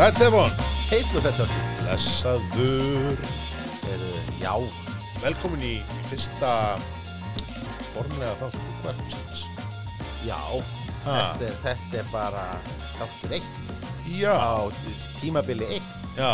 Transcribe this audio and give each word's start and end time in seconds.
Sæl 0.00 0.14
Stefán, 0.16 0.52
Heitlu 0.88 1.20
þetta 1.20 1.44
blessaður, 1.76 3.18
Já, 4.40 4.54
velkomin 5.20 5.60
í 5.60 5.72
fyrsta 6.08 6.52
formlega 7.92 8.30
þáttur 8.40 8.62
útvarpsins. 8.70 9.42
já. 10.24 10.38
Ha. 11.04 11.18
þetta, 11.36 11.50
er- 11.50 11.58
þetta 11.66 11.98
er 12.00 12.08
bara 12.14 12.46
þáttur 12.96 13.34
eitt. 13.36 13.60
Já, 14.16 14.32
á 14.40 14.72
tímabili 15.20 15.68
eitt. 15.76 15.92
Já, 16.16 16.32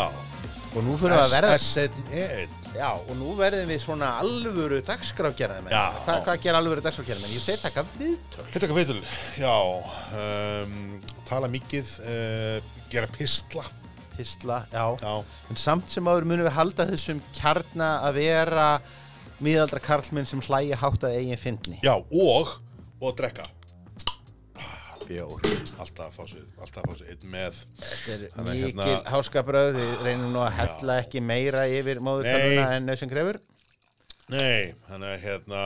og 0.71 0.79
nú 0.87 0.95
fyrir 1.03 1.19
að 1.19 1.35
verða 1.35 1.59
S1E1, 1.59 2.55
Já, 2.77 2.89
og 2.95 3.13
nú 3.19 3.35
verðum 3.35 3.67
við 3.67 3.83
svona 3.83 4.13
alvöru 4.21 4.79
dagskráfgerðamenn 4.87 5.75
Já. 5.75 5.91
Hva, 6.07 6.21
Hvað 6.23 6.39
ger 6.47 6.55
alvöru 6.55 6.87
dagskráfgerðamenn? 6.87 7.35
Ég 7.35 7.43
þeir 7.43 7.61
taka 7.67 7.83
viðtöl. 7.99 8.47
Hitt 8.47 8.63
eitthvað 8.63 8.79
veitul, 8.79 9.03
já, 9.35 9.55
um, 10.23 10.99
tala 11.27 11.51
mikið, 11.51 11.95
uh, 12.07 12.76
gera 12.91 13.07
pistla, 13.11 13.63
Pistla, 14.17 14.63
já. 14.71 14.85
já, 15.01 15.23
En 15.49 15.59
samt 15.61 15.91
sem 15.93 16.07
áður 16.09 16.25
munum 16.25 16.47
við 16.47 16.55
halda 16.55 16.87
þessum 16.89 17.19
kjarna 17.37 17.89
að 18.07 18.15
vera 18.21 18.67
miðaldra 19.43 19.81
karlminn 19.83 20.25
sem 20.25 20.41
hlæja 20.41 20.79
hátt 20.81 21.03
að 21.05 21.19
eigin 21.19 21.37
fyndni 21.37 21.77
já, 21.83 21.93
og, 21.93 22.55
og 23.01 23.13
drekka. 23.19 23.45
Bjór 25.07 25.45
Alltaf 25.79 26.07
að 26.09 26.15
fá 26.17 26.23
sér, 26.27 26.47
alltaf 26.59 26.81
að 26.83 26.89
fá 26.89 26.95
sér 26.99 27.11
einn 27.13 27.29
með. 27.31 27.59
Þetta 27.79 28.15
er 28.15 28.23
að 28.27 28.47
mikil 28.49 28.71
hérna- 28.81 29.11
háskabröð, 29.13 29.77
við 29.77 30.01
reynum 30.03 30.33
nú 30.33 30.41
að 30.43 30.55
hella 30.57 30.97
ekki 31.03 31.21
meira 31.23 31.61
yfir 31.71 32.01
móðurtöluna 32.03 32.65
Nei. 32.65 32.75
en 32.75 32.89
nöðsum 32.89 33.11
grefur. 33.13 33.39
Nei, 34.33 34.73
þannig 34.89 35.13
að 35.13 35.21
hérna, 35.23 35.61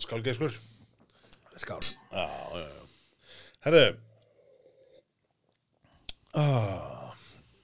skálgeiskur. 0.00 0.56
Skál. 1.60 1.82
Já, 2.14 2.24
já, 2.24 2.62
já. 2.64 2.86
Herðu 3.66 3.84
ah, 6.38 7.12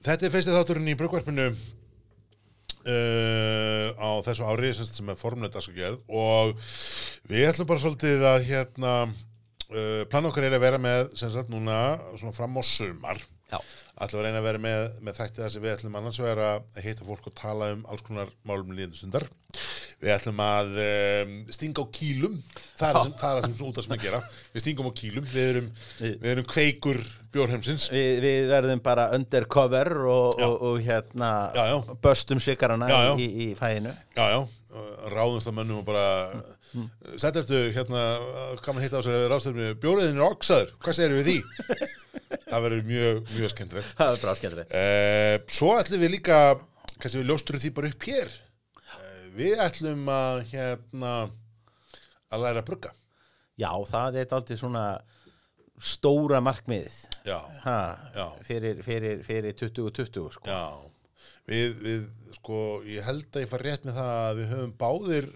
Þetta 0.07 0.27
er 0.27 0.31
fyrsti 0.31 0.53
þátturinn 0.55 0.91
í 0.91 0.95
brugvarpinu 0.99 1.47
uh, 2.87 3.87
á 3.99 4.09
þessu 4.25 4.45
ári 4.47 4.69
sem, 4.77 5.09
er 5.09 5.19
formlega 5.19 5.57
dagsagerð 5.57 5.99
og 6.07 6.53
við 7.27 7.49
ætlum 7.49 7.67
bara 7.69 7.83
svolítið 7.83 8.23
að 8.29 8.45
hérna 8.47 8.93
uh, 9.07 10.03
plan 10.11 10.29
okkar 10.29 10.47
er 10.47 10.55
að 10.55 10.63
vera 10.63 10.79
með 10.81 11.11
sagt 11.19 11.51
núna 11.51 11.99
fram 12.35 12.55
á 12.55 12.63
sumar. 12.63 13.19
Já. 13.51 13.59
Ætlum 13.97 14.19
að 14.21 14.25
reyna 14.27 14.39
að 14.41 14.47
vera 14.47 14.61
með, 14.61 14.83
með 15.07 15.19
þætti 15.19 15.41
það 15.43 15.51
sem 15.53 15.63
við 15.65 15.73
ætlum 15.73 15.95
annars 15.99 16.19
vegar 16.21 16.41
að 16.45 16.81
hitta 16.85 17.07
fólk 17.07 17.29
og 17.31 17.35
tala 17.39 17.71
um 17.73 17.83
alls 17.89 18.03
konar 18.05 18.31
málum 18.47 18.73
líðendustundar 18.77 19.25
við 19.97 20.11
ætlum 20.13 20.41
að 20.45 20.75
um, 20.83 21.31
stinga 21.49 21.81
á 21.81 21.85
kýlum 21.97 22.35
það 22.77 22.89
er 22.89 22.97
það 22.97 23.07
sem, 23.07 23.13
það 23.21 23.39
er 23.39 23.47
sem 23.47 23.63
út 23.65 23.79
að 23.79 23.87
sem 23.87 23.95
að 23.95 24.03
gera. 24.03 24.19
Við 24.53 24.63
stingum 24.63 24.89
á 24.89 24.93
kýlum, 24.99 25.25
við 25.31 25.47
erum, 25.53 25.71
við 26.03 26.27
erum 26.33 26.47
kveikur 26.51 26.99
bjórheimsins. 27.33 27.87
Við, 27.93 28.11
við 28.21 28.51
verðum 28.51 28.83
bara 28.85 29.07
undercover 29.17 29.89
og, 30.05 30.37
og, 30.45 30.55
og 30.69 30.77
hérna 30.85 31.31
Já, 31.57 31.63
já. 31.73 31.77
böstum 32.05 32.41
svikarana. 32.43 32.91
Í, 33.17 33.25
í 33.25 33.49
fæinu. 33.57 33.95
já, 34.13 34.25
já, 34.35 34.39
ráðumst 35.09 35.49
að 35.49 35.57
mönnum 35.57 35.81
og 35.81 35.89
bara 35.89 36.05
Sætt 37.17 37.39
eftir, 37.41 37.71
hérna, 37.75 38.01
hvað 38.59 38.75
maður 38.75 38.85
hitta 38.85 39.01
á 39.01 39.05
sér 39.05 39.25
ráðstöfni, 39.31 39.69
bjóriðin 39.81 40.19
er 40.19 40.27
oksaður, 40.27 40.73
hvað 40.83 40.97
segir 40.97 41.15
við 41.17 41.29
því? 41.29 41.37
það 42.49 42.65
verður 42.65 42.85
mjög, 42.91 43.21
mjög 43.33 43.53
skemmtilegt. 43.53 43.93
Það 43.97 44.13
er 44.13 44.23
bara 44.23 44.35
skemmtilegt. 44.41 44.75
Uh, 44.75 45.35
svo 45.57 45.73
ætlum 45.79 46.03
við 46.03 46.13
líka, 46.17 46.39
kannski 46.97 47.21
við 47.21 47.31
ljósturum 47.31 47.63
því 47.63 47.73
bara 47.77 47.91
upp 47.93 48.07
hér. 48.11 48.33
Uh, 48.83 49.21
við 49.37 49.63
ætlum 49.67 50.11
að, 50.13 50.41
hérna, 50.51 51.13
að 52.33 52.45
læra 52.45 52.63
að 52.63 52.69
brugga. 52.71 52.93
Já, 53.57 53.71
það 53.89 54.19
er 54.21 54.35
aldrei 54.37 54.59
svona 54.59 54.85
stóra 55.77 56.39
markmiðið 56.41 56.95
fyrir, 58.47 58.79
fyrir, 58.85 59.19
fyrir 59.25 59.57
2020 59.57 60.29
sko. 60.33 60.49
já. 60.49 60.93
Við, 61.47 61.75
við, 61.79 62.07
sko, 62.35 62.61
ég 62.89 63.05
held 63.07 63.29
að 63.31 63.45
ég 63.45 63.51
far 63.51 63.63
rétt 63.63 63.85
með 63.87 63.99
það 64.01 64.09
að 64.17 64.39
við 64.39 64.49
höfum 64.51 64.73
báðir 64.81 65.27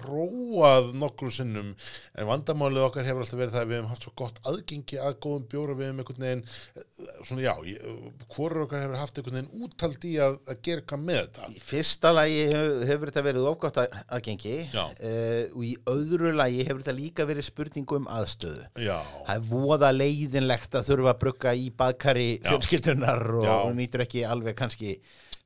prófað 0.00 0.90
nokkru 1.00 1.30
sinnum 1.34 1.70
en 2.18 2.28
vandamálið 2.28 2.84
okkar 2.88 3.06
hefur 3.06 3.24
alltaf 3.24 3.38
verið 3.40 3.54
það 3.54 3.62
að 3.64 3.70
við 3.70 3.76
hefum 3.78 3.90
haft 3.92 4.06
svo 4.06 4.12
gott 4.20 4.40
aðgengi 4.50 4.98
að 5.04 5.18
góðum 5.26 5.44
bjóra 5.52 5.76
við 5.78 5.88
hefum 5.90 6.00
einhvern 6.02 6.24
veginn 6.24 6.42
eh, 6.46 7.12
svona 7.28 7.44
já, 7.44 7.52
ég- 7.68 8.26
hvorur 8.34 8.64
okkar 8.66 8.84
hefur 8.86 9.00
haft 9.02 9.20
einhvern 9.20 9.38
veginn 9.40 9.64
úttald 9.68 10.06
í 10.08 10.14
að, 10.24 10.38
að 10.50 10.60
gera 10.68 10.82
eitthvað 10.84 11.04
með 11.10 11.20
þetta 11.22 11.50
Í 11.54 11.62
fyrsta 11.70 12.12
lagi 12.16 12.40
hefur, 12.50 12.84
hefur 12.90 13.12
þetta 13.12 13.24
verið 13.28 13.48
ofgótt 13.52 13.80
að, 13.84 13.98
aðgengi 14.18 14.56
uh, 14.74 15.44
og 15.54 15.64
í 15.68 15.72
öðru 15.94 16.34
lagi 16.40 16.64
hefur 16.68 16.82
þetta 16.84 16.96
líka 17.00 17.28
verið 17.28 17.46
spurningu 17.50 18.00
um 18.00 18.08
aðstöðu. 18.10 18.66
Já, 18.80 18.96
Það 19.26 19.34
er 19.36 19.46
voða 19.50 19.90
leiðinlegt 19.94 20.74
að 20.80 20.86
þurfa 20.90 21.12
að 21.14 21.20
brugga 21.24 21.54
í 21.58 21.68
baðkari 21.82 22.28
fjölskyldunar 22.46 23.24
og 23.40 23.46
Já. 23.46 23.56
nýtur 23.76 24.04
ekki 24.06 24.24
alveg 24.28 24.56
kannski 24.58 24.96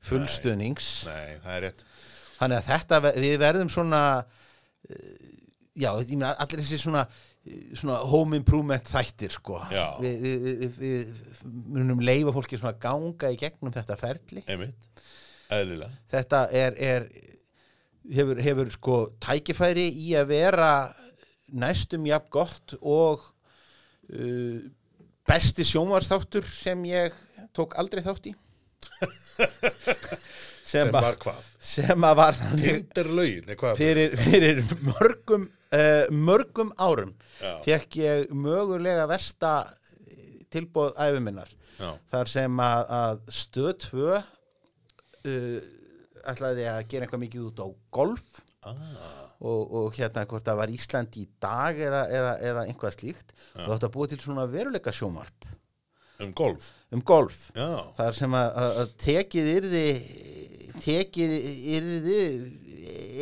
fullstuðnings. 0.05 0.89
nei, 1.09 1.59
rétt 1.65 1.83
Þannig 2.35 2.57
að 2.59 2.65
þetta, 2.67 2.97
við 3.15 3.35
verðum 3.39 3.69
svona, 3.71 3.99
eh, 4.19 4.44
já, 5.75 5.91
ég 5.99 6.15
meina 6.15 6.33
allir 6.41 6.63
þessi 6.63 6.79
svona, 6.85 7.03
svona 7.75 7.99
home 8.09 8.39
improvement 8.39 8.89
þættir, 8.89 9.33
sko. 9.35 9.59
Við, 10.03 10.15
við, 10.23 10.45
við, 10.45 10.79
við 10.81 11.13
munum 11.75 12.03
leifa 12.05 12.33
fólki 12.35 12.59
svona 12.59 12.77
ganga 12.81 13.31
í 13.33 13.39
gegnum 13.39 13.73
þetta 13.75 13.99
ferli. 13.99 14.45
einmitt, 14.47 14.89
eðlilega 15.53 15.91
Þetta 16.11 16.45
er, 16.55 16.79
er 16.79 17.09
hefur, 18.13 18.41
hefur 18.47 18.67
sko 18.73 18.97
tækifæri 19.23 19.87
í 20.05 20.07
að 20.17 20.31
vera 20.33 20.71
næstum 21.55 22.07
jafn 22.09 22.31
gott 22.33 22.75
og 22.81 23.27
uh, 24.13 24.59
besti 25.25 25.65
sjónvarsþáttur 25.67 26.45
sem 26.47 26.81
ég 26.89 27.15
tók 27.55 27.77
aldrei 27.79 28.03
þátt 28.05 28.31
í. 28.31 28.35
sem 30.65 30.89
að- 30.89 31.05
var 31.05 31.17
hvað, 31.21 31.49
sem 31.71 32.07
að 32.09 32.15
var 32.21 32.39
tinderlaugin 32.61 33.51
eitthvað, 33.53 33.77
fyrir, 33.79 34.15
fyrir 34.17 34.61
mörgum 34.87 35.47
uh, 35.49 36.05
mörgum 36.11 36.71
árum 36.81 37.13
Já. 37.41 37.51
fekk 37.67 37.99
ég 38.01 38.33
mögulega 38.33 39.05
versta 39.11 39.53
tilbóð 40.55 40.95
æfiminnar 41.05 41.49
já, 41.79 41.91
þar 42.11 42.31
sem 42.31 42.59
að, 42.63 42.83
að 43.01 43.23
stöð 43.41 43.73
2 43.89 44.03
uh, 44.15 44.25
ætlaði 46.25 46.67
að 46.71 46.83
gera 46.89 47.05
eitthvað 47.05 47.23
mikið 47.25 47.47
út 47.49 47.59
á 47.61 47.67
golf 47.93 48.39
ah, 48.65 48.77
og, 49.45 49.73
og 49.81 49.97
hérna 49.99 50.23
hvort 50.29 50.47
það 50.47 50.57
var 50.63 50.71
Ísland 50.73 51.17
í 51.21 51.25
dag 51.43 51.77
eða, 51.85 51.99
eða, 52.09 52.31
eða 52.49 52.63
einhvað 52.65 52.95
slíkt. 52.95 53.33
Og 53.53 53.59
það 53.67 53.73
átti 53.75 53.85
að 53.89 53.93
búa 53.93 54.09
til 54.09 54.17
svona 54.23 54.45
veruleika 54.49 54.93
sjómarp 54.95 55.45
um 56.23 56.31
golf? 56.31 56.69
Um 56.95 57.01
golf. 57.03 57.41
Já, 57.53 57.67
þar 57.97 58.15
sem 58.15 58.35
að, 58.39 58.57
að 58.81 58.93
tekið 59.03 59.49
yrði 59.57 59.83
tekið 60.83 61.35
yrði 61.77 62.21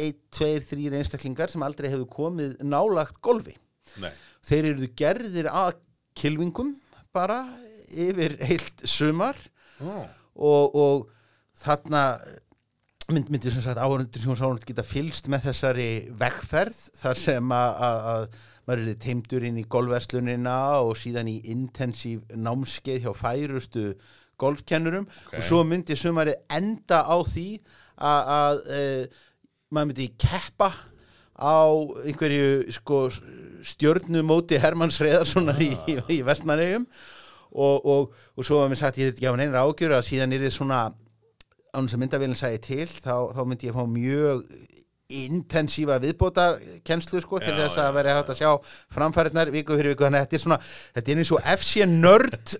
ein, 0.03 0.21
tveir, 0.33 0.63
þrýr 0.67 0.97
einstaklingar 0.99 1.51
sem 1.51 1.63
aldrei 1.65 1.89
hefur 1.91 2.09
komið 2.11 2.55
nálagt 2.65 3.19
golfi. 3.23 3.55
Nei, 4.01 4.11
þeir 4.45 4.69
eru 4.73 4.89
gerðir 4.97 5.49
að 5.51 5.75
kilvingum 6.17 6.73
bara 7.15 7.43
yfir 7.89 8.37
heilt 8.41 8.85
sumar. 8.89 9.37
Já, 9.79 10.07
og, 10.33 10.73
og 10.73 11.09
þarna 11.63 12.03
mynd, 13.11 13.29
myndi 13.29 13.51
sem 13.51 13.63
sagt 13.63 13.81
áhörundur 13.81 14.23
sjónsálund 14.23 14.65
geta 14.67 14.85
fylst 14.85 15.27
með 15.31 15.49
þessari 15.49 15.87
vegferð 16.19 16.79
þar 17.01 17.19
sem 17.19 17.53
að, 17.55 17.71
að, 17.87 18.09
að 18.13 18.25
maður 18.63 18.91
er 18.93 18.99
teimdur 19.03 19.45
inn 19.47 19.59
í 19.59 19.67
golfverslunina 19.75 20.57
og 20.81 20.95
síðan 20.99 21.31
í 21.31 21.39
intensív 21.51 22.23
námskeið 22.31 23.07
hjá 23.07 23.11
færustu 23.17 23.89
golfkennurum 24.43 25.07
Ok. 25.07 25.37
og 25.39 25.43
svo 25.49 25.63
myndi 25.67 25.97
sumari 25.99 26.35
enda 26.51 27.01
á 27.07 27.17
því 27.25 27.47
að, 28.03 28.61
e, 28.67 28.81
maður 29.73 29.89
myndi 29.91 30.09
keppa 30.19 30.69
á 31.33 31.57
einhverju 32.05 32.71
sko 32.75 33.05
stjörnumóti 33.63 34.59
Hermanns 34.61 34.99
Reðarssonar 35.01 35.61
í, 35.63 35.71
í, 35.89 35.97
í 36.17 36.21
Vestmannegjum 36.25 36.85
og, 37.53 37.85
og, 37.85 38.13
og 38.37 38.45
svo 38.45 38.59
var 38.61 38.69
mér 38.71 38.81
sagt 38.81 38.99
ég 39.01 39.09
þetta 39.11 39.19
ekki 39.21 39.29
hafa 39.29 39.41
neina 39.41 39.63
ágjör 39.63 39.97
að 39.97 40.07
síðan 40.09 40.35
er 40.35 40.45
þið 40.45 40.55
svona 40.57 40.81
án 41.73 41.89
sem 41.89 42.01
myndavélinn 42.01 42.37
sæði 42.37 42.59
til 42.67 42.87
þá, 43.01 43.33
þá 43.33 43.41
myndi 43.49 43.69
ég 43.69 43.77
fá 43.77 43.85
mjög 43.89 44.43
intensífa 45.21 45.99
viðbótar 46.03 46.57
kennslu 46.87 47.21
sko 47.23 47.39
til 47.41 47.53
Já, 47.53 47.59
þess 47.61 47.77
já, 47.79 47.83
að 47.85 47.97
vera 47.97 48.15
hægt 48.17 48.31
að 48.33 48.39
sjá 48.41 48.51
framfæriðnar 48.95 49.51
viku 49.53 49.77
fyrir 49.77 49.93
viku. 49.93 50.05
Þannig 50.07 50.21
að 50.21 50.27
þetta 50.27 50.37
er 50.39 50.43
svona 50.43 50.59
þetta 50.97 51.13
er 51.13 51.21
eins 51.23 51.33
og 51.33 51.47
FC 51.53 51.87
nörd 51.89 52.55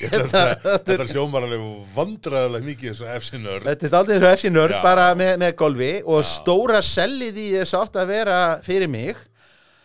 þetta 0.88 1.08
hljómar 1.12 1.46
alveg 1.46 1.64
vandræðilega 1.94 2.68
mikið 2.70 2.92
eins 2.92 3.02
og 3.04 3.14
FC 3.20 3.40
nörd 3.42 3.68
þetta 3.68 3.88
er 3.90 3.98
aldrei 4.00 4.16
eins 4.16 4.26
og 4.26 4.36
FC 4.38 4.52
nörd 4.54 4.76
Já. 4.76 4.82
bara 4.84 5.08
með, 5.18 5.32
með 5.44 5.56
golfi 5.60 5.90
og 6.04 6.26
stóra 6.28 6.82
sellið 6.84 7.40
í 7.40 7.48
þess 7.58 7.78
átt 7.80 7.98
að 8.00 8.12
vera 8.14 8.38
fyrir 8.66 8.90
mig 8.92 9.16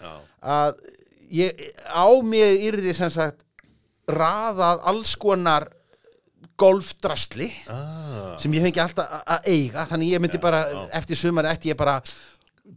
Já, 0.02 0.14
að 0.42 0.84
ég 1.36 1.66
á 1.92 2.08
mig 2.24 2.68
yrði 2.70 2.94
sem 2.98 3.12
sagt 3.14 3.42
raðað 4.06 4.84
alls 4.86 5.16
konar 5.18 5.68
golfdrasli 6.60 7.50
ah, 7.74 8.36
sem 8.40 8.54
ég 8.56 8.64
fengi 8.64 8.82
alltaf 8.84 9.12
að 9.26 9.50
eiga 9.52 9.84
þannig 9.90 10.14
ég 10.16 10.24
myndi 10.24 10.40
bara, 10.42 10.64
eftir 10.96 11.20
sumar 11.20 11.50
ætti 11.52 11.74
ég 11.74 11.80
bara 11.80 12.00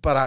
bara 0.04 0.26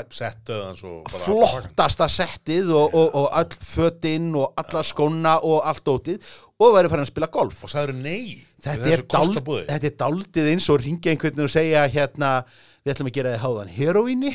flottasta 1.22 2.08
settið 2.10 2.72
og, 2.74 2.96
og, 2.98 3.18
og 3.20 3.28
öll 3.38 3.58
fötinn 3.62 4.32
og 4.38 4.56
alla 4.58 4.82
skóna 4.86 5.36
og 5.46 5.62
allt 5.70 5.84
dótið 5.86 6.32
og 6.62 6.76
væri 6.76 6.90
farin 6.90 7.06
að 7.06 7.12
spila 7.12 7.30
golf. 7.34 7.62
Og 7.66 7.72
sagður 7.72 7.94
nei 8.02 8.42
þetta 8.62 8.92
er, 8.96 9.02
dál, 9.10 9.32
þetta 9.70 9.88
er 9.90 9.96
daldið 10.04 10.50
eins 10.52 10.68
og 10.74 10.82
ringja 10.84 11.12
einhvern 11.16 11.34
veginn 11.34 11.48
og 11.48 11.54
segja 11.54 11.86
hérna, 11.96 12.30
við 12.86 12.94
ætlum 12.94 13.10
að 13.12 13.16
gera 13.18 13.32
þið 13.34 13.42
háðan 13.46 13.72
heroíni 13.78 14.32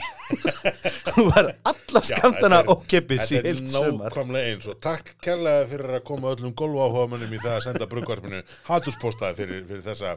þú 1.14 1.25
var 1.31 1.49
alla 1.70 2.02
skamtana 2.08 2.58
þetta 2.58 2.64
er- 2.64 2.73
ókeppis 2.75 3.23
í 3.23 3.37
Þetta 3.37 3.38
er 3.40 3.46
heilt 3.52 3.70
sumar 3.73 4.11
nákvæmlega 4.11 4.50
eins 4.55 4.69
og 4.73 4.81
takk 4.87 5.14
kærlega 5.26 5.69
fyrir 5.73 5.94
að 6.00 6.05
koma 6.11 6.34
öllum 6.34 6.55
golfáhugamönnum 6.58 7.32
í 7.38 7.40
það 7.44 7.56
að 7.58 7.64
senda 7.69 7.88
brugvarpinu 7.94 8.43
hatuspostaði 8.69 9.40
fyrir, 9.43 9.64
fyrir 9.70 9.87
þessa 9.88 10.17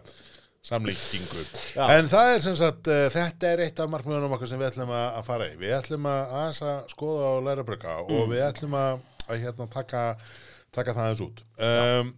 samlíkingu. 0.69 1.43
Já. 1.77 1.85
En 1.95 2.09
það 2.11 2.29
er 2.35 2.41
sem 2.43 2.55
sagt, 2.59 2.89
uh, 2.91 3.05
þetta 3.13 3.47
er 3.53 3.61
eitt 3.63 3.77
af 3.79 3.87
markmiðunum 3.93 4.33
okkar 4.35 4.49
sem 4.51 4.59
við 4.59 4.67
ætlum 4.73 4.89
að, 4.91 5.19
fara 5.23 5.45
í. 5.47 5.53
Við 5.61 5.71
ætlum 5.77 6.07
að 6.11 6.33
aðeins 6.35 6.59
að 6.67 6.79
skoða 6.91 7.29
og 7.37 7.45
læra 7.47 7.63
brugga 7.67 7.93
og 8.03 8.09
Mm. 8.11 8.33
við 8.33 8.43
ætlum 8.49 8.75
að, 8.75 8.99
að 9.29 9.39
hérna, 9.45 9.67
taka, 9.71 10.01
taka 10.75 10.95
það 10.97 11.05
aðeins 11.05 11.23
út. 11.29 11.39
Um, 11.69 12.11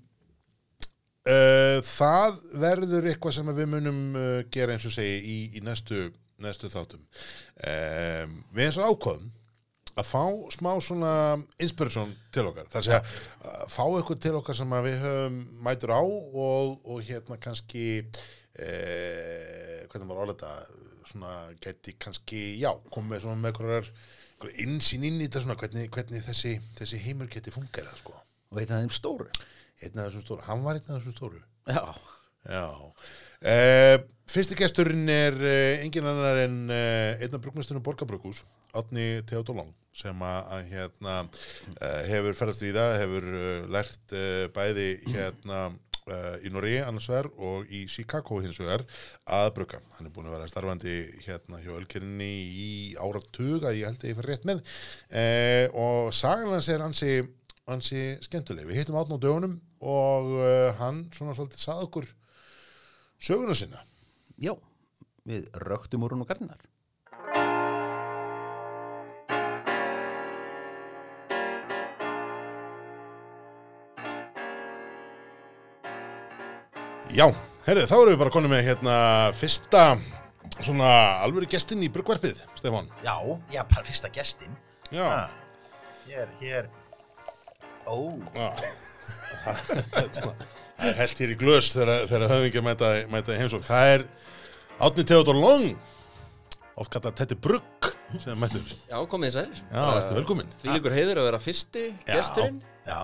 það 1.85 2.39
verður 2.63 3.11
eitthvað 3.11 3.35
sem 3.37 3.51
við 3.53 3.67
munum 3.75 4.01
uh, 4.17 4.39
gera 4.53 4.73
eins 4.73 4.87
og 4.89 4.95
segi 4.95 5.19
í, 5.21 5.37
í 5.59 5.61
næstu, 5.65 6.07
næstu 6.41 6.71
þáttum. 6.73 7.03
Um, 7.61 8.39
við 8.55 8.67
eins 8.67 8.79
og 8.81 8.95
ákvæðum 8.95 9.29
að 9.99 10.07
fá 10.07 10.23
smá 10.53 10.71
svona 10.83 11.13
inspiration 11.61 12.13
til 12.33 12.45
okkar, 12.49 12.69
það 12.71 12.85
sé 12.87 12.97
að 12.97 13.65
fá 13.71 13.83
eitthvað 13.85 14.21
til 14.23 14.35
okkar 14.39 14.57
sem 14.57 14.75
við 14.85 14.97
höfum 15.03 15.37
mætur 15.65 15.93
á 15.93 16.01
og, 16.01 16.77
og 16.87 17.01
hérna 17.05 17.37
kannski 17.41 17.85
eh, 17.99 19.83
hvernig 19.91 20.07
maður 20.07 20.23
orða 20.25 20.35
þetta 20.35 21.11
svona 21.11 21.35
geti 21.63 21.95
kannski, 21.99 22.41
já, 22.61 22.71
komið 22.93 23.25
svona 23.25 23.41
með 23.41 23.51
einhverjar 23.51 23.91
innsýn 24.63 25.05
inn 25.07 25.19
í 25.19 25.27
þetta 25.27 25.43
svona 25.45 25.59
hvernig, 25.59 25.89
hvernig 25.93 26.23
þessi, 26.25 26.55
þessi 26.77 27.01
heimur 27.03 27.29
geti 27.31 27.53
fungerað 27.53 27.99
sko. 27.99 28.15
og 28.51 28.61
einn 28.61 28.71
af 28.71 28.85
þeim 28.85 28.95
stóru 28.95 29.27
einn 29.81 29.99
af 29.99 30.09
þessum 30.09 30.25
stóru, 30.25 30.45
hann 30.47 30.65
var 30.65 30.79
einn 30.79 30.89
af 30.89 31.01
þessum 31.01 31.17
stóru 31.17 31.43
já, 31.69 31.83
Já. 32.49 32.65
Uh, 33.41 34.01
fyrsti 34.29 34.57
gesturinn 34.57 35.09
er 35.09 35.35
uh, 35.37 35.83
engin 35.83 36.07
annar 36.09 36.39
en 36.43 36.57
uh, 36.73 37.21
einn 37.21 37.37
af 37.37 37.41
brugmestunum 37.43 37.83
Borgarbrukus, 37.85 38.41
Átni 38.77 39.21
Theodor 39.29 39.59
Long, 39.59 39.71
sem 39.93 40.25
að, 40.25 40.51
hérna, 40.71 41.15
hefur 42.07 42.37
ferðast 42.39 42.63
við 42.63 42.77
það, 42.79 42.93
hefur 43.01 43.25
lært 43.75 44.13
bæði 44.55 44.85
hérna 45.11 45.65
í 46.41 46.49
Noregi 46.51 46.79
annars 46.81 47.09
vegar 47.11 47.27
og 47.37 47.67
í 47.71 47.83
Chicago 47.91 48.39
hins 48.41 48.57
vegar 48.59 48.81
að 49.29 49.51
brugga. 49.57 49.81
Hann 49.97 50.07
er 50.07 50.13
búin 50.15 50.29
að 50.29 50.37
vera 50.37 50.47
starfandi 50.49 50.95
hérna 51.25 51.59
hjá 51.61 51.75
Ölkerinni 51.75 52.31
í 52.47 52.71
áratug 52.95 53.67
að 53.67 53.77
ég 53.81 53.91
held 53.91 54.01
að 54.01 54.09
ég 54.09 54.17
fyrir 54.17 54.31
rétt 54.33 54.47
með 54.49 54.63
uh, 54.63 55.65
og 55.83 56.09
sagan 56.15 56.55
hans 56.55 56.71
er 56.71 56.85
ansi, 56.87 57.13
ansi 57.69 58.17
skemmtileg. 58.25 58.65
Við 58.67 58.81
hittum 58.81 58.97
átna 58.99 59.17
á 59.19 59.23
dögunum 59.23 59.59
og 59.81 60.31
uh, 60.39 60.71
hann 60.81 61.05
svona 61.13 61.35
svolítið 61.37 61.61
sað 61.65 61.83
okkur 61.87 62.09
söguna 63.21 63.53
sinna. 63.57 63.83
já 64.41 64.55
við 65.29 65.45
röktum 65.53 66.01
úr 66.03 66.15
hún 66.15 66.23
og 66.25 66.27
gardinar 66.31 66.57
Já, 77.11 77.27
herrið, 77.67 77.87
þá 77.91 77.95
erum 77.97 78.13
við 78.13 78.19
bara 78.21 78.33
konum 78.33 78.53
með 78.53 78.65
hérna 78.69 78.95
fyrsta 79.35 79.81
svona 80.61 80.89
alvöru 81.25 81.47
gestinn 81.49 81.81
í 81.83 81.89
bruggvarpið, 81.91 82.39
Stefán. 82.59 82.87
já, 83.03 83.15
já, 83.51 83.63
bara 83.67 83.83
fyrsta 83.87 84.11
gestin 84.13 84.55
Já, 84.91 85.27
hér, 86.07 86.31
hér 86.39 86.69
ó, 87.87 87.97
já. 88.35 88.49
það 89.41 90.87
er 90.89 90.97
held 91.01 91.21
hér 91.21 91.33
í 91.33 91.37
glös 91.41 91.71
þegar, 91.75 92.25
höfðingja 92.31 92.63
mæta, 92.65 92.91
mæta 93.11 93.35
í 93.35 93.39
heimsók. 93.41 93.63
Það 93.67 93.93
er 93.95 94.03
Átni 94.81 95.05
Theodor 95.07 95.37
Long, 95.37 95.65
oft 96.81 96.91
kallað 96.93 97.17
Tetti 97.21 97.37
Brugg, 97.37 97.89
sem 98.21 98.37
mættur. 98.41 98.65
Já, 98.89 98.97
komið 99.11 99.29
þið 99.29 99.35
sælir. 99.37 99.63
Já, 99.71 99.83
ertu 100.01 100.17
velkominn. 100.17 100.53
Því 100.61 100.73
líkur 100.75 100.95
heiður 100.97 101.21
að 101.21 101.27
vera 101.29 101.41
fyrsti 101.41 101.83
gesturinn 102.09 102.61
Já, 102.87 103.01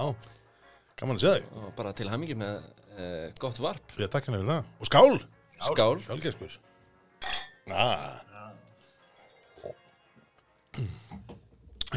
gaman 0.99 1.19
að 1.19 1.23
sé 1.25 1.33
þig. 1.37 1.49
og 1.61 1.73
bara 1.77 1.93
til 1.97 2.09
hamingi 2.11 2.37
með 2.37 2.55
uh, 2.61 3.27
gott 3.41 3.61
varp. 3.61 3.93
Ég 4.01 4.09
takk 4.13 4.29
henni 4.29 4.41
fyrir 4.41 4.53
það. 4.55 4.71
Og 4.81 4.89
skál, 4.89 5.19
Skál. 5.57 5.99
skálgeskur. 6.05 6.57
Ah. 7.67 8.23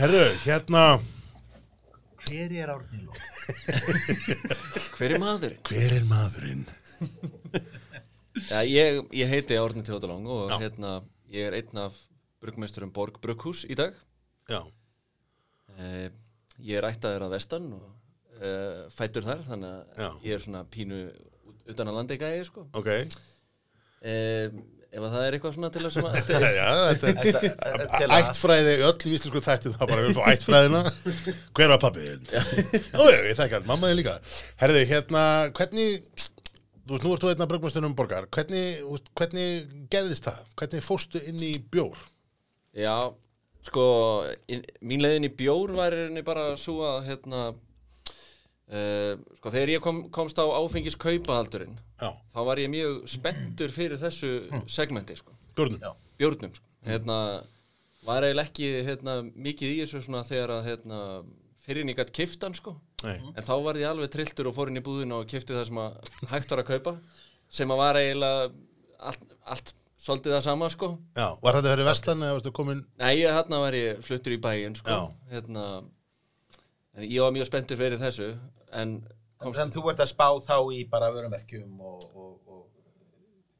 Herðu, 0.00 0.22
hérna, 0.44 0.84
hver 2.30 2.52
er 2.62 2.70
Árni 2.72 3.00
Ló? 3.04 3.14
Hver 5.00 5.14
er 5.16 5.20
maðurinn? 5.22 5.62
hver 5.66 5.94
er 5.96 6.04
maðurinn? 6.08 6.64
Já, 8.40 8.60
ég, 8.68 9.00
ég 9.16 9.30
heiti 9.32 9.56
Árni 9.58 9.82
Teodolong 9.86 10.26
og 10.30 10.52
hérna, 10.60 11.00
ég 11.32 11.48
er 11.50 11.56
einn 11.58 11.80
af 11.82 11.96
bruggmeisturum 12.40 12.92
Borg 12.94 13.18
Brugghús 13.22 13.64
í 13.70 13.76
dag. 13.78 13.96
Já, 14.50 14.62
Uh, 15.80 16.10
ég 16.60 16.76
er 16.76 16.84
ættaður 16.84 17.22
að 17.24 17.30
vestan 17.38 17.68
og 17.72 17.84
uh, 18.42 18.82
fættur 18.92 19.24
þar, 19.24 19.38
þannig 19.46 19.70
að 19.70 20.00
Já. 20.02 20.08
ég 20.26 20.34
er 20.34 20.42
svona 20.44 20.60
pínu 20.68 20.98
utan 21.72 21.88
að 21.88 21.96
landi 21.96 22.18
gæði, 22.20 22.42
sko. 22.50 22.64
ok. 22.76 22.90
Uh, 24.04 24.58
ef 24.90 25.04
að 25.06 25.12
það 25.14 25.24
er 25.26 25.36
eitthvað 25.36 25.54
svona 25.56 25.70
til 25.74 25.82
að 25.86 25.92
sem 25.94 26.08
að... 26.08 26.16
Já, 26.56 26.68
þetta 26.90 27.12
Þetta- 27.20 28.00
er 28.06 28.14
ættfræði, 28.16 28.74
öll 28.88 28.94
í 29.06 29.12
íslensku 29.16 29.42
þætti 29.46 29.72
það 29.76 29.92
bara 29.92 30.04
við 30.06 30.18
fá 30.18 30.22
ættfræðina. 30.32 30.82
Hver 31.58 31.72
var 31.74 31.80
pappiðin? 31.84 32.26
Já, 32.34 32.42
ég 33.14 33.38
þekki 33.38 33.56
hann, 33.58 33.68
mamma 33.70 33.90
þið 33.92 33.98
líka. 34.00 34.16
Herðu, 34.64 34.82
hérna, 34.90 35.24
hvernig, 35.60 36.10
þú 36.18 36.94
veist, 36.96 37.06
nú 37.06 37.14
ert 37.14 37.24
þú 37.26 37.32
einna 37.34 37.48
brugmastunum 37.52 37.96
borgar, 37.98 38.26
hvernig, 38.34 38.82
hvernig 39.20 39.74
gerðist 39.94 40.26
það? 40.26 40.42
Hvernig 40.58 40.86
fóstu 40.86 41.22
inn 41.30 41.42
í 41.46 41.52
bjór? 41.70 41.98
Já, 42.78 42.96
sko, 43.66 43.84
in, 44.50 44.66
mín 44.82 45.02
leiðin 45.06 45.28
í 45.30 45.34
bjór 45.38 45.74
var 45.78 45.96
bara 46.26 46.50
svo 46.58 46.80
að, 46.88 47.04
hérna, 47.12 47.44
uh, 48.70 49.14
sko, 49.38 49.52
þegar 49.52 49.72
ég 49.74 49.84
kom, 49.84 50.02
komst 50.14 50.38
á 50.40 50.44
áfengis 50.46 50.96
kaupahaldurinn, 51.00 51.78
Já, 52.00 52.10
þá 52.34 52.40
var 52.48 52.62
ég 52.62 52.70
mjög 52.72 53.00
spenntur 53.10 53.72
fyrir 53.74 54.00
þessu 54.00 54.30
segmenti, 54.70 55.16
sko, 55.20 55.34
bjórnum. 55.58 55.80
Já. 55.82 55.92
bjórnum, 56.20 56.54
sko. 56.56 56.66
Hérna, 56.88 57.18
var 58.06 58.24
eiginlega 58.24 58.48
ekki, 58.48 58.68
hérna, 58.86 59.18
mikið 59.34 59.74
í 59.74 59.80
þessu 59.82 60.04
svona 60.06 60.22
þegar 60.28 60.54
að, 60.56 60.70
hérna, 60.70 61.00
fyrir 61.66 61.84
en 61.84 61.92
ég 61.92 61.98
gætt 62.00 62.14
kiftan, 62.16 62.56
sko. 62.56 62.76
Nei, 63.04 63.16
En 63.32 63.44
þá 63.44 63.52
var 63.64 63.78
ég 63.80 63.88
alveg 63.88 64.10
trilltur 64.12 64.48
og 64.50 64.56
fór 64.56 64.68
inn 64.68 64.80
í 64.80 64.84
búðina 64.84 65.20
og 65.22 65.28
kifti 65.28 65.54
það 65.56 65.68
sem 65.70 65.78
að 65.80 66.08
hægt 66.32 66.50
var 66.52 66.60
að 66.60 66.70
kaupa, 66.74 66.92
sem 67.48 67.70
að 67.72 67.78
var 67.80 67.98
eiginlega 68.00 68.50
allt, 69.10 69.22
allt 69.48 69.70
svolítið 70.00 70.34
það 70.34 70.42
sama, 70.44 70.68
sko. 70.72 70.88
já, 71.16 71.26
var 71.42 71.56
þetta 71.56 71.72
fyrir 71.74 71.88
vestan 71.88 72.24
eða 72.24 72.36
varstu 72.36 72.52
komin? 72.56 72.82
Nei, 73.00 73.14
hérna 73.20 73.60
var 73.62 73.76
ég 73.76 74.00
fluttur 74.04 74.32
í 74.36 74.40
bæinn 74.40 74.76
sko. 74.76 74.98
Hérna, 75.32 75.64
en 76.96 77.04
ég 77.06 77.20
var 77.24 77.32
mjög 77.36 77.48
spenntur 77.48 77.80
fyrir 77.80 78.00
þessu 78.00 78.30
en 78.72 78.94
komst, 79.40 79.58
Þannig 79.58 79.74
þú 79.76 79.84
ert 79.90 80.02
að 80.04 80.10
spá 80.12 80.26
þá 80.44 80.56
í 80.76 80.84
bara 80.90 81.10
vörumerkjum 81.14 81.80
og, 81.80 82.04
og, 82.14 82.34
og 82.46 82.66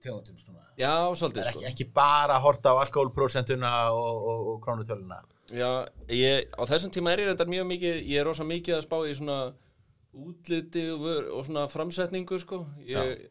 tegundum 0.00 0.36
svona. 0.40 0.62
já, 0.80 0.92
svolítið 1.16 1.46
Ekki, 1.50 1.58
sko. 1.58 1.68
ekki 1.70 1.86
bara 1.96 2.36
að 2.38 2.44
horta 2.46 2.72
á 2.72 2.80
alkoholprósentuna 2.84 3.72
og, 3.92 4.22
og, 4.30 4.46
og 4.54 4.62
krónutöluna. 4.64 5.18
já, 5.52 5.70
ég, 6.08 6.48
á 6.56 6.62
þessum 6.68 6.92
tíma 6.94 7.12
er 7.12 7.24
ég 7.24 7.30
reyndar 7.32 7.50
mjög 7.50 7.66
mikið 7.72 7.98
ég 8.08 8.20
er 8.20 8.28
rosa 8.28 8.44
mikið 8.48 8.78
að 8.78 8.86
spá 8.86 8.96
í 9.08 9.16
svona 9.18 9.40
útliti 10.14 10.86
og, 10.94 11.04
og 11.36 11.44
svona 11.46 11.66
framsetningu 11.70 12.38
sko. 12.42 12.62
ég, 12.88 13.28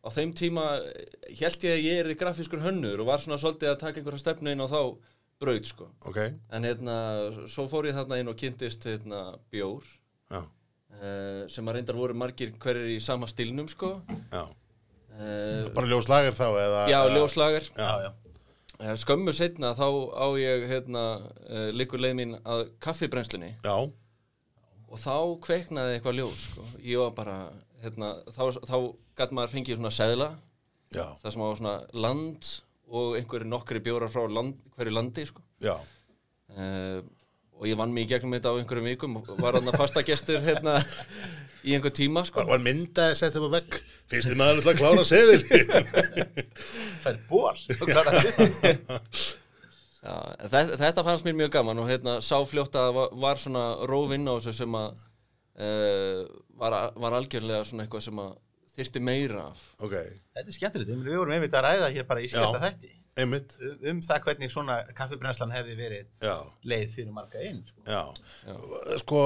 á 0.00 0.08
þeim 0.14 0.34
tíma 0.36 0.66
held 0.80 1.64
ég 1.66 1.72
að 1.74 1.84
ég 1.84 2.02
er 2.04 2.12
grafískur 2.20 2.62
hönnur 2.64 3.00
og 3.02 3.08
var 3.10 3.20
svona 3.22 3.40
svolítið 3.40 3.72
að 3.74 3.80
taka 3.82 4.00
einhverja 4.00 4.22
stefnu 4.22 4.52
inn 4.54 4.62
á 4.64 4.68
þá 4.70 4.80
braut 5.40 5.64
sko. 5.68 5.86
Ok, 6.04 6.18
en 6.52 6.66
hérna, 6.68 6.94
svo 7.48 7.64
fór 7.70 7.88
ég 7.88 7.96
þarna 7.96 8.18
inn 8.20 8.28
og 8.28 8.36
kynntist 8.36 8.84
hérna, 8.84 9.22
bjór 9.52 9.84
já, 10.30 10.42
uh, 10.98 11.44
sem 11.52 11.68
að 11.70 11.78
reyndar 11.78 11.98
voru 11.98 12.16
margir 12.18 12.52
hverjir 12.62 12.96
í 12.96 12.98
sama 13.04 13.28
stilnum 13.30 13.68
sko. 13.70 14.00
já. 14.32 14.42
uh, 14.46 15.70
Bara 15.76 15.90
ljóslager 15.92 16.36
þá 16.36 16.46
eða? 16.50 16.82
Já, 16.90 17.00
ljóslager. 17.14 17.70
Já. 17.76 18.12
Eh, 18.80 18.94
Skömmu 18.96 19.32
setna 19.36 19.74
þá 19.76 19.86
á 20.16 20.26
ég 20.40 20.62
hérna, 20.70 21.00
liggur 21.76 22.00
leið 22.00 22.14
mín 22.16 22.30
að 22.48 22.62
kaffibrennslunni 22.80 23.50
Já, 23.60 23.74
og 24.88 24.98
þá 25.02 25.16
kveiknaði 25.44 25.98
eitthvað 25.98 26.16
ljós 26.16 26.46
sko. 26.46 26.64
ég 26.80 27.02
var 27.02 27.12
bara, 27.18 27.34
hérna, 27.84 28.14
þá, 28.32 28.56
þá 28.64 28.76
gætt 29.20 29.34
maður 29.36 29.52
fengið 29.52 29.76
svona 29.76 29.92
seðla 29.92 30.30
já, 30.96 31.04
það 31.20 31.28
sem 31.34 31.44
var 31.44 31.60
svona 31.60 31.74
land 31.92 32.50
og 32.90 33.18
einhverju 33.20 33.50
nokkri 33.52 33.82
bjórar 33.84 34.10
frá 34.10 34.24
land, 34.32 34.56
hverju 34.78 34.96
landi 34.96 35.26
sko. 35.28 35.44
já. 35.62 35.76
uh, 36.56 37.04
og 37.60 37.68
ég 37.68 37.76
vann 37.76 37.92
mig 37.92 38.06
í 38.06 38.10
gegnum 38.14 38.32
þetta 38.32 38.54
á 38.54 38.56
einhverjum 38.56 38.88
vikum 38.88 39.18
og 39.20 39.28
var 39.36 39.58
hann 39.58 39.68
að 39.68 39.76
fasta 39.82 40.00
gestur 40.06 40.40
hérna, 40.44 40.78
í 41.60 41.74
einhver 41.76 41.92
tíma 41.92 42.24
sko. 42.24 42.46
Var, 42.48 42.62
mynda 42.64 43.10
að 43.10 43.18
setja 43.20 43.42
upp 43.42 43.52
á 43.52 43.54
vegg? 43.58 43.76
Fyrst 44.08 44.30
þið 44.32 44.40
maður 44.40 44.56
alltaf 44.56 44.72
að 44.72 44.80
klára 44.80 45.04
seðil? 45.10 45.42
Það 47.04 47.12
er 47.12 47.20
ból. 47.28 47.56
Já, 50.00 50.14
þetta, 50.46 50.60
þetta 50.80 51.04
fannst 51.04 51.26
mér 51.26 51.36
mjög 51.42 51.50
gaman 51.58 51.82
og 51.82 51.90
hérna, 51.90 52.14
sá 52.24 52.38
fljótt 52.48 52.76
að 52.80 52.86
það 52.86 52.94
var, 52.96 53.10
var 53.26 53.40
svona 53.42 53.64
rófinn 53.90 54.24
á 54.24 54.32
þessu 54.38 54.54
sem 54.62 54.78
að 54.80 55.02
uh, 55.60 56.22
var, 56.62 56.76
var 56.96 57.16
algjörlega 57.18 57.66
svona 57.68 57.84
eitthvað 57.84 58.06
sem 58.06 58.22
að 58.24 58.30
þyrfti 58.78 59.02
meira 59.04 59.42
af 59.50 59.60
ok, 59.84 59.98
Þetta 60.38 60.46
er 60.46 60.56
skemmtilegt, 60.56 60.94
við 61.04 61.20
vorum 61.20 61.36
einmitt 61.36 61.58
að 61.58 61.66
ræða 61.66 61.92
hér 61.92 62.08
bara 62.08 62.24
í 62.24 62.30
Já. 62.32 62.46
þætti 62.64 62.94
einmitt. 63.24 63.54
Um, 63.60 63.76
um 63.92 64.02
það 64.06 64.24
hvernig 64.26 64.52
svona 64.52 64.78
kaffibrennslan 64.96 65.54
hefði 65.54 65.76
verið 65.78 66.08
já, 66.24 66.34
leið 66.72 66.96
fyrir 66.96 67.14
marga 67.16 67.44
einn 67.44 67.62
sko. 67.68 67.84
já, 67.86 68.02
sko 69.02 69.22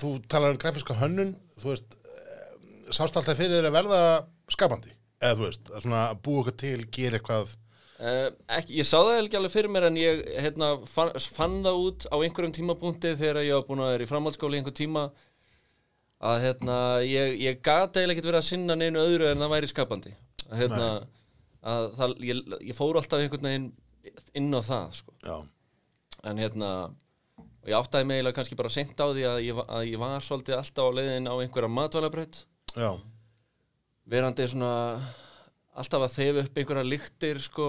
þú 0.00 0.12
talar 0.30 0.56
um 0.56 0.60
grafíska 0.62 0.98
hönnun 0.98 1.34
þú 1.60 1.72
veist, 1.72 1.96
eh, 2.08 2.50
sást 2.90 3.16
alltaf 3.16 3.38
fyrir 3.38 3.58
þér 3.58 3.70
að 3.70 3.78
verða 3.78 4.02
skapandi, 4.52 4.92
eða 5.22 5.38
þú 5.38 5.48
veist 5.48 5.72
að 5.72 5.86
svona 5.86 6.04
búa 6.24 6.44
okkur 6.44 6.58
til, 6.64 6.76
gera 6.98 7.20
eitthvað? 7.20 7.56
Uh, 7.98 8.28
ekki, 8.54 8.76
ég 8.78 8.86
sá 8.86 8.94
það 9.00 9.24
ekki 9.24 9.38
alveg 9.40 9.52
fyrir 9.56 9.72
mér 9.74 9.88
en 9.88 9.96
ég 9.98 10.20
hérna, 10.38 10.68
fann, 10.86 11.08
fann 11.34 11.56
það 11.64 11.80
út 11.82 12.04
á 12.06 12.16
einhverjum 12.22 12.54
tímapunkti 12.54 13.16
þegar 13.18 13.42
ég 13.42 13.58
var 13.58 13.64
búin 13.66 13.82
að 13.82 13.90
vera 13.96 14.06
í 14.06 14.10
framhaldsskóli 14.12 14.60
einhver 14.60 14.76
tíma 14.78 15.08
að 16.18 16.40
hérna, 16.44 16.76
ég, 17.02 17.34
ég 17.42 17.58
gata 17.62 17.98
eiginlega 17.98 18.18
ekki 18.18 18.28
verið 18.28 18.40
að 18.40 18.48
sinna 18.48 18.76
neinu 18.78 19.02
öðru 19.02 19.28
en 19.32 19.42
það 19.42 19.52
væri 19.54 19.70
skapandi. 19.70 20.14
Hérna, 20.48 20.88
að 21.62 21.90
það, 21.98 22.16
ég, 22.28 22.42
ég 22.70 22.76
fór 22.76 22.98
alltaf 23.00 23.22
einhvern 23.22 23.48
veginn 23.50 23.68
inn 24.38 24.54
á 24.54 24.60
það 24.62 24.96
sko. 25.00 25.14
en 26.24 26.40
hérna 26.40 26.72
og 26.88 27.70
ég 27.70 27.76
áttaði 27.76 28.08
mig 28.08 28.18
eiginlega 28.18 28.38
kannski 28.38 28.58
bara 28.58 28.72
seint 28.72 28.98
á 28.98 29.06
því 29.10 29.24
að 29.28 29.38
ég, 29.44 29.62
að 29.66 29.86
ég 29.90 30.00
var 30.00 30.24
svolítið 30.24 30.58
alltaf 30.58 30.88
á 30.88 30.96
leiðin 30.96 31.30
á 31.30 31.34
einhverja 31.36 31.70
matvælabraut. 31.72 32.42
Já, 32.78 32.90
verandi 34.08 34.46
svona 34.48 34.72
alltaf 35.78 36.06
að 36.06 36.14
þefa 36.16 36.44
upp 36.44 36.58
einhverja 36.58 36.86
lyktir 36.88 37.40
sko, 37.42 37.66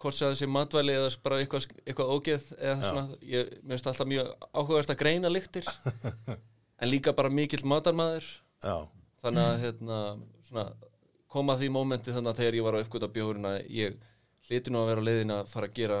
hvort 0.00 0.16
sem 0.16 0.30
þessi 0.32 0.48
matvæli 0.48 0.94
eða 0.96 1.10
bara 1.24 1.40
eitthvað, 1.42 1.66
eitthvað 1.84 2.12
ógeð 2.14 2.46
eða 2.58 2.76
svona, 2.80 3.18
ég 3.28 3.50
finnst 3.66 3.90
alltaf 3.90 4.08
mjög 4.08 4.30
áhugavert 4.52 4.94
að 4.94 5.00
greina 5.02 5.32
lyktir 5.32 5.68
en 6.80 6.90
líka 6.90 7.14
bara 7.16 7.32
mikill 7.32 7.64
matarmaður. 7.68 8.28
Já, 8.62 8.76
þannig 9.24 9.48
að 9.48 9.60
hérna, 9.66 10.00
svona, 10.48 10.66
koma 11.32 11.56
því 11.58 11.70
mómenti 11.72 12.12
þannig 12.14 12.32
að 12.32 12.42
þegar 12.42 12.58
ég 12.58 12.66
var 12.66 12.76
á 12.76 12.82
uppgöta 12.82 13.08
bjórina 13.12 13.52
ég 13.72 13.96
hlyti 14.48 14.72
nú 14.72 14.82
að 14.82 14.90
vera 14.90 15.04
á 15.04 15.08
leiðin 15.08 15.34
að 15.36 15.52
fara 15.52 15.70
að 15.70 15.78
gera 15.78 16.00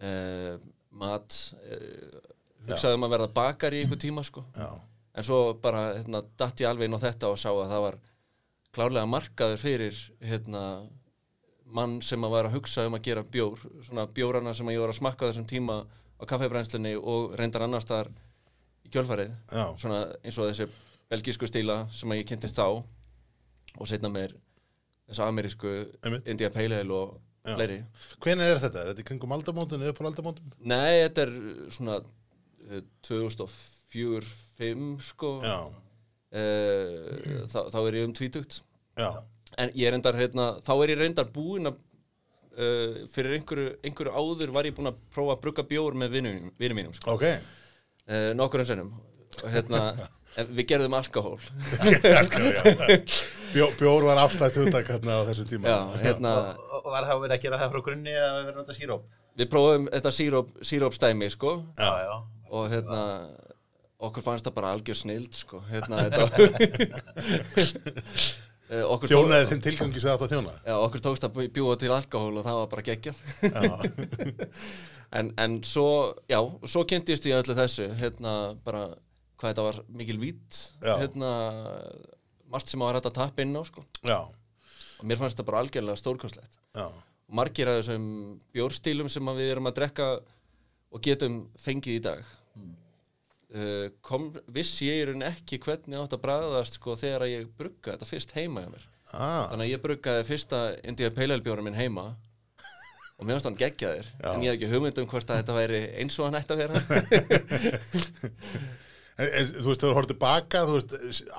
eh, 0.00 0.54
mat 1.00 1.38
eh, 1.64 2.20
hugsaði 2.68 2.98
um 2.98 3.06
að 3.06 3.14
verða 3.16 3.32
bakar 3.34 3.74
í 3.74 3.82
einhver 3.84 4.00
tíma 4.00 4.24
sko. 4.26 4.44
Já, 4.56 4.68
en 5.16 5.26
svo 5.26 5.40
bara 5.62 5.90
hérna, 5.96 6.22
datt 6.38 6.62
ég 6.62 6.70
alveg 6.70 6.88
inn 6.88 6.98
á 6.98 7.04
þetta 7.06 7.32
og 7.32 7.40
sá 7.40 7.50
að 7.50 7.72
það 7.72 7.84
var 7.86 7.98
klárlega 8.70 9.10
markaður 9.10 9.62
fyrir 9.62 10.02
hérna, 10.22 10.64
mann 11.70 11.98
sem 12.02 12.22
að 12.26 12.34
var 12.36 12.48
að 12.48 12.56
hugsa 12.58 12.86
um 12.86 12.98
að 12.98 13.06
gera 13.08 13.26
bjór 13.26 13.64
svona 13.86 14.06
bjórana 14.14 14.54
sem 14.54 14.68
að 14.68 14.76
ég 14.76 14.84
var 14.84 14.92
að 14.92 15.00
smakka 15.00 15.30
þessum 15.30 15.48
tíma 15.50 15.80
á 16.20 16.22
kaffebrænslunni 16.28 16.94
og 16.98 17.34
reyndar 17.38 17.64
annars 17.66 17.88
þar 17.88 18.10
í 18.86 18.92
kjölfarið. 18.92 19.34
Svona 19.80 20.04
eins 20.22 20.38
og 20.38 20.50
þessi 20.50 20.66
belgísku 21.10 21.48
stíla 21.50 21.84
sem 21.94 22.10
að 22.10 22.22
ég 22.22 22.30
kynntist 22.30 22.58
þá 22.58 22.82
og 23.78 23.88
setna 23.88 24.08
mér 24.12 24.34
þessu 25.10 25.22
amerísku. 25.26 25.70
India 26.24 26.50
Pale 26.54 26.80
Ale 26.82 26.94
og 26.94 27.18
Já. 27.46 27.54
fleiri 27.56 27.78
hvenær 28.20 28.50
er 28.54 28.58
þetta? 28.60 28.80
Er 28.82 28.86
þetta 28.92 29.02
í 29.02 29.08
kringum 29.08 29.32
aldamótin, 29.32 29.80
eða 29.80 29.94
upp 29.94 30.00
á 30.04 30.08
aldamótum? 30.10 30.50
Nei, 30.60 30.94
þetta 31.06 31.20
er 31.24 31.32
svona 31.72 31.94
uh, 32.04 32.82
2004-2005 33.08 35.00
sko 35.10 35.30
Já, 35.44 35.58
uh, 35.66 37.06
þá, 37.50 37.60
þá 37.72 37.78
er 37.80 37.94
ég 38.00 38.08
um 38.08 38.14
tvítugt 38.16 38.60
já, 39.00 39.10
en 39.56 39.72
ég 39.72 39.86
er 39.88 39.92
reyndar 39.96 40.18
hérna, 40.20 40.50
þá 40.66 40.72
er 40.76 40.92
ég 40.94 41.00
reyndar 41.00 41.28
búinn 41.32 41.70
að 41.70 41.76
uh, 41.80 43.00
fyrir 43.10 43.38
einhverju, 43.38 43.72
einhverju 43.88 44.12
áður 44.14 44.54
var 44.54 44.68
ég 44.68 44.76
búinn 44.76 44.92
að 44.92 45.00
prófa 45.14 45.38
að 45.38 45.42
brugga 45.46 45.64
bjór 45.72 45.96
með 45.98 46.08
vinum 46.18 46.52
mínum 46.60 46.94
sko. 46.96 47.16
ok 47.16 47.24
uh, 47.30 48.30
nokkur 48.36 48.60
en 48.66 48.70
sennum 48.74 48.92
og 49.40 49.48
hérna, 49.54 49.80
en 50.38 50.44
við 50.54 50.64
gerðum 50.72 50.94
alkohól. 50.98 51.40
Bjó, 53.50 53.66
Bjór 53.80 54.02
var 54.06 54.18
afstætt 54.22 54.56
hugtak 54.60 54.86
hérna 54.92 55.12
á 55.18 55.20
þessum 55.30 55.46
tíma. 55.50 55.64
Já, 55.66 55.78
hérna, 56.04 56.30
og, 56.54 56.58
og 56.80 56.88
var 56.94 57.04
þá 57.08 57.14
verið 57.16 57.36
að 57.36 57.44
gera 57.46 57.60
það 57.62 57.70
frá 57.72 57.80
grunni 57.88 58.12
eða 58.14 58.32
verið 58.36 58.52
að 58.52 58.58
nota 58.60 58.74
síróp? 58.76 59.02
Við 59.40 59.46
prófum 59.50 59.84
þetta 59.90 60.10
síróp, 60.14 60.48
sírópstæmi 60.70 61.28
sko, 61.34 61.50
já, 61.78 61.90
já. 62.04 62.14
og 62.50 62.62
hérna 62.70 63.00
okkur 64.00 64.22
fannst 64.24 64.44
það 64.46 64.56
bara 64.60 64.72
algjör 64.76 64.98
snild 65.00 65.32
sko, 65.36 65.56
hérna 65.70 65.94
þetta 66.06 66.24
Eh, 68.70 68.86
Þjónaði 69.02 69.48
þeim 69.50 69.60
tilgangi 69.64 69.98
sem 69.98 70.14
þetta 70.14 70.30
þjóna? 70.30 70.52
Já, 70.62 70.74
okkur 70.78 71.00
tókst 71.02 71.24
að 71.26 71.50
bjúa 71.56 71.74
til 71.74 71.90
alkohól 71.90 72.38
og 72.38 72.44
það 72.46 72.58
var 72.60 72.68
bara 72.70 72.86
geggjað. 72.86 73.18
En, 75.10 75.34
en 75.42 75.58
svo, 75.66 76.14
já, 76.30 76.38
svo 76.70 76.86
kynntist 76.86 77.26
ég 77.26 77.34
öllu 77.40 77.58
þessu, 77.58 77.90
hérna, 77.98 78.54
bara 78.62 78.94
hvað 79.40 79.52
þetta 79.54 79.64
var 79.66 79.78
mikil 80.00 80.18
vít 80.20 80.58
hérna, 80.84 81.30
margt 82.52 82.68
sem 82.70 82.82
að 82.82 82.86
var 82.90 82.98
hægt 83.00 83.08
að 83.10 83.16
tappa 83.20 83.38
inn 83.44 83.56
á, 83.56 83.62
sko, 83.64 83.80
já, 84.04 84.18
og 85.00 85.04
mér 85.08 85.18
fannst 85.20 85.34
þetta 85.38 85.48
bara 85.48 85.62
algjörlega 85.64 86.00
stórkostlegt. 86.02 86.54
Já, 86.76 86.84
og 86.90 87.32
margir 87.40 87.66
af 87.72 87.76
þessum 87.80 88.04
bjórstílum 88.52 89.08
sem 89.12 89.24
að 89.32 89.40
við 89.40 89.48
erum 89.54 89.70
að 89.70 89.78
drekka 89.80 90.06
og 90.90 90.98
getum 91.06 91.34
fengið 91.62 91.96
í 91.96 92.02
dag 92.04 92.20
uh, 93.54 93.86
kom, 94.04 94.22
vissi 94.52 94.84
ég 94.90 94.96
í 95.04 95.06
raun 95.10 95.24
ekki 95.30 95.56
hvernig 95.62 95.96
átt 96.00 96.16
að 96.18 96.24
bræðast 96.24 96.74
sko 96.80 96.90
þegar 96.98 97.22
að 97.26 97.32
ég 97.36 97.42
brugga 97.58 97.94
þetta 97.94 98.10
fyrst 98.10 98.34
heima 98.36 98.64
hjá 98.66 98.70
mér. 98.74 98.84
Ah, 99.10 99.44
Þannig 99.50 99.64
að 99.64 99.72
ég 99.72 99.80
bruggaði 99.84 100.26
fyrsta 100.28 100.58
India 100.86 101.08
Pale 101.14 101.32
Ale 101.38 101.42
bjórum 101.46 101.64
minn 101.66 101.78
heima 101.78 102.04
og 103.20 103.26
mér 103.26 103.34
finnst 103.36 103.48
hann 103.50 103.58
geggjaðir 103.58 104.06
Já. 104.16 104.28
en 104.32 104.42
ég 104.44 104.50
hef 104.52 104.56
ekki 104.58 104.68
hugmynd 104.70 104.98
um 105.02 105.08
hvort 105.10 105.30
að 105.32 105.38
þetta 105.42 105.56
væri 105.56 105.80
eins 106.00 106.14
og 106.18 106.24
hann 106.28 106.38
ætti 106.38 106.52
að 106.54 106.60
vera 106.62 106.76
en, 109.20 109.50
Þú 109.56 109.66
veist, 109.68 109.82
þú 109.82 109.90
horfður 109.94 110.12
tilbaka 110.14 110.62
þú 110.68 110.76
veist, 110.78 110.94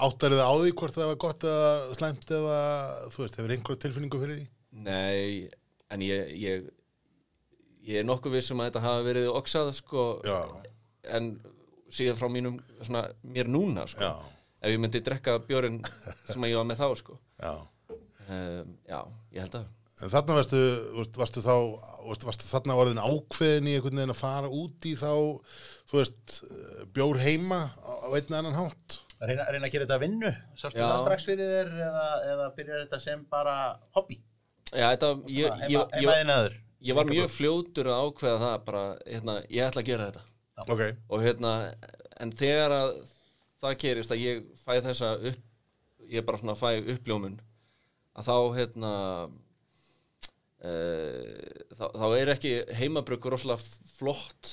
áttar 0.08 0.36
þið 0.36 0.44
á 0.46 0.52
því 0.54 0.74
hvort 0.82 0.98
það 0.98 1.10
var 1.12 1.22
gott 1.26 1.48
eða 1.52 1.72
slæmt 1.98 2.36
eða, 2.38 2.60
þú 3.14 3.24
veist, 3.26 3.40
hefur 3.40 3.56
einhver 3.56 3.82
tilfinningu 3.86 4.22
fyrir 4.22 4.38
því? 4.40 4.46
Nei, 4.86 5.50
en 5.92 6.06
ég, 6.06 6.36
ég 6.42 6.70
ég 7.88 8.02
er 8.02 8.08
nokkuð 8.08 8.38
viss 8.38 8.54
um 8.54 8.62
að 8.62 8.72
þetta 8.72 8.86
hafi 8.86 9.08
verið 9.10 9.32
oksað 9.34 9.74
sko 9.78 10.06
Já, 10.28 10.38
en 11.18 11.34
síðan 11.92 12.20
frá 12.20 12.30
mínum 12.32 12.62
svona, 12.82 13.06
mér 13.26 13.50
núna 13.52 13.86
sko. 13.90 14.06
Já, 14.06 14.14
ef 14.62 14.74
ég 14.76 14.82
myndi 14.82 15.02
drekka 15.04 15.38
bjórin 15.44 15.82
sem 16.30 16.48
ég 16.48 16.58
var 16.60 16.68
með 16.70 16.84
þá 16.84 16.88
sko. 17.02 17.20
Já. 17.42 17.54
Um, 18.32 18.76
Já, 18.88 19.00
ég 19.36 19.44
held 19.44 19.58
að. 19.60 19.70
En 20.02 20.10
þarna 20.10 20.36
varstu, 20.40 20.60
varstu 21.20 21.44
þá, 21.46 21.56
varstu, 22.08 22.26
varstu 22.30 22.48
þarna 22.50 22.78
orðin 22.80 23.02
ákveðin 23.04 23.68
í 23.70 23.76
einhvern 23.78 24.00
veginn 24.00 24.14
að 24.16 24.18
fara 24.22 24.48
út 24.50 24.88
í 24.90 24.96
þá, 24.98 25.12
þú 25.92 26.02
veist, 26.02 26.42
eh, 26.48 26.84
bjór 26.96 27.22
heima 27.22 27.62
á 27.76 28.08
einn 28.16 28.32
eða 28.32 28.40
annan 28.40 28.60
hátt? 28.60 29.02
reyna, 29.22 29.46
reyna 29.52 29.68
að 29.68 29.76
gera 29.76 29.86
þetta 29.86 29.98
að 29.98 30.04
vinnu. 30.06 30.32
Sástu 30.58 30.82
Já. 30.82 30.88
það 30.88 31.04
strax 31.06 31.28
fyrir 31.30 31.54
þér 31.54 31.72
eða, 31.88 32.06
eða 32.34 32.50
byrjar 32.58 32.84
þetta 32.86 33.00
sem 33.04 33.24
bara 33.32 33.56
hobby? 33.98 34.18
Já, 34.72 34.86
þetta, 34.88 35.12
ég, 35.28 35.62
heima, 35.68 35.70
ég, 35.76 35.80
ég, 36.08 36.58
ég 36.90 36.98
var 36.98 37.10
mjög 37.10 37.30
fljótur 37.34 37.92
að 37.92 38.02
ákveða 38.08 38.42
það 38.46 38.58
bara, 38.70 38.84
hérna, 39.06 39.38
ég 39.52 39.68
ætla 39.68 39.84
að 39.84 39.92
gera 39.92 40.10
þetta. 40.10 40.28
Ok, 40.72 40.84
og 41.10 41.24
hérna, 41.26 41.54
en 42.22 42.34
þegar 42.38 42.76
að 42.76 42.92
það 43.62 43.78
gerist 43.84 44.14
að 44.14 44.24
ég 44.24 44.44
fæ 44.62 44.74
þessa 44.88 45.14
upp, 45.30 45.48
ég 46.12 46.26
bara 46.28 46.42
svona 46.42 46.58
fæ 46.60 46.70
uppljómun 46.96 47.38
að 48.18 48.28
þá 48.28 48.36
hérna 48.58 48.92
uh, 50.66 51.30
þá, 51.78 51.86
þá 51.86 52.08
er 52.18 52.34
ekki 52.34 52.52
heimabruggur 52.82 53.36
rosalega 53.36 53.62
flott 53.96 54.52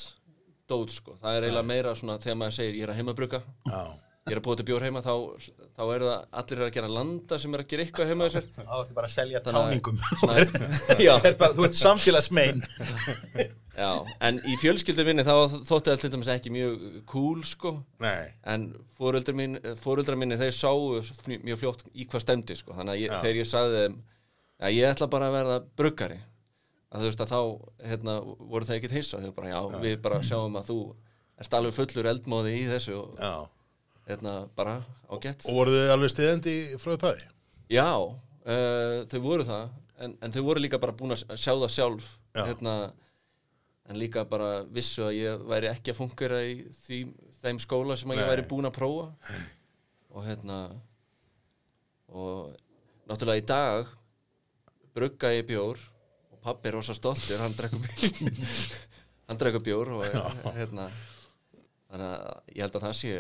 dót 0.69 0.93
sko, 0.95 1.17
það 1.23 1.39
er 1.39 1.47
eiginlega 1.47 1.69
meira 1.71 1.95
svona 1.99 2.19
þegar 2.23 2.39
maður 2.43 2.57
segir 2.59 2.79
ég 2.79 2.87
er 2.87 2.93
að 2.93 3.01
heimabrugga. 3.01 3.41
Já, 3.69 3.81
ég 4.29 4.35
er 4.35 4.41
að 4.41 4.45
búa 4.45 4.59
til 4.59 4.67
bjór 4.69 4.85
heima 4.85 5.03
þá, 5.05 5.13
þá 5.77 5.83
er 5.85 6.05
það 6.05 6.17
allir 6.41 6.59
eru 6.59 6.67
að 6.67 6.75
gera 6.77 6.91
landa 6.93 7.39
sem 7.41 7.55
er 7.55 7.63
að 7.63 7.71
gera 7.73 7.87
eitthvað 7.87 8.13
heima 8.13 8.29
þessir 8.29 8.51
þá 8.59 8.75
ertu 8.81 8.99
bara 8.99 9.09
að 9.09 9.15
selja 9.15 9.43
táningum. 9.47 10.03
Svona, 10.21 10.45
já, 11.07 11.15
þú 11.25 11.67
ert, 11.69 11.79
samfélagsmein 11.79 12.63
já, 13.83 13.91
en 14.29 14.41
í 14.45 14.59
fjölskyldum 14.61 15.09
minni 15.09 15.25
þá 15.27 15.35
þótti 15.57 15.93
það 15.93 16.05
til 16.05 16.13
dæmis 16.15 16.31
ekki 16.35 16.53
mjög 16.53 16.87
cool 17.09 17.43
sko. 17.49 17.75
Nei, 18.05 18.29
en 18.53 18.71
mín, 19.39 19.59
fóreldrar 19.81 20.21
minni 20.21 20.39
þeir 20.41 20.55
sáu 20.57 21.01
mjög 21.33 21.63
fljótt 21.63 21.87
í 21.95 22.09
hvað 22.09 22.27
stemdi 22.27 22.59
sko. 22.59 22.77
þannig 22.77 22.97
að 22.97 23.05
ég, 23.07 23.19
þegar 23.23 23.43
ég 23.43 23.53
sagði 23.53 23.85
þeim 23.87 24.01
að 24.59 24.75
ég 24.75 24.93
ætla 24.93 25.11
bara 25.11 25.31
að 25.31 25.39
verða 25.39 25.59
bruggari 25.79 26.19
að 26.89 27.03
þú 27.03 27.09
veist 27.11 27.23
að 27.25 27.33
þá 27.35 27.41
hérna, 27.91 28.15
voru 28.49 28.69
það 28.69 28.79
ekkert 28.79 28.97
hissa 28.99 29.21
þau 29.23 29.33
bara 29.37 29.51
já, 29.53 29.61
við 29.83 29.97
bara 30.05 30.21
sjáum 30.25 30.57
að 30.61 30.71
þú 30.71 30.79
ert 31.39 31.57
alveg 31.59 31.77
fullur 31.77 32.09
eldmóði 32.13 32.55
í 32.59 32.63
þessu 32.71 32.95
og 32.99 33.19
já. 33.21 33.35
hérna, 34.09 34.37
bara 34.57 34.79
ágætt 35.13 35.45
Og 35.49 35.59
voruð 35.59 35.77
þið 35.83 35.93
alveg 35.97 36.15
stiðandi 36.15 36.55
frá 36.81 36.95
upphæði? 36.97 37.29
já, 37.69 37.89
uh, 37.93 38.97
þau 39.13 39.21
voru 39.27 39.45
það 39.45 39.69
en, 39.99 40.17
en 40.23 40.33
þau 40.33 40.43
voru 40.47 40.63
líka 40.65 40.81
bara 40.81 40.97
búin 40.97 41.13
að 41.17 41.27
sjá 41.37 41.53
það 41.53 41.71
sjálf 41.75 42.09
Já. 42.39 42.43
hérna, 42.47 42.75
en 43.89 43.99
líka 43.99 44.23
bara 44.29 44.63
vissu 44.73 45.03
að 45.09 45.17
ég 45.19 45.45
væri 45.49 45.69
ekki 45.73 45.93
að 45.93 45.99
fungera 46.01 46.41
í 46.47 46.57
því, 46.85 46.99
þeim 47.43 47.59
skóla 47.63 47.97
sem 47.99 48.11
að 48.13 48.21
ég 48.21 48.27
Nei. 48.27 48.33
væri 48.33 48.45
búin 48.51 48.69
að 48.69 48.77
prófa 48.79 49.09
og 50.15 50.25
hérna 50.27 50.59
og 52.09 52.55
náttúrulega 53.09 53.43
í 53.43 53.47
dag 53.49 53.91
brugga 54.97 55.33
ég 55.37 55.47
bjór 55.49 55.77
og 55.77 55.98
pappi 56.45 56.71
er 56.71 56.79
rosa 56.79 56.97
stoltur 56.97 57.43
hann 57.43 57.57
drekkur 57.59 57.83
bjór 57.85 58.31
hann 59.29 59.41
drekkur 59.41 59.65
bjór 59.67 59.93
og 59.99 60.07
hérna 60.57 60.89
þannig 61.89 62.07
að 62.07 62.55
ég 62.55 62.65
held 62.65 62.79
að 62.79 62.87
það 62.87 62.97
sé 63.01 63.13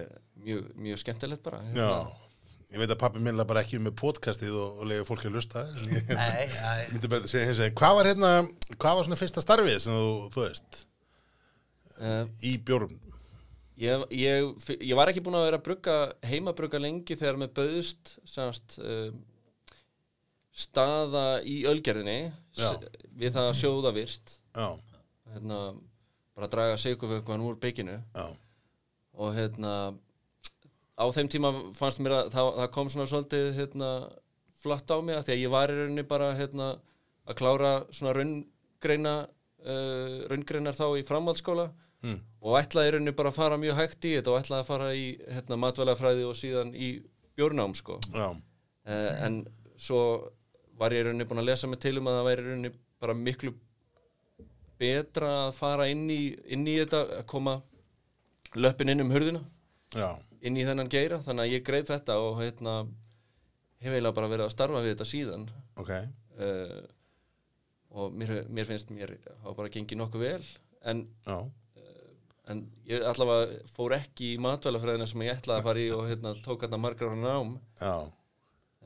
mjög, 0.44 0.72
mjög 0.86 1.04
skemmtilegt 1.04 1.44
bara 1.46 1.60
Já, 1.66 1.72
hérna. 1.72 2.24
Ég 2.68 2.82
veit 2.82 2.90
að 2.92 2.98
pappi 3.00 3.20
minna 3.24 3.46
bara 3.48 3.62
ekki 3.64 3.78
með 3.80 3.94
podcastið 3.96 4.52
og, 4.60 4.82
og 4.82 4.88
lega 4.90 5.04
fólki 5.08 5.30
að 5.30 5.38
lusta. 5.38 5.62
Nei, 5.88 6.42
nei. 6.52 6.82
myndi 6.92 7.08
bara 7.08 7.30
segja 7.30 7.54
vegar, 7.54 7.70
hvað 7.80 7.94
var 7.96 8.08
hérna, 8.10 8.32
hvað 8.74 8.98
var 8.98 9.06
svona 9.06 9.16
fyrsta 9.16 9.40
starfið 9.40 9.78
sem 9.80 9.96
þú, 9.96 10.10
þú 10.34 10.42
veist, 10.42 10.80
uh, 12.02 12.26
í 12.44 12.52
bjórum? 12.60 12.92
ég, 13.78 14.04
ég, 14.14 14.68
ég 14.82 14.98
var 14.98 15.10
ekki 15.10 15.22
búin 15.24 15.38
að 15.38 15.46
vera 15.48 15.60
að 15.60 15.66
brugga 15.68 15.96
heimabrugga 16.26 16.80
lengi 16.82 17.16
þegar 17.18 17.38
með 17.40 17.52
bauðst 17.58 18.14
semast 18.26 18.78
uh, 18.82 19.10
staða 20.58 21.24
í 21.46 21.60
ölgerðinni 21.70 22.32
við 23.18 23.34
það 23.36 23.48
að 23.52 23.56
sjóða 23.60 23.92
virt. 23.94 24.34
Hérna, 25.32 25.58
bara 26.34 26.50
draga 26.50 26.78
sigurvökvan 26.80 27.44
úr 27.46 27.58
bygginu. 27.62 27.98
Og 29.18 29.34
hérna 29.36 29.72
á 30.98 31.04
þeim 31.14 31.28
tíma 31.30 31.52
fannst 31.78 32.00
mér 32.02 32.16
að 32.16 32.30
það, 32.34 32.52
það 32.60 32.70
kom 32.74 32.90
svona 32.90 33.08
svolítið 33.10 33.50
hérna, 33.58 33.90
flatt 34.58 34.90
á 34.90 34.98
mig 34.98 35.14
að 35.18 35.26
því 35.28 35.34
að 35.36 35.42
ég 35.44 35.52
var 35.54 35.70
í 35.70 35.76
rauninni 35.78 36.04
bara 36.10 36.30
hérna, 36.38 36.70
að 37.28 37.38
klára 37.38 37.72
svona 37.94 38.14
raungreina 38.18 39.14
uh, 39.62 40.16
raungreinar 40.32 40.78
þá 40.78 40.88
í 40.98 41.04
framhaldsskóla. 41.06 41.68
Mm. 41.98 42.20
og 42.46 42.52
ætlaði 42.60 42.86
í 42.86 42.90
rauninni 42.94 43.12
bara 43.18 43.32
að 43.32 43.38
fara 43.40 43.56
mjög 43.58 43.74
hægt 43.74 44.04
í 44.06 44.12
þetta 44.14 44.30
og 44.30 44.36
ætlaði 44.38 44.62
að 44.62 44.68
fara 44.68 44.90
í 44.94 45.06
hérna, 45.34 45.56
matvælafræði 45.58 46.26
og 46.28 46.36
síðan 46.38 46.68
í 46.78 46.90
bjórnám 47.34 47.74
sko. 47.74 47.96
uh, 48.86 49.24
en 49.26 49.40
svo 49.78 50.02
var 50.78 50.94
ég 50.94 51.06
rauninni 51.06 51.26
búin 51.28 51.42
að 51.42 51.50
lesa 51.50 51.70
mig 51.70 51.80
til 51.82 51.96
um 51.98 52.08
að 52.10 52.18
það 52.18 52.28
væri 52.28 52.46
rauninni 52.46 52.72
bara 53.02 53.16
miklu 53.18 53.54
betra 54.78 55.30
að 55.46 55.56
fara 55.58 55.88
inn 55.90 56.06
í, 56.10 56.22
inn 56.54 56.66
í 56.70 56.76
þetta 56.78 57.02
að 57.18 57.24
koma 57.30 57.58
löppin 58.58 58.92
inn 58.92 59.02
um 59.04 59.12
hurðina 59.12 59.42
já, 59.94 60.08
inn 60.40 60.58
í 60.58 60.66
þennan 60.66 60.90
geira. 60.92 61.20
Þannig 61.24 61.44
að 61.44 61.54
ég 61.56 61.64
greip 61.66 61.88
þetta 61.90 62.18
og 62.22 62.38
hérna 62.42 62.78
hef 63.82 63.92
eiginlega 63.92 64.16
bara 64.20 64.30
verið 64.30 64.46
að 64.46 64.54
starfa 64.54 64.82
við 64.84 64.94
þetta 64.94 65.08
síðan. 65.12 65.46
Ok, 65.82 65.92
uh, 66.38 66.80
og 67.98 68.14
mér, 68.14 68.34
mér 68.52 68.68
finnst 68.68 68.92
mér 68.94 69.16
hafa 69.42 69.56
bara 69.58 69.72
gengið 69.74 70.02
nokkuð 70.02 70.26
vel. 70.26 70.52
En, 70.88 71.02
já, 71.26 71.38
en 72.52 72.62
ég 72.88 73.02
allavega 73.06 73.58
fór 73.72 73.96
ekki 73.98 74.34
í 74.34 74.38
matvælafræðina 74.42 75.08
sem 75.10 75.26
ég 75.26 75.40
ætlaði 75.40 75.62
að 75.62 75.68
fara 75.68 75.82
í 75.82 75.90
og 75.96 76.06
hérna 76.10 76.34
tók 76.44 76.64
hérna 76.64 76.80
margar 76.80 77.10
ára 77.10 77.20
nám. 77.24 77.58
Já. 77.82 77.94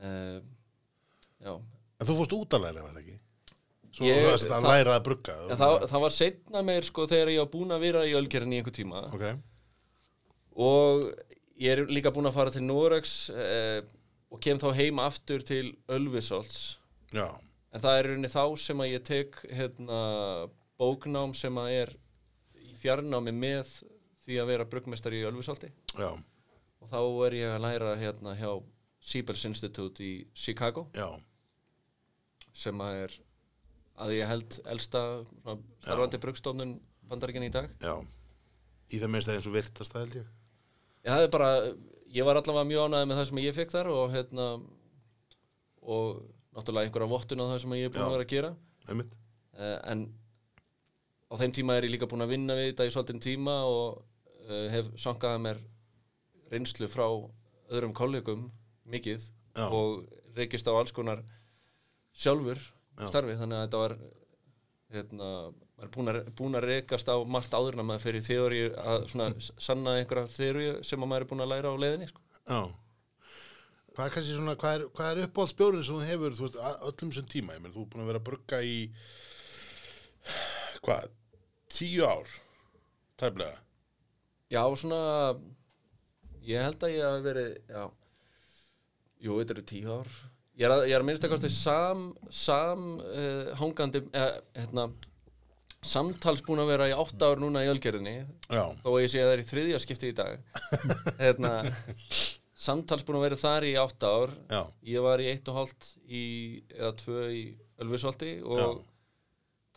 uh, 0.01 0.41
já 1.43 1.53
En 2.03 2.09
þú 2.09 2.17
fórst 2.19 2.35
út 2.35 2.55
að 2.57 2.65
læra, 2.67 2.83
var 2.83 2.91
það 2.97 3.01
ekki? 3.05 3.17
Svo 3.93 4.07
Ég- 4.09 4.19
þú 4.19 4.29
veist 4.33 4.49
að 4.49 4.53
það- 4.57 4.71
læra 4.73 4.93
að 4.97 5.03
brugga. 5.05 5.33
En 5.53 5.57
það, 5.63 5.73
það 5.91 6.01
var 6.03 6.13
setna 6.17 6.61
meir 6.67 6.87
sko 6.87 7.05
þegar 7.07 7.29
ég 7.31 7.39
var 7.43 7.51
búin 7.53 7.71
að 7.75 7.83
vera 7.87 8.01
í 8.09 8.15
ölgerinn 8.17 8.53
í 8.53 8.59
einhver 8.59 8.73
tíma. 8.75 9.03
Ok, 9.13 9.25
og 10.55 11.05
ég 11.61 11.71
er 11.77 11.85
líka 11.89 12.11
búin 12.13 12.27
að 12.29 12.35
fara 12.37 12.53
til 12.53 12.63
Norex 12.65 13.29
eh, 13.33 13.81
og 14.33 14.41
kem 14.43 14.59
þá 14.61 14.69
heim 14.77 14.99
aftur 15.03 15.43
til 15.45 15.75
Ölvisolts 15.93 16.77
já, 17.13 17.27
en 17.73 17.81
það 17.83 17.97
er 17.99 18.09
rauninni 18.09 18.31
þá 18.33 18.43
sem 18.59 18.77
að 18.83 18.91
ég 18.95 19.03
tek 19.07 19.39
hérna, 19.53 19.99
bóknám 20.81 21.35
sem 21.37 21.53
að 21.61 21.71
er 21.83 21.93
í 22.57 22.73
fjarnámi 22.81 23.33
með 23.37 23.75
því 24.25 24.39
að 24.41 24.49
vera 24.53 24.65
bruggmestari 24.69 25.21
í 25.21 25.27
Ölvisolti 25.29 25.69
já, 25.97 26.09
og 26.81 26.89
þá 26.91 26.99
er 27.29 27.37
ég 27.39 27.55
að 27.57 27.65
læra 27.67 27.95
hérna 28.01 28.35
hjá 28.39 28.51
Siebels 29.03 29.41
Institute 29.45 29.99
í 29.99 30.25
Chicago. 30.33 30.85
Já, 30.95 31.09
sem 32.53 32.83
að 32.85 32.99
er 33.05 33.15
að 34.03 34.13
ég 34.17 34.29
held 34.29 34.57
elsta 34.73 35.01
starfandi 35.83 36.19
bruggstofnun 36.21 36.75
bandaríkinn 37.09 37.47
í 37.47 37.51
dag 37.53 37.69
já. 37.81 37.95
Í 38.93 38.99
það 39.01 39.11
minnst 39.13 39.29
það 39.29 39.37
eins 39.39 39.49
og 39.49 39.55
virtast 39.57 39.93
það 39.93 40.03
held 40.05 40.15
ég. 40.19 40.31
Ég 41.03 41.13
hafði 41.13 41.29
bara, 41.33 41.49
ég 42.13 42.25
var 42.27 42.39
allavega 42.39 42.69
mjög 42.69 42.87
ánægð 42.87 43.07
með 43.09 43.19
það 43.19 43.27
sem 43.29 43.41
ég 43.43 43.55
fekk 43.57 43.73
þar 43.73 43.89
og 43.93 44.13
hérna 44.13 44.47
og 45.83 46.23
náttúrulega 46.53 46.87
einhverja 46.89 47.11
vottun 47.11 47.43
á 47.43 47.45
það 47.51 47.61
sem 47.63 47.75
ég 47.79 47.87
er 47.87 47.93
búin 47.93 48.03
Já. 48.03 48.07
að 48.07 48.15
vera 48.15 48.25
að 48.27 48.33
gera 48.33 48.51
Einmitt. 48.89 49.13
uh, 49.57 49.77
en 49.91 50.03
á 51.29 51.33
þeim 51.41 51.55
tíma 51.57 51.77
er 51.77 51.87
ég 51.87 51.93
líka 51.95 52.09
búin 52.09 52.25
að 52.25 52.33
vinna 52.35 52.57
við 52.59 52.69
þetta 52.71 52.87
í 52.87 52.93
svolítinn 52.93 53.23
tíma 53.23 53.55
og 53.67 54.03
uh, 54.47 54.67
hef 54.73 54.91
sankað 55.01 55.39
mér 55.43 55.61
reynslu 56.53 56.89
frá 56.91 57.07
öðrum 57.73 57.95
kollegum 57.97 58.47
mikið 58.85 59.25
Já. 59.57 59.65
og 59.69 60.05
reykist 60.37 60.69
á 60.69 60.73
alls 60.77 60.93
konar 60.93 61.23
sjálfur 62.13 62.59
Já. 62.59 63.07
starfi 63.09 63.37
þannig 63.39 63.57
að 63.57 63.65
þetta 63.65 63.81
var 63.81 63.95
hérna, 64.93 65.29
maður 65.79 66.19
er 66.19 66.29
búin 66.37 66.59
að, 66.59 66.67
rekast 66.67 67.09
á 67.09 67.17
margt 67.25 67.55
áður 67.57 67.77
en 67.77 67.83
að 67.83 67.89
maður 67.89 68.05
fyrir 68.05 68.25
þeóri 68.27 68.61
að 68.77 69.07
svona 69.09 69.29
sanna 69.41 69.95
einhverja 69.99 70.31
þeóri 70.35 70.67
sem 70.85 71.01
að 71.01 71.09
maður 71.09 71.25
er 71.25 71.31
búin 71.31 71.45
að 71.45 71.51
læra 71.53 71.73
á 71.73 71.81
leiðinni 71.81 72.09
sko. 72.11 72.23
Já. 72.43 72.61
Hvað 73.93 74.17
er 74.17 74.27
svona, 74.27 74.55
hvað 74.57 74.75
er, 74.75 74.85
hvað 74.97 75.09
er 75.11 75.27
uppáhaldsbjórinn 75.27 75.83
sem 75.85 75.97
þú 75.97 76.05
hefur, 76.09 76.37
þú 76.37 76.45
veist, 76.47 76.61
öllum 76.89 77.11
sem 77.13 77.27
tíma, 77.29 77.57
ég 77.57 77.61
menn, 77.61 77.73
þú 77.73 77.83
er 77.83 77.89
búin 77.91 78.03
að 78.05 78.09
vera 78.09 78.21
að 78.21 78.29
brugga 78.29 78.61
í, 78.65 78.77
hvað, 80.85 81.11
tíu 81.73 82.07
ár, 82.09 82.31
tæflega. 83.21 83.59
Já, 84.53 84.63
svona 84.81 85.01
ég 86.45 86.65
held 86.65 86.85
að 86.85 86.95
ég 86.95 87.05
hafi 87.07 87.25
verið 87.27 87.51
já, 87.69 87.83
jú, 89.23 89.37
þetta 89.39 89.55
eru 89.55 89.65
tíu 89.69 89.93
ár 89.99 90.09
ég 90.59 90.67
er 90.67 90.73
að, 90.75 90.83
að 90.93 91.05
minnst 91.07 91.25
að 91.27 91.33
kosti 91.33 91.49
sam, 91.53 92.05
sam 92.29 92.85
uh, 92.99 93.53
hangandi 93.59 94.03
uh, 94.13 94.29
hérna, 94.57 94.87
samtals 95.83 96.43
búin 96.45 96.61
að 96.63 96.69
vera 96.73 96.89
í 96.91 96.95
átta 96.95 97.31
ár 97.33 97.41
núna 97.43 97.63
í 97.65 97.71
ölgerðinni. 97.71 98.13
Já, 98.47 98.63
þó 98.83 98.87
að 98.93 99.01
ég 99.03 99.11
sé 99.11 99.19
að 99.23 99.27
það 99.29 99.33
er 99.37 99.41
í 99.43 99.47
þriðja 99.49 99.81
skipti 99.83 100.11
í 100.13 100.15
dag. 100.15 100.37
Hérna, 101.23 101.51
samtals 102.63 103.03
búin 103.07 103.17
að 103.19 103.25
vera 103.27 103.39
þar 103.41 103.65
í 103.67 103.73
átta 103.81 104.11
ár. 104.21 104.35
Já, 104.53 104.61
ég 104.93 105.03
var 105.03 105.23
í 105.23 105.27
eitt 105.33 105.49
og 105.51 105.57
hálft 105.59 105.89
í, 106.07 106.23
eða 106.77 106.93
tvö 107.01 107.25
í 107.35 107.43
Ölfusholti 107.83 108.35
og 108.45 108.61
Já. 108.61 108.67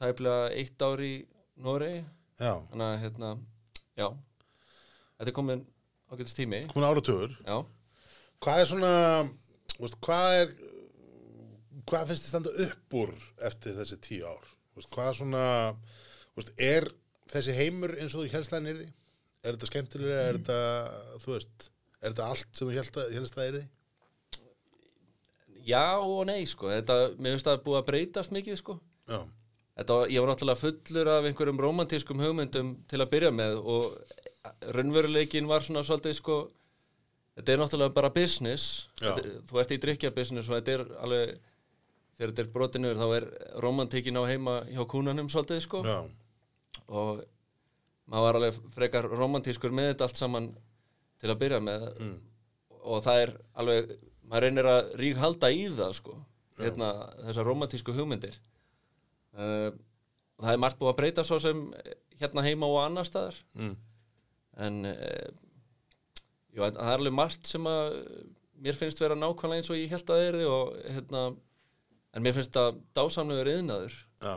tæplega 0.04 0.52
eitt 0.60 0.84
ár 0.86 1.02
í 1.02 1.14
Noregi. 1.64 2.04
Já. 2.36 2.52
þannig 2.68 2.84
að 2.86 2.98
hérna, 3.00 3.28
já. 3.96 4.06
Þetta 5.16 5.30
er 5.32 5.36
komin 5.38 5.62
ágætist 6.12 6.36
tími. 6.36 6.58
Komin 6.68 6.84
áratugur. 6.90 7.32
já, 7.48 7.56
Hvað 8.44 8.60
er 8.60 8.68
svona, 8.68 8.90
þú 9.72 9.86
veist, 9.86 9.96
hvað 10.04 10.34
er, 10.42 10.50
hvað 11.86 12.10
finnst 12.10 12.26
þið 12.26 12.32
standa 12.32 12.54
upp 12.66 12.98
úr 13.00 13.14
eftir 13.48 13.78
þessi 13.78 14.00
tíu 14.04 14.26
ár? 14.26 14.50
Þú 14.72 14.80
veist, 14.82 14.92
hvað 14.92 15.12
svona, 15.20 15.44
þú 16.32 16.42
veist, 16.42 16.52
er 16.60 16.88
þessi 17.32 17.56
heimur 17.56 17.96
eins 17.96 18.14
og 18.14 18.24
þú 18.24 18.34
helst 18.34 18.52
það 18.52 18.66
nýrði? 18.66 18.90
Er 19.46 19.54
þetta 19.54 19.70
skemmtilega, 19.70 20.20
er 20.26 20.38
þetta, 20.40 20.60
þú 21.22 21.34
veist, 21.36 21.70
er 22.00 22.12
þetta 22.12 22.28
allt 22.34 22.52
sem 22.52 22.68
þú 22.68 22.76
helst 22.76 23.00
að, 23.00 23.16
það 23.36 23.58
því? 23.58 23.64
já 25.66 25.98
og 25.98 26.26
nei 26.28 26.44
sko 26.48 26.70
þetta, 26.70 26.96
mér 27.18 27.34
finnst 27.34 27.48
það 27.48 27.64
búið 27.64 27.80
að 27.80 27.88
breytast 27.90 28.34
mikið 28.34 28.60
sko 28.60 28.76
Já, 29.06 29.18
þetta, 29.80 29.96
ég 30.12 30.22
var 30.22 30.32
náttúrulega 30.32 30.62
fullur 30.62 31.10
af 31.10 31.26
einhverjum 31.28 31.62
romantískum 31.62 32.22
hugmyndum 32.22 32.72
til 32.90 33.02
að 33.02 33.10
byrja 33.14 33.32
með 33.34 33.58
og 33.62 33.96
raunveruleikin 34.76 35.48
var 35.50 35.66
svona 35.66 35.82
svolítið 35.86 36.18
sko 36.20 36.38
þetta 37.36 37.54
er 37.54 37.62
náttúrulega 37.62 37.96
bara 37.96 38.12
business 38.14 38.86
þetta, 39.00 39.42
þú 39.50 39.60
ert 39.62 39.74
í 39.74 39.80
drikja 39.82 40.14
business 40.14 40.50
og 40.50 40.60
þetta 40.60 40.76
er 40.76 40.86
alveg 41.02 41.36
þegar 42.16 42.32
þetta 42.32 42.44
er 42.44 42.52
brotinur 42.54 43.00
þá 43.00 43.06
er 43.16 43.26
romantíkin 43.64 44.20
á 44.20 44.22
heima 44.28 44.60
hjá 44.70 44.82
kúnanum 44.88 45.28
svolítið 45.32 45.62
sko. 45.64 45.82
Já, 45.84 45.98
og 46.86 47.24
maður 48.06 48.26
var 48.26 48.38
alveg 48.40 48.62
frekar 48.74 49.10
romantískur 49.10 49.74
með 49.74 49.92
þetta 49.92 50.08
allt 50.08 50.20
saman 50.20 50.48
til 51.20 51.32
að 51.32 51.40
byrja 51.42 51.60
með. 51.64 51.90
Mm. 52.00 52.16
og 52.86 53.02
það 53.02 53.20
er 53.24 53.30
alveg 53.58 53.92
maður 54.26 54.44
reynir 54.46 54.68
að 54.70 54.90
rík 55.00 55.16
halda 55.18 55.50
í 55.50 55.62
það 55.74 55.92
sko 55.98 56.16
hérna, 56.60 56.90
þessar 57.26 57.48
romantísku 57.48 57.94
hugmyndir. 57.96 58.36
Uh, 59.36 59.72
það 60.40 60.52
er 60.52 60.62
margt 60.62 60.78
búið 60.80 60.92
að 60.92 61.00
breyta 61.00 61.24
svo 61.26 61.38
sem 61.42 61.66
hérna 62.20 62.44
heima 62.46 62.68
og 62.70 62.78
annar 62.84 63.08
staðar. 63.08 63.36
Mm, 63.58 63.74
en 64.66 64.78
uh, 64.92 65.26
jú, 66.54 66.62
það 66.62 66.80
er 66.86 66.94
alveg 66.94 67.16
margt 67.16 67.50
sem 67.50 67.68
að 67.68 67.98
mér 68.64 68.78
finnst 68.78 69.02
vera 69.02 69.18
nákvæmlega 69.18 69.60
eins 69.60 69.72
og 69.72 69.80
ég 69.80 69.92
held 69.92 70.08
að 70.08 70.22
það 70.22 70.28
er 70.30 70.38
og 70.48 70.78
hérna 70.94 71.24
en 72.16 72.24
mér 72.24 72.36
finnst 72.36 72.56
það 72.56 72.80
dásamlegur 72.96 73.52
yðnaður 73.52 73.94
já, 74.24 74.34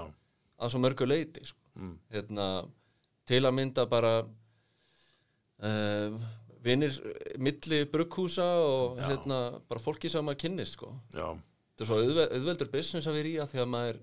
að 0.60 0.74
svo 0.74 0.82
mörgu 0.84 1.08
leiti 1.08 1.46
sko. 1.48 1.60
mm, 1.80 1.96
hérna, 2.16 2.48
til 3.30 3.42
að 3.46 3.56
mynda 3.56 3.86
bara 3.90 4.14
uh, 5.64 6.20
vinnir 6.66 6.96
milli 7.40 7.86
brugghúsa 7.90 8.48
og 8.66 9.00
hérna, 9.00 9.40
bara 9.70 9.84
fólki 9.84 10.12
sem 10.12 10.26
maður 10.26 10.44
kynnist 10.46 10.76
sko. 10.76 10.92
þetta 11.16 11.86
er 11.86 11.92
svo 11.92 12.02
auðve 12.04 12.28
auðveldur 12.36 12.72
business 12.74 13.08
að 13.08 13.20
vera 13.22 13.32
í 13.32 13.38
að 13.40 13.54
því 13.54 13.64
að 13.64 13.72
maður 13.76 14.02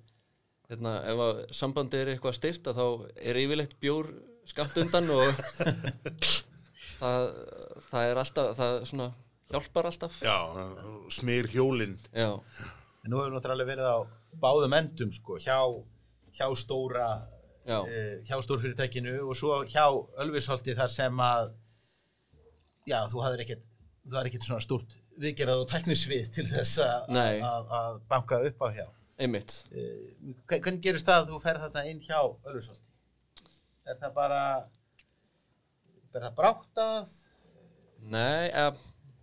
hérna, 0.70 0.96
ef 1.12 1.22
að 1.26 1.42
sambandi 1.54 2.00
er 2.00 2.14
eitthvað 2.14 2.38
styrt 2.40 2.72
að 2.72 2.80
þá 2.80 2.86
er 3.30 3.42
yfirleitt 3.42 3.76
bjór 3.82 4.10
skamt 4.46 4.80
undan 4.82 5.08
og 5.10 5.26
það, 7.00 7.28
það 7.90 8.08
er 8.08 8.20
alltaf 8.22 8.50
það 8.58 8.80
svona 8.90 9.08
hjálpar 9.52 9.88
alltaf 9.90 10.16
já, 10.24 10.36
smýr 11.14 11.48
hjólinn. 11.52 11.96
já, 12.10 12.30
En 13.06 13.12
nú 13.14 13.20
hefur 13.22 13.36
náttúrulega 13.36 13.70
verið 13.70 13.86
á 13.86 13.96
báðum 14.42 14.74
endum 14.76 15.12
sko, 15.14 15.36
hjá, 15.38 15.60
hjá 16.34 16.46
stóra 16.58 17.06
uh, 17.86 18.16
hjá 18.26 18.36
stórfyrirtækinu 18.42 19.14
og 19.30 19.36
svo 19.38 19.60
hjá 19.70 19.84
Ölvisholti 20.24 20.74
þar 20.78 20.90
sem 20.92 21.22
að 21.22 21.52
já, 22.90 22.98
þú 23.10 23.22
hafðir 23.24 23.44
ekkert 23.46 23.64
það 24.06 24.20
er 24.20 24.28
ekkert 24.30 24.44
svona 24.46 24.62
stúrt 24.62 24.92
viðgerðar 25.18 25.62
og 25.64 25.70
teknisvið 25.70 26.26
til 26.34 26.44
þess 26.50 26.76
að- 26.84 27.08
að 27.42 27.72
að 27.80 27.96
banka 28.10 28.38
upp 28.50 28.60
á 28.62 28.68
hjá. 28.76 28.86
einmitt 29.18 29.54
Eh, 29.72 30.12
hve- 30.46 30.60
Hvernig 30.60 30.82
gerist 30.84 31.06
það 31.08 31.22
að 31.22 31.30
þú 31.32 31.40
ferð 31.46 31.62
þarna 31.64 31.86
inn 31.90 32.00
hjá 32.04 32.20
Ölfusholti? 32.46 32.90
Er 33.86 33.94
það 34.02 34.12
bara, 34.14 34.42
er 36.14 36.20
það 36.26 36.34
bráttað? 36.38 37.14
Nei, 38.06 38.50
eða, 38.50 38.76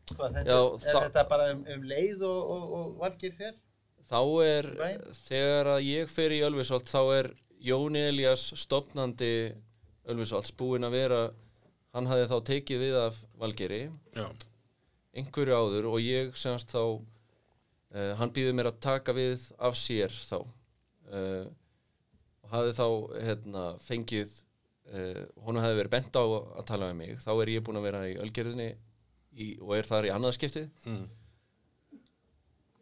þetta, 0.09 0.43
Já, 0.47 0.57
er 0.89 0.97
þetta 1.05 1.23
bara 1.29 1.45
um, 1.53 1.61
um 1.75 1.83
leið 1.87 2.23
og, 2.27 2.51
og, 2.55 2.73
og 2.79 2.97
valgir 3.03 3.35
fyrr? 3.37 3.55
Þá 4.09 4.19
er 4.45 4.67
Right. 4.79 5.05
þegar 5.27 5.69
að 5.77 5.85
ég 5.87 6.09
fer 6.11 6.35
í 6.35 6.41
Ölvisholt 6.45 6.89
þá 6.91 7.01
er 7.19 7.31
Jón 7.63 7.95
Elias 7.95 8.49
stopnandi 8.59 9.53
Ölvisholts 10.11 10.51
búinn 10.59 10.83
að 10.83 10.97
vera 10.97 11.21
hann 11.93 12.09
hafði 12.09 12.27
þá 12.31 12.37
tekið 12.49 12.81
við 12.83 12.95
af 12.99 13.19
Valgeri 13.39 13.81
Já, 14.17 14.25
einhverju 15.15 15.55
áður 15.55 15.87
og 15.93 15.99
ég 16.03 16.33
semast 16.35 16.73
þá 16.73 16.81
uh, 17.93 18.13
hann 18.19 18.33
býður 18.35 18.57
mér 18.57 18.71
að 18.71 18.79
taka 18.83 19.13
við 19.15 19.45
af 19.61 19.77
sér 19.79 20.11
þá. 20.25 20.39
Uh, 21.13 21.45
og 22.43 22.49
hafði 22.55 22.73
þá 22.79 22.87
hérna, 23.27 23.65
fengið 23.85 24.31
uh, 24.91 25.21
honum 25.45 25.63
hefði 25.63 25.79
verið 25.83 25.93
bent 25.93 26.17
á 26.17 26.23
að 26.25 26.65
tala 26.71 26.89
með 26.91 26.97
mig. 27.03 27.21
Þá 27.23 27.31
er 27.43 27.51
ég 27.53 27.63
búinn 27.67 27.79
að 27.79 27.87
vera 27.87 28.01
í 28.09 28.15
Ölgerðinni 28.25 28.69
í, 28.73 29.47
og 29.61 29.75
er 29.77 29.87
þar 29.87 30.09
í 30.09 30.13
annað 30.15 30.35
skiptið. 30.39 30.67
Mm. 30.89 31.05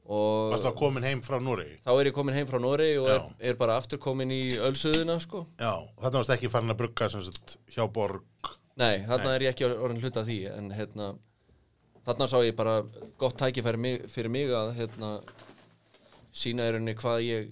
Og 0.05 0.51
varstu 0.51 0.69
að 0.71 0.77
komin 0.79 1.05
heim 1.05 1.21
frá 1.25 1.37
Núri? 1.43 1.67
þá 1.85 1.91
er 1.93 2.09
ég 2.09 2.15
komin 2.15 2.35
heim 2.35 2.47
frá 2.49 2.59
Nóri 2.61 2.89
og 2.99 3.09
er, 3.13 3.27
er 3.51 3.59
bara 3.59 3.77
aftur 3.79 4.01
komin 4.01 4.31
í 4.33 4.43
Ölsuðuna 4.57 5.19
sko. 5.23 5.45
Já, 5.59 5.73
þetta 6.01 6.17
varst 6.17 6.33
ekki 6.35 6.51
farin 6.51 6.73
að 6.73 6.81
brugga 6.81 7.09
sagt 7.13 7.57
hjá 7.73 7.85
Borg. 7.91 8.25
nei, 8.79 9.03
þarna 9.05 9.35
er 9.35 9.45
ég 9.45 9.53
ekki 9.53 9.69
orðin 9.69 10.01
hluta 10.01 10.25
því 10.25 10.39
en 10.55 10.71
hérna 10.75 11.13
þarna 12.05 12.27
sá 12.29 12.37
ég 12.41 12.57
bara 12.57 12.81
gott 13.21 13.37
tækifæri 13.39 13.95
fyrir 14.09 14.33
mig 14.33 14.53
að 14.55 14.73
hérna 14.79 15.11
sína 16.33 16.67
í 16.67 16.73
rauninni 16.73 16.95
hvað 16.97 17.25
ég 17.27 17.51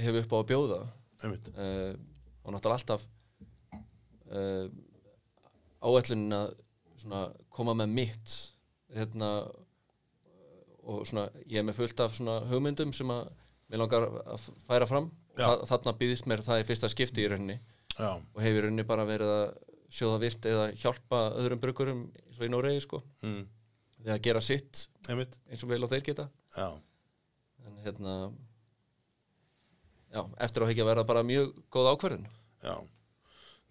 hef 0.00 0.22
upp 0.22 0.32
á 0.32 0.36
að 0.38 0.48
bjóða 0.52 0.80
uh, 1.26 1.92
og 2.42 2.54
náttúrulega 2.54 2.78
alltaf 2.78 3.04
uh, 4.32 4.66
áætlunin 5.82 6.38
að 6.38 7.34
koma 7.52 7.74
með 7.76 7.94
mitt 7.98 8.36
hérna 8.94 9.32
og 10.82 11.06
svona, 11.08 11.28
ég 11.46 11.60
er 11.60 11.66
með 11.66 11.78
fullt 11.80 12.00
af 12.02 12.18
hugmyndum 12.50 12.92
sem 12.96 13.10
að 13.12 13.28
mér 13.72 13.82
langar 13.82 14.06
að 14.06 14.48
færa 14.66 14.88
fram. 14.88 15.10
Þa, 15.38 15.52
þarna 15.70 15.94
býðist 15.96 16.28
mér 16.28 16.42
það 16.44 16.60
í 16.60 16.66
fyrsta 16.68 16.90
skipti 16.92 17.22
í 17.24 17.28
rauninni 17.32 17.56
Já, 17.96 18.10
og 18.12 18.40
hefur 18.42 18.58
í 18.58 18.64
rauninni 18.66 18.84
bara 18.88 19.06
verið 19.08 19.30
að 19.32 19.44
sjóða 19.92 20.20
virt 20.20 20.48
eða 20.48 20.66
hjálpa 20.76 21.20
öðrum 21.40 21.60
brugurum 21.62 22.02
eins 22.20 22.38
og 22.38 22.46
í 22.46 22.50
Noregi 22.52 22.82
sko 22.84 23.00
mm. 23.24 23.42
við 24.04 24.12
að 24.14 24.22
gera 24.26 24.42
sitt 24.44 24.86
einmitt. 25.08 25.38
eins 25.48 25.64
og 25.64 25.72
vel 25.72 25.82
og 25.84 25.92
þeir 25.92 26.04
geta 26.08 26.26
Já, 26.56 26.68
en 27.64 27.78
hérna 27.84 28.14
já, 30.12 30.22
eftir 30.44 30.64
á 30.64 30.68
ekki 30.68 30.84
að 30.84 30.90
vera 30.92 31.06
bara 31.08 31.24
mjög 31.28 31.54
góð 31.72 31.92
ákverðin 31.94 32.28
já. 32.64 32.76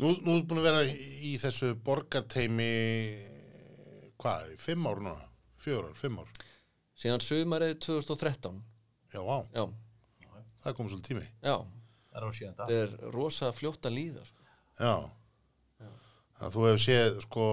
Nú, 0.01 0.15
nú 0.25 0.39
er 0.39 0.45
búin 0.49 0.63
að 0.63 0.65
vera 0.65 0.85
í 1.21 1.35
þessu 1.37 1.75
borgarteimi, 1.85 2.71
hvað, 4.17 4.55
fimm 4.57 4.87
ár 4.89 4.97
núna? 4.97 5.27
Fjögur 5.61 5.91
ár, 5.91 5.99
fimm 5.99 6.17
ár? 6.23 6.31
Síðan 7.01 7.23
sumarið 7.25 7.77
2013 7.87 8.59
Já, 9.11 9.19
vá, 9.27 9.37
já, 9.51 9.65
það 10.63 10.75
kom 10.77 10.89
svolítið 10.91 11.09
tími. 11.11 11.25
já, 11.43 11.55
Það 12.11 12.19
er 12.21 12.27
á 12.27 12.29
sjönda. 12.35 12.67
þetta 12.67 12.83
er 12.85 13.11
rosa 13.15 13.49
fljótt 13.55 13.87
að 13.87 13.95
líða 13.97 14.23
sko. 14.27 14.45
Já. 14.79 14.93
Þannig 15.81 16.47
að 16.47 16.55
þú 16.55 16.63
hefur 16.67 16.81
séð, 16.83 17.19
sko, 17.25 17.45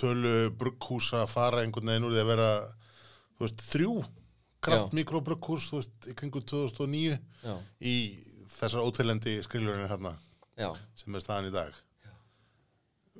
tölu 0.00 0.32
brugghúsa 0.60 1.24
fara 1.28 1.62
einhvern 1.64 1.90
veginn 1.92 2.06
úr 2.08 2.14
því 2.14 2.22
að 2.24 2.30
vera, 2.30 2.48
þú 3.36 3.44
veist, 3.46 3.64
þrjú 3.70 3.92
kraft 4.64 4.94
mikrobrughús, 4.96 5.68
þú 5.70 5.80
veist, 5.80 6.08
í 6.10 6.14
kringum 6.18 6.44
2009 6.44 7.18
já, 7.44 7.54
í 7.80 7.94
þessar 8.56 8.84
ótelendi 8.84 9.36
skrilurinn 9.44 9.88
hérna 9.90 10.14
já, 10.60 10.70
sem 10.98 11.14
er 11.16 11.24
staðan 11.24 11.48
í 11.50 11.54
dag. 11.54 11.76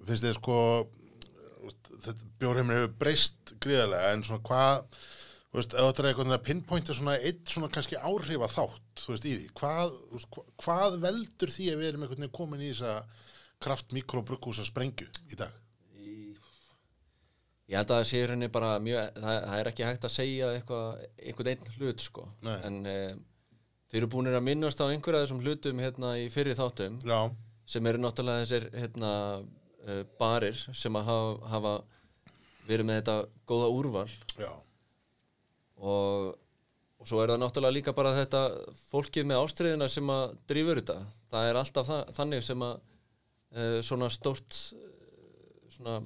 Finnst 0.07 0.25
þið 0.25 0.37
sko, 0.39 0.57
þetta 1.69 2.29
bjórheimur 2.43 2.79
hefur 2.81 2.95
breyst 3.05 3.55
gríðarlega 3.65 4.13
en 4.15 4.23
svona 4.27 4.45
hvað, 4.49 5.01
þú 5.51 5.59
veist, 5.61 5.75
ef 5.75 5.89
þetta 5.89 6.03
er 6.05 6.09
eitthvað 6.11 6.35
að 6.37 6.45
pinpointa 6.51 6.97
svona 6.97 7.17
eitt 7.19 7.43
svona 7.55 7.71
kannski 7.75 7.99
áhrifa 8.01 8.49
þátt, 8.55 9.05
þú 9.05 9.15
veist, 9.15 9.27
í 9.31 9.35
því, 9.39 9.49
hvað, 9.61 9.97
veist, 10.15 10.31
hva- 10.37 10.47
hvað 10.65 10.99
veldur 11.07 11.55
því 11.57 11.71
að 11.73 11.83
við 11.83 11.91
erum 11.93 12.07
veginn 12.09 12.33
komin 12.41 12.63
í 12.65 12.71
þessa 12.73 12.95
kraft 13.61 13.93
mikrobrughúsa 13.93 14.65
sprengju 14.65 15.09
í 15.33 15.37
dag? 15.41 15.53
ég 17.71 17.79
held 17.79 17.91
að 17.95 18.01
það 18.01 18.07
sé 18.11 18.21
rauninni 18.27 18.49
bara 18.51 18.71
mjög, 18.83 19.11
það, 19.23 19.37
það 19.47 19.61
er 19.61 19.69
ekki 19.71 19.85
hægt 19.87 20.07
að 20.09 20.11
segja 20.17 20.49
eitthvað, 20.57 21.03
einhvern 21.23 21.51
einn 21.53 21.69
hlut 21.77 22.03
sko 22.03 22.25
Nei. 22.43 22.57
en 22.67 22.79
eh, 22.91 23.13
þeir 23.93 24.01
eru 24.01 24.09
búinir 24.11 24.39
að 24.39 24.47
minnast 24.49 24.83
á 24.83 24.91
einhverja 24.91 25.21
þessum 25.23 25.43
hlutum 25.45 25.83
hérna 25.85 26.11
í 26.19 26.25
fyrri 26.35 26.57
þáttum 26.59 26.97
Já, 27.07 27.21
sem 27.71 27.87
eru 27.87 28.03
náttúrulega 28.03 28.43
þessir 28.43 28.67
hérna, 28.75 29.13
uh, 29.87 30.03
barir 30.21 30.59
sem 30.77 30.99
að 30.99 31.09
hafa, 31.09 31.51
hafa 31.55 31.75
verið 32.69 32.89
með 32.89 33.01
þetta 33.01 33.17
góða 33.51 33.73
úrval. 33.75 34.07
Og, 35.81 36.31
og 37.01 37.09
svo 37.09 37.23
er 37.23 37.33
það 37.33 37.43
náttúrulega 37.43 37.77
líka 37.79 37.97
bara 37.97 38.17
þetta 38.19 38.43
fólkið 38.91 39.29
með 39.31 39.43
ástriðina 39.45 39.91
sem 39.91 40.13
að 40.13 40.25
drífur 40.51 40.83
þetta. 40.83 40.99
Það 41.33 41.51
er 41.51 41.61
alltaf 41.63 41.91
það, 41.91 42.15
þannig 42.19 42.47
sem 42.47 42.67
að 42.67 42.75
uh, 42.81 43.79
svona 43.87 44.11
stórt 44.13 44.59
uh, 44.77 45.71
svona 45.77 46.01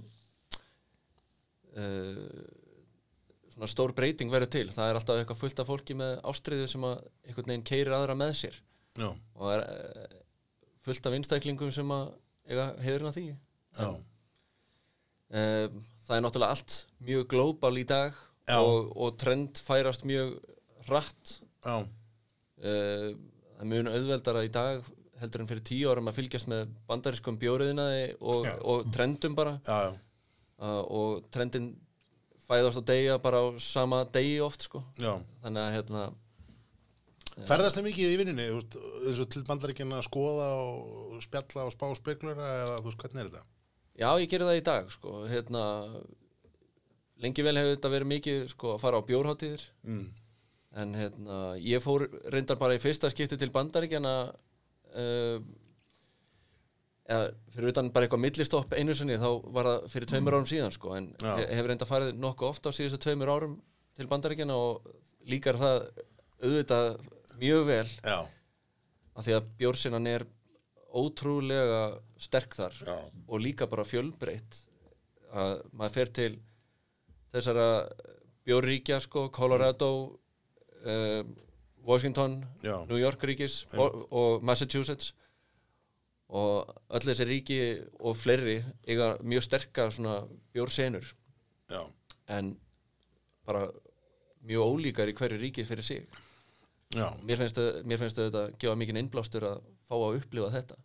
svona 3.55 3.67
stór 3.67 3.91
breyting 3.97 4.31
verður 4.31 4.51
til. 4.55 4.69
Það 4.71 4.91
er 4.91 4.99
alltaf 4.99 5.17
eitthvað 5.19 5.41
fullt 5.41 5.63
af 5.63 5.67
fólki 5.67 5.97
með 5.99 6.21
ástriðu 6.31 6.69
sem 6.71 6.85
að 6.87 7.01
einhvern 7.27 7.51
veginn 7.51 7.67
keirir 7.67 7.97
aðra 7.97 8.15
með 8.19 8.31
sér. 8.39 8.61
Já, 8.95 9.09
og 9.11 9.41
það 9.43 9.55
er 9.57 10.15
fullt 10.87 11.09
af 11.09 11.17
einstaklingum 11.19 11.73
sem 11.75 11.91
að 11.91 12.05
heiðurinn 12.85 13.11
af 13.11 13.17
því 13.17 13.25
já, 13.79 13.89
uh, 15.39 15.83
það 16.07 16.17
er 16.17 16.25
náttúrulega 16.27 16.57
allt 16.57 16.79
mjög 17.05 17.29
glóbal 17.33 17.75
í 17.81 17.87
dag 17.89 18.19
og, 18.59 18.91
og 18.97 19.15
trend 19.21 19.61
færast 19.65 20.05
mjög 20.09 20.37
já, 21.65 21.77
uh, 21.79 21.87
það 22.65 23.65
er 23.65 23.71
mjög 23.73 23.95
auðveldara 23.95 24.45
í 24.47 24.53
dag 24.53 24.93
heldur 25.21 25.45
en 25.45 25.49
fyrir 25.49 25.65
tíu 25.65 25.93
árum 25.93 26.11
að 26.11 26.19
fylgjast 26.19 26.51
með 26.51 26.67
bandarískum 26.89 27.39
bjóriðinaði 27.41 28.05
og, 28.21 28.49
og 28.67 28.91
trendum 28.95 29.37
bara. 29.39 29.57
Já, 29.65 29.89
já, 29.89 29.93
uh, 30.59 30.83
og 30.83 31.25
trendin 31.35 31.71
fæðast 32.45 32.83
og 32.83 32.87
deyja 32.89 33.17
bara 33.23 33.41
á 33.41 33.47
sama 33.63 34.03
degi 34.13 34.37
oft 34.45 34.67
sko. 34.67 34.83
Já. 35.01 35.17
þannig 35.45 35.65
að 35.65 35.75
hérna 35.79 36.05
Ferðast 37.35 37.75
þið 37.75 37.87
mikið 37.89 38.13
í 38.13 38.19
vinninni, 38.21 38.45
eins 38.55 39.21
og 39.25 39.31
til 39.33 39.41
bandaríkina 39.49 39.97
að 39.99 40.05
skoða 40.07 40.45
og 40.55 41.17
spjalla 41.25 41.65
og 41.67 41.73
spá 41.75 41.89
speklura 41.99 42.51
eða 42.61 42.77
þú 42.77 42.87
veist, 42.87 43.01
hvernig 43.01 43.23
er 43.25 43.31
þetta? 43.33 43.43
Já 43.99 44.09
ég 44.21 44.29
gerir 44.31 44.47
það 44.49 44.61
í 44.61 44.65
dag 44.67 44.91
sko. 44.93 45.25
Hérna 45.31 45.65
lengi 47.23 47.45
vel 47.47 47.57
hefur 47.61 47.77
þetta 47.77 47.93
verið 47.95 48.11
mikið 48.15 48.45
sko 48.53 48.75
að 48.75 48.81
fara 48.83 48.99
á 49.01 49.07
bjórháttíðir 49.09 49.67
Mm. 49.87 50.07
en 50.83 50.95
hérna 50.99 51.37
ég 51.63 51.83
fór 51.85 52.09
reyndar 52.35 52.59
bara 52.59 52.75
í 52.75 52.81
fyrsta 52.83 53.11
skipti 53.13 53.37
til 53.39 53.51
bandaríkjana 53.55 54.15
uh, 54.95 55.39
eða 57.05 57.29
fyrir 57.53 57.71
utan 57.71 57.91
bara 57.93 58.07
eitthvað 58.09 58.23
millistopp 58.25 58.73
einu 58.75 58.95
sinni 58.97 59.19
þá 59.21 59.29
var 59.55 59.69
það 59.69 59.89
fyrir 59.93 60.09
tveimur 60.11 60.37
árum 60.39 60.49
síðan 60.49 60.73
sko. 60.75 60.95
En 60.97 61.11
he 61.21 61.47
hefur 61.59 61.71
reyndar 61.71 61.91
farið 61.91 62.15
nokkuð 62.19 62.49
ofta 62.51 62.73
á 62.73 62.77
síðustu 62.77 63.01
tveimur 63.05 63.31
árum 63.35 63.59
til 63.95 64.09
bandaríkjana 64.11 64.57
og 64.57 64.89
líkar 65.29 65.59
það 65.61 65.85
auðvitað 66.45 66.89
mjög 67.41 67.67
vel. 67.69 67.87
Já, 68.05 68.19
af 69.15 69.27
því 69.29 69.37
að 69.37 69.51
bjórsinnan 69.61 70.09
er 70.11 70.25
ótrúlega 70.95 71.81
sterk 72.23 72.55
þar 72.59 72.77
Já. 72.87 72.97
og 73.29 73.41
líka 73.43 73.67
bara 73.71 73.85
fjölbreytt 73.89 74.61
að 75.35 75.65
maður 75.75 75.95
fer 75.97 76.13
til 76.15 76.33
þessara 77.35 77.65
bjórríkja 78.47 79.01
sko, 79.03 79.29
Colorado 79.35 79.89
uh, 80.87 81.25
Washington 81.85 82.39
Já. 82.63 82.77
New 82.89 83.01
York 83.01 83.23
ríkis 83.27 83.65
og, 83.75 84.05
og 84.15 84.45
Massachusetts. 84.47 85.13
Og 86.35 86.71
öll 86.97 87.05
þessi 87.05 87.25
ríki 87.29 87.57
og 88.01 88.17
fleiri 88.17 88.55
eiga 88.89 89.11
mjög 89.23 89.45
sterkar 89.45 89.91
svona 89.93 90.23
bjórsenur. 90.57 91.05
Já, 91.71 91.83
en 92.33 92.55
bara 93.47 93.67
mjög 94.45 94.65
ólíkar 94.73 95.11
í 95.13 95.15
hverju 95.19 95.39
ríki 95.43 95.67
fyrir 95.69 95.85
sig. 95.85 96.07
Já, 96.97 97.11
mér 97.27 97.43
finnst, 97.43 97.59
þau- 97.61 97.85
mér 97.85 98.01
finnst 98.01 98.19
þetta 98.23 98.47
gefa 98.59 98.75
mikinn 98.81 98.99
innblástur 99.03 99.45
að 99.51 99.61
fá 99.89 99.95
að 99.99 100.19
upplifa 100.23 100.51
þetta 100.57 100.77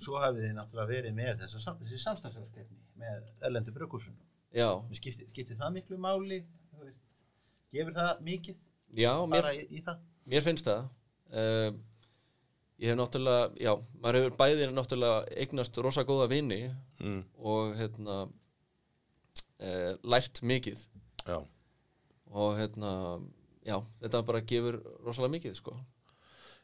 Svo 0.00 0.20
hafið 0.22 0.46
þið 0.46 0.54
náttúrulega 0.56 0.90
verið 0.90 1.16
með 1.18 1.44
þessa, 1.44 1.74
þessi 1.82 2.00
samstagsverkefni 2.04 2.80
með 3.00 3.28
erlendu 3.48 3.74
bruggúsunum. 3.76 4.24
já, 4.56 4.68
Skiptir, 4.96 5.28
skiptir 5.30 5.58
það 5.60 5.76
miklu 5.76 6.00
máli? 6.00 6.40
Þú 6.70 6.86
veist, 6.86 7.20
Gefur 7.70 7.94
það 7.94 8.24
mikið 8.26 8.64
já 8.98 9.12
mér, 9.30 9.44
bara 9.44 9.54
í, 9.54 9.66
í 9.70 9.84
það? 9.86 10.00
mér 10.32 10.46
finnst 10.46 10.66
það 10.66 10.88
uh, 11.36 11.70
ég 12.80 12.90
hef 12.90 12.98
náttúrulega 12.98 13.50
já, 13.60 13.72
maður 14.00 14.18
hefur 14.20 14.38
bæði 14.40 14.70
náttúrulega 14.74 15.20
eignast 15.44 15.82
rosa 15.84 16.06
góða 16.08 16.30
vini 16.32 16.62
mm. 16.98 17.20
og 17.38 17.76
hérna 17.78 18.16
uh, 18.26 19.92
lært 20.02 20.42
mikið 20.42 20.88
Já, 21.28 21.38
og 22.32 22.56
hérna, 22.58 22.90
já, 23.66 23.76
þetta 24.00 24.22
bara 24.26 24.42
gefur 24.46 24.80
rosalega 25.04 25.34
mikið, 25.36 25.56
sko. 25.58 25.74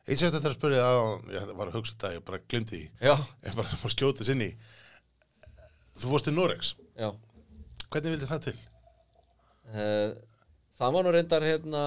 Eitt 0.06 0.18
sem 0.20 0.30
þetta 0.30 0.42
er 0.46 0.52
að 0.52 0.58
spyrja 0.58 0.84
að, 0.86 1.28
ég 1.34 1.52
var 1.58 1.70
að 1.70 1.76
hugsa 1.80 1.94
þetta, 1.96 2.12
ég 2.16 2.24
bara 2.28 2.38
glemdi 2.48 2.76
því, 2.76 2.82
ég 3.46 3.56
bara 3.58 3.80
þess 4.20 4.32
inn 4.34 4.44
í. 4.46 4.50
Þú 5.96 6.10
fórst 6.12 6.28
til 6.28 6.34
Noregs, 6.36 6.74
já. 6.98 7.08
hvernig 7.90 8.12
vildi 8.16 8.28
það 8.30 8.42
til? 8.50 8.56
Uh, 9.66 10.12
það 10.78 10.92
var 10.94 11.06
nú 11.06 11.12
reyndar 11.16 11.42
hérna 11.46 11.82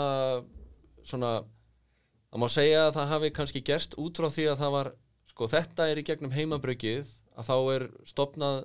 svona 1.08 1.29
það 2.29 2.41
má 2.43 2.47
segja 2.51 2.82
að 2.88 2.95
það 2.97 3.12
hafi 3.13 3.29
kannski 3.38 3.62
gerst 3.65 3.95
út 4.01 4.19
frá 4.19 4.27
því 4.34 4.47
að 4.51 4.60
það 4.63 4.73
var 4.75 4.89
sko 5.32 5.47
þetta 5.53 5.88
er 5.93 6.01
í 6.01 6.03
gegnum 6.10 6.34
heimabryggið 6.36 7.13
að 7.39 7.47
þá 7.47 7.55
er 7.75 7.86
stopnað 8.10 8.58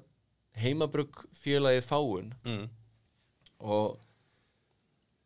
heimabrugg 0.65 1.23
félagið 1.45 1.87
fáun 1.87 2.33
Mm. 2.45 2.67
og 3.65 3.95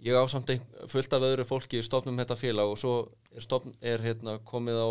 ég 0.05 0.15
á 0.15 0.23
samt 0.31 0.53
fullt 0.91 1.15
af 1.17 1.27
öðru 1.27 1.47
fólki 1.47 1.83
stopnum 1.83 2.19
þetta 2.21 2.39
félag 2.39 2.73
og 2.73 2.79
svo 2.79 2.95
er, 3.33 3.43
stopn, 3.43 3.75
er 3.83 4.03
hérna 4.05 4.39
komið 4.47 4.79
á 4.79 4.91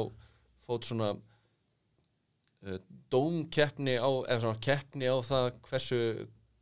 fót 0.67 0.88
svona 0.88 1.13
uh, 1.15 2.80
dómkeppni 3.13 3.96
á 4.00 4.10
eða 4.28 4.41
svona 4.43 4.63
keppni 4.63 5.08
á 5.08 5.15
það 5.24 5.52
hversu 5.70 6.02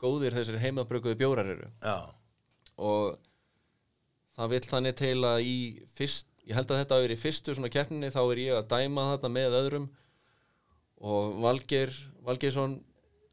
góðir 0.01 0.35
þessir 0.37 0.61
heimabrugguðu 0.61 1.17
bjórar 1.17 1.49
eru. 1.55 1.69
Já, 1.81 2.11
og 2.77 3.17
það 4.35 4.55
vill 4.55 4.65
þannig 4.69 4.97
til 4.99 5.17
að 5.25 5.43
í 5.47 5.57
fyrst, 5.95 6.27
ég 6.45 6.57
held 6.57 6.69
að 6.69 6.81
þetta 6.83 7.01
verið 7.01 7.17
í 7.17 7.23
fyrstu 7.23 7.55
svona 7.55 7.71
keppninni 7.73 8.11
þá 8.13 8.21
er 8.23 8.41
ég 8.43 8.59
að 8.59 8.69
dæma 8.75 9.09
þarna 9.13 9.31
með 9.39 9.59
öðrum. 9.61 9.87
Og 11.05 11.39
Valgeir 11.43 11.91
Valgeirsson 12.25 12.77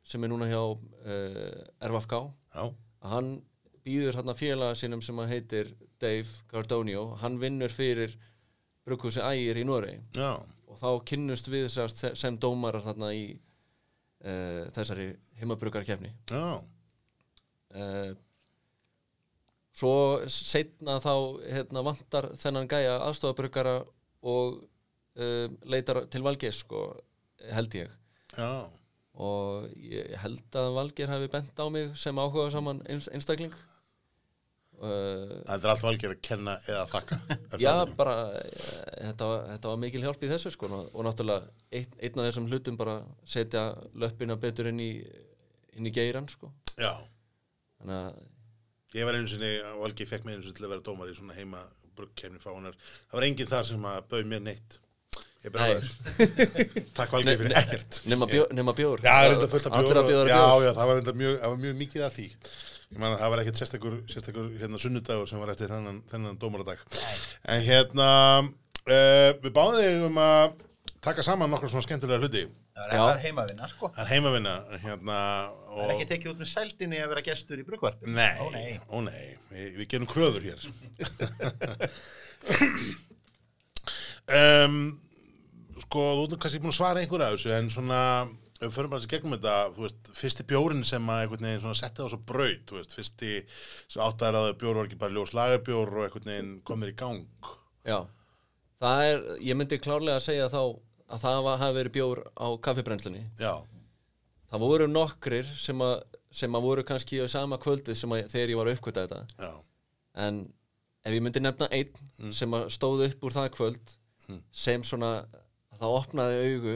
sem 0.07 0.25
er 0.25 0.33
núna 0.33 0.48
hjá 0.51 0.61
uh, 0.62 1.88
RFK 1.88 2.14
já, 2.57 2.64
að 2.64 3.12
hann 3.12 3.33
býður 3.87 4.18
hérna 4.21 4.35
félaga 4.38 4.79
sínum 4.79 5.03
sem 5.05 5.18
að 5.23 5.33
heitir 5.35 5.73
Dave 6.03 6.29
Gardonio 6.51 7.12
hann 7.23 7.38
vinnur 7.40 7.73
fyrir 7.73 8.14
brugghúsi 8.87 9.23
Ægir 9.23 9.61
í 9.62 9.64
Noregi. 9.66 10.01
Já, 10.16 10.38
og 10.73 10.79
þá 10.81 10.88
kynnust 11.12 11.49
við 11.53 11.68
sérst 11.73 12.05
sem 12.18 12.38
dómarar 12.40 12.85
þarna 12.87 13.12
í 13.14 13.25
uh, 13.37 14.68
þessari 14.75 15.12
heimabruggarkefni 15.40 16.12
já, 16.31 16.59
uh, 17.77 18.12
svo 19.73 19.95
setna 20.33 20.99
þá 21.03 21.14
hérna, 21.47 21.85
vantar 21.87 22.31
þennan 22.40 22.71
gæja 22.71 22.99
aðstofabruggara 23.07 23.81
og 24.29 24.62
uh, 24.62 25.49
leitar 25.68 26.05
til 26.12 26.23
Valgeir 26.25 26.55
sko, 26.57 26.85
held 27.53 27.75
ég. 27.77 27.92
Já, 28.37 28.64
og 29.23 29.68
ég 29.77 30.14
held 30.23 30.57
að 30.57 30.75
Valgeir 30.79 31.12
hafi 31.12 31.29
bent 31.33 31.59
á 31.61 31.66
mig 31.73 31.92
sem 32.01 32.16
áhuga 32.16 32.49
saman 32.53 32.81
einstakling 32.88 33.53
það 34.83 35.66
er 35.66 35.73
allt 35.73 35.85
valgir 35.87 36.14
að 36.14 36.23
kenna 36.27 36.57
eða 36.66 36.87
þakka. 36.90 37.18
Já, 37.62 37.73
bara 37.99 38.16
eh, 38.40 38.71
þetta 39.09 39.31
þetta 39.53 39.73
var 39.73 39.83
mikil 39.85 40.05
hjálp 40.07 40.25
í 40.27 40.33
þessu 40.33 40.55
sko 40.55 40.71
og 40.71 40.88
og 40.92 41.07
náttúrulega 41.07 41.53
eitt, 41.71 41.95
einn 42.01 42.23
af 42.23 42.29
þessum 42.31 42.49
hlutum 42.51 42.81
bara 42.81 42.99
setja 43.25 43.68
löppina 43.95 44.38
betur 44.40 44.71
inn 44.73 44.83
í 44.83 44.90
inn 45.79 45.88
í 45.88 45.95
geiran 45.95 46.29
sko 46.29 46.51
Já, 46.77 46.97
þannig 47.81 47.99
að 48.01 48.99
ég 48.99 49.09
var 49.09 49.16
einu 49.16 49.31
sinni, 49.31 49.53
Valgi 49.81 50.09
fekk 50.09 50.27
mig 50.27 50.37
einu 50.37 50.45
sinni 50.45 50.59
til 50.59 50.66
að 50.66 50.75
vera 50.75 50.85
dómar 50.85 51.12
í 51.12 51.16
svona 51.16 51.37
heima 51.37 51.62
bruggkefni 51.97 52.40
fáunar. 52.42 52.77
Það 53.11 53.18
var 53.18 53.27
enginn 53.29 53.51
þar 53.51 53.68
sem 53.68 53.87
að 53.88 54.01
bauð 54.11 54.29
mér 54.33 54.42
neitt. 54.47 54.79
Ég 55.42 55.57
er 55.57 55.64
aður. 55.64 55.88
Takk 56.97 57.14
Valgi 57.16 57.35
fyrir 57.40 57.57
ekkert. 57.59 58.01
nema 58.55 58.75
bjór. 58.79 59.03
Já, 60.31 60.75
það 60.79 60.92
var 60.92 61.59
mjög 61.64 61.81
mikið 61.81 62.07
af 62.07 62.16
því. 62.18 62.29
Ég 62.92 62.98
man 63.00 63.14
að 63.14 63.22
það 63.22 63.31
var 63.33 63.40
ekkert 63.42 63.61
sérstakur, 63.62 63.94
sérstakur 64.12 64.50
hérna 64.61 64.78
sunnudagur 64.81 65.28
sem 65.31 65.40
var 65.40 65.52
eftir 65.55 65.70
þennan, 65.72 66.02
þennan 66.11 66.37
dómaradag. 66.42 66.83
En 67.48 67.62
hérna, 67.64 68.09
uh, 68.85 69.31
við 69.40 69.52
báðum 69.57 69.78
þig 69.81 70.05
um 70.11 70.18
að 70.20 70.59
taka 71.02 71.24
saman 71.24 71.50
nokkra 71.50 71.70
svona 71.72 71.87
skemmtilega 71.87 72.20
hluti. 72.20 72.42
Það 72.76 73.09
er 73.14 73.22
heimavinna, 73.24 73.68
sko. 73.68 73.88
Það 73.96 74.05
er 74.05 74.11
heimavinna, 74.12 74.52
hérna, 74.85 75.16
Það 75.72 75.83
er 75.87 75.94
ekki 75.96 76.09
tekið 76.12 76.33
út 76.35 76.40
með 76.42 76.50
sældinni 76.52 77.00
að 77.02 77.11
vera 77.14 77.24
gestur 77.26 77.61
í 77.61 77.66
bruggvarpi. 77.68 78.12
Nei, 78.12 78.37
Ó, 78.40 78.46
nei. 78.52 78.70
ó 78.92 78.96
nei, 79.05 79.24
við, 79.52 79.66
við 79.81 79.87
gerum 79.92 80.09
kröður 80.12 80.46
hér 80.46 80.61
um, 84.38 84.76
Sko, 85.83 86.02
þú 86.20 86.24
nú 86.31 86.38
kannski 86.40 86.61
búin 86.62 86.72
að 86.72 86.78
svara 86.78 87.02
einhverja 87.02 87.28
af 87.33 87.37
þessu 87.37 87.52
en 87.57 87.68
svona, 87.72 88.00
ef 88.62 88.68
við 88.68 88.77
förum 88.77 88.92
bara 88.92 89.03
þessi 89.03 89.11
gegnum 89.11 89.35
þetta 89.35 89.55
þú 89.75 89.85
veist, 89.85 90.11
fyrsti 90.14 90.44
bjórin 90.46 90.85
sem 90.87 91.11
að 91.11 91.25
einhvern 91.25 91.46
veginn 91.48 91.62
svona 91.64 91.79
setti 91.81 92.07
á 92.07 92.12
svo 92.12 92.18
braut, 92.31 92.62
þú 92.70 92.79
veist, 92.79 92.94
fyrsti 92.94 93.33
að 93.98 94.51
bjór 94.61 94.79
var 94.79 94.87
ekki 94.87 95.01
bara 95.01 95.16
ljós 95.16 95.35
lagarbjór 95.35 95.92
og 95.96 96.07
einhvern 96.07 96.31
veginn 96.31 96.55
komir 96.68 96.92
í 96.92 96.96
gang. 97.03 97.51
Já, 97.88 97.98
það 98.83 99.05
er, 99.09 99.27
ég 99.51 99.59
myndi 99.59 99.81
klárlega 99.83 100.20
að 100.20 100.27
segja 100.29 100.48
þá 100.53 100.62
að 100.62 101.25
það 101.27 101.51
hafi 101.64 101.79
verið 101.81 101.96
bjór 101.98 102.22
á 102.38 102.46
kaffibrennslunni. 102.68 103.25
Já, 103.42 103.55
það 104.53 104.66
voru 104.68 104.88
nokkrir 104.92 105.53
sem 105.59 105.83
að, 105.85 105.96
sem 106.31 106.55
að 106.55 106.66
voru 106.70 106.87
kannski 106.87 107.20
á 107.20 107.27
sama 107.33 107.59
kvöldið 107.61 107.98
sem 107.98 108.14
að 108.14 108.27
þegar 108.33 108.55
ég 108.55 108.62
var 108.62 108.70
að 108.70 108.79
uppkvita 108.79 109.07
þetta. 109.09 109.42
Já, 109.42 109.53
en 110.22 110.42
ef 111.03 111.16
ég 111.16 111.25
myndi 111.25 111.42
nefna 111.42 111.66
einn 111.75 112.33
sem 112.33 112.55
að 112.55 112.70
stóð 112.70 113.09
upp 113.09 113.27
úr 113.27 113.35
það 113.35 113.55
kvöld 113.57 113.94
sem 114.55 114.85
svona 114.87 115.25
það 115.81 115.96
opnaði 115.98 116.42
augu 116.46 116.75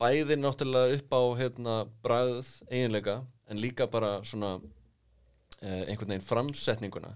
bæði 0.00 0.36
náttúrulega 0.38 0.98
upp 0.98 1.14
á 1.16 1.22
hérna, 1.40 1.76
bragð 2.04 2.50
eiginleika 2.68 3.20
en 3.48 3.60
líka 3.62 3.86
bara 3.90 4.18
svona 4.26 4.56
eh, 5.62 5.86
einhvern 5.86 6.12
veginn 6.12 6.26
framsetninguna. 6.26 7.14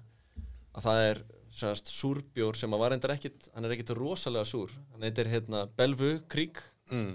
Að 0.77 0.87
það 0.87 1.03
er 1.09 1.23
sérst 1.51 1.91
súrbjór 1.91 2.57
sem 2.57 2.73
að 2.73 2.83
var 2.85 2.95
endar 2.95 3.17
ekkit 3.17 3.51
hann 3.55 3.67
er 3.67 3.75
ekkit 3.75 3.95
rosalega 3.99 4.47
súr. 4.47 4.73
Hann 4.93 5.05
heitir 5.07 5.29
hérna 5.31 5.65
Belvu 5.77 6.21
Krík 6.31 6.63
mm, 6.93 7.13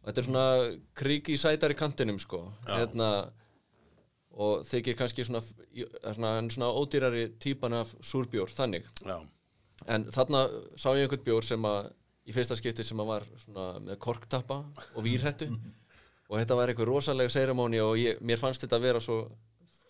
og 0.00 0.08
þetta 0.08 0.20
er 0.22 0.28
svona 0.28 0.46
krík 0.96 1.30
í 1.32 1.38
sætari 1.40 1.76
kantinum 1.78 2.18
sko. 2.22 2.46
Já. 2.66 2.78
hérna 2.80 3.10
og 4.34 4.64
þykir 4.66 4.96
kannski 4.98 5.24
svona, 5.26 5.44
svona, 6.02 6.32
svona 6.50 6.70
ódýrari 6.74 7.28
típan 7.38 7.76
af 7.78 7.92
súrbjór 8.02 8.50
þannig. 8.50 8.88
Já, 9.04 9.20
en 9.86 10.08
þarna 10.14 10.46
sá 10.74 10.88
ég 10.96 11.04
einhvern 11.04 11.22
bjór 11.26 11.46
sem 11.46 11.68
að 11.68 11.92
í 12.24 12.34
fyrsta 12.34 12.56
skipti 12.58 12.84
sem 12.86 13.00
að 13.02 13.10
var 13.10 13.26
svona 13.44 13.66
með 13.84 13.98
korktappa 14.02 14.60
og 14.94 15.00
vírhettu. 15.04 15.50
Og 16.30 16.38
þetta 16.40 16.56
var 16.56 16.70
eitthvað 16.72 16.88
rosalega 16.88 17.32
serimóni 17.32 17.82
og 17.84 17.98
ég, 18.00 18.20
mér 18.24 18.40
fannst 18.40 18.64
þetta 18.64 18.78
að 18.80 18.86
vera 18.86 19.02
svo 19.04 19.18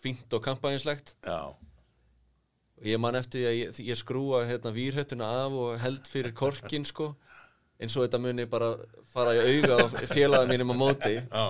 fínt 0.03 0.33
og 0.35 0.43
kampaðinslegt 0.43 1.15
já, 1.25 1.39
og 2.75 2.85
ég 2.85 2.99
man 3.01 3.15
eftir 3.17 3.47
að 3.49 3.55
ég, 3.57 3.79
ég 3.87 3.97
skrúa 3.97 4.43
hérna 4.45 4.73
vírhettuna 4.75 5.29
af 5.45 5.55
og 5.57 5.79
held 5.81 6.05
fyrir 6.05 6.35
korkin 6.35 6.85
sko 6.85 7.13
eins 7.79 7.95
og 7.95 8.05
þetta 8.05 8.19
muni 8.21 8.45
bara 8.51 8.73
fara 9.09 9.33
í 9.35 9.55
auga 9.55 9.79
á 9.81 9.85
félaga 10.11 10.51
mínum 10.51 10.75
á 10.75 10.75
móti. 10.77 11.15
Já, 11.23 11.47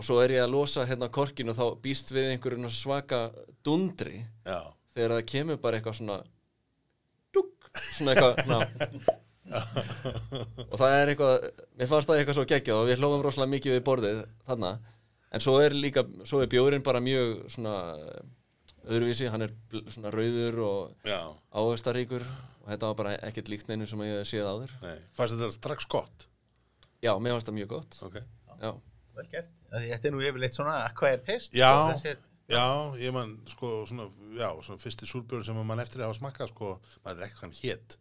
og 0.00 0.06
svo 0.06 0.16
er 0.22 0.32
ég 0.38 0.46
að 0.46 0.54
losa 0.54 0.86
hérna 0.88 1.10
korkin 1.12 1.52
og 1.52 1.58
þá 1.58 1.64
býst 1.84 2.08
við 2.14 2.30
einhverjum 2.32 2.70
svaka 2.72 3.26
dundri 3.66 4.22
já, 4.46 4.62
þegar 4.94 5.16
það 5.18 5.26
kemur 5.34 5.58
bara 5.60 5.76
eitthvað 5.76 5.98
svona 5.98 6.16
dúk, 7.34 7.68
svona 7.98 8.14
eitthvað 8.14 8.40
svona, 8.46 9.18
og 9.50 10.76
það 10.78 10.94
er 10.96 11.12
eitthvað 11.12 11.46
mér 11.80 11.90
fannst 11.90 12.10
það 12.10 12.20
eitthvað 12.20 12.38
svo 12.38 12.44
geggjað 12.52 12.80
og 12.82 12.88
við 12.90 13.00
hlóðum 13.02 13.24
rosalega 13.26 13.52
mikið 13.54 13.74
við 13.76 13.84
borðið 13.88 14.20
þarna 14.48 14.72
en 15.30 15.44
svo 15.44 15.56
er 15.62 15.74
líka, 15.76 16.04
svo 16.26 16.42
er 16.44 16.50
bjórin 16.52 16.84
bara 16.86 17.02
mjög 17.04 17.34
svona 17.54 17.74
öðruvísi, 18.90 19.28
hann 19.30 19.44
er 19.46 19.52
svona 19.92 20.12
rauður 20.14 20.60
og 20.66 21.08
já, 21.08 21.20
áhaustaríkur 21.52 22.24
og 22.24 22.70
þetta 22.72 22.90
var 22.92 22.98
bara 23.02 23.16
ekkert 23.28 23.50
líkt 23.52 23.68
neinu 23.70 23.88
sem 23.90 24.00
ég 24.06 24.20
hef 24.22 24.30
séð 24.30 24.48
áður 24.50 24.72
nei, 24.84 24.96
fannst 25.18 25.36
þetta 25.36 25.52
strax 25.58 25.88
gott? 25.90 26.26
já, 27.04 27.12
mér 27.20 27.36
fannst 27.36 27.50
það 27.50 27.58
mjög 27.60 27.74
gott 27.76 28.00
Ok. 28.08 28.20
já, 28.62 28.72
Vel 29.20 29.26
gert. 29.28 29.50
Því 29.74 29.88
Þetta 29.90 30.06
er 30.08 30.12
nú 30.14 30.20
yfirleitt 30.22 30.54
svona 30.56 30.74
acquired 30.86 31.24
taste. 31.26 31.50
Já. 31.58 31.68
Þessir, 31.90 32.20
Já, 32.50 32.62
ég 32.98 33.12
man, 33.14 33.32
sko, 33.50 33.68
svona, 33.86 34.06
já, 34.38 34.48
svona 34.64 34.80
fyrsti 34.82 35.06
súrbjörn 35.06 35.44
sem 35.46 35.58
mann 35.66 35.82
eftir 35.82 36.00
að 36.00 36.08
hafa 36.08 36.16
smakkað, 36.18 36.48
sko, 36.54 36.70
maður 37.04 37.26
er 37.26 37.34
hann 37.42 37.52
hétt, 37.58 37.96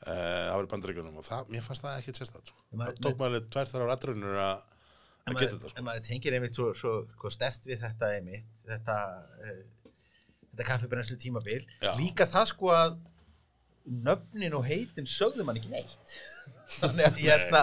það 0.00 0.54
var 0.56 0.66
í 0.66 0.70
bandaríkjunum 0.72 1.20
og 1.20 1.26
það, 1.26 1.50
mér 1.52 1.64
fannst 1.66 1.84
það 1.84 1.98
ekkert 2.00 2.20
sérstætt, 2.20 2.52
sko. 2.52 2.66
Það 2.72 3.00
tók 3.04 3.18
maður 3.20 3.48
tvær 3.52 3.72
þar 3.72 3.84
á 3.84 3.90
rættrunur 3.90 4.40
að 4.40 4.62
en 5.26 5.36
geta 5.36 5.52
þetta, 5.52 5.68
en 5.68 5.74
sko. 5.74 5.84
maður 5.88 6.06
tengir 6.08 6.36
einmitt 6.36 6.56
svo, 6.56 6.70
svo, 6.78 6.94
stert 7.34 7.68
við 7.68 7.84
þetta 7.84 8.10
einmitt, 8.16 8.64
þetta, 8.66 8.98
uh, 9.44 9.94
þetta 10.50 10.68
kaffibrennslu 10.72 11.18
tímabil. 11.20 11.62
Já. 11.84 11.92
Líka 12.00 12.28
það 12.30 12.52
sko 12.54 12.74
að 12.74 12.98
nöfnin 13.90 14.54
og 14.56 14.66
heitin 14.68 15.08
sögðu 15.08 15.44
mann 15.46 15.60
ekki 15.60 15.72
neitt. 15.72 16.16
Þannig 16.80 17.06
að 17.08 17.16
hérna, 17.24 17.60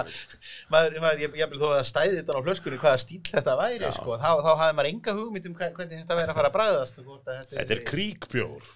maður, 0.68 0.98
maður, 1.00 1.22
ég, 1.24 1.36
ég 1.40 1.52
vil 1.54 1.60
þó 1.62 1.68
að 1.78 1.86
stæði 1.88 2.18
þetta 2.18 2.34
á 2.36 2.44
flöskunni 2.44 2.80
hvaða 2.82 3.00
stíl 3.00 3.22
þetta 3.24 3.54
væri, 3.56 3.92
sko, 3.96 4.18
þá, 4.20 4.30
þá 4.44 4.50
hafði 4.52 4.78
maður 4.78 4.90
enga 4.92 5.14
hugmynd 5.16 5.48
um 5.48 5.56
hvernig 5.58 5.94
þetta 5.94 6.18
væri 6.20 6.34
að 6.34 6.40
fara 6.42 6.52
að 6.52 6.58
bræðast. 6.58 7.00
Þetta 7.00 7.38
Þetta 7.54 7.78
er 7.78 7.84
kríkbjór. 7.88 8.72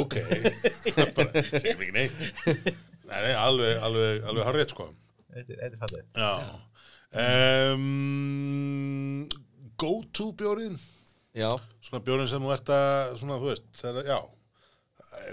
Ok, 0.00 0.16
bara, 1.16 1.44
segjum 1.52 1.84
ekki 1.86 1.94
neitt. 1.94 2.88
Nei, 3.10 3.20
nei, 3.26 3.34
alveg, 3.34 3.76
alveg, 3.82 4.24
alveg 4.30 4.46
hárrétt, 4.46 4.74
sko. 4.74 4.88
Þetta 5.30 5.52
er, 5.56 5.60
þetta 5.60 5.76
er 5.76 5.80
fallið. 5.84 6.04
Já. 6.16 6.32
Um, 7.90 9.24
go-to 9.80 10.30
bjórið 10.38 10.76
Já, 11.34 11.48
svona 11.82 12.02
bjórinn 12.06 12.28
sem 12.30 12.42
þú 12.42 12.52
ert 12.54 12.70
að 12.74 13.16
svona 13.20 13.38
þú 13.40 13.48
veist, 13.50 13.66
þegar, 13.80 14.06
já 14.10 14.18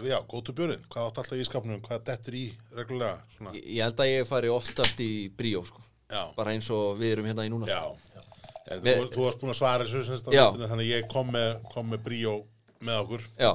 já, 0.09 0.17
go-to 0.29 0.55
bjórinn, 0.57 0.83
hvað 0.89 1.07
átt 1.09 1.19
alltaf 1.21 1.37
í 1.41 1.45
skapnum 1.47 1.81
hvað 1.85 2.03
dettur 2.09 2.37
í 2.37 2.43
reglulega 2.77 3.19
svona, 3.35 3.53
ég, 3.57 3.65
ég 3.77 3.85
held 3.85 4.01
að 4.03 4.09
ég 4.11 4.27
fari 4.29 4.49
oftast 4.53 5.01
í 5.05 5.09
bríó 5.37 5.61
sko. 5.69 5.81
já, 6.09 6.23
bara 6.37 6.53
eins 6.55 6.69
og 6.73 6.97
við 7.01 7.15
erum 7.17 7.29
hérna 7.29 7.45
í 7.45 7.53
núna 7.53 7.69
já 7.69 7.81
En 8.67 8.81
Við- 8.83 8.97
þú, 8.97 9.03
þú 9.13 9.21
varst 9.23 9.39
búin 9.39 9.51
að 9.53 9.59
svara 9.61 9.85
þessu 9.87 10.33
Já. 10.35 10.45
þannig 10.51 10.81
að 10.81 10.89
ég 10.89 11.05
kom 11.07 11.29
með, 11.31 11.51
kom 11.71 11.85
með 11.87 12.01
bríó 12.03 12.33
með 12.85 12.99
okkur 13.03 13.23
Já, 13.39 13.51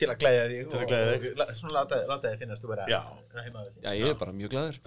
til 0.00 0.08
að 0.08 0.20
glæða 0.22 0.44
þig 0.50 0.68
Til 0.72 0.78
að 0.80 0.86
gleðja 0.90 1.16
þig. 1.24 1.56
svona 1.58 1.74
láta, 1.76 1.98
láta 2.08 2.30
þig 2.32 2.38
finnast 2.44 2.64
þú 2.64 2.70
vera 2.72 2.86
Já. 2.88 3.00
þig. 3.34 3.58
já, 3.84 3.90
ég 4.00 4.06
er 4.10 4.20
bara 4.20 4.32
mjög 4.36 4.54
glæður? 4.54 4.78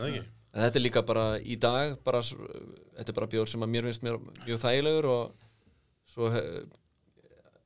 En 0.53 0.61
þetta 0.61 0.77
er 0.79 0.83
líka 0.85 1.01
bara 1.05 1.25
í 1.41 1.55
dag 1.57 1.95
bara, 2.05 2.21
þetta 2.21 3.09
er 3.09 3.17
bara 3.17 3.27
bjór 3.31 3.49
sem 3.49 3.65
að 3.65 3.71
mér 3.73 3.87
finnst 3.89 4.03
mér 4.05 4.19
mjög 4.45 4.59
þægilegur 4.61 5.07
og 5.09 5.33
svo 6.13 6.29
hef, 6.33 6.45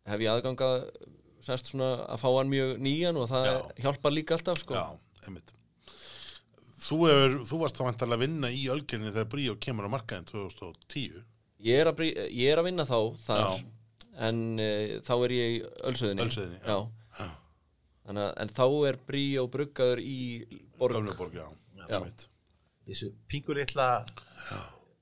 hef 0.08 0.23
ég 0.23 0.32
aðganga 0.32 0.69
semst 1.47 1.71
svona 1.71 1.89
að 2.08 2.21
fá 2.23 2.28
hann 2.38 2.52
mjög 2.52 2.73
nýjan 2.84 3.19
og 3.19 3.28
það 3.32 3.47
Já. 3.47 3.58
hjálpar 3.86 4.12
líka 4.15 4.36
alltaf 4.38 4.60
sko. 4.63 4.76
Já, 4.76 4.88
einmitt 5.28 5.54
Þú, 6.88 6.97
hefur, 7.10 7.34
þú 7.50 7.58
varst 7.60 7.76
þá 7.80 7.84
vantarlega 7.89 8.15
að 8.15 8.23
vinna 8.23 8.50
í 8.54 8.62
ölgerinu 8.71 9.10
þegar 9.12 9.30
bríó 9.32 9.56
kemur 9.60 9.88
á 9.89 9.91
markaðin 9.91 10.28
2010 10.30 11.17
ég, 11.65 11.80
er 11.82 11.89
að, 11.91 12.04
ég 12.32 12.52
er 12.54 12.62
að 12.62 12.67
vinna 12.69 12.86
þá 12.88 13.00
þar 13.26 13.41
Já. 13.41 13.65
En 14.17 14.39
e, 14.60 14.69
þá 15.06 15.13
er 15.25 15.34
ég 15.36 15.58
í 15.58 15.60
ölsöðinni 15.91 16.25
Ölsöðinni, 16.25 16.60
já. 16.63 16.77
já. 17.19 17.27
Þannig, 18.08 18.23
að- 18.23 18.34
en 18.43 18.53
þá 18.56 18.65
er 18.89 18.97
brí 19.10 19.25
og 19.41 19.51
bruggaður 19.53 20.01
í 20.01 20.17
borg. 20.80 20.95
Gömluborg, 20.97 21.38
já, 21.38 21.99
þessu 22.88 23.12
pingulitla 23.27 23.89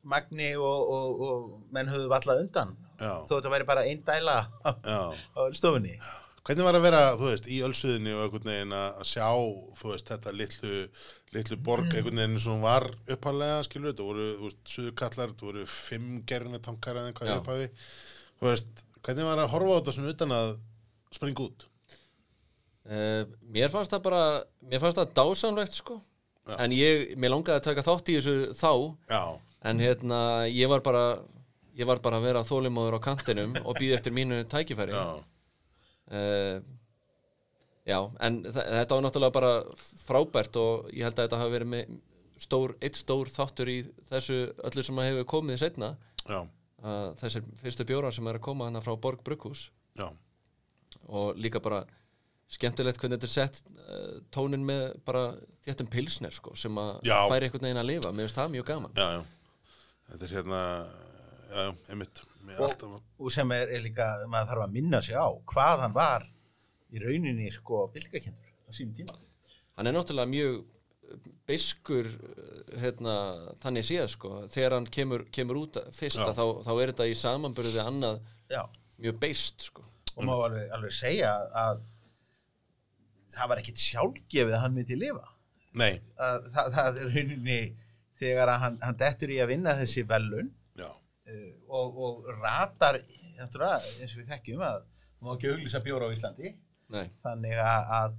magni 0.05 0.51
og, 0.57 0.89
og, 0.95 1.21
og 1.25 1.71
menn 1.73 1.89
höfðu 1.89 2.09
valla 2.11 2.35
undan. 2.41 2.75
Já. 2.95 3.11
þó 3.27 3.33
þetta 3.37 3.51
væri 3.51 3.65
bara 3.67 3.81
einn 3.89 4.03
dæla 4.07 4.35
á, 4.63 5.11
stofunni 5.57 5.97
Hvernig 6.45 6.61
var 6.67 6.77
að 6.77 6.83
vera, 6.85 6.99
þú 7.17 7.25
veist, 7.31 7.47
í 7.49 7.55
ölsuðinni 7.65 8.11
og 8.13 8.19
einhvern 8.21 8.49
veginn 8.51 8.73
að 8.77 8.99
sjá, 9.09 9.25
þú 9.79 9.89
veist, 9.89 10.11
þetta 10.11 10.33
litlu, 10.37 10.73
litlu 11.33 11.57
borg 11.65 11.87
einhvern 11.89 12.21
veginn 12.21 12.37
sem 12.43 12.61
var 12.61 12.85
uppalega, 13.15 13.63
skilur, 13.65 13.95
þetta 13.95 14.05
voru, 14.05 14.27
þú 14.37 14.45
veist, 14.51 14.59
suðukallar, 14.75 15.33
þetta 15.33 15.47
voru 15.49 15.63
fimm 15.73 16.11
gerfinatankar 16.29 16.99
eða 17.01 17.09
eitthvað 17.09 17.31
í 17.31 17.33
upphafi. 17.39 17.67
Þú 18.37 18.49
veist, 18.51 18.84
hvernig 19.05 19.27
var 19.27 19.41
að 19.43 19.53
horfa 19.53 19.71
á 19.71 19.77
þetta 19.79 19.95
svona 19.95 20.13
utan 20.15 20.35
að 20.35 20.51
springa 21.15 21.45
út? 21.45 21.67
Uh, 22.85 23.23
mér 23.55 23.71
fannst 23.73 23.93
það 23.93 24.03
bara 24.05 24.23
mér 24.65 24.83
fannst 24.83 24.99
það 25.01 25.15
dásamlegt 25.17 25.79
sko. 25.79 25.99
Já. 26.45 26.59
en 26.61 26.73
ég, 26.77 27.15
mér 27.17 27.31
langaði 27.33 27.57
að 27.57 27.67
taka 27.71 27.85
þátt 27.87 28.09
í 28.13 28.17
þessu 28.19 28.35
þá. 28.53 28.71
Já, 29.09 29.23
en 29.65 29.79
hérna, 29.81 30.19
ég 30.53 30.69
var 30.69 30.83
bara 30.85 31.05
ég 31.75 31.89
var 31.89 32.01
bara 32.03 32.19
að 32.19 32.27
vera 32.29 32.43
þólimóður 32.45 32.99
á 33.01 33.05
kantinum 33.07 33.55
og 33.63 33.79
býði 33.79 33.95
eftir 33.97 34.13
mínu 34.15 34.43
tækifæri. 34.51 34.93
Já, 34.93 35.23
uh, 36.13 36.59
já, 37.89 37.97
en 38.27 38.43
þetta 38.45 38.97
var 38.97 39.05
náttúrulega 39.07 39.37
bara 39.39 39.53
frábært 40.05 40.61
og 40.61 40.91
ég 40.93 41.07
held 41.07 41.17
að 41.17 41.25
þetta 41.25 41.41
hafi 41.41 41.55
verið 41.57 41.73
með 41.73 41.97
stór, 42.41 42.75
eitt 42.83 42.99
stór 42.99 43.31
þáttur 43.31 43.71
í 43.71 43.77
þessu 44.11 44.39
öllu 44.67 44.83
sem 44.85 45.01
að 45.01 45.09
hefur 45.09 45.27
komið 45.35 45.61
setna 45.61 45.91
já, 46.27 46.41
að 46.85 47.15
þessir 47.21 47.45
fyrstu 47.61 47.85
bjórar 47.89 48.15
sem 48.15 48.27
er 48.29 48.39
að 48.39 48.45
koma 48.45 48.69
hana 48.69 48.81
frá 48.83 48.93
Borg 49.01 49.23
Brugghús. 49.25 49.69
Já, 49.97 50.09
og 51.07 51.37
líka 51.39 51.61
bara 51.63 51.83
skemmtilegt 52.51 52.99
hvernig 53.01 53.17
þetta 53.17 53.27
er 53.27 53.33
sett 53.33 53.61
uh, 53.65 54.19
tónin 54.33 54.65
með 54.65 54.83
bara 55.05 55.23
þéttum 55.65 55.89
pilsner 55.91 56.35
sko, 56.35 56.53
sem 56.59 56.77
að 56.77 57.01
færi 57.03 57.47
einhvern 57.47 57.67
veginn 57.67 57.81
að 57.81 57.89
lifa. 57.89 58.13
Mér 58.13 58.27
finnst 58.27 58.39
það 58.39 58.53
mjög 58.53 58.69
gaman. 58.69 58.95
Já, 58.95 59.07
já. 59.17 59.73
Þetta 60.11 60.27
er 60.27 60.35
hérna, 60.37 60.61
já, 61.49 61.65
einmitt. 61.89 62.21
Og, 62.45 62.61
alltaf, 62.67 62.97
og 63.17 63.33
sem 63.33 63.51
er, 63.55 63.71
er 63.73 63.81
líka 63.81 64.05
maður 64.29 64.51
þarf 64.51 64.65
að 64.67 64.75
minna 64.75 65.01
sig 65.01 65.17
á 65.17 65.27
hvað 65.49 65.81
hann 65.81 65.95
var 65.95 66.27
í 66.93 67.01
rauninni 67.01 67.49
sko 67.53 67.87
byltingakendur 67.95 68.45
á 68.45 68.71
sínum 68.77 68.93
tíma. 68.93 69.17
Hann 69.75 69.89
er 69.89 69.95
náttúrulega 69.97 70.29
mjög 70.29 70.59
beiskur 71.49 72.07
uh, 72.09 72.77
hérna, 72.81 73.15
þannig 73.63 73.87
séð 73.87 74.07
sko, 74.15 74.31
þegar 74.51 74.77
hann 74.79 74.87
kemur, 74.97 75.25
kemur 75.33 75.61
út 75.65 75.79
fyrst 75.95 76.21
Já. 76.21 76.27
að 76.29 76.39
þá, 76.39 76.45
þá 76.67 76.71
er 76.75 76.91
þetta 76.93 77.09
í 77.09 77.17
samanburði 77.19 77.73
við 77.75 77.83
annað 77.83 78.19
já. 78.51 78.63
mjög 79.03 79.19
beist 79.21 79.67
sko. 79.69 79.85
og 80.15 80.27
má 80.27 80.33
alveg, 80.35 80.67
alveg 80.77 80.95
segja 80.95 81.31
að 81.65 81.83
það 83.35 83.51
var 83.51 83.61
ekkit 83.61 83.81
sjálfgefið 83.83 84.53
að 84.55 84.61
hann 84.63 84.75
myndi 84.75 84.99
lifa. 84.99 85.25
Nei, 85.75 85.97
að, 86.21 86.45
það, 86.53 86.69
það 86.75 86.99
er 87.01 87.09
rauninni 87.11 87.59
þegar 88.15 88.51
að 88.53 88.61
hann, 88.61 88.77
hann 88.85 88.99
dettur 89.01 89.33
í 89.33 89.39
að 89.43 89.51
vinna 89.51 89.73
þessi 89.75 90.05
velun 90.07 90.53
uh, 90.79 90.93
og, 91.67 91.97
og 92.05 92.29
ratar 92.37 93.01
náttúrulega, 93.35 93.81
eins 93.99 94.13
og 94.13 94.21
við 94.21 94.29
þekkjum 94.31 94.63
að 94.63 94.77
hann 94.77 95.27
má 95.27 95.33
ekki 95.35 95.51
auglýsa 95.51 95.81
bjóra 95.83 96.07
á 96.07 96.15
Íslandi. 96.15 96.53
Nei, 96.93 97.05
þannig 97.23 97.59
að, 97.59 97.91
að 97.97 98.17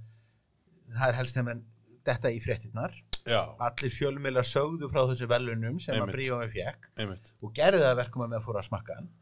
það 0.91 1.07
er 1.07 1.17
helst 1.21 1.37
þeim 1.39 1.51
en 1.53 1.63
detta 2.07 2.31
í 2.33 2.39
fréttinnar 2.43 2.95
já, 3.27 3.41
allir 3.67 3.93
fjölmiðlar 3.93 4.47
sögðu 4.47 4.89
frá 4.91 5.03
þessu 5.11 5.29
velunum 5.29 5.81
sem 5.83 5.97
Einmitt. 5.97 6.07
að 6.07 6.15
Bríómi 6.15 6.49
fekk 6.53 6.89
einmitt. 7.03 7.29
og 7.41 7.53
gerði 7.57 7.83
það 7.83 7.93
að 7.93 8.01
verkum 8.01 8.25
að 8.25 8.33
með 8.35 8.47
fór 8.47 8.59
að 8.61 8.67
smakka 8.69 8.97
hann 8.99 9.13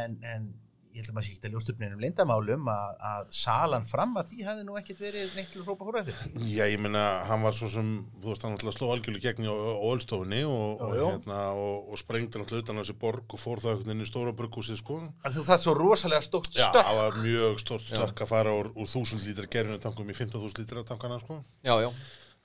en, 0.00 0.18
en 0.32 0.50
ég 0.90 1.04
held 1.04 1.10
að 1.12 1.16
maður 1.16 1.26
sé 1.26 1.34
ekki 1.36 1.46
að 1.46 1.52
ljósturninum 1.54 2.00
leyndamálum 2.02 2.68
að, 2.72 2.94
að 3.10 3.28
salan 3.38 3.84
fram 3.86 4.16
að 4.18 4.30
því 4.32 4.46
hafði 4.48 4.64
nú 4.66 4.78
ekkit 4.80 5.02
verið 5.04 5.36
neitt 5.36 5.52
til 5.52 5.60
að 5.60 5.68
hrópa 5.68 5.86
hóra 5.86 6.02
fyrir 6.06 6.48
Já, 6.50 6.64
ég 6.66 6.82
meina, 6.82 7.04
hann 7.28 7.44
var 7.44 7.54
svo 7.54 7.68
sem, 7.70 7.92
þú 8.18 8.32
veist, 8.32 8.46
hann 8.46 8.56
alltaf 8.56 8.74
sló 8.74 8.88
algjörlega 8.90 9.30
gegn 9.30 9.46
í 9.46 9.52
ólstofunni 9.86 10.40
og, 10.48 10.82
og, 10.82 10.96
hérna, 10.98 11.38
og, 11.54 11.92
og 11.94 12.00
sprengdi 12.00 12.40
alltaf 12.40 12.64
utan 12.64 12.80
á 12.80 12.82
þessi 12.82 12.96
borg 13.04 13.36
og 13.36 13.42
fór 13.42 13.62
það 13.62 13.76
einhvern 13.76 13.92
veginn 13.92 14.06
í 14.06 14.10
stóra 14.10 14.34
bruggúsið, 14.40 14.80
sko. 14.82 14.98
að 15.22 15.38
þú 15.38 15.44
það 15.52 15.62
svo 15.66 15.76
rosalega 15.78 16.26
stórt 16.26 16.50
Já, 16.58 16.64
stökk 16.66 16.90
það 16.90 16.98
var 17.04 17.20
mjög 17.28 17.62
stórt 17.62 17.86
stökk 17.86 18.24
að 18.26 18.32
fara 18.34 18.56
úr, 18.58 18.72
úr 18.74 18.90
1000 18.90 19.28
lítra 19.28 19.46
gerinu 19.52 19.78
tankum 19.82 20.10
í 20.10 20.18
15.000 20.18 20.64
lítra 20.64 20.84
tankana, 20.90 21.22
sko. 21.22 21.38
já, 21.62 21.76
já, 21.86 21.92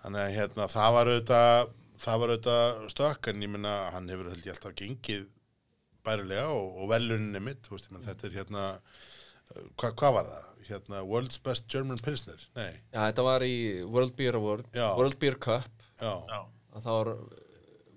Þannig 0.06 0.22
að 0.22 0.36
hérna, 0.38 0.66
það 0.70 0.92
var 0.96 1.10
auðvitað, 1.12 1.70
það 2.06 2.20
var 2.22 2.32
auðvitað 2.36 2.82
stökk, 2.94 3.30
en 3.32 3.42
ég 3.46 3.50
meina, 3.56 3.72
hann 3.96 4.10
hefur 4.12 4.28
held 4.30 4.46
ég 4.46 4.54
alltaf 4.54 4.76
gengið 4.78 5.24
bærilega 6.06 6.44
og, 6.54 6.76
og 6.84 6.90
veluninni 6.92 7.42
mitt, 7.42 7.66
veist, 7.72 7.88
ég 7.90 7.96
meina, 7.96 8.06
þetta 8.12 8.28
er 8.30 8.36
hérna, 8.38 8.66
hva, 9.80 9.90
hvað 9.98 10.14
var 10.20 10.30
það? 10.30 10.52
Hérna, 10.66 11.00
World's 11.06 11.42
Best 11.46 11.66
German 11.70 12.00
Pilsner? 12.02 12.42
Nei, 12.58 12.70
já, 12.94 13.00
þetta 13.08 13.26
var 13.26 13.44
í 13.46 13.56
World 13.86 14.14
Beer 14.18 14.38
Award 14.38 14.70
Já. 14.78 14.88
World 14.98 15.18
Beer 15.22 15.36
Cup 15.42 15.84
já, 16.02 16.14
að 16.76 16.86
það 16.86 16.96
var, 17.00 17.12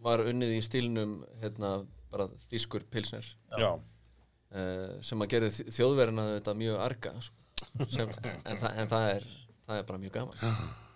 var 0.08 0.24
unnið 0.32 0.56
í 0.56 0.64
stílnum 0.64 1.14
hérna, 1.42 1.70
bara 2.12 2.26
þýskur 2.48 2.84
pilsner 2.92 3.24
já, 3.60 3.70
uh, 3.76 4.90
sem 5.04 5.24
að 5.24 5.32
gerði 5.34 5.52
þ- 5.58 5.76
þjóðverðina 5.78 6.26
þetta 6.38 6.56
mjög 6.60 6.82
arga 6.88 7.14
sko. 7.24 7.48
sem, 7.92 8.12
en, 8.44 8.60
það, 8.60 8.70
en 8.84 8.92
það 8.92 9.08
er 9.16 9.26
það 9.68 9.80
er 9.82 9.88
bara 9.92 10.02
mjög 10.04 10.14
gaman 10.20 10.44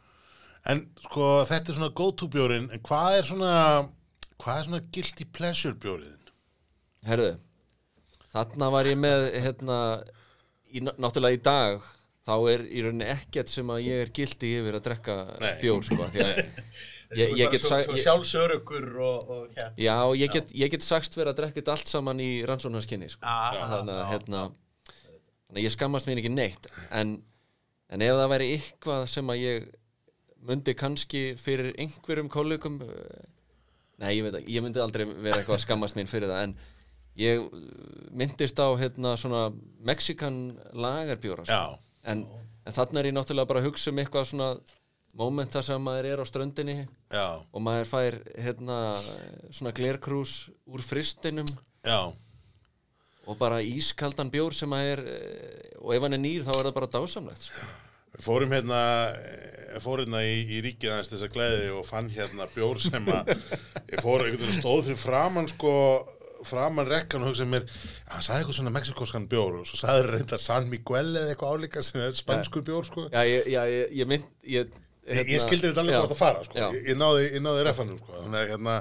En 0.71 0.85
sko 1.03 1.31
þetta 1.49 1.73
er 1.73 1.79
svona 1.79 1.95
go-to 1.99 2.29
bjórin 2.31 2.69
en 2.71 2.83
hvað 2.87 3.17
er 3.19 3.27
svona 3.27 3.55
hvað 4.43 4.59
er 4.59 4.69
svona 4.69 4.83
guilty 4.95 5.27
pleasure 5.35 5.79
bjóriðin? 5.83 6.31
Herðu, 7.07 7.33
þarna 8.31 8.69
var 8.71 8.87
ég 8.87 9.01
með 9.03 9.27
hérna, 9.43 9.79
í, 10.71 10.85
náttúrulega 10.87 11.39
í 11.39 11.43
dag 11.43 11.83
þá 12.23 12.35
er 12.53 12.65
í 12.71 12.83
rauninni 12.85 13.09
ekkert 13.11 13.51
sem 13.51 13.71
að 13.75 13.83
ég 13.89 14.05
er 14.05 14.13
gildi 14.15 14.53
yfir 14.61 14.79
að 14.79 14.85
drekka 14.87 15.17
Nei. 15.43 15.53
bjór 15.65 15.87
sko, 15.87 16.07
því 16.13 16.23
að 16.23 16.39
ég, 17.19 17.35
ég 17.41 17.55
get 17.57 17.67
sagt 17.67 17.91
sjálfsörugur 18.05 18.87
og, 19.03 19.27
og 19.27 19.57
hérna 19.57 19.75
já, 19.83 19.97
ég 20.21 20.35
get, 20.37 20.55
ég 20.63 20.73
get 20.75 20.87
sagst 20.87 21.19
verið 21.19 21.35
að 21.35 21.41
drekka 21.41 21.59
þetta 21.59 21.75
allt 21.75 21.91
saman 21.91 22.23
í 22.23 22.31
rannsóknarskinni 22.47 23.11
sko. 23.11 23.27
Já, 23.27 23.67
þannig 23.75 23.99
að 23.99 24.09
hérna 24.13 24.45
þannig 24.47 25.59
að 25.59 25.67
ég 25.67 25.75
skammast 25.75 26.09
mér 26.09 26.23
ekki 26.23 26.33
neitt 26.33 26.71
en, 26.95 27.17
en 27.91 28.07
ef 28.07 28.19
það 28.23 28.33
væri 28.37 28.51
eitthvað 28.55 29.09
sem 29.11 29.35
að 29.35 29.43
ég 29.43 29.71
myndi 30.49 30.75
kannski 30.79 31.23
fyrir 31.41 31.73
einhverjum 31.79 32.29
kollegum 32.33 32.81
eh, 32.83 33.25
nei, 34.03 34.17
ég 34.19 34.27
veit 34.27 34.39
ekki, 34.41 34.55
ég 34.57 34.65
myndi 34.65 34.83
aldrei 34.83 35.07
vera 35.07 35.39
eitthvað 35.41 35.59
að 35.61 35.65
skammast 35.67 35.99
mín 35.99 36.11
fyrir 36.11 36.31
það 36.33 36.47
en 36.49 36.55
ég 37.21 37.43
eh, 37.43 37.67
myndist 38.11 38.59
á 38.59 38.69
hérna 38.81 39.17
svona 39.21 39.49
Mexikan 39.85 40.39
lagarbjóra 40.73 41.47
sko. 41.47 41.79
En, 42.03 42.25
en 42.67 42.75
þannig 42.75 43.03
er 43.03 43.11
ég 43.13 43.17
náttúrulega 43.19 43.51
bara 43.53 43.63
að 43.63 43.69
hugsa 43.71 43.93
um 43.93 44.01
eitthvað 44.03 44.31
svona 44.33 44.49
moment 45.19 45.53
þar 45.53 45.67
sem 45.67 45.83
maður 45.85 46.09
er 46.09 46.23
á 46.23 46.27
ströndinni 46.27 46.77
já, 47.13 47.27
og 47.53 47.61
maður 47.63 47.89
fær 47.91 48.19
hérna 48.41 48.79
svona 49.53 49.75
glerkrús 49.77 50.49
úr 50.67 50.83
fristinum 50.83 51.49
já, 51.85 52.09
og 53.29 53.39
bara 53.39 53.61
ískaldan 53.63 54.33
bjór 54.33 54.57
sem 54.57 54.73
að 54.73 54.89
er 54.95 55.03
eh, 55.13 55.73
og 55.83 55.93
ef 55.95 56.07
hann 56.07 56.17
er 56.17 56.23
nýr 56.23 56.47
þá 56.47 56.55
er 56.57 56.69
það 56.71 56.77
bara 56.81 56.93
dásamlegt 56.97 57.49
sko. 57.51 57.67
Við 58.13 58.25
fórum 58.27 58.53
hérna 58.53 58.81
eh, 59.17 59.79
fór 59.83 60.03
hérna 60.03 60.23
í, 60.27 60.35
í 60.53 60.59
ríkið 60.67 60.95
aðeins 60.95 61.13
þess 61.13 61.27
að 61.27 61.37
gleði 61.37 61.71
og 61.77 61.87
fann 61.89 62.11
hérna 62.13 62.49
bjór 62.53 62.81
sem 62.83 63.07
að 63.13 63.33
ég 63.93 64.03
fór 64.03 64.27
einhvern 64.27 64.43
veginn 64.43 64.59
stóð 64.59 64.83
fyrir 64.89 65.01
framann 65.01 65.49
sko 65.53 65.73
framann 66.47 66.91
rekkan 66.91 67.23
og 67.23 67.31
hugsaði 67.31 67.53
mér 67.53 67.67
hann 68.11 68.25
sagði 68.25 68.43
eitthvað 68.43 68.59
svona 68.59 68.75
mexikoskan 68.75 69.29
bjór 69.31 69.61
og 69.61 69.69
svo 69.69 69.79
sagði 69.79 70.09
reynda 70.11 70.39
San 70.43 70.69
Miguel 70.71 71.15
eða 71.15 71.33
eitthvað 71.33 71.57
álíka 71.57 71.85
sem 71.87 72.03
er 72.03 72.17
spanskur 72.19 72.65
bjór 72.67 72.89
sko. 72.89 73.07
Já, 73.13 73.23
ég, 73.29 73.49
já, 73.53 73.63
ég, 73.71 73.97
ég 74.03 74.11
mynd 74.11 74.29
ég, 74.51 74.77
ég, 75.07 75.33
ég 75.37 75.45
skildi 75.45 75.71
þetta 75.71 75.85
alveg 75.85 76.01
hvort 76.01 76.17
að 76.17 76.23
fara 76.25 76.45
sko. 76.49 76.59
ég, 76.59 76.79
ég 76.91 76.99
náði, 76.99 77.27
ég 77.37 77.45
náði 77.47 77.67
refanum 77.69 78.01
sko. 78.03 78.25
þannig 78.25 78.41
að 78.43 78.55
hérna 78.57 78.79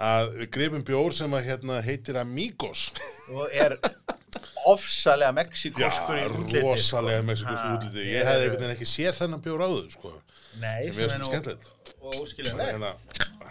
að 0.00 0.30
við 0.38 0.50
grifum 0.54 0.84
bjór 0.86 1.16
sem 1.16 1.34
að 1.36 1.48
hérna 1.50 1.80
heitir 1.84 2.18
Amigos. 2.20 2.86
Og 3.34 3.52
er 3.52 3.76
ofsalega 4.72 5.32
mexikoskur 5.40 6.16
í 6.20 6.24
útliti 6.30 6.62
rosalega 6.64 7.20
sko. 7.20 7.28
mexikus 7.30 7.60
Ha, 7.60 7.74
útliti. 7.76 8.06
Ég 8.06 8.16
Ég 8.16 8.26
hefði 8.28 8.40
er- 8.40 8.48
einhvern 8.48 8.62
veginn 8.64 8.76
ekki 8.78 8.88
séð 8.94 9.14
þennan 9.20 9.44
bjór 9.44 9.66
áður 9.68 9.90
sko. 9.94 10.14
Nei, 10.60 10.90
sem 10.92 11.04
er 11.10 11.18
nú 11.20 11.30
og 12.00 12.14
óskiljanlegt. 12.24 12.72
Hérna, 12.72 12.94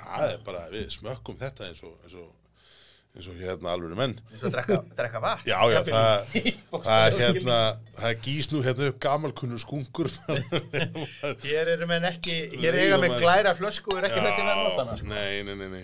Það 0.09 0.32
er 0.34 0.38
bara, 0.45 0.61
við 0.74 0.88
smökkum 0.95 1.36
þetta 1.38 1.67
eins 1.70 1.82
og 1.86 1.91
eins 2.03 2.13
og, 2.17 2.30
eins 3.13 3.28
og 3.30 3.36
hérna 3.38 3.74
alveg 3.76 3.91
menn. 3.99 4.15
Eins 4.34 4.41
og 4.47 4.53
drekka, 4.55 4.78
drekka 4.97 5.20
vatn. 5.22 5.45
Já, 5.45 5.59
já, 5.70 5.82
það, 5.89 6.32
það 6.74 7.03
er 7.05 7.17
hérna 7.20 7.57
það 7.99 8.15
gís 8.26 8.49
nú 8.49 8.63
hérna 8.65 8.88
upp 8.89 8.97
gamalkunnur 9.05 9.61
skunkur. 9.61 10.09
Hér 11.45 11.72
eru 11.76 11.88
menn 11.89 12.07
ekki, 12.09 12.39
hér 12.57 12.80
eiga 12.82 12.97
með 13.03 13.17
glæra 13.22 13.53
flösku 13.57 13.93
og 13.93 14.01
er 14.01 14.09
ekki 14.09 14.24
hlætti 14.24 14.47
með 14.47 14.61
notana 14.63 14.97
sko. 14.97 15.11
Nei, 15.13 15.43
nei, 15.45 15.70
nei, 15.78 15.84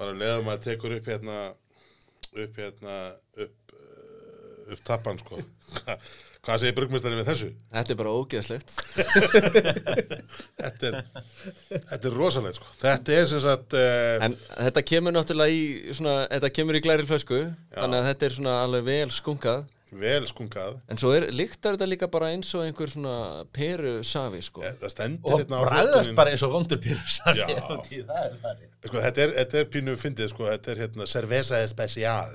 bara 0.00 0.16
leðum 0.16 0.48
að 0.54 0.64
tekur 0.70 0.96
upp 0.96 1.12
hérna 1.12 1.38
upp 2.32 2.56
hérna 2.56 2.96
upp, 3.36 3.54
upp 4.68 4.84
tappan 4.86 5.18
sko. 5.22 5.40
Hvað 6.42 6.58
segir 6.58 6.74
brugmestari 6.74 7.14
með 7.14 7.28
þessu? 7.30 7.48
Þetta 7.70 7.92
er 7.94 7.98
bara 8.00 8.12
ógeðslegt. 8.18 8.72
Þetta 10.58 10.88
er, 10.88 10.96
þetta 11.70 12.08
er 12.08 12.16
rosalegt 12.16 12.58
sko. 12.58 12.70
Þetta 12.80 13.14
er 13.14 13.28
sem 13.30 13.42
sagt 13.44 13.76
uh, 13.78 14.24
En 14.26 14.34
þetta 14.50 14.82
kemur 14.90 15.14
náttúrulega 15.14 15.54
í 15.54 15.94
svona, 15.94 16.16
Þetta 16.32 16.50
kemur 16.56 16.78
í 16.78 16.82
glæri 16.82 17.06
flösku 17.06 17.38
Þannig 17.76 18.00
að 18.00 18.08
þetta 18.08 18.26
er 18.26 18.34
svona 18.40 18.56
alveg 18.64 18.88
vel 18.88 19.12
skunkað. 19.14 19.62
Vel 20.02 20.24
skungað 20.26 20.78
En 20.90 20.98
svo 20.98 21.12
er, 21.14 21.28
líktar 21.36 21.76
þetta 21.76 21.88
líka 21.92 22.08
bara 22.10 22.32
eins 22.32 22.50
og 22.56 22.64
einhver 22.64 22.90
svona 22.90 23.44
peru 23.54 23.92
safi 24.08 24.40
sko. 24.42 24.64
Eh, 24.66 24.74
Það 24.80 24.94
stendur 24.94 25.34
og 25.36 25.42
hérna 25.44 25.60
á 25.60 25.62
bræðast 25.68 26.14
bara 26.16 26.32
eins 26.32 26.42
og 26.46 26.54
vondur 26.56 26.80
pyrr 26.82 27.02
Já. 27.36 27.44
það 27.52 28.18
er 28.18 28.34
það 28.40 28.66
sko, 28.88 28.96
þetta, 28.96 29.28
er, 29.28 29.36
þetta 29.36 29.60
er 29.62 29.70
pínu 29.76 29.94
fyndið 30.00 30.32
sko. 30.32 30.48
Þetta 30.48 30.74
er 30.74 30.82
hérna 30.86 31.08
cerveza 31.12 31.60
especial 31.62 32.34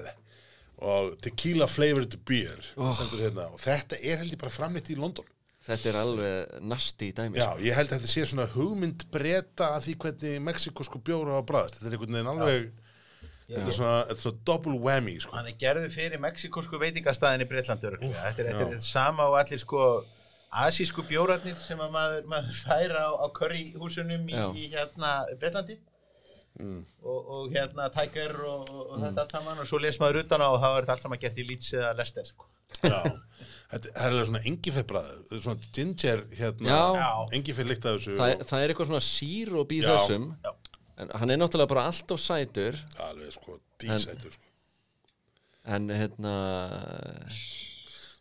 og 0.77 1.15
tequila 1.25 1.65
flavored 1.69 2.19
beer 2.27 2.61
oh. 2.77 2.93
hérna 3.17 3.47
og 3.49 3.59
þetta 3.61 3.97
er 3.97 4.21
held 4.21 4.35
ég 4.35 4.41
bara 4.41 4.53
framleitt 4.53 4.91
í 4.93 4.99
London 4.99 5.25
Þetta 5.67 5.89
er 5.89 5.97
alveg 5.99 6.51
nasti 6.63 7.09
í 7.11 7.13
dæmi 7.15 7.39
Já, 7.41 7.49
ég 7.59 7.75
held 7.75 7.89
að 7.91 7.97
þetta 7.97 8.11
sé 8.11 8.27
svona 8.29 8.45
hugmynd 8.53 9.07
breyta 9.11 9.73
að 9.75 9.87
því 9.87 9.95
hvernig 10.03 10.43
mexikosku 10.45 11.01
bjóra 11.03 11.41
á 11.41 11.43
bræðast. 11.43 11.79
Þetta 11.79 11.89
er 11.89 11.95
einhvern 11.97 12.15
veginn 12.15 12.29
alveg, 12.31 12.69
þetta 13.49 13.65
er 13.65 13.75
svona, 13.75 13.97
þetta 14.05 14.15
er 14.15 14.23
svona 14.23 14.45
double 14.47 14.77
whammy, 14.85 15.17
sko. 15.23 15.35
hann 15.35 15.49
er 15.51 15.57
gerðu 15.59 15.89
fyrir 15.91 16.23
mexikosku 16.23 16.79
veitingastæðin 16.85 17.43
í 17.43 17.49
Breitlandi 17.51 17.89
örugglega. 17.89 18.23
þetta 18.29 18.45
er, 18.45 18.49
þetta 18.61 18.79
er 18.79 18.87
sama 18.87 19.27
og 19.27 19.35
allir 19.41 19.63
sko 19.63 19.89
asísku 20.63 21.03
bjóratnir 21.09 21.59
sem 21.59 21.83
að 21.83 21.91
maður, 21.97 22.25
maður 22.31 22.63
fær 22.63 22.95
á, 23.03 23.07
á 23.11 23.25
curryhúsunum 23.35 24.31
í, 24.31 24.39
í 24.63 24.69
hérna 24.71 25.17
Breitlandi 25.41 25.75
Mm. 26.57 26.83
og, 27.05 27.17
og 27.35 27.49
hérna 27.53 27.87
Tiger 27.93 28.31
og, 28.41 28.69
og 28.73 28.95
þetta 29.01 29.23
allt 29.23 29.33
saman 29.35 29.59
og 29.61 29.67
svo 29.69 29.77
les 29.83 29.99
maður 30.01 30.23
utan 30.23 30.41
á 30.41 30.47
og 30.49 30.59
það 30.63 30.77
þetta 30.85 30.95
allt 30.95 31.05
saman 31.05 31.21
gert 31.21 31.37
í 31.37 31.45
Leeds 31.45 31.73
eða 31.77 31.91
Leicester 31.99 32.25
sko. 32.25 32.47
Já. 32.81 33.01
Þetta 33.67 33.91
er 33.93 34.07
alveg 34.09 34.27
svona 34.29 34.41
engifebbræð, 34.47 35.11
svona 35.43 35.69
ginger, 35.75 36.23
hérna, 36.39 36.67
líkt 37.67 37.85
af 37.85 37.97
þessu. 37.97 38.15
það, 38.17 38.43
það 38.49 38.63
er 38.63 38.73
eitthvað 38.73 38.89
svona 38.91 39.03
síróp 39.03 39.75
í 39.75 39.81
Já. 39.83 39.89
þessum 39.91 40.27
Já. 40.45 40.51
En 40.97 41.11
hann 41.21 41.29
er 41.29 41.37
náttúrulega 41.37 41.69
bara 41.69 41.85
allt 41.91 42.11
of 42.15 42.21
sætur 42.23 42.77
og 42.95 43.01
alveg, 43.11 43.33
sko, 43.35 43.59
dísætur, 43.83 44.33
sko. 44.33 44.45
En 45.67 45.91
hérna 45.93 46.33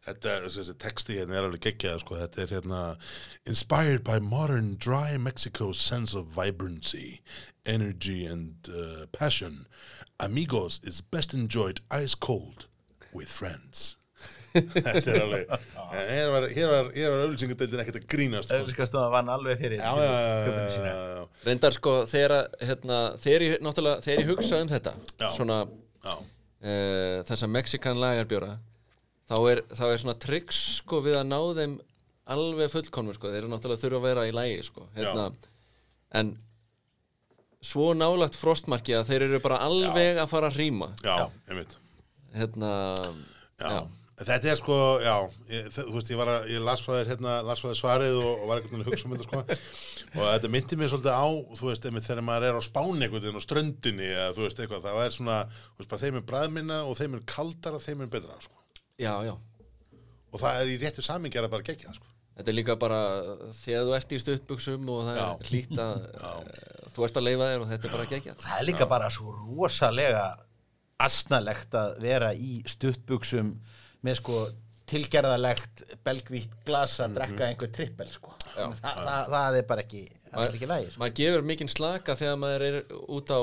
Þetta, 0.07 0.37
þessi 0.47 0.75
texti 0.79 1.17
hérna 1.19 1.41
er 1.41 1.49
alveg 1.49 1.65
geggjað, 1.65 2.01
sko, 2.05 2.17
þetta 2.21 2.43
er 2.45 2.53
hérna 2.55 2.81
Inspired 3.51 4.05
by 4.07 4.21
modern 4.23 4.77
dry 4.79 5.17
Mexico's 5.19 5.81
sense 5.83 6.15
of 6.15 6.29
vibrancy, 6.37 7.23
energy 7.67 8.25
and 8.25 8.71
uh, 8.71 9.07
passion, 9.11 9.67
Amigos 10.23 10.79
is 10.85 11.01
best 11.01 11.35
enjoyed 11.35 11.81
ice 11.91 12.15
cold 12.15 12.69
with 13.13 13.29
friends. 13.29 13.97
þetta 14.57 15.11
er 15.11 15.19
alveg, 15.25 15.51
en 15.99 16.07
hér 16.13 16.31
var, 16.33 16.47
hér 16.55 16.71
var, 16.71 16.93
hér 16.95 17.11
var 17.13 17.25
auðlýsingadeildin 17.27 17.83
ekkert 17.83 17.99
að 17.99 18.07
grínast, 18.15 18.49
sko. 18.49 18.61
Öðliskastöðan 18.63 19.13
vann 19.13 19.35
alveg 19.35 19.59
fyrir 19.61 19.83
Já, 19.83 19.91
já, 20.01 20.87
já, 20.87 21.27
Reyndar 21.45 21.77
sko 21.77 21.97
þegar, 22.09 22.37
að, 22.39 22.57
hérna, 22.71 23.01
þegar, 23.27 23.45
ég, 23.49 23.59
náttúrulega, 23.67 24.07
þegar 24.07 24.23
ég 24.23 24.31
hugsa 24.31 24.63
um 24.63 24.71
þetta 24.71 24.95
Já. 25.03 25.29
Svona 25.35 25.59
já, 25.67 26.15
uh, 26.15 27.19
þessa 27.29 27.51
Mexikan 27.53 28.01
lagarbjóra 28.01 28.55
þá 29.27 29.37
er, 29.51 29.63
þá 29.75 29.85
er 29.91 30.03
svona 30.03 30.19
tricks 30.23 30.63
sko 30.81 31.03
við 31.05 31.19
að 31.21 31.29
ná 31.31 31.39
þeim 31.59 31.77
alveg 32.37 32.73
fullkonur 32.73 33.19
sko, 33.19 33.31
þeir 33.31 33.45
eru 33.45 33.53
náttúrulega 33.53 33.83
þurfa 33.85 34.01
að 34.01 34.09
vera 34.09 34.27
í 34.27 34.35
lægi 34.35 34.63
sko, 34.67 34.87
hérna 34.97 35.29
en 36.19 36.33
svo 37.67 37.91
nálagt 37.99 38.39
frostmarki 38.39 38.95
að 38.97 39.11
þeir 39.11 39.27
eru 39.29 39.43
bara 39.43 39.61
alveg 39.67 40.21
að 40.23 40.31
fara 40.31 40.51
að 40.51 40.59
rýma 40.63 40.93
já, 41.03 41.17
einmitt. 41.51 41.79
hérna 42.37 42.73
Já. 43.57 43.71
Já. 43.71 43.79
Þetta 44.17 44.49
er 44.49 44.57
sko, 44.57 44.77
já, 45.05 45.15
ég, 45.53 45.67
þú 45.75 45.83
veist, 45.93 46.09
ég 46.09 46.17
var 46.17 46.31
að, 46.33 46.47
ég 46.49 46.63
las 46.65 46.81
frá 46.81 46.95
þér 46.95 47.11
hérna, 47.11 47.33
las 47.45 47.61
frá 47.61 47.69
þér 47.69 47.79
svarið 47.83 48.15
og, 48.17 48.29
og 48.31 48.47
var 48.49 48.63
veginn 48.65 48.81
að 48.81 48.89
hugsa 48.89 49.09
um 49.09 49.13
þetta 49.13 49.27
sko. 49.27 49.41
Og 50.17 50.23
þetta 50.25 50.51
myndi 50.55 50.79
mér 50.81 50.89
svolítið 50.89 51.17
á, 51.21 51.29
þú 51.61 51.69
veist, 51.69 51.89
þegar 52.07 52.23
maður 52.25 52.47
er 52.49 52.57
á 52.57 52.63
spáni 52.65 53.05
einhvern 53.05 53.27
veginn 53.27 53.37
á 53.37 53.45
ströndinni 53.45 54.07
eða 54.09 54.31
þú 54.39 54.47
veist 54.47 54.63
eitthvað, 54.65 54.87
það 54.87 55.01
er 55.03 55.17
svona, 55.19 55.37
þú 55.51 55.83
veist, 55.83 55.91
bara 55.91 56.03
þeim 56.07 56.17
er 56.17 56.25
bræðminna 56.31 56.79
og 56.89 56.97
þeim 56.97 57.19
er 57.19 57.27
kaldara, 57.35 57.83
þeim 57.85 58.07
er 58.07 58.13
betra 58.17 58.39
sko 58.41 58.57
já, 59.01 59.13
já, 59.27 59.35
og 60.33 60.43
það 60.43 60.61
er 60.61 60.73
í 60.73 60.77
réttu 60.83 61.05
samingi 61.05 61.41
að 61.41 61.51
bara 61.53 61.67
gegja 61.67 61.91
það 61.91 61.99
sko. 62.01 62.13
þetta 62.37 62.53
er 62.53 62.59
líka 62.59 62.77
bara 62.81 63.01
þegar 63.61 63.87
þú 63.89 63.95
ert 63.99 64.13
í 64.13 64.21
stuttbuxum 64.25 64.91
og 64.93 65.07
það 65.09 65.21
Já. 65.21 65.27
er 65.29 65.51
hlýtt 65.53 65.81
að 65.87 66.05
eh, 66.17 66.91
þú 66.97 67.07
ert 67.09 67.21
að 67.21 67.27
leifa 67.29 67.49
þér 67.53 67.65
og 67.65 67.73
þetta 67.73 67.89
er 67.89 67.97
bara 67.97 68.11
gegja 68.13 68.37
það 68.43 68.59
er 68.61 68.69
líka 68.71 68.91
bara 68.93 69.11
svo 69.15 69.35
rosalega 69.39 70.27
asnalegt 71.07 71.75
að 71.77 71.99
vera 72.01 72.31
í 72.33 72.61
stuttbuxum 72.69 73.53
með 74.07 74.21
sko 74.21 74.45
tilgerðalegt 74.87 75.83
belgvítt 76.07 76.53
glas 76.67 76.95
að 77.03 77.17
drekka 77.19 77.49
einhver 77.49 77.73
trippel 77.75 78.07
sko. 78.07 78.37
Þa, 78.55 78.69
það, 78.79 79.33
það 79.33 79.57
er 79.59 79.65
bara 79.67 79.83
ekki 79.83 80.03
er 80.07 80.55
ekki 80.55 80.69
lægi 80.71 80.93
sko. 80.93 81.01
maður 81.03 81.17
gefur 81.19 81.47
mikinn 81.51 81.73
slaka 81.73 82.15
þegar 82.19 82.39
maður 82.39 82.65
er 82.69 82.79
út 83.17 83.33
á 83.35 83.41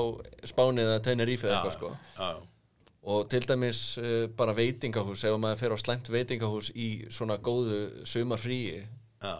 Spáni 0.48 0.84
eða 0.86 1.02
Tenerife 1.04 1.48
eða 1.50 1.58
eitthvað 1.58 1.76
sko. 1.76 1.90
Já, 2.16 2.30
og 3.04 3.26
til 3.32 3.44
dæmis 3.44 3.82
uh, 4.00 4.24
bara 4.36 4.54
veitingahús 4.56 5.24
ef 5.28 5.36
maður 5.40 5.60
fer 5.60 5.74
á 5.76 5.78
slæmt 5.82 6.08
veitingahús 6.12 6.70
í 6.74 6.88
svona 7.12 7.36
góðu 7.44 7.82
sumarfríi 8.08 8.80
já, 8.80 9.34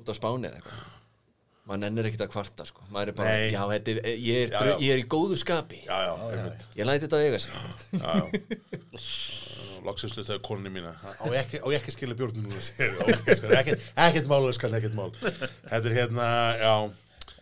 út 0.00 0.08
á 0.08 0.14
Spáni 0.16 0.48
eða 0.48 0.60
eitthvað. 0.62 0.90
Maður 1.64 1.80
nennir 1.80 2.06
ekkert 2.10 2.26
að 2.26 2.32
kvarta 2.34 2.64
sko. 2.68 2.82
Maður 2.92 3.10
er 3.12 3.16
bara, 3.16 3.34
Nei. 3.40 3.52
já, 3.54 3.60
þetta 3.70 3.92
er, 3.94 3.98
ég, 4.20 4.40
er, 4.42 4.50
Já, 4.52 4.64
já. 4.68 4.74
ég 4.84 4.90
er 4.92 4.98
í 5.00 5.04
góðu 5.14 5.38
skapi. 5.40 5.78
Já, 5.86 5.94
já, 6.04 6.10
einmitt. 6.34 6.64
Ég 6.76 6.84
læti 6.90 7.06
þetta 7.06 7.20
eiga 7.24 7.38
sig. 7.40 7.54
Já, 7.96 8.10
já. 8.20 9.04
Loksins 9.84 10.12
slutaði 10.16 10.40
konni 10.44 10.70
mína. 10.72 10.92
Á 11.00 11.24
ég 11.28 11.38
ekki, 11.40 11.60
á 11.60 11.66
ég 11.72 11.78
ekki 11.80 11.90
að 11.92 11.96
skilja 11.98 12.16
bjórnum 12.20 12.46
núna 12.50 12.60
segir, 12.64 12.94
okay, 13.04 13.36
skal, 13.36 13.50
ekkert, 13.58 13.88
ekkert 14.06 14.28
mál, 14.30 14.46
skal, 14.56 14.70
ekkert 14.78 14.94
mál. 14.96 15.10
Þetta 15.20 15.80
er 15.90 15.96
hérna, 15.98 16.28
já. 16.60 16.74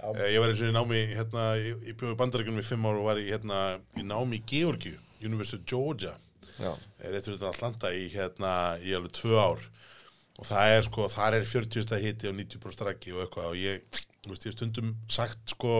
Eh, 0.03 0.25
Ég 0.35 0.39
var 0.43 0.51
eins 0.51 0.63
og 0.65 0.71
í 0.71 0.75
námi 0.75 1.03
hérna, 1.15 1.45
ég, 1.63 1.83
ég 1.91 1.99
bjóði 2.01 2.17
bandaríkunum 2.19 2.59
í 2.63 2.67
fimm 2.67 2.87
ár 2.91 2.99
og 2.99 3.07
var 3.11 3.21
í, 3.23 3.29
hérna, 3.31 3.61
í 3.99 4.03
námi 4.07 4.41
í 4.41 4.43
Georgiu, 4.51 4.97
University 5.29 5.61
of 5.61 5.67
Georgia. 5.69 6.15
Já, 6.59 6.73
rétt 7.09 7.27
fyrir 7.27 7.39
þetta 7.39 7.53
Atlanta 7.53 7.93
í, 7.97 8.07
hérna, 8.13 8.53
í 8.85 8.93
alveg 8.97 9.15
tvö 9.19 9.39
ár. 9.41 9.65
Og 10.41 10.49
það 10.49 10.77
er 10.77 10.87
sko, 10.89 11.09
þar 11.13 11.39
er 11.39 11.49
40 11.49 11.87
stað 11.87 12.07
hiti 12.07 12.31
og 12.31 12.37
90% 12.39 12.87
raki 12.89 13.15
og 13.15 13.25
eitthvað. 13.25 13.51
Og 13.53 13.59
ég, 13.61 14.05
þú 14.25 14.33
veist, 14.33 14.47
ég 14.49 14.57
stundum 14.57 14.95
sagt 15.13 15.55
sko, 15.55 15.75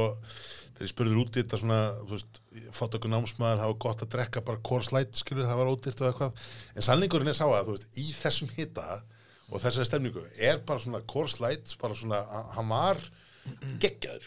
þegar 0.73 0.87
ég 0.87 0.93
spurður 0.93 1.21
út 1.23 1.37
í 1.37 1.43
þetta 1.43 1.61
svona, 1.61 1.81
þú 2.03 2.17
veist, 2.17 2.41
fátt 2.77 2.97
okkur 2.99 3.13
námsmaður 3.13 3.63
var 3.63 3.79
gott 3.85 4.05
að 4.05 4.13
drekka 4.17 4.43
bara 4.47 4.63
korslæt, 4.67 5.15
skilur 5.19 5.49
það 5.49 5.61
var 5.61 5.71
ódýrt 5.73 6.03
og 6.03 6.09
eitthvað, 6.09 6.47
en 6.75 6.87
sannleikurinn 6.87 7.33
er 7.33 7.39
sá 7.39 7.45
að 7.47 7.69
þú 7.69 7.77
veist, 7.77 7.89
í 8.01 8.07
þessum 8.17 8.53
hita 8.57 8.87
og 9.53 9.61
þessari 9.61 9.89
stemningu 9.89 10.25
er 10.41 10.63
bara 10.67 10.83
svona 10.83 11.03
korslæt 11.13 11.77
bara 11.83 11.97
svona, 11.99 12.23
hann 12.57 12.73
var 12.73 13.01
geggjaður 13.83 14.27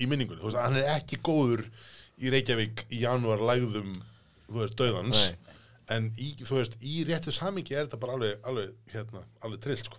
í 0.00 0.08
minningunni, 0.10 0.40
þú 0.42 0.50
veist, 0.50 0.60
hann 0.60 0.78
er 0.80 0.92
ekki 0.96 1.20
góður 1.24 1.64
í 2.20 2.32
Reykjavík 2.34 2.84
í 2.92 3.04
janúar 3.04 3.42
lægðum, 3.52 3.94
þú 4.50 4.56
veist, 4.60 4.76
döðans 4.80 5.20
en 5.90 6.02
í, 6.20 6.28
þú 6.38 6.54
veist, 6.60 6.74
í 6.86 6.88
réttu 7.08 7.30
samingi 7.34 7.74
er 7.74 7.84
þetta 7.86 7.98
bara 8.02 8.14
alveg, 8.18 8.32
alveg, 8.46 8.68
hérna, 8.94 9.20
alveg 9.46 9.60
trill, 9.64 9.80
sko. 9.82 9.96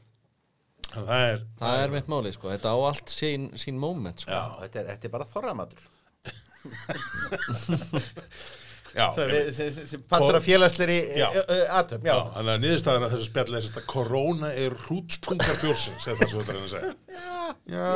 Þannig 0.92 1.02
að 1.02 1.08
það 1.12 1.24
er, 1.32 1.40
það 1.62 1.74
er 1.82 1.90
mitt 1.96 2.08
máli 2.12 2.32
sko. 2.36 2.46
Þetta 2.52 2.70
á 2.76 2.78
allt 2.90 3.10
sín, 3.14 3.44
sín 3.60 3.78
moment 3.80 4.20
sko. 4.24 4.32
Já, 4.36 4.44
þetta, 4.66 4.78
er, 4.82 4.86
þetta 4.92 5.06
er 5.08 5.14
bara 5.16 5.32
þorramatur. 5.32 5.82
Já, 8.92 9.06
sem, 9.56 10.02
partur 10.12 10.36
af 10.36 10.44
félagsleiri 10.44 10.98
Já. 11.16 11.30
aðtöfn 11.78 12.04
já, 12.10 12.12
já. 12.12 12.18
þannig 12.34 12.52
að 12.52 12.60
niðurstaðan 12.66 13.06
að 13.06 13.14
þessu 13.14 13.28
spjalli 13.30 13.56
er 13.62 13.66
að 13.70 13.86
korona 13.88 14.50
er 14.60 14.74
hrútspunkar 14.82 15.56
bjórsins, 15.62 16.04
eða 16.12 16.18
það 16.20 16.28
sem 16.34 16.40
þetta 16.42 16.52
er 16.52 16.60
að 16.60 16.74
segja. 16.74 16.92
Já, 17.72 17.88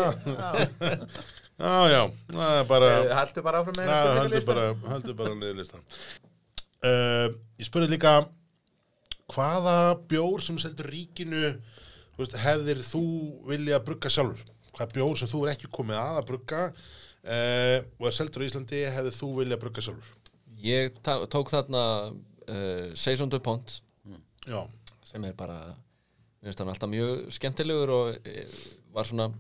já, 1.59 1.75
já, 1.91 1.99
það 2.31 2.55
er 2.61 2.65
bara, 2.69 2.87
Eh, 3.01 3.11
haltu 3.19 3.39
bara 3.43 3.59
áfram 3.59 3.75
með 3.81 3.91
Já, 3.91 3.99
heldur 4.21 4.47
bara, 4.47 4.63
bara 5.19 5.35
niður 5.35 5.59
listan 5.59 5.83
uh, 6.85 7.27
Ég 7.59 7.67
spurði 7.67 7.95
líka 7.95 8.17
hvaða 9.33 9.95
bjór 10.09 10.43
sem 10.45 10.57
seldur 10.61 10.89
ríkinu 10.91 11.55
veist, 12.19 12.35
hefðir 12.39 12.83
þú 12.85 13.05
vilja 13.49 13.81
brugga 13.83 14.11
sjálfur? 14.11 14.43
Hvaða 14.75 14.91
bjór 14.93 15.17
sem 15.19 15.31
þú 15.31 15.45
er 15.45 15.55
ekki 15.55 15.71
komið 15.73 16.01
að 16.01 16.19
að 16.19 16.27
brugga 16.29 16.61
uh, 16.67 17.79
og 17.99 18.09
er 18.09 18.15
seldur 18.19 18.45
í 18.45 18.51
Íslandi 18.51 18.83
hefði 18.97 19.15
þú 19.17 19.31
viljað 19.39 19.63
brugga 19.63 19.85
sjálfur? 19.87 20.13
Ég 20.65 21.01
tók 21.03 21.51
þarna 21.53 21.83
uh, 22.11 22.93
Saison 22.97 23.31
de 23.31 23.41
Pont 23.43 23.79
já, 24.45 24.61
sem 25.03 25.23
er 25.25 25.33
bara 25.37 25.59
hann 26.45 26.69
alltaf 26.69 26.89
mjög 26.89 27.31
skemmtilegur 27.33 27.89
og 27.89 28.27
eh, 28.29 28.45
var 28.93 29.07
svona 29.09 29.31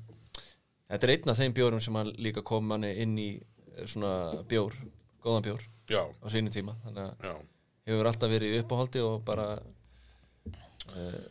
þetta 0.89 1.05
er 1.05 1.13
einn 1.13 1.31
af 1.31 1.39
þeim 1.39 1.53
bjórum 1.53 1.83
sem 1.83 1.99
líka 2.17 2.41
kom 2.45 2.65
manni 2.71 2.91
inn 3.03 3.13
í 3.21 3.29
eh, 3.37 3.85
svona 3.85 4.41
bjór 4.49 4.73
góðan 5.21 5.45
bjór 5.45 5.67
já, 5.89 6.01
á 6.01 6.27
sínu 6.31 6.53
tíma. 6.53 6.75
Þannig 6.85 7.25
að 7.29 7.43
hefur 7.85 8.09
alltaf 8.09 8.31
verið 8.31 8.59
uppáhaldi 8.63 9.03
og 9.05 9.19
bara 9.27 9.47
uh, 9.59 11.27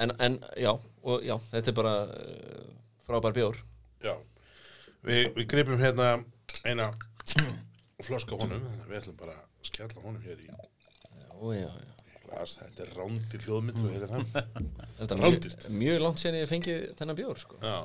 en, 0.00 0.14
en 0.18 0.38
já 0.56 0.72
og 0.72 1.26
já, 1.26 1.36
þetta 1.52 1.72
er 1.72 1.76
bara 1.76 1.94
uh, 2.06 2.70
frábær 3.08 3.36
bjór. 3.36 3.60
Já, 4.04 4.14
við, 5.04 5.28
við 5.36 5.44
gripum 5.50 5.80
hérna 5.82 6.16
eina 6.64 6.90
flöska 8.04 8.38
honum, 8.38 8.64
við 8.88 9.00
ætlum 9.02 9.18
bara 9.18 9.36
að 9.36 9.70
skella 9.70 10.02
honum 10.04 10.24
hér 10.24 10.40
í 10.44 10.48
já, 10.48 10.58
já, 11.58 11.70
glas, 12.24 12.56
þetta 12.60 12.84
er 12.84 12.92
rándir 12.96 13.46
hljóðmynd, 13.46 13.80
það? 14.10 14.22
Þetta 14.98 15.16
er 15.16 15.22
mjög, 15.24 15.48
mjög 15.82 16.02
langt 16.04 16.22
sen 16.22 16.38
ég 16.38 16.50
fengið 16.50 16.84
þennan 16.98 17.18
bjór 17.18 17.42
sko. 17.42 17.58
Já, 17.62 17.78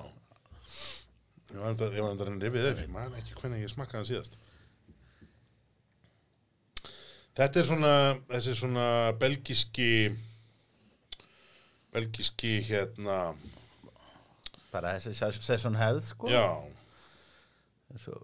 ég 1.53 1.59
var 1.59 2.13
að 2.13 2.25
rifið 2.43 2.69
upp, 2.71 2.81
ég 2.83 2.93
man 2.93 3.17
ekki 3.19 3.37
hvernig 3.41 3.65
ég 3.65 3.73
smakkaði 3.73 4.11
síðast. 4.13 4.39
Þetta 7.33 7.59
er 7.59 7.65
svona, 7.65 7.93
þessi 8.29 8.53
svona 8.59 8.87
belgiski, 9.17 9.91
belgiski 11.93 12.59
hérna, 12.67 13.17
bara 14.73 14.95
þessi 15.01 15.31
sesson 15.41 15.77
hefð 15.77 16.03
sko 16.11 16.29
já, 16.29 16.43
svo 18.03 18.19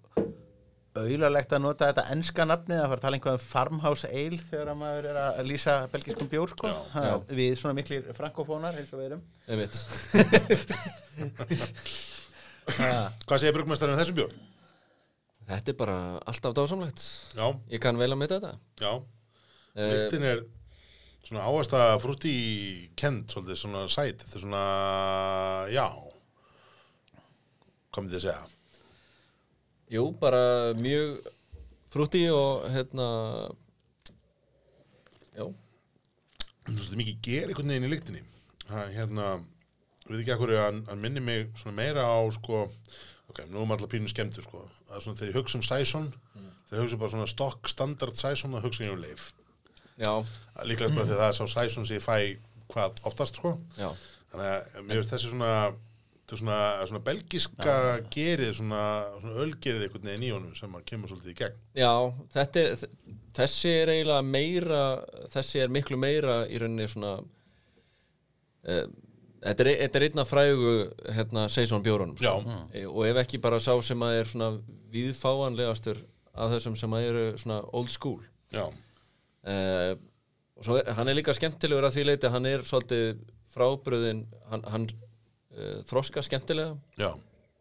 auðlalegt 1.00 1.54
að 1.54 1.62
nota 1.64 1.88
þetta 1.92 2.04
enska 2.14 2.46
nafnið 2.50 2.80
að 2.82 2.88
fara 2.90 2.98
að 2.98 3.04
tala 3.06 3.18
einhvað 3.20 3.36
um 3.38 3.44
farmhouse 3.46 4.10
ale 4.10 4.40
þegar 4.42 4.72
að 4.74 4.80
maður 4.82 5.08
er 5.12 5.20
að 5.22 5.42
lýsa 5.48 5.76
belgiskum 5.94 6.30
bjór 6.32 6.50
sko 6.52 6.68
Já, 6.72 6.78
ha, 6.96 7.04
já. 7.06 7.14
við 7.40 7.54
svona 7.62 7.78
miklir 7.78 8.10
frankofónar 8.18 8.78
eins 8.82 8.90
og 8.94 9.00
við 9.00 9.12
erum 9.12 9.22
Einmitt. 9.48 9.78
ha, 12.80 12.90
hvað 13.30 13.38
segir 13.44 13.56
brugmestarinn 13.58 13.96
um 13.96 14.02
þessum 14.02 14.18
bjór? 14.20 14.34
Þetta 15.50 15.72
er 15.74 15.78
bara 15.80 15.98
alltaf 16.30 16.54
dásamlegt. 16.54 17.02
Já, 17.34 17.48
ég 17.74 17.82
kann 17.82 17.98
vel 17.98 18.12
að 18.14 18.20
mynda 18.22 18.38
þetta. 18.38 18.52
Já, 18.84 18.92
uh, 19.00 19.90
lyktin 19.90 20.28
er 20.30 20.44
svona 21.26 21.46
áasta 21.50 21.82
frúti 22.02 22.36
kent, 22.98 23.34
svolítið 23.34 23.60
svona 23.64 23.84
sæt, 23.90 24.22
þetta 24.24 24.38
er 24.38 24.44
svona, 24.44 24.62
já, 25.74 25.86
hvað 27.90 28.06
myndi 28.06 28.18
ég 28.18 28.24
segja? 28.28 28.48
Jú, 29.94 30.06
bara 30.22 30.42
mjög 30.78 31.30
frúti 31.90 32.24
og 32.34 32.66
hérna 32.70 33.08
já, 35.34 35.46
veist, 36.70 36.98
mikið 36.98 37.22
ger 37.26 37.50
einhvern 37.50 37.74
veginn 37.74 37.90
í 37.90 37.94
lyktinni. 37.94 38.26
Það, 38.68 38.92
hérna, 38.98 39.30
við 40.06 40.16
veit 40.16 40.24
ekki 40.24 40.36
að 40.36 40.44
hverju 40.44 40.60
hann 40.66 41.02
minni 41.02 41.26
mig 41.26 41.50
svona 41.58 41.78
meira 41.78 42.06
á 42.06 42.22
sko, 42.38 42.68
ok, 43.30 43.44
nú 43.50 43.62
erum 43.62 43.76
allar 43.76 43.92
pínu 43.92 44.12
skemmtur 44.12 44.46
sko, 44.46 44.64
er 44.90 45.04
svona 45.04 45.20
þegar 45.20 45.32
ég 45.32 45.40
hugsa 45.40 45.60
um 45.60 45.66
Sæson 45.66 46.08
þegar 46.70 46.80
ég 46.80 46.86
hugsa 46.86 47.02
bara 47.02 47.14
svona 47.16 47.30
stokk 47.30 47.70
standard 47.72 48.20
Sæson 48.20 48.56
það 48.58 48.70
hugsa 48.70 48.86
ég 48.86 48.96
um 48.96 49.04
leif. 49.04 49.34
Já, 50.00 50.14
líklega 50.64 50.96
bara 50.96 51.08
að 51.08 51.18
það 51.18 51.28
er 51.28 51.38
sá 51.38 51.46
Sæson 51.58 51.88
sem 51.90 52.00
ég 52.00 52.06
fæ 52.06 52.18
hvað 52.70 53.04
oftast 53.10 53.40
sko. 53.42 53.58
Já. 53.80 53.90
Þannig 54.30 54.50
að 54.50 54.84
mér 54.86 55.00
finnst 55.00 55.16
þessi 55.16 55.32
svona 55.32 55.54
er 56.30 56.38
svona, 56.38 56.60
svona 56.86 57.02
belgiska 57.06 57.76
gerið 58.14 58.54
svona, 58.60 58.84
svona 59.20 59.44
ölgerið 59.44 59.86
einhvern 59.86 60.10
veginn 60.10 60.26
í 60.28 60.32
honum 60.34 60.56
sem 60.58 60.76
að 60.78 60.86
kemur 60.92 61.12
svolítið 61.12 61.34
í 61.34 61.38
gegn. 61.40 61.60
Já, 61.80 61.94
er, 62.62 62.84
þessi 63.38 63.74
er 63.74 63.94
eiginlega 63.96 64.26
meira, 64.26 64.82
þessi 65.34 65.64
er 65.64 65.74
miklu 65.74 66.00
meira 66.00 66.42
í 66.50 66.60
rauninni 66.62 66.90
svona 66.92 67.16
uh, 67.20 68.84
þetta, 69.44 69.66
er, 69.66 69.72
þetta 69.86 70.00
er 70.00 70.06
einna 70.10 70.26
frægu 70.28 70.72
hérna, 71.16 71.46
Seison 71.52 71.84
bjórunum 71.86 72.18
Já. 72.22 72.34
E, 72.74 72.86
og 72.90 73.06
ef 73.08 73.20
ekki 73.24 73.40
bara 73.44 73.60
sá 73.64 73.72
sem 73.86 74.02
að 74.06 74.18
er 74.20 74.30
svona 74.32 74.50
viðfáanlegastur 74.94 76.00
af 76.40 76.54
þessum 76.54 76.76
sem 76.80 76.94
að 76.96 77.08
eru 77.10 77.24
svona 77.42 77.60
old 77.76 77.90
school. 77.92 78.22
Uh, 78.54 79.96
og 80.60 80.66
svo 80.68 80.78
er, 80.80 80.90
hann 80.98 81.08
er 81.12 81.18
líka 81.18 81.34
skemmtilegur 81.36 81.88
að 81.88 81.96
því 81.98 82.04
leiti, 82.10 82.30
hann 82.32 82.46
er 82.50 82.64
svolítið 82.68 83.22
frábröðin, 83.56 84.26
hann, 84.52 84.64
hann 84.72 84.86
uh, 84.92 85.80
þroska 85.90 86.24
skemmtilega. 86.26 86.76
Já, 87.00 87.12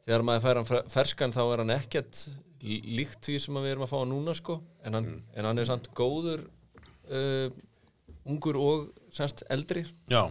þegar 0.07 0.25
maður 0.27 0.45
fær 0.47 0.61
hann 0.61 0.69
fer- 0.69 0.89
ferskan 0.93 1.35
þá 1.35 1.41
er 1.47 1.63
hann 1.63 1.75
ekkert 1.79 2.23
lí- 2.65 2.83
líkt 2.99 3.23
því 3.29 3.39
sem 3.45 3.61
við 3.63 3.71
erum 3.75 3.87
að 3.87 3.93
fá 3.95 3.99
núna 4.11 4.35
sko. 4.39 4.59
En 4.87 4.99
hann, 4.99 5.11
en 5.35 5.49
hann 5.51 5.63
er 5.63 5.69
samt 5.71 5.91
góður 5.99 6.45
ungur 8.29 8.59
og 8.61 8.89
semst 9.15 9.47
eldri. 9.49 9.87
Já 10.11 10.27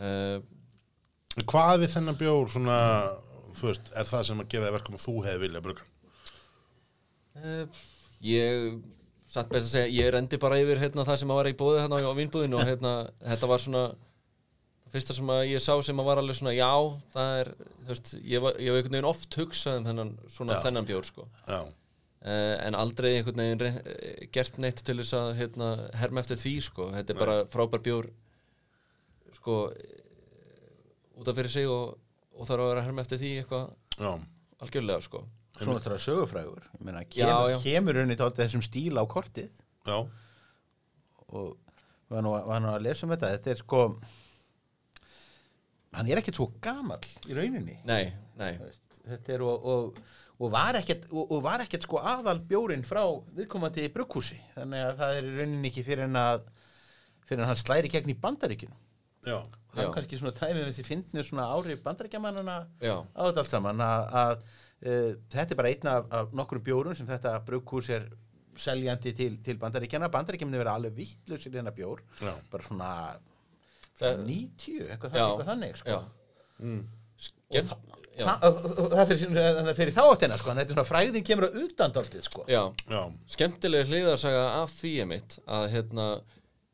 uh, 0.00 0.38
hvað 1.48 1.82
við 1.84 1.94
þennan 1.96 2.20
bjór 2.20 2.52
svona 2.52 2.78
þú 3.56 3.68
veist, 3.70 3.92
er 3.96 4.08
það 4.08 4.26
sem 4.28 4.42
að 4.42 4.50
gefa 4.54 4.68
þér 4.68 4.76
verkum 4.78 4.98
að 4.98 5.04
þú 5.06 5.16
hefði 5.26 5.42
viljað 5.46 5.66
brugga 5.66 5.88
uh, 7.42 7.82
ég 8.26 8.80
satt 9.32 9.48
best 9.52 9.68
að 9.68 9.74
segja, 9.74 9.92
ég 9.96 10.12
rendi 10.12 10.40
bara 10.40 10.60
yfir 10.60 10.80
hérna, 10.82 11.06
það 11.08 11.22
sem 11.22 11.30
að 11.32 11.38
var 11.40 11.50
í 11.50 11.58
bóði 11.58 11.84
hérna 11.84 12.00
á 12.04 12.18
vínbúðinu 12.18 12.58
og 12.60 12.66
hérna, 12.68 12.96
þetta 13.24 13.48
var 13.48 13.62
svona 13.64 13.84
fyrsta 14.92 15.16
sem 15.16 15.30
að 15.32 15.46
ég 15.48 15.62
sá 15.64 15.72
sem 15.80 16.00
að 16.02 16.08
var 16.10 16.20
alveg 16.20 16.36
svona 16.36 16.52
já, 16.52 16.72
það 17.14 17.36
er, 17.38 17.52
þú 17.86 17.94
veist 17.94 18.10
ég 18.20 18.42
var, 18.44 18.58
einhvern 18.60 18.96
veginn 18.96 19.08
oft 19.08 19.38
hugsað 19.40 19.78
um 19.78 19.86
þennan 19.88 20.10
svona 20.34 20.58
Já. 20.58 20.64
þennan 20.66 20.90
bjór 20.90 21.08
sko 21.08 21.28
já, 21.48 21.62
Uh, 22.22 22.54
en 22.62 22.76
aldrei 22.78 23.16
einhvern 23.16 23.40
veginn 23.40 23.62
eh, 23.66 24.28
gert 24.30 24.54
neitt 24.62 24.78
til 24.86 24.94
þess 25.00 25.16
að 25.18 25.32
hérna, 25.40 25.70
herma 25.98 26.22
eftir 26.22 26.38
því 26.38 26.52
sko. 26.62 26.84
þetta 26.94 27.10
er 27.10 27.18
bara 27.18 27.34
frábær 27.50 27.82
bjór 27.82 28.06
sko 29.38 29.56
eh, 29.72 30.00
út 31.20 31.28
af 31.30 31.38
fyrir 31.38 31.52
sig 31.52 31.68
og, 31.70 31.96
og 32.36 32.48
þarf 32.48 32.64
að 32.64 32.70
vera 32.72 32.82
að 32.82 32.88
herma 32.88 33.04
eftir 33.04 33.20
því 33.22 33.32
eitthvað 33.42 33.66
já, 33.98 34.12
algjörlega 34.64 35.06
sko. 35.08 35.24
Svona 35.52 35.80
þetta 35.82 35.92
er 35.98 36.00
sögufrægur. 36.06 36.62
Ég 36.78 36.84
meina, 36.88 37.02
Já, 37.12 37.26
kemur, 37.28 37.50
já. 37.52 37.58
kemur 37.66 37.98
unni 38.02 38.14
til 38.16 38.30
þessum 38.38 38.62
stíl 38.64 38.96
á 38.96 39.04
kortið. 39.04 39.52
Já, 39.84 39.98
og 41.28 41.50
var 42.12 42.24
nú, 42.24 42.32
var 42.48 42.62
nú 42.64 42.70
að 42.72 42.86
lesa 42.86 43.04
um 43.06 43.12
þetta. 43.12 43.34
Þetta 43.36 43.52
er 43.52 43.60
sko 43.60 43.82
hann 45.92 46.08
er 46.08 46.22
ekkert 46.22 46.38
svo 46.40 46.48
gamall 46.64 47.04
í 47.28 47.36
rauninni. 47.36 47.76
Nei, 47.88 48.06
nei, 48.40 48.54
Þú 48.56 48.68
veist, 48.68 48.98
þetta 49.10 49.34
er 49.36 49.44
og, 49.44 49.66
og, 49.74 50.00
og 50.40 50.52
var 50.54 50.78
ekkert 50.80 51.04
og, 51.12 51.26
og 51.36 51.42
var 51.44 51.64
ekkert 51.66 51.84
sko 51.84 52.00
aðal 52.00 52.38
bjórin 52.48 52.84
frá 52.88 53.02
viðkomandi 53.36 53.90
brugghúsi. 53.92 54.38
Þannig 54.56 54.86
að 54.86 55.02
það 55.02 55.18
er 55.18 55.28
í 55.28 55.34
rauninni 55.36 55.72
ekki 55.72 55.84
fyrir 55.86 56.08
en 56.08 56.20
að 56.22 56.46
fyrir 57.28 57.48
hann 57.48 57.60
slæri 57.60 57.92
gegn 57.92 58.12
í 58.14 58.18
bandaríkinu 58.24 58.80
já, 59.26 59.38
það 59.72 59.84
er 59.84 59.92
kannski 59.96 60.18
svona 60.20 60.34
tæmið 60.36 60.66
þessi 60.70 60.84
fyndnu 60.88 61.24
svona 61.26 61.46
ári 61.56 61.76
bandaríkjamannana 61.84 62.56
já, 62.82 62.96
á 63.00 63.20
þetta 63.28 63.44
allt 63.44 63.54
saman 63.54 63.84
að, 63.86 64.06
að 64.22 64.34
uh, 64.42 65.10
þetta 65.32 65.48
er 65.54 65.60
bara 65.62 65.72
einn 65.72 65.90
af, 65.94 66.08
af 66.20 66.32
nokkrum 66.42 66.64
bjórum 66.66 66.96
sem 66.98 67.08
þetta 67.08 67.36
brugghús 67.46 67.90
er 67.94 68.08
seljandi 68.58 69.14
til, 69.16 69.36
til 69.44 69.56
bandaríkjana 69.60 70.10
bandaríkjamni 70.12 70.58
vera 70.60 70.74
alveg 70.76 70.92
vittlusir 70.98 71.52
í 71.52 71.56
þennan 71.56 71.72
bjór. 71.76 72.02
Já, 72.20 72.32
bara 72.52 72.66
svona 72.66 72.88
Það- 74.02 74.20
90, 74.26 74.90
eitthvað, 74.90 75.14
já, 75.16 75.22
þannig, 75.22 75.38
eitthvað 75.38 75.48
þannig 75.52 75.78
sko. 75.80 75.96
mm, 76.58 76.82
Skemmt, 77.22 77.72
já, 78.18 78.24
Þa, 78.26 78.32
og, 78.48 78.86
það 78.92 79.10
fyrir, 79.12 79.32
þannig 79.38 79.70
að 79.72 79.78
fyrir 79.78 79.94
þáttina 79.96 80.38
sko, 80.40 80.54
þetta 80.58 80.64
er 80.64 80.74
svona 80.74 80.84
fræðin 80.88 81.26
kemur 81.28 81.46
að 81.48 81.58
utan 81.62 81.94
dálítið 81.96 82.24
sko. 82.26 82.44
skemmtilega 83.36 83.88
hliðarsaga 83.88 84.42
af 84.62 84.72
því 84.80 84.92
ég 84.98 85.08
mitt 85.12 85.38
að 85.46 85.66
hérna 85.76 86.06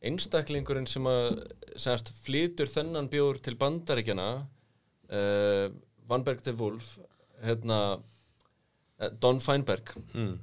einstaklingurinn 0.05 0.87
sem 0.87 1.07
að 1.11 1.43
semast 1.77 2.13
flytur 2.23 2.71
þennan 2.71 3.11
bjór 3.11 3.41
til 3.43 3.57
bandaríkjana 3.59 4.29
uh, 4.39 5.67
Vanberg 6.09 6.45
de 6.47 6.55
Wolf 6.59 6.95
hérna 7.43 7.81
uh, 7.99 9.11
Don 9.19 9.43
Feinberg 9.43 9.91
mm, 10.13 10.35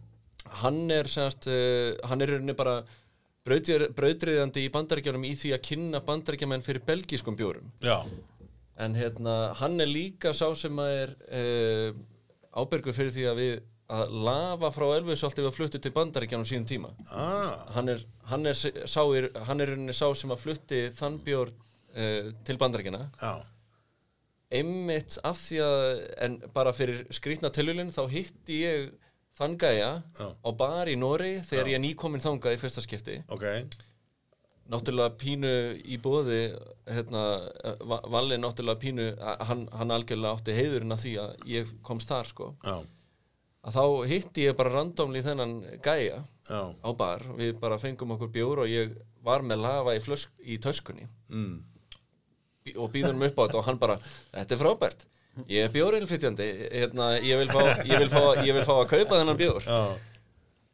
hann 0.63 0.83
er 0.91 1.09
semast 1.11 1.47
uh, 1.51 1.95
hann 2.09 2.25
er 2.25 2.37
bara 2.53 2.81
brautryðjandi 3.45 4.65
í 4.65 4.71
bandaríkjunum 4.73 5.25
í 5.27 5.35
því 5.37 5.53
að 5.53 5.65
kynna 5.67 6.01
bandaríkjamenn 6.05 6.63
fyrir 6.65 6.81
belgískum 6.85 7.37
bjórum. 7.37 7.67
Já, 7.83 8.01
en 8.81 8.97
hérna 8.97 9.53
hann 9.59 9.77
er 9.79 9.89
líka 9.91 10.33
sá 10.33 10.47
sem 10.57 10.81
að 10.81 10.93
er 11.03 11.13
uh, 11.29 11.99
ábyrgur 12.57 12.95
fyrir 12.97 13.13
því 13.13 13.27
að 13.29 13.41
við 13.43 13.53
að 13.93 14.13
lafa 14.25 14.69
frá 14.73 14.85
Elvisolti 14.97 15.43
við 15.43 15.49
að 15.51 15.57
fluttu 15.59 15.79
til 15.83 15.91
bandaríkjanum 15.93 16.47
sínum 16.49 16.65
tíma. 16.69 16.89
Ah, 17.13 17.67
hann 17.75 17.89
er, 17.93 17.99
hann 18.31 18.45
er, 18.49 18.57
sá, 18.57 19.01
er, 19.17 19.27
hann 19.45 19.61
er 19.61 19.75
sá 19.93 20.07
sem 20.17 20.31
að 20.33 20.41
flutti 20.41 20.79
þann 20.97 21.19
bjór 21.25 21.51
uh, 21.51 22.31
til 22.47 22.57
bandaríkjana 22.61 23.03
já, 23.21 23.33
einmitt 24.55 25.17
af 25.25 25.39
því 25.41 25.59
að 25.65 26.03
en 26.27 26.37
bara 26.55 26.73
fyrir 26.75 27.03
skrýtna 27.13 27.49
tilhjulinn 27.53 27.91
þá 27.93 28.03
hitti 28.11 28.59
ég 28.63 28.85
þann 29.35 29.57
gæja 29.59 29.89
Já. 30.15 30.27
á 30.31 30.49
bar 30.55 30.87
í 30.87 30.95
Nóri 30.97 31.33
þegar 31.43 31.73
ég 31.73 31.81
nýkominn 31.83 32.23
þangað 32.23 32.55
í 32.55 32.61
fyrsta 32.61 32.83
skipti. 32.85 33.17
Ok. 33.35 33.43
Náttúrulega 34.71 35.11
pínu 35.21 35.49
í 35.85 35.97
bóði 36.01 36.39
hérna, 36.89 37.23
Va- 37.85 38.01
Valli 38.15 38.37
náttúrulega 38.41 38.79
pínu 38.81 39.09
hann, 39.45 39.65
hann 39.77 39.93
algjörlega 39.93 40.39
átti 40.39 40.55
heiðurinn 40.57 40.95
af 40.95 41.03
því 41.03 41.11
að 41.21 41.35
ég 41.51 41.73
komst 41.85 42.09
þar 42.09 42.25
sko. 42.31 42.47
Já, 42.65 42.79
að 43.65 43.77
þá 43.77 43.83
hitti 44.11 44.45
ég 44.45 44.57
bara 44.57 44.73
randomli 44.73 45.23
þennan 45.25 45.55
gæja 45.83 46.21
Já, 46.45 46.61
á 46.69 46.89
bar, 46.97 47.23
við 47.39 47.55
bara 47.61 47.79
fengum 47.81 48.13
okkur 48.15 48.31
bjór 48.33 48.63
og 48.65 48.69
ég 48.69 48.93
var 49.25 49.45
með 49.45 49.63
lava 49.63 49.95
í, 49.97 50.01
flösk, 50.03 50.33
í 50.45 50.59
töskunni. 50.61 51.07
Mm. 51.33 51.57
Og 52.75 52.89
býðum 52.93 53.23
upp 53.25 53.39
á 53.41 53.43
þetta 53.45 53.59
og 53.61 53.67
hann 53.67 53.81
bara 53.81 53.97
þetta 54.01 54.55
er 54.55 54.61
frábært, 54.61 55.05
ég 55.49 55.65
er 55.65 55.73
bjórilflytjandi 55.73 56.49
hérna, 56.63 57.09
ég, 57.21 57.41
vil 57.41 57.49
fá, 57.49 57.61
ég, 57.85 57.97
vil 58.03 58.11
fá, 58.13 58.23
ég 58.45 58.53
vil 58.57 58.65
fá 58.65 58.75
að 58.77 58.91
kaupa 58.93 59.19
þennan 59.21 59.41
bjór. 59.41 59.65
Já, 59.65 59.97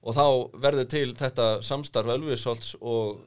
og 0.01 0.17
þá 0.17 0.25
verður 0.63 0.87
til 0.91 1.07
þetta 1.17 1.47
samstarf 1.65 2.11
Ölvisholts 2.15 2.73
og 2.81 3.21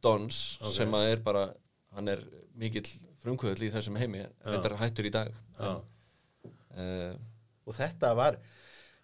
Dons 0.00 0.58
sem 0.72 0.94
að 0.96 1.10
er 1.12 1.24
bara 1.24 1.50
hann 1.94 2.08
er 2.08 2.22
mikill 2.56 2.86
frumkvöðl 3.20 3.66
í 3.66 3.72
þessum 3.74 3.98
heimi. 4.00 4.24
Þetta 4.46 4.70
er 4.70 4.78
hættur 4.80 5.08
í 5.08 5.12
dag. 5.12 5.34
Já. 5.60 5.74
uh, 6.80 7.12
og 7.68 7.76
þetta 7.76 8.14
var 8.16 8.38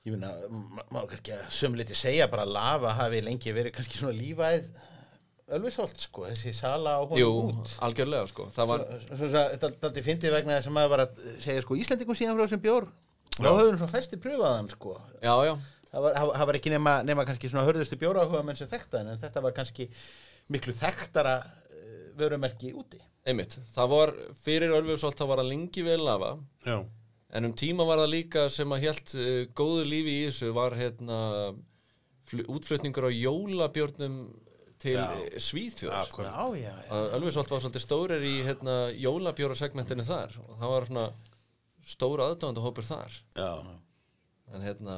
ég 0.06 0.14
meina, 0.14 0.30
ma- 0.50 0.84
má 0.94 1.00
kannski 1.10 1.34
að 1.34 1.46
sömliti 1.60 1.96
segja 1.98 2.28
bara 2.30 2.44
að 2.46 2.54
lava 2.56 2.92
hafi 3.00 3.20
lengi 3.26 3.52
verið 3.56 3.74
kannski 3.76 3.98
svona 4.00 4.16
lífæð 4.18 4.68
Ölvisholt 5.46 6.00
sko, 6.02 6.24
þessi 6.26 6.50
sala 6.58 6.96
á 6.98 7.02
honum 7.06 7.20
jú, 7.20 7.28
út. 7.52 7.72
algjörlega 7.86 8.26
sko. 8.32 8.48
Það 8.50 8.66
var, 8.72 8.80
Þetta 9.12 9.68
þetta 9.84 10.02
fyndi 10.02 10.32
vegna 10.34 10.56
þess 10.56 10.66
að 10.72 10.74
maður 10.74 10.90
var 10.90 11.02
að 11.04 11.20
segja 11.44 11.62
sko 11.62 11.76
Íslendingum 11.78 12.18
síðan 12.18 12.34
frá 12.34 12.42
þessum 12.48 12.62
bjór. 12.64 12.88
Þá 13.36 13.46
höfum 13.52 13.78
svona 13.78 13.92
festi 13.92 14.18
pröfaðan 14.24 14.70
sko. 14.72 14.96
Já, 15.22 15.34
já, 15.46 15.52
það 15.92 16.02
var, 16.08 16.16
það 16.34 16.46
var 16.50 16.58
ekki 16.58 16.72
nema, 16.74 16.94
nema 17.06 17.26
kannski 17.28 17.50
svona 17.52 17.62
hörðustu 17.68 17.98
bjórahuga 18.00 18.42
menn 18.48 18.58
sem 18.58 18.70
þekkta 18.74 19.04
en 19.04 19.22
þetta 19.22 19.44
var 19.46 19.54
kannski 19.60 19.86
miklu 20.50 20.74
þekktara 20.80 21.36
uh, 21.46 21.94
vörumerki 22.18 22.72
úti. 22.74 22.98
Einmitt. 23.26 23.54
Það 23.76 23.94
var, 23.94 24.14
fyrir 24.42 24.74
Ölvisholt 24.80 25.14
þá 25.22 25.28
var 25.30 25.44
það 25.44 25.52
lengi 25.52 25.86
vel 25.86 26.00
lafa 26.10 26.32
já. 26.66 26.80
En 27.34 27.44
um 27.48 27.52
tíma 27.58 27.84
var 27.88 27.98
það 28.04 28.12
líka 28.12 28.44
sem 28.54 28.70
að 28.76 28.84
helt 28.86 29.14
uh, 29.18 29.46
góðu 29.58 29.84
lífi 29.88 30.12
í 30.20 30.26
þessu 30.28 30.52
var 30.54 30.76
hérna 30.78 31.16
fl- 32.30 32.46
útflutningur 32.54 33.08
á 33.08 33.10
jólabjörnum 33.10 34.18
til 34.78 34.94
Já. 34.94 35.08
já. 35.16 35.40
Svíþjóð. 35.40 35.90
Ölfisholt 37.16 37.50
var 37.50 37.62
svolítið 37.64 37.82
stórir 37.86 38.26
í 38.28 38.34
hérna, 38.46 38.76
jólabjórasegmentinu 39.00 40.04
þar 40.06 40.36
og 40.44 40.54
það 40.60 40.72
var 40.74 40.86
svona 40.90 41.06
stóra 41.86 42.26
aðdáðandahópur 42.30 42.86
þar. 42.86 43.16
Já. 43.38 43.50
En 44.54 44.62
hérna, 44.62 44.96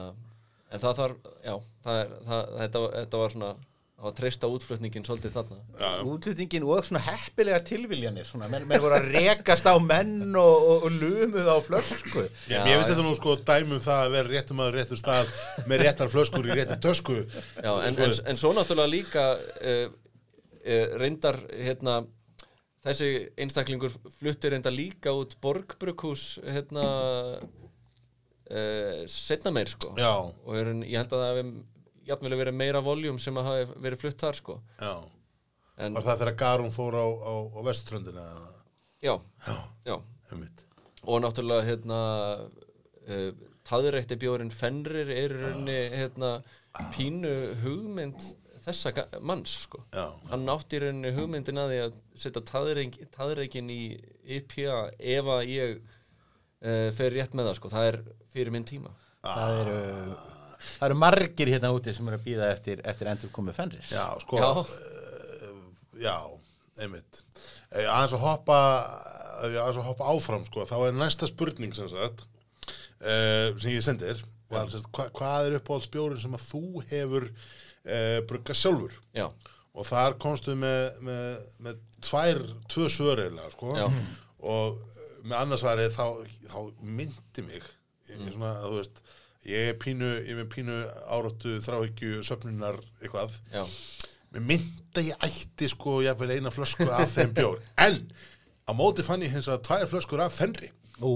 en 0.69 0.83
það 0.83 0.99
þarf, 1.01 1.29
já, 1.47 1.55
það 1.87 2.01
er, 2.03 2.11
það, 2.29 2.43
þetta, 2.61 2.83
þetta 2.99 3.21
var 3.23 3.35
svona, 3.37 3.51
var 3.99 4.13
treysta 4.15 4.47
útflutningin 4.47 5.03
svolítið 5.03 5.33
þarna. 5.35 5.57
Já. 5.75 5.89
útlýtingin 6.07 6.67
og 6.69 6.85
svona 6.87 7.01
heppilega 7.03 7.59
tilviljanir 7.67 8.27
svona, 8.29 8.47
menn, 8.51 8.67
menn 8.71 8.83
voru 8.83 8.95
að 8.95 9.09
rekast 9.17 9.67
á 9.67 9.75
menn 9.83 10.37
og, 10.39 10.67
og, 10.71 10.85
og 10.87 10.99
lumuð 11.01 11.49
á 11.51 11.59
flösku 11.67 12.23
Já, 12.47 12.63
finnst 12.63 12.87
já. 12.87 12.93
þetta 12.93 13.07
nú 13.07 13.15
sko 13.19 13.35
dæmum 13.43 13.81
það 13.83 14.03
að 14.05 14.13
vera 14.15 14.33
réttum 14.35 14.63
að 14.63 14.77
réttum 14.77 15.01
stað 15.01 15.33
með 15.67 15.83
réttar 15.83 16.13
flöskur 16.13 16.47
í 16.47 16.55
réttum 16.55 16.83
tösku 16.85 17.17
Já, 17.27 17.73
en, 17.89 17.99
en, 17.99 18.15
en 18.31 18.39
svo 18.39 18.53
náttúrulega 18.55 18.93
líka 18.93 19.25
uh, 19.35 19.89
uh, 19.91 20.87
reyndar 21.03 21.41
hérna 21.51 21.95
þessi 22.87 23.09
einstaklingur 23.35 23.91
flutti 24.21 24.53
reyndar 24.53 24.77
líka 24.77 25.11
út 25.17 25.35
borgbrukhús 25.43 26.37
hérna 26.47 26.85
uh, 27.43 29.03
setna 29.11 29.51
meir 29.59 29.75
sko 29.75 29.91
Já, 29.99 30.15
og 30.23 30.55
er, 30.55 30.71
ég 30.87 31.03
held 31.03 31.19
að 31.19 31.25
það 31.25 31.33
hefði 31.33 31.45
jafnvel 32.09 32.39
verið 32.41 32.57
meira 32.59 32.83
voljum 32.85 33.19
sem 33.23 33.37
að 33.41 33.51
hafi 33.51 33.81
verið 33.85 34.03
flutt 34.03 34.25
þar 34.25 34.39
sko. 34.41 34.59
Já. 34.81 34.95
En 35.79 35.95
Var 35.95 36.07
það 36.09 36.23
þegar 36.23 36.39
Garún 36.41 36.73
fór 36.75 36.97
á, 36.99 37.07
á, 37.07 37.35
á 37.55 37.61
veströndina 37.69 38.25
já, 39.05 39.15
Já, 39.47 39.59
já. 39.87 39.97
Og 41.09 41.23
náttúrulega 41.23 41.69
hérna 41.69 41.99
uh, 43.07 43.31
taðrætti 43.69 44.19
bjórin 44.21 44.51
Fenrir 44.53 45.09
er 45.13 45.37
í 45.37 45.39
rauninni 45.39 45.79
hérna 45.95 46.33
pínu 46.95 47.33
hugmynd 47.63 48.27
þessa 48.65 48.93
manns 49.25 49.55
sko. 49.65 49.85
Já, 49.95 50.09
hann 50.33 50.51
átti 50.53 50.77
í 50.77 50.83
rauninni 50.83 51.15
hugmyndin 51.17 51.61
að 51.63 51.73
því 51.73 51.79
að 51.85 51.95
setja 52.25 52.43
taðreik, 52.51 52.99
taðreikin 53.15 53.71
í 53.73 53.83
IPA 54.39 54.81
ef 54.99 55.31
að 55.37 55.45
ég 55.53 55.77
uh, 55.79 56.89
fer 56.99 57.15
rétt 57.15 57.39
með 57.39 57.53
það 57.53 57.61
sko, 57.61 57.73
það 57.77 57.93
er 57.93 58.01
fyrir 58.35 58.53
minn 58.55 58.67
tíma. 58.69 58.93
Það 59.25 59.63
eru 59.63 59.79
það 60.77 60.89
eru 60.91 60.99
margir 61.03 61.53
hérna 61.55 61.73
úti 61.77 61.95
sem 61.97 62.11
eru 62.11 62.21
að 62.21 62.27
býða 62.27 62.51
eftir, 62.55 62.83
eftir 62.89 63.11
endur 63.13 63.33
komið 63.35 63.61
fennris 63.63 63.95
já, 63.95 64.05
sko 64.25 64.43
Já. 64.43 64.51
Já, 65.99 66.19
einmitt 66.79 67.25
Eh, 67.69 67.85
Aðeins 67.85 68.15
að 68.17 68.23
hoppa 68.25 68.59
eh, 69.45 69.59
aðeins 69.61 69.81
að 69.83 69.89
hoppa 69.91 70.09
áfram 70.15 70.45
sko 70.47 70.65
þá 70.69 70.77
er 70.87 70.97
næsta 70.97 71.29
spurning 71.29 71.75
sem 71.77 71.91
sagt 71.93 72.25
uh, 73.05 73.53
sem 73.61 73.75
ég 73.75 73.85
sendir 73.85 74.23
var, 74.49 74.71
sem 74.73 74.81
sagt, 74.81 74.89
hva, 74.97 75.09
hvað 75.19 75.51
er 75.51 75.57
uppáhaldsbjórin 75.59 76.23
sem 76.23 76.37
að 76.39 76.47
þú 76.49 76.63
hefur 76.89 77.29
uh, 77.29 78.19
brugga 78.31 78.57
sjálfur 78.57 78.97
já, 79.13 79.27
og 79.29 79.89
þar 79.91 80.17
komstu 80.23 80.57
með, 80.57 80.97
með, 81.05 81.45
með 81.67 81.85
tvær, 82.09 82.41
tvö 82.73 82.89
svör 82.95 83.23
eiginlega 83.27 83.53
sko 83.53 83.77
Já. 83.77 83.85
og 84.49 84.81
uh, 84.81 85.13
með 85.29 85.39
annarsvarið 85.43 85.93
þá, 85.99 86.07
þá 86.49 86.59
myndi 86.81 87.45
mig 87.51 87.61
ég, 87.61 88.17
mm. 88.17 88.33
svona, 88.33 88.55
þú 88.65 88.75
veist 88.79 89.05
ég 89.49 89.71
er 89.73 89.79
pínu, 89.81 90.09
ég 90.29 90.43
er 90.45 90.49
pínu 90.53 90.77
áráttu 91.09 91.57
þráhyggju 91.65 92.23
söfnunar 92.27 92.79
eitthvað. 93.03 93.35
Já, 93.55 93.65
mér 94.35 94.45
myndi 94.53 95.01
að 95.01 95.09
ég 95.13 95.27
ætti 95.29 95.71
sko 95.73 95.99
jafnvel 96.05 96.35
eina 96.37 96.53
flösku 96.55 96.89
af 96.93 97.13
þeim 97.17 97.33
bjór. 97.37 97.61
En 97.81 98.01
á 98.69 98.73
móti 98.77 99.05
fann 99.07 99.25
ég 99.25 99.33
hins 99.33 99.49
að 99.49 99.63
tvær 99.69 99.87
flöskur 99.91 100.21
af 100.25 100.35
fenri. 100.37 100.69
Ú, 101.01 101.13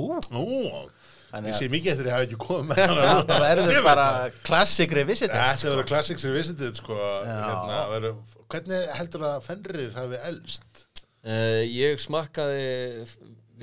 ég 1.42 1.56
sé 1.56 1.66
mikið 1.72 1.92
eftir 1.94 2.06
að 2.06 2.10
ég 2.10 2.14
hafa 2.14 2.26
ekki 2.28 2.38
komið 2.40 2.68
með 2.70 2.82
hana. 2.92 3.24
það 3.28 3.44
verður 3.46 3.78
bara 3.86 4.06
klassik 4.46 4.92
revisited 4.94 5.32
Þetta 5.34 5.70
verður 5.70 5.88
classics 5.88 6.26
revisited 6.28 6.76
sko. 6.78 6.96
Hérna, 7.26 7.78
verður, 7.90 8.18
Hvernig 8.52 8.90
heldur 8.98 9.24
að 9.30 9.38
fenrir 9.46 9.94
hafi 9.96 10.20
elst? 10.28 10.84
uh, 11.24 11.62
ég 11.66 12.00
smakkaði 12.02 13.06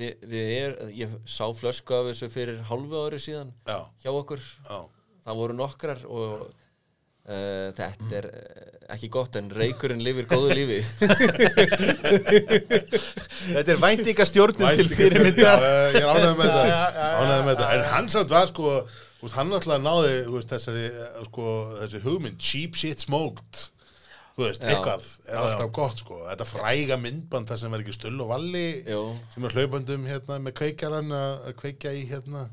við, 0.00 0.24
við 0.32 0.54
er, 0.56 0.78
ég 0.96 1.12
sá 1.28 1.44
flösku 1.56 1.96
af 1.96 2.10
þessu 2.10 2.30
fyrir 2.32 2.62
hálfu 2.68 3.04
ári 3.04 3.20
síðan 3.22 3.52
Já, 3.68 3.78
hjá 4.02 4.10
okkur, 4.14 4.42
já. 4.66 4.78
Það 5.26 5.40
voru 5.42 5.56
nokkrar 5.58 6.00
og 6.08 6.30
uh, 6.46 7.66
þetta 7.76 8.16
er 8.16 8.30
eh, 8.30 8.70
ekki 8.96 9.10
gott 9.12 9.36
en 9.38 9.50
reykurinn 9.54 10.00
lifir 10.02 10.26
góðu 10.30 10.56
lífi. 10.56 10.80
Þetta 13.50 13.74
er 13.74 13.78
væntingastjórnum 13.84 14.80
til 14.80 14.88
fyrirmyndar. 14.90 15.62
Ég 15.94 16.00
er 16.00 16.08
ánægð 16.10 16.40
með 16.40 17.54
þetta. 17.60 17.68
En 17.76 17.86
hann 17.92 18.10
samt 18.12 18.32
var 18.32 18.50
sko 18.50 18.80
Hann 19.34 19.52
alltaf 19.52 19.82
náði 19.84 20.14
þessari, 20.48 20.86
eh, 20.88 21.20
sko, 21.28 21.50
þessi 21.82 22.00
hugmynd 22.06 22.40
Cheap 22.40 22.78
shit 22.80 23.04
smoked 23.04 23.66
Þú 24.36 24.44
veist, 24.46 24.62
Já. 24.62 24.70
eitthvað 24.72 25.06
er 25.26 25.34
Já, 25.34 25.40
alltaf 25.42 25.72
gott 25.76 26.00
sko. 26.00 26.18
Þetta 26.28 26.46
fræga 26.48 26.96
myndband 27.00 27.50
það 27.50 27.60
sem 27.62 27.74
var 27.74 27.82
ekki 27.84 27.96
stull 27.96 28.20
og 28.24 28.30
valli 28.30 28.64
sem 29.34 29.46
er 29.48 29.56
hlaupandum 29.56 30.06
hérna 30.08 30.38
með 30.44 30.56
kveikjaran 30.60 31.10
að 31.16 31.50
kveikja 31.60 31.92
í 31.98 32.04
hérna 32.08 32.44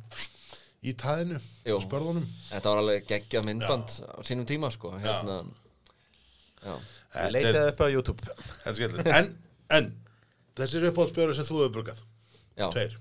í 0.87 0.93
taðinu, 0.97 1.39
Jú. 1.67 1.77
spörðunum. 1.83 2.25
Þetta 2.49 2.73
var 2.73 2.81
alveg 2.83 3.07
geggjað 3.09 3.47
myndband 3.49 3.95
á 4.03 4.19
sínum 4.27 4.47
tíma 4.49 4.69
sko 4.73 4.91
hérna, 4.97 5.39
já. 6.63 6.75
Leitaði 7.33 7.71
upp 7.71 7.81
á 7.81 7.87
YouTube. 7.89 8.35
er. 8.67 8.99
En, 9.17 9.31
en 9.73 9.89
þessir 10.57 10.85
uppáhaldsbjörður 10.91 11.37
sem 11.37 11.47
þú 11.47 11.61
hefur 11.63 11.73
brugað 11.79 12.03
Já. 12.57 12.67
Tveir. 12.73 12.93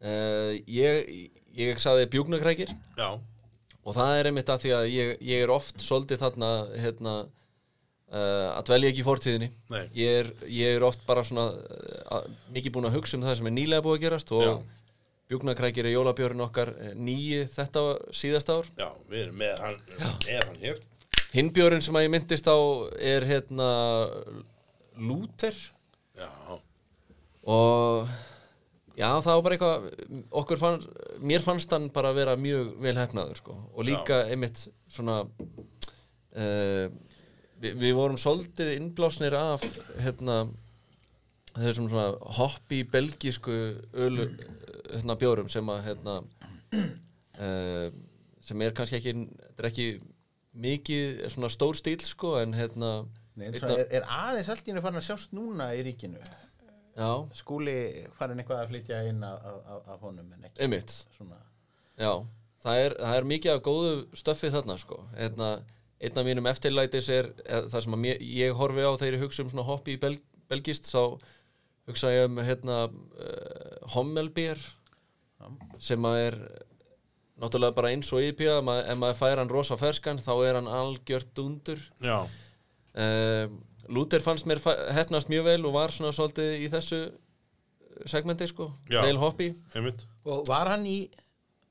Uh, 0.00 0.52
ég, 0.68 1.08
ég 1.56 1.80
sagði 1.80 2.08
bjúknakrækir 2.12 2.68
Já, 2.98 3.08
og 3.16 3.96
það 3.96 4.18
er 4.18 4.28
einmitt 4.30 4.50
að 4.52 4.62
því 4.64 4.72
að 4.76 4.88
ég, 4.92 5.12
ég 5.24 5.44
er 5.44 5.52
oft 5.52 5.80
svolítið 5.80 6.20
þarna 6.24 6.50
hérna, 6.76 7.14
uh, 8.12 8.56
að 8.56 8.64
dvelja 8.70 8.92
ekki 8.92 9.02
í 9.02 9.06
fortíðinni. 9.06 9.50
Ég 9.96 10.18
er, 10.22 10.32
ég 10.50 10.78
er 10.78 10.86
oft 10.86 11.04
bara 11.08 11.24
svona 11.26 11.48
uh, 11.52 12.26
mikið 12.54 12.76
búin 12.76 12.90
að 12.90 12.98
hugsa 12.98 13.18
um 13.18 13.26
það 13.26 13.38
sem 13.40 13.50
er 13.50 13.56
nýlega 13.56 13.86
búið 13.86 13.98
að 13.98 14.04
gerast 14.06 14.34
og 14.36 14.44
Já. 14.46 14.52
bjúknakrækir 15.32 15.88
er 15.88 15.96
jólabjörn 15.96 16.44
okkar 16.46 16.74
nýji 16.94 17.46
þetta 17.54 17.86
síðast 18.14 18.52
ár. 18.52 18.68
Já, 18.78 18.90
við 19.10 19.24
erum 19.26 19.40
með 19.42 19.64
hann, 19.64 19.80
með 20.26 20.44
hann 20.44 20.60
hér. 20.62 20.84
Hinn 21.36 21.50
björn 21.52 21.82
sem 21.84 21.96
að 21.98 22.06
ég 22.06 22.14
myndist 22.14 22.46
á 22.48 22.56
er 22.96 23.26
hérna 23.28 23.70
Lúter 24.96 25.56
Já, 26.16 26.30
og 27.44 28.06
já 28.96 29.10
það 29.20 29.34
var 29.34 29.42
bara 29.44 29.56
eitthvað 29.56 30.22
okkur 30.40 30.60
fann, 30.62 30.86
mér 31.20 31.44
fannst 31.44 31.74
hann 31.74 31.90
bara 31.92 32.14
vera 32.16 32.38
mjög 32.40 32.70
vel 32.80 32.94
hefnaður 32.96 33.42
sko. 33.42 33.56
Og 33.76 33.84
líka 33.84 34.22
einmitt 34.30 34.62
svona 34.88 35.18
uh, 35.26 36.86
við, 37.62 37.76
við 37.80 37.94
vorum 37.98 38.18
svolítið 38.20 38.72
innblásnir 38.78 39.36
af 39.38 39.64
hérna 40.02 40.38
þessum 41.56 41.88
svona 41.88 42.08
hoppi 42.36 42.82
belgísku 42.92 43.54
ölu 43.96 44.26
hérna 44.92 45.16
bjórum 45.20 45.48
sem 45.52 45.68
að 45.72 45.84
hérna 45.88 46.18
uh, 46.76 47.86
sem 48.46 48.62
er 48.62 48.74
kannski 48.76 48.98
ekki 49.00 49.14
er 49.56 49.68
ekki 49.70 49.86
mikið 50.56 51.24
svona 51.32 51.50
stór 51.52 51.76
stíl 51.78 52.00
sko 52.04 52.36
en 52.42 52.54
hérna 52.56 52.90
Nei, 53.36 53.50
einn 53.50 53.58
svona, 53.60 53.74
af- 53.74 53.80
er, 53.84 53.88
er 54.00 54.06
aðeins 54.08 54.48
allt 54.52 54.64
í 54.68 54.72
hennu 54.72 54.82
farin 54.84 55.00
að 55.02 55.08
sjást 55.10 55.34
núna 55.36 55.66
í 55.76 55.82
ríkinu? 55.84 56.20
Já, 56.96 57.10
skúli 57.36 57.74
farin 58.16 58.40
eitthvað 58.40 58.62
að 58.62 58.70
flytja 58.70 59.00
inn 59.10 59.18
af, 59.28 59.42
honum 60.00 60.30
en 60.32 60.46
ekki 60.48 60.62
einmitt. 60.64 60.94
svona 61.18 61.36
Já, 62.00 62.12
það 62.64 62.80
er, 62.86 62.94
það 63.02 63.16
er 63.18 63.26
mikið 63.32 63.52
af 63.52 63.60
góðu 63.66 63.90
stöffi 64.16 64.48
þarna 64.54 64.74
sko. 64.80 65.02
Hérna, 65.16 65.50
einn 66.00 66.18
af 66.20 66.26
mínum 66.26 66.46
eftirlætis 66.50 67.08
er, 67.08 67.30
er 67.46 67.68
það 67.72 67.84
sem 67.86 67.96
að 67.96 68.02
mér, 68.04 68.18
ég 68.20 68.52
horfi 68.58 68.84
á 68.84 68.92
þegar 69.00 69.16
ég 69.16 69.22
hugsa 69.24 69.42
um 69.46 69.50
svona 69.52 69.64
hoppi 69.68 69.94
í 69.96 70.00
Bel, 70.02 70.16
belgist 70.50 70.90
þá 70.90 71.18
hugsa 71.88 72.10
ég 72.12 72.26
um 72.28 72.40
hérna 72.44 72.78
uh, 72.90 73.76
Hommelbier 73.94 74.58
sem 75.78 76.04
að 76.08 76.16
er 76.26 76.36
náttúrulega 77.40 77.76
bara 77.76 77.90
eins 77.92 78.08
og 78.16 78.24
ípja 78.24 78.58
ef 78.58 78.64
maður- 78.64 78.86
ef 78.92 78.98
maður 79.02 79.18
fær 79.20 79.40
hann 79.42 79.50
rosa 79.52 79.76
ferskan 79.76 80.18
þá 80.24 80.32
er 80.48 80.54
hann 80.60 80.68
algjört 80.72 81.32
dundur. 81.36 81.80
Já, 82.00 82.22
uh, 82.96 83.46
Luther 83.92 84.20
fannst 84.24 84.46
mér 84.50 84.58
heppnast 84.96 85.28
mjög 85.30 85.44
vel 85.46 85.66
og 85.68 85.74
var 85.76 85.92
svona 85.94 86.10
svolítið 86.16 86.64
í 86.64 86.70
þessu 86.72 87.00
segmenti 88.10 88.48
sko, 88.50 88.70
Já. 88.90 89.00
vel 89.04 89.16
hoppi. 89.20 89.50
Og 90.26 90.42
var 90.48 90.68
hann 90.72 90.84
í, 90.90 90.96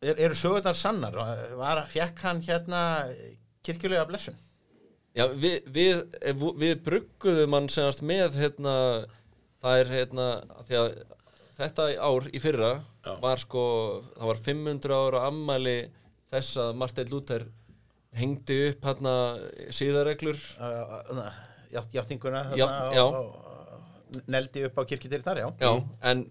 er, 0.01 0.15
eru 0.29 0.33
sögurnar 0.37 0.77
sannar, 0.79 1.17
var, 1.59 1.83
fekk 1.91 2.21
hann 2.23 2.39
hérna 2.45 2.79
kirkjulega 3.65 4.05
blessun? 4.09 4.37
Já, 5.15 5.25
við, 5.31 5.59
við, 5.71 6.01
eh, 6.21 6.33
við 6.59 6.73
brugguðum 6.85 7.55
hann 7.55 7.69
senast 7.71 8.01
með 8.03 8.35
hérna, 8.41 8.73
það 9.63 9.81
er 9.83 9.91
hérna, 9.93 10.25
að 10.59 10.87
þetta 11.55 11.85
ár 12.03 12.27
í 12.35 12.41
fyrra 12.43 12.71
Já. 13.05 13.13
var 13.23 13.39
sko, 13.39 13.61
það 14.17 14.27
var 14.31 14.41
500 14.49 14.97
ára 15.05 15.21
ammæli 15.29 15.77
þess 16.33 16.57
að 16.59 16.73
Martin 16.81 17.11
Luther 17.13 17.45
hengdi 18.15 18.57
upp 18.71 18.85
hérna 18.89 19.13
síðareglur 19.75 20.39
Uh, 20.59 21.29
játt, 21.71 21.91
játtinguna 21.95 22.43
Játt- 22.55 22.95
já. 22.95 23.03
og, 23.03 23.35
og 24.15 24.21
neldi 24.31 24.65
upp 24.67 24.77
á 24.79 24.83
kirkjudirnar, 24.87 25.39
já. 25.43 25.47
Já, 25.59 25.71
en 26.11 26.25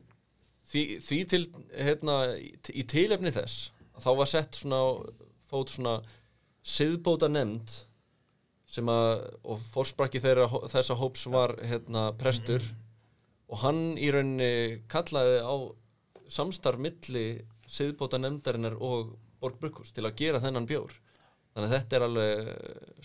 því, 0.71 0.83
því 1.05 1.19
til 1.33 1.43
hérna, 1.77 2.19
í, 2.41 2.85
tilefni 2.89 3.33
þess 3.35 3.71
þá 4.01 4.11
var 4.21 4.31
sett 4.31 4.57
svona 4.61 4.81
fót 5.51 5.73
svona 5.73 5.99
siðbóta 6.65 7.29
nefnd 7.29 7.73
sem 8.75 8.89
að 8.91 9.27
og 9.45 9.61
fórsprakki 9.71 10.23
þeirra 10.25 10.49
þessa 10.73 10.97
hóps 10.99 11.27
var 11.31 11.55
hérna 11.63 12.09
prestur. 12.19 12.65
Og 13.53 13.61
hann 13.63 13.83
í 14.01 14.09
rauninni 14.11 14.81
kallaði 14.91 15.37
á 15.45 15.55
samstarf 16.33 16.81
milli 16.81 17.45
siðbóta 17.71 18.19
nefndarinnar 18.19 18.79
og 18.81 19.15
Borg 19.41 19.61
Brukkús 19.61 19.93
til 19.93 20.07
að 20.09 20.17
gera 20.23 20.41
þennan 20.43 20.67
bjór 20.67 20.95
þannig 21.55 21.69
að 21.69 21.75
þetta 21.75 21.97
er 22.01 22.05
alveg 22.09 22.49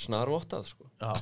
snarvottað 0.05 0.69
sko. 0.71 0.87
Já. 0.99 1.13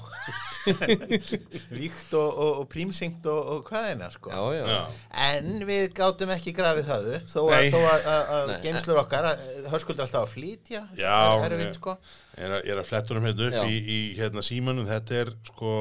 Víkt 1.78 2.13
og, 2.17 2.28
og, 2.39 2.51
og 2.61 2.67
prímsingt 2.71 3.25
og, 3.30 3.39
og 3.53 3.67
hvað 3.67 3.89
eina, 3.91 4.07
sko. 4.13 4.32
já, 4.32 4.41
já, 4.57 4.63
Já, 4.71 4.80
En 5.28 5.49
við 5.67 5.86
gátum 5.97 6.32
ekki 6.36 6.53
grafið 6.57 6.88
það 6.89 7.09
upp 7.17 7.30
þó 7.34 7.39
að, 7.43 7.67
þó 7.73 7.78
að, 7.82 8.07
að, 8.13 8.32
að 8.38 8.49
Nei. 8.51 8.57
geimslur 8.65 9.01
okkar 9.03 9.28
hörskuldur 9.73 10.05
alltaf 10.07 10.23
að 10.25 10.34
flytja 10.34 10.82
Já, 10.97 11.17
er, 11.45 11.57
við, 11.61 11.71
sko. 11.78 11.97
er, 12.38 12.57
að- 12.57 12.71
er 12.73 12.82
að 12.82 12.89
flettunum 12.89 13.28
hérna 13.30 13.49
upp 13.51 13.59
Já. 13.59 13.63
í, 13.67 13.78
í 13.78 13.99
hérna 14.19 14.43
símanum, 14.45 14.88
þetta 14.89 15.19
er 15.23 15.34
sko, 15.51 15.75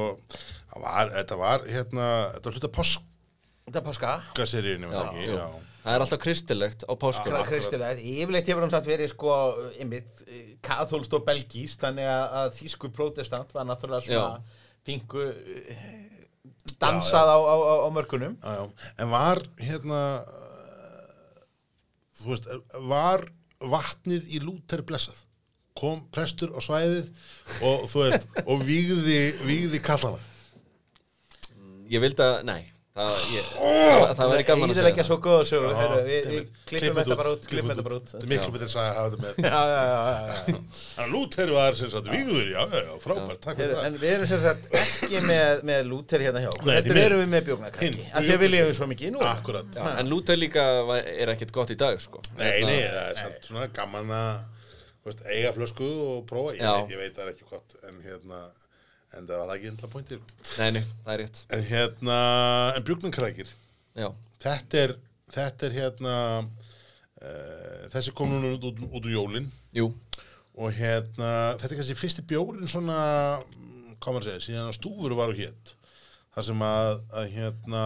var, 0.83 1.13
þetta 1.15 1.39
var 1.41 1.65
hérna, 1.67 2.09
þetta 2.37 2.51
var 2.51 2.59
hluta 2.59 2.73
Þetta 3.67 3.81
er 3.81 3.83
páska 3.89 4.11
páskaseríunum, 4.29 4.93
Já, 4.95 5.01
ekki? 5.09 5.25
Já, 5.33 5.47
það 5.87 5.95
er 5.95 6.03
alltaf 6.03 6.21
kristilegt 6.21 6.83
á 6.83 6.93
páskum 6.99 7.31
Hvað 7.31 7.51
kristilegt, 7.51 8.01
yfirleitt 8.03 8.49
hefur 8.51 8.65
hann 8.65 8.73
samt 8.73 8.89
verið 8.89 9.11
sko, 9.13 9.35
einmitt, 9.79 10.23
kathólst 10.65 11.15
og 11.15 11.23
belgíst 11.27 11.83
þannig 11.83 12.09
að, 12.11 12.25
að 12.41 12.49
þýsku 12.59 12.91
protestant 12.95 13.53
var 13.55 13.67
náttúrulega 13.69 14.03
svona 14.07 14.57
pingu 14.87 15.23
eh, 15.31 15.87
dansað 16.81 17.31
á, 17.31 17.37
á, 17.39 17.55
á, 17.55 17.73
á 17.87 17.89
mörkunum. 17.95 18.35
Já, 18.41 18.51
já, 18.59 18.91
en 18.99 19.11
var 19.13 19.41
hérna, 19.61 20.01
þú 22.19 22.33
veist, 22.33 22.51
var 22.91 23.27
vatnið 23.63 24.31
í 24.35 24.43
Lúter 24.43 24.83
blessað? 24.87 25.23
Kom 25.77 26.07
prestur 26.13 26.55
á 26.57 26.59
svæðið 26.63 27.11
og 27.63 27.85
þú 27.91 28.07
veist, 28.07 28.31
og 28.43 28.63
vígði, 28.65 29.19
vígði 29.45 29.83
kallana. 29.85 30.19
Ég 31.87 32.03
vildi 32.03 32.25
að, 32.25 32.41
nei 32.49 32.63
Það, 32.97 33.17
ég, 33.29 33.49
það, 33.53 34.03
það 34.17 34.31
væri 34.31 34.45
gaman 34.47 34.71
að 34.73 34.77
segja 34.79 35.03
svo 35.05 35.15
góða 35.21 35.41
sögur 35.45 35.67
Já, 35.69 35.75
Heyrðu, 35.77 35.97
Við, 36.07 36.07
við 36.07 36.31
einmitt. 36.31 36.55
klippum 36.71 36.97
þetta 36.97 37.17
bara 37.19 37.33
út. 37.35 37.43
Klippum 37.51 37.69
þetta 37.71 37.85
bara 37.85 37.97
út. 37.99 38.07
Þetta 38.13 38.25
er 38.25 38.31
miklu 38.31 38.53
betur 38.55 38.71
að 38.73 38.87
hafa 38.87 39.11
þetta 39.11 39.19
með. 39.21 39.37
Já, 39.47 39.61
já, 39.69 39.83
já. 39.91 39.99
Þannig 40.47 41.03
að 41.05 41.11
Lúter 41.13 41.53
var 41.57 41.77
sem 41.77 41.91
sagt 41.93 42.09
vígður, 42.09 42.49
já, 42.49 42.57
já, 42.73 42.81
já, 42.87 42.91
frábært, 43.05 43.41
takk 43.45 43.61
fyrir 43.61 43.75
það. 43.77 43.85
En 43.91 43.99
við 44.01 44.15
erum 44.15 44.31
sem 44.33 44.43
sagt 44.47 44.75
ekki 44.81 45.23
með, 45.27 45.63
með 45.69 45.85
lúter 45.91 46.25
hérna 46.25 46.41
hjá 46.41 46.49
okkur. 46.55 46.71
Nei, 46.71 46.75
Þetta 46.81 47.05
erum 47.05 47.21
við 47.21 47.31
með 47.35 47.47
bjóknarkrakki 47.51 47.91
Hinn. 47.91 48.11
Af 48.17 48.25
því 48.25 48.35
að 48.37 48.43
við 48.47 48.53
lifum 48.55 48.75
svo 48.81 48.89
mikið 48.95 49.13
nú 49.13 49.23
Akkurat. 49.29 49.77
Já, 49.77 49.85
En 50.01 50.09
Lúter 50.11 50.41
líka 50.41 50.67
er 51.05 51.33
ekkert 51.37 51.53
gott 51.53 51.73
í 51.73 51.77
dag 51.77 52.01
sko. 52.01 52.23
Nei, 52.41 52.47
Hérna, 52.49 52.73
nei, 52.73 52.81
það 52.97 53.11
er 53.13 53.19
samt 53.21 53.49
svona 53.51 53.69
gaman 53.77 54.13
að 54.17 55.21
eiga 55.31 55.53
flösku 55.55 55.87
og 55.87 56.25
prófa, 56.27 56.57
ég, 56.57 56.89
ég 56.91 56.99
veit 56.99 57.13
það 57.15 57.27
er 57.27 57.35
ekki 57.35 57.45
gott, 57.47 57.77
en 57.87 58.01
hérna, 58.03 58.41
en 59.17 59.27
það 59.27 59.41
var 59.43 59.53
ekki 59.55 59.71
enda 59.71 59.89
pointir. 59.91 60.21
Nei, 60.59 60.69
nei, 60.77 60.83
það 61.05 61.13
er 61.13 61.21
rétt. 61.23 61.41
En 61.55 61.63
hérna, 61.71 62.17
en 62.77 62.87
bjúknarkrækir, 62.87 63.53
þetta 64.43 64.83
er, 64.83 64.95
þetta 65.33 65.67
er 65.67 65.77
hérna, 65.77 66.13
uh, 67.21 67.87
þessi 67.93 68.13
kom 68.17 68.31
núna 68.33 68.53
út, 68.55 68.69
út, 68.71 68.85
út 68.87 69.01
úr 69.01 69.15
jólin. 69.15 69.49
Jú, 69.75 69.89
og 70.57 70.77
hérna, 70.77 71.31
þetta 71.57 71.73
er 71.73 71.81
kannski 71.81 71.97
fyrsti 71.99 72.27
bjórin 72.29 72.69
svona, 72.71 73.01
mm, 73.41 73.97
hvað 73.97 74.15
maður 74.15 74.29
segja, 74.29 74.45
síðan 74.47 74.71
að 74.71 74.79
stúfur 74.79 75.17
var 75.17 75.33
og 75.33 75.41
hétt, 75.41 75.75
þar 76.37 76.49
sem 76.51 76.65
að, 76.69 77.03
að 77.21 77.29
hérna, 77.35 77.83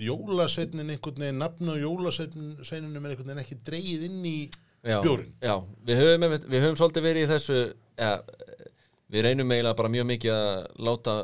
jólasveitnin 0.00 0.90
einhvern 0.90 1.22
veginn, 1.22 1.40
nafn 1.40 1.70
á 1.70 1.74
jólasveininum 1.78 3.04
er 3.04 3.12
einhvern 3.14 3.28
veginn 3.30 3.44
ekki 3.44 3.60
dreigið 3.62 4.06
inn 4.08 4.24
í 4.26 4.38
já 4.84 4.98
Bjórinn. 5.00 5.32
Já, 5.40 5.54
við 5.86 6.00
höfum, 6.02 6.34
við 6.50 6.64
höfum 6.64 6.78
svolítið 6.80 7.06
verið 7.06 7.24
í 7.24 7.28
þessu 7.30 7.58
ja, 7.96 8.10
Við 9.14 9.26
reynum 9.28 9.52
eiginlega 9.54 9.78
bara 9.78 9.92
mjög 9.94 10.06
mikið 10.10 10.34
að 10.34 10.82
láta 10.88 11.14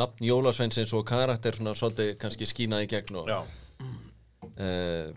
nafn 0.00 0.26
Jólasveinsins 0.28 0.92
og 0.94 1.06
karakter 1.08 1.56
svona 1.56 1.72
svolítið 1.78 2.12
kannski 2.20 2.48
skína 2.48 2.82
í 2.84 2.88
gegn 2.90 3.22
og 3.22 3.30
Eh, 4.60 5.12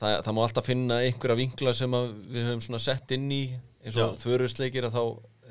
það, 0.00 0.16
það 0.26 0.34
má 0.34 0.40
alltaf 0.42 0.66
finna 0.66 0.96
einhverja 1.04 1.38
vinkla 1.38 1.74
sem 1.76 1.94
við 1.94 2.48
höfum 2.48 2.62
svona 2.64 2.80
sett 2.82 3.12
inn 3.14 3.28
í 3.30 3.44
eins 3.84 3.98
og 4.02 4.16
þörusleikir 4.22 4.88
að 4.88 4.96
þá 4.96 5.04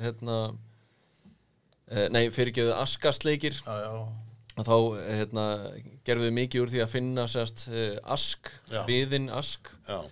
hérna 0.04 0.38
eh, 1.88 2.10
nei, 2.12 2.26
fyrirgeðu 2.34 2.74
askastleikir 2.76 3.56
Já, 3.62 3.74
já. 3.86 3.94
Að 4.54 4.68
þá 4.70 4.76
hérna, 5.08 5.44
gerðum 6.06 6.28
við 6.28 6.36
mikið 6.38 6.62
úr 6.62 6.72
því 6.74 6.82
að 6.84 6.92
finna 6.92 7.24
sérst 7.32 7.64
uh, 7.72 7.96
ask, 8.14 8.52
Já. 8.70 8.84
viðinn 8.86 9.32
ask. 9.34 9.72
Já, 9.88 10.04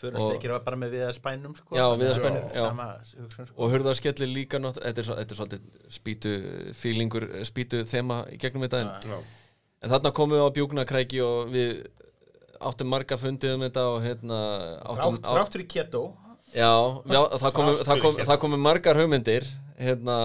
Förastleikir 0.00 0.52
var 0.54 0.62
bara 0.64 0.76
með 0.80 0.94
viðarspænum 0.96 1.56
sko. 1.58 1.76
Já, 1.76 1.84
viðarspænum, 2.00 2.44
já. 2.56 2.68
Sko. 3.10 3.46
og 3.56 3.72
hurðaskellir 3.74 4.30
líka 4.32 4.60
þetta 4.64 5.02
er, 5.02 5.10
er 5.20 5.34
svolítið 5.36 5.66
spýtu 5.92 6.32
fílingur, 6.80 7.26
spýtu 7.48 7.82
þema 7.90 8.22
í 8.32 8.38
gegnum 8.40 8.64
þetta 8.64 8.80
en, 8.80 8.92
já, 9.04 9.18
en 9.84 9.92
þarna 9.94 10.12
komum 10.16 10.36
við 10.38 10.46
á 10.46 10.48
bjúknakræki 10.56 11.20
og 11.24 11.52
við 11.52 11.74
áttum 12.60 12.90
marga 12.92 13.16
fundið 13.20 13.56
um 13.56 13.66
þetta 13.66 13.84
og 13.88 13.98
hérna 14.04 14.38
áttum, 14.84 15.18
Þrátt, 15.20 15.28
þrátt 15.34 15.54
fyrir 15.56 15.68
keto. 15.74 16.02
Já, 16.50 16.72
já 17.08 17.20
það 17.40 17.52
komu, 17.58 17.74
Þrátt 17.76 17.84
það, 17.84 17.92
fyrir 17.92 18.02
kom, 18.06 18.22
það 18.30 18.40
komu 18.44 18.60
margar 18.60 19.00
hugmyndir 19.00 19.46
hérna 19.80 20.16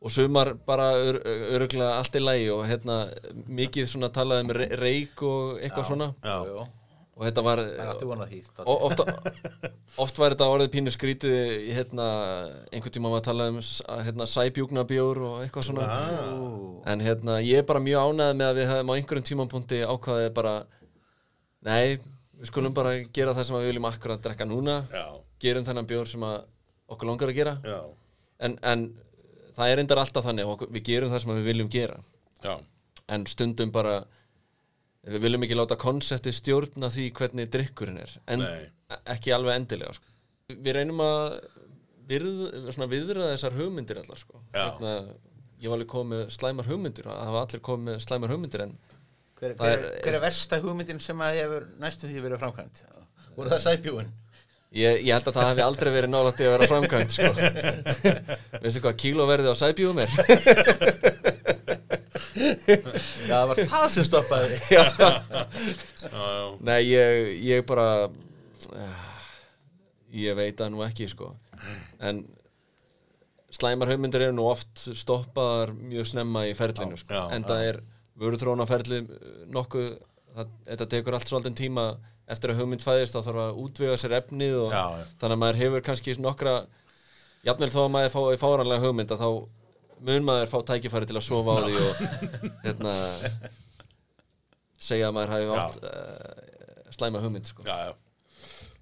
og 0.00 0.12
sumar 0.14 0.54
bara 0.64 0.92
ör, 0.96 1.18
öruglega 1.56 1.98
allt 1.98 2.14
í 2.16 2.22
lagi 2.22 2.46
og 2.54 2.62
hérna 2.68 3.00
mikið 3.48 3.88
svona 3.90 4.08
talað 4.12 4.46
um 4.46 4.52
re- 4.56 4.70
reik 4.80 5.20
og 5.28 5.58
eitthvað 5.60 5.90
svona. 5.90 6.12
Já, 6.24 6.38
og 7.20 7.26
þetta 7.26 7.42
var 7.44 7.60
oft, 8.64 9.00
oft 10.00 10.18
var 10.22 10.32
þetta 10.32 10.46
orðið 10.48 10.70
pínu 10.72 10.92
skrítið 10.94 11.34
í, 11.36 11.74
hérna, 11.76 12.06
einhvern 12.72 12.94
tíma 12.94 13.10
var 13.12 13.20
að 13.20 13.26
tala 13.26 13.48
um 13.52 13.58
að, 13.60 14.00
hérna, 14.06 14.26
sæbjúknabjór 14.32 15.20
og 15.28 15.34
eitthvað 15.42 15.66
svona. 15.66 15.88
Ah. 15.90 16.30
en 16.88 17.04
hérna 17.04 17.34
ég 17.44 17.60
er 17.60 17.66
bara 17.68 17.82
mjög 17.84 18.08
ánægð 18.08 18.38
með 18.40 18.46
að 18.46 18.60
við 18.60 18.70
hefum 18.72 18.92
á 18.92 18.96
einhverjum 18.96 19.26
tímapunkti 19.28 19.82
ákvaðið 19.84 20.30
bara 20.38 20.54
nei, 21.68 22.00
við 22.40 22.48
skulum 22.48 22.76
bara 22.80 22.94
gera 23.12 23.36
það 23.36 23.48
sem 23.50 23.58
við 23.58 23.68
viljum 23.74 23.90
akkurat 23.90 24.24
drekka 24.24 24.48
núna. 24.48 24.78
Já, 24.88 25.04
gerum 25.44 25.66
þennan 25.68 25.90
bjór 25.92 26.08
sem 26.08 26.24
að 26.24 26.38
okkur 26.90 27.10
langar 27.10 27.34
að 27.34 27.42
gera. 27.42 27.54
En, 28.40 28.56
en 28.64 28.86
það 29.58 29.74
er 29.74 29.84
endar 29.84 30.00
alltaf 30.00 30.24
þannig 30.24 30.64
við 30.70 30.86
gerum 30.88 31.12
það 31.12 31.26
sem 31.26 31.34
við 31.36 31.50
viljum 31.52 31.68
gera. 31.76 32.00
Já, 32.40 32.54
en 33.12 33.28
stundum 33.28 33.74
bara 33.74 34.00
við 35.08 35.22
viljum 35.24 35.44
ekki 35.46 35.56
láta 35.56 35.76
konsepti 35.80 36.32
stjórna 36.36 36.90
því 36.92 37.06
hvernig 37.16 37.48
drikkurinn 37.54 38.00
er 38.02 38.12
en 38.28 38.42
Nei. 38.44 38.66
ekki 39.14 39.32
alveg 39.32 39.56
endilega 39.62 39.94
sko. 39.96 40.06
við 40.50 40.72
reynum 40.76 41.00
að 41.04 41.38
virð, 42.10 42.40
svona 42.74 42.88
viðra 42.90 43.28
þessar 43.32 43.54
hugmyndir 43.56 44.00
allar 44.02 44.18
sko. 44.18 44.40
Hérna, 44.54 44.94
ég 45.62 45.70
var 45.70 45.78
alveg 45.78 45.90
komið 45.92 46.16
með 46.24 46.32
slæmar 46.36 46.66
hugmyndir 46.68 47.06
það 47.06 47.20
hafa 47.30 47.42
allir 47.46 47.62
komið 47.70 47.86
með 47.92 48.00
slæmar 48.06 48.34
hugmyndir 48.34 48.64
en 48.66 48.74
Hver, 49.40 49.54
hver, 49.56 49.70
er- 49.78 50.02
hver 50.04 50.14
er 50.18 50.20
versta 50.20 50.58
hugmyndin 50.60 50.98
sem 51.00 51.16
að 51.24 51.38
hefur 51.40 51.62
næstum 51.80 52.10
því 52.10 52.20
verið 52.26 52.42
framkvæmt? 52.42 52.82
Voru 53.38 53.48
það 53.54 53.62
sæbjúin? 53.64 54.10
ég, 54.76 54.98
ég 55.06 55.14
held 55.16 55.30
að 55.30 55.36
það 55.38 55.48
hefði 55.48 55.62
aldrei 55.64 55.90
verið 55.94 56.10
nálægt 56.12 56.42
í 56.42 56.44
að 56.44 56.52
vera 56.58 56.68
framkvæmt 56.74 57.14
sko. 57.16 57.30
veistu 58.66 58.82
hvað 58.84 58.98
kílóverðið 59.00 59.48
á 59.48 59.60
sæbjúum 59.62 60.02
er 60.04 60.10
Já, 62.36 63.36
það 63.36 63.46
var 63.52 63.62
það 63.74 63.86
sem 63.94 64.06
stoppaði. 64.08 64.58
Já. 64.76 64.84
já, 64.98 65.12
já, 66.10 66.50
Nei, 66.66 66.80
ég, 66.90 67.30
ég 67.46 67.64
bara 67.68 67.86
ég 70.10 70.36
veit 70.38 70.58
það 70.58 70.72
nú 70.74 70.84
ekki 70.86 71.08
sko 71.10 71.32
en 72.02 72.22
slæmar 73.54 73.90
hugmyndir 73.90 74.28
eru 74.28 74.36
nú 74.36 74.46
oft 74.50 74.84
stoppaðar 74.98 75.72
mjög 75.74 76.06
snemma 76.12 76.44
í 76.46 76.54
ferlinu 76.58 76.98
sko. 77.00 77.24
En 77.34 77.42
það 77.46 77.64
er 77.66 77.78
vöruþróna 78.20 78.66
ferli 78.68 79.00
nokkuð, 79.50 79.88
það, 80.36 80.52
þetta 80.68 80.86
tekur 80.94 81.16
allt 81.18 81.30
svolítið 81.32 81.56
tíma 81.58 81.86
eftir 82.30 82.52
að 82.52 82.60
hugmynd 82.62 82.84
fæðist 82.84 83.16
þá 83.16 83.24
þarf 83.26 83.40
að 83.48 83.58
útvega 83.64 83.96
sér 83.98 84.14
efnið 84.20 84.54
og 84.60 84.74
Já, 84.76 84.84
já. 85.00 85.06
þannig 85.18 85.34
að 85.36 85.42
maður 85.42 85.60
hefur 85.64 85.84
kannski 85.88 86.14
nokkra 86.22 86.54
jafnvel 87.48 87.70
þó 87.74 87.80
að 87.82 87.92
maður 87.96 88.14
fá 88.14 88.20
í 88.30 88.38
fáranlega 88.44 88.84
hugmynd 88.86 89.14
að 89.16 89.24
þá 89.24 89.30
mun 90.06 90.24
maður 90.26 90.48
fá 90.52 90.58
tækifæri 90.70 91.08
til 91.10 91.18
að 91.20 91.26
sofa 91.26 91.56
á 91.56 91.60
því 91.64 91.74
og 91.84 91.94
hérna 92.64 92.94
segja 94.80 95.10
að 95.10 95.16
maður 95.16 95.32
hafi 95.34 95.48
átt 95.56 95.78
uh, 95.84 96.92
slæma 96.94 97.20
hugmynd 97.22 97.48
sko. 97.50 97.64
Já, 97.66 97.90
já, 97.90 97.92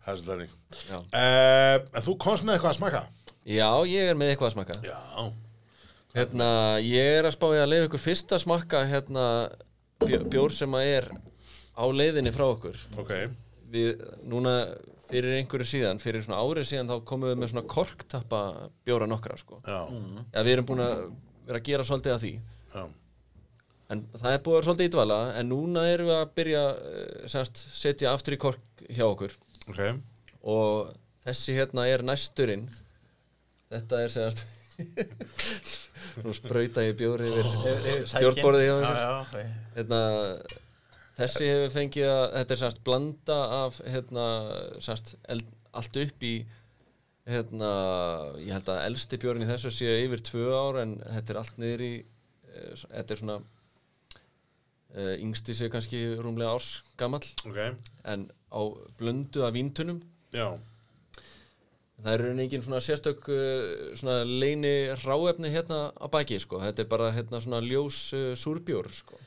það 0.04 0.12
er 0.14 0.22
svolítið 0.22 0.92
uh, 0.94 1.76
En 1.98 2.04
þú 2.06 2.14
komst 2.22 2.46
með 2.46 2.56
eitthvað 2.58 2.72
að 2.74 2.78
smaka? 2.80 3.02
Já, 3.48 3.70
ég 3.88 4.10
er 4.12 4.18
með 4.18 4.32
eitthvað 4.34 4.50
að 4.50 4.56
smakka 4.58 4.78
Já, 4.86 4.98
Hérna, 6.18 6.46
ég 6.82 7.16
er 7.18 7.26
að 7.28 7.34
spá 7.36 7.46
ég 7.54 7.62
að 7.62 7.70
leiða 7.72 7.88
ykkur 7.90 8.00
fyrst 8.02 8.32
að 8.34 8.40
smakka 8.42 8.80
hérna 8.90 9.24
bjó- 10.02 10.24
bjór 10.32 10.54
sem 10.56 10.72
að 10.78 10.86
er 10.96 11.06
á 11.78 11.84
leiðinni 11.94 12.32
frá 12.34 12.46
okkur. 12.48 12.78
Ok. 12.98 13.12
Við, 13.70 14.00
núna 14.26 14.54
fyrir 15.08 15.38
einhverju 15.38 15.68
síðan 15.72 16.00
fyrir 16.02 16.24
svona 16.24 16.40
árið 16.44 16.68
síðan 16.70 16.92
þá 16.92 16.96
komum 17.08 17.30
við 17.30 17.40
með 17.40 17.52
svona 17.52 17.70
korktappa 17.74 18.40
bjóra 18.86 19.08
nokkra 19.10 19.38
sko. 19.40 19.60
Já, 19.64 19.80
ja, 19.88 20.44
við 20.44 20.54
erum 20.54 20.68
búin 20.68 20.84
að 20.84 20.94
vera 21.48 21.60
að 21.60 21.68
gera 21.70 21.86
svolítið 21.88 22.14
af 22.14 22.22
því. 22.24 22.32
Já, 22.74 22.82
en 23.94 24.04
það 24.14 24.34
er 24.34 24.42
búið 24.44 24.54
að 24.54 24.58
vera 24.58 24.68
svolítið 24.68 24.90
ítvala 24.90 25.18
en 25.40 25.50
núna 25.52 25.86
erum 25.88 26.10
við 26.10 26.18
að 26.18 26.34
byrja 26.40 26.64
eh, 26.92 27.26
semst, 27.34 27.64
setja 27.78 28.12
aftur 28.12 28.36
í 28.36 28.40
kork 28.44 28.84
hjá 28.88 29.06
okkur. 29.08 29.36
Ok. 29.72 29.82
Og 30.48 30.92
þessi 31.24 31.56
hérna 31.56 31.88
er 31.88 32.04
næsturinn. 32.06 32.68
Þetta 33.72 34.04
er 34.04 34.12
semast 34.12 34.46
nú 36.24 36.32
sprauta 36.36 36.84
ég 36.86 36.96
bjóri 36.98 37.28
yfir 37.28 38.04
stjórnborðið 38.10 38.68
hjá 38.68 38.76
já, 38.84 39.42
hérna, 39.76 40.00
þessi 41.18 41.50
hefur 41.50 41.74
fengið 41.74 42.08
að 42.12 42.24
þetta 42.36 42.54
er 42.54 42.60
semast 42.62 42.80
blanda 42.86 43.38
af 43.58 43.80
hérna, 43.82 44.26
eld, 45.34 45.52
allt 45.80 46.00
upp 46.04 46.26
í 46.26 46.34
hérna, 47.28 47.70
ég 48.40 48.54
held 48.56 48.72
að 48.72 48.82
elsti 48.86 49.20
bjórin 49.20 49.44
í 49.44 49.50
þessu 49.50 49.72
sé 49.74 49.98
yfir 50.04 50.24
tvö 50.24 50.48
ár 50.54 50.80
en 50.84 50.96
þetta 51.02 51.34
er 51.34 51.40
allt 51.42 51.60
niður 51.60 51.84
í 51.84 51.92
eh, 51.98 52.72
þetta 52.86 53.14
er 53.14 53.22
svona 53.22 53.36
uh, 54.96 55.14
yngsti 55.18 55.56
sé 55.56 55.68
kannski 55.72 56.02
rúmlega 56.22 56.54
árs 56.56 56.70
gamall. 57.00 57.26
Ok, 57.44 57.60
en 58.08 58.28
á 58.48 58.60
blöndu 59.00 59.44
af 59.44 59.52
víntunum 59.58 60.00
já, 60.32 60.54
það 61.98 62.12
er 62.14 62.24
raunin 62.24 62.44
engin 62.46 62.64
svona 62.64 62.80
sérstök 62.84 63.28
uh, 63.28 63.92
svona 63.98 64.22
leini 64.24 64.94
ráefni 65.04 65.52
hérna 65.52 65.88
á 65.92 66.06
baki 66.08 66.40
sko, 66.40 66.62
þetta 66.64 66.86
er 66.86 66.92
bara 66.94 67.12
hérna 67.12 67.42
svona 67.44 67.60
ljós 67.66 68.06
uh, 68.16 68.32
súrbjór 68.38 68.88
sko 69.02 69.20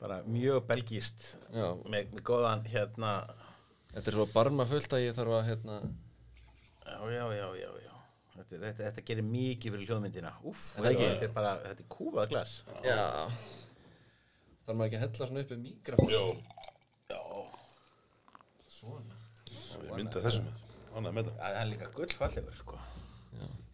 bara 0.00 0.20
mjög 0.28 0.64
belgíst 0.68 1.28
já, 1.54 1.66
með, 1.88 2.10
með 2.12 2.22
góðan 2.28 2.64
hérna 2.68 3.12
þetta 3.94 4.10
er 4.12 4.16
svo 4.18 4.26
barma 4.34 4.66
fullt 4.68 4.92
að 4.96 5.04
ég 5.06 5.16
þarf 5.16 5.36
að 5.38 5.46
hérna 5.50 5.76
já, 6.86 6.98
já, 7.16 7.24
já, 7.40 7.46
já, 7.62 7.70
já. 7.86 7.92
Þetta, 8.36 8.58
þetta, 8.60 8.82
þetta 8.84 9.02
gerir 9.08 9.24
mikið 9.24 9.72
fyrir 9.72 9.88
hljóðmyndina. 9.88 10.30
Úff, 10.44 10.64
Er 10.76 10.84
það 10.84 10.90
ekki? 10.90 11.06
þetta 11.08 11.24
er 11.24 11.30
bara, 11.32 11.52
þetta 11.62 11.82
er 11.82 11.86
kúfað 11.94 12.26
glas. 12.34 12.50
Já. 12.84 12.98
Þarf 14.66 14.76
maður 14.76 14.86
ekki 14.90 14.98
að 14.98 15.04
hella 15.06 15.28
svona 15.30 15.44
upp 15.46 15.54
í 15.54 15.58
mikrofón 15.62 16.12
jó 16.12 16.20
Já, 17.08 17.22
svona. 18.76 19.16
Við 19.80 19.90
mynda 19.96 20.22
þessu 20.26 20.44
með 20.44 20.62
Ánægð 20.96 21.16
með 21.16 21.26
það. 21.30 21.40
Það 21.40 21.58
er 21.62 21.68
líka 21.72 21.88
gullfallegur 21.96 22.56
sko. 22.60 22.78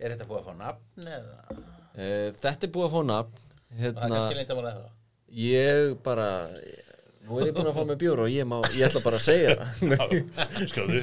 Er 0.02 0.14
þetta 0.14 0.26
búið 0.30 0.40
að 0.40 0.46
fá 0.48 0.54
nafn 0.62 1.10
eða? 1.18 1.36
Uh, 1.52 2.28
þetta 2.40 2.66
er 2.68 2.72
búið 2.78 2.86
að 2.88 2.94
fá 2.96 3.02
nafn 3.10 3.42
Það 3.42 3.76
er 3.76 3.82
hérna, 3.82 4.08
kannski 4.14 4.38
leint 4.40 4.52
að 4.54 4.58
mála 4.62 4.72
það 4.78 4.88
ég 5.33 5.95
bara 6.05 6.28
nú 7.26 7.39
er 7.41 7.49
ég 7.49 7.55
búin 7.57 7.70
að 7.70 7.76
fá 7.78 7.85
með 7.89 7.99
bjór 8.03 8.22
og 8.24 8.33
ég, 8.33 8.47
má, 8.49 8.59
ég 8.74 8.87
ætla 8.89 9.03
bara 9.05 9.20
að 9.20 9.26
segja 9.26 9.55
það. 9.78 10.14
Skjóðu 10.72 11.03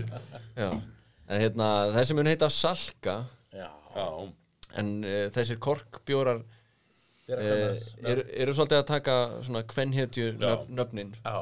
en 1.29 1.41
hérna, 1.43 1.67
þessi 1.93 2.15
mun 2.17 2.27
heita 2.29 2.49
Salka. 2.49 3.19
Já, 3.53 3.69
en 4.81 4.89
uh, 5.05 5.27
þessir 5.33 5.59
korkbjórar 5.61 6.41
uh, 6.41 7.37
eru, 7.37 8.23
eru 8.33 8.55
svolítið 8.57 8.79
að 8.81 8.87
taka 8.89 9.15
svona 9.45 9.63
nöf, 10.41 10.67
nöfnin. 10.73 11.13
Já. 11.23 11.39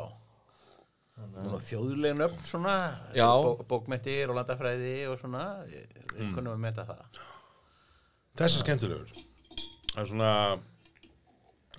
Nú 1.18 1.58
þjóðleg 1.66 2.14
nöfn 2.20 2.44
svona 2.46 2.76
Já. 3.18 3.26
bó, 3.42 3.56
Bókmentir 3.66 4.30
og 4.30 4.38
landafræði 4.38 5.08
og 5.10 5.18
svona 5.20 5.48
Við 5.66 6.28
Mm. 6.28 6.34
kunnum 6.34 6.54
að 6.56 6.62
meta 6.64 6.84
það. 6.86 7.18
Þessi 8.38 8.58
er 8.58 8.64
skemmtilegur. 8.64 9.10
Það 9.94 10.00
er 10.02 10.08
svona 10.12 10.30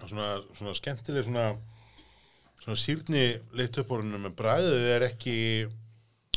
svona, 0.06 0.30
svona 0.54 0.76
skemmtileg 0.78 1.26
svona 1.26 1.48
svona 2.68 2.78
sýrni 2.78 3.24
leitt 3.56 3.78
upp 3.80 3.92
orðinu 3.96 4.20
með 4.20 4.34
bragðið 4.38 4.86
er 4.92 5.04
ekki 5.08 5.36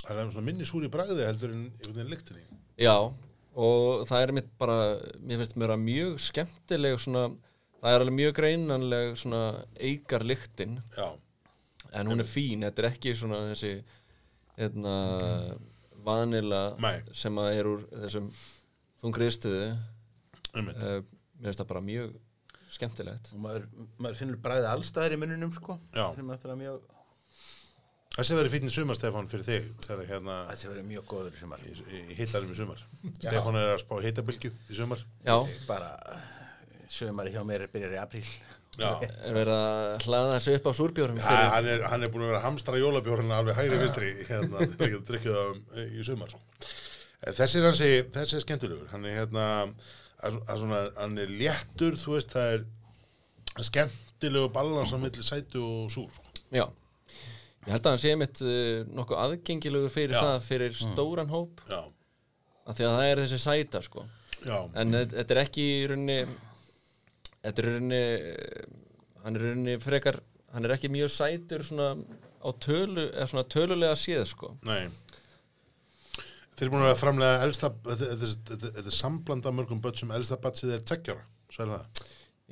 það 0.02 0.22
er 0.22 0.30
svona 0.32 0.46
minni 0.48 0.68
súri 0.68 0.90
bragðið 0.92 1.28
heldur 1.28 1.56
en 1.56 1.66
einhvern 1.66 1.98
veginn 1.98 2.14
lyktinni 2.14 2.46
Já, 2.82 2.96
og 3.54 4.06
það 4.10 4.24
er 4.24 4.34
mitt 4.38 4.52
bara, 4.62 4.78
mér 5.20 5.42
finnst 5.42 5.58
mér 5.60 5.74
að 5.76 5.84
mjög 5.84 6.16
skemmtileg 6.24 6.96
svona, 7.04 7.26
það 7.82 7.98
er 7.98 8.06
alveg 8.06 8.18
mjög 8.18 8.38
greinanleg 8.40 9.12
svona 9.20 9.42
eikar 9.76 10.26
lyktin, 10.26 10.80
Já, 10.96 11.10
en 12.00 12.10
hún 12.10 12.24
er 12.24 12.30
fín, 12.32 12.64
þetta 12.66 12.86
er 12.86 12.90
ekki 12.94 13.14
svona 13.20 13.44
þessi 13.52 13.74
hérna, 14.56 14.96
vanila 16.08 16.64
Nei. 16.82 16.96
sem 17.14 17.38
að 17.44 17.60
er 17.60 17.70
úr 17.70 17.86
þessum 17.92 18.32
þungriðstöðu, 19.04 19.70
einmitt. 20.56 20.82
Uh, 20.82 21.02
mér 21.38 21.52
finnst 21.52 21.62
það 21.62 21.72
bara 21.76 21.86
mjög 21.86 22.18
skemmtilegt. 22.72 23.32
og 23.36 23.44
maður, 23.44 23.68
maður 23.98 24.20
finnur 24.22 24.42
bræðið 24.44 24.72
allstæðir 24.72 25.16
í 25.16 25.22
mununum 25.22 25.54
sko. 25.56 25.78
Já. 25.96 26.08
sem 26.16 26.24
er 26.24 26.32
náttúrulega 26.32 26.62
mjög 26.64 26.90
Þessi 28.12 28.36
verið 28.36 28.52
fínni 28.52 28.72
sumar, 28.74 28.98
Stefán, 29.00 29.28
fyrir 29.32 29.46
þig 29.48 29.68
þegar 29.86 30.10
hérna 30.10 30.34
þessi 30.50 30.68
verið 30.68 30.88
mjög 30.90 31.06
góður 31.08 31.36
sem 31.40 31.54
að 31.56 31.62
í, 31.64 31.76
í 32.12 32.16
hittarum 32.18 32.50
í 32.52 32.58
sumar. 32.58 32.82
Stefán 33.22 33.56
er 33.56 33.70
að 33.72 33.80
spá 33.86 33.94
hittabilgju 34.04 34.52
í 34.52 34.76
sumar. 34.76 35.06
Já, 35.24 35.38
bara 35.64 35.94
sömari 36.92 37.32
hjá 37.32 37.40
mér 37.48 37.64
byrjar 37.72 37.96
í 37.96 38.02
apríl. 38.02 38.26
Já, 38.80 38.90
er 39.04 39.36
verið 39.36 39.54
að 39.54 40.06
hlaða 40.06 40.36
þessu 40.36 40.58
upp 40.58 40.68
á 40.68 40.72
súrbjórum 40.76 41.18
ja, 41.20 41.24
fyrir, 41.24 41.50
hann, 41.54 41.66
er, 41.72 41.82
hann 41.92 42.04
er 42.06 42.12
búin 42.12 42.24
að 42.24 42.30
vera 42.32 42.40
að 42.40 42.46
hamstra 42.50 42.80
jólabjórna 42.80 43.40
alveg 43.42 43.58
hægri 43.58 43.80
vinstri 43.82 44.12
hérna 44.30 44.62
til 44.64 44.78
að 44.78 44.94
geta 44.94 45.08
drikkið 45.10 45.40
það 45.40 45.82
í 45.84 46.06
sumar 46.08 46.32
sko. 46.32 46.70
En 47.22 47.36
Þessi 47.38 47.60
er 47.60 47.68
hansi, 47.68 47.90
þessi 48.16 48.38
er 48.38 48.46
skemmtilegur. 48.46 48.88
Hann 48.94 49.08
er 49.08 49.20
hérna 49.20 49.48
að, 50.28 50.38
að 50.48 50.60
svona, 50.64 50.80
hann 51.00 51.18
er 51.24 51.32
léttur, 51.42 51.98
þú 52.00 52.16
veist 52.18 52.34
það 52.36 52.54
er 52.58 52.66
skemmtilegu 53.68 54.52
balans 54.56 54.94
á 54.94 54.98
milli 55.02 55.24
sætu 55.26 55.62
og 55.66 55.92
súr 55.94 56.10
sko. 56.14 56.30
Já, 56.56 56.66
ég 57.68 57.74
held 57.74 57.86
að 57.86 57.92
hann 57.96 58.02
sé 58.04 58.14
mitt 58.20 58.42
uh, 58.46 58.82
nokkuð 58.96 59.20
aðgengilegur 59.26 59.92
fyrir 59.94 60.16
Já. 60.18 60.22
það, 60.26 60.38
fyrir 60.48 60.78
stóran 60.78 61.32
hóp, 61.32 61.62
Já, 61.70 61.82
af 62.68 62.78
því 62.78 62.88
að 62.88 62.96
það 62.98 63.10
er 63.12 63.22
þessi 63.26 63.42
sæta, 63.46 63.82
sko. 63.86 64.06
já, 64.46 64.58
En 64.82 64.96
þe- 64.96 65.08
þetta 65.18 65.36
er 65.38 65.44
ekki 65.46 65.68
í 65.76 65.86
rauninni 65.92 66.20
Þetta 67.42 67.62
er 67.62 67.68
í 67.68 67.72
rauninni 67.76 68.02
eh, 68.02 68.66
Hann 69.24 69.36
er 69.38 69.42
í 69.42 69.50
rauninni 69.52 69.76
frekar 69.82 70.20
Hann 70.54 70.66
er 70.68 70.74
ekki 70.76 70.90
mjög 70.94 71.10
sætur 71.14 71.64
svona 71.66 71.92
á 72.42 72.50
tölu, 72.62 73.04
eða 73.14 73.28
svona 73.30 73.44
tölulega 73.54 73.94
séð 74.02 74.24
sko. 74.32 74.56
Nei 74.66 74.88
Þeir 76.62 76.68
eru 76.68 76.74
búin 76.76 76.84
að 76.86 77.00
framlega 77.00 77.38
elsta, 77.42 77.72
þetta, 77.90 78.68
er 78.78 78.94
samblanda 78.94 79.50
mörgum 79.50 79.80
börn 79.82 79.96
sem 79.98 80.12
elsta 80.14 80.36
batsið 80.38 80.76
er 80.76 80.84
tveggjara, 80.86 81.24
svo 81.50 81.64
er 81.64 81.72
það? 81.72 82.02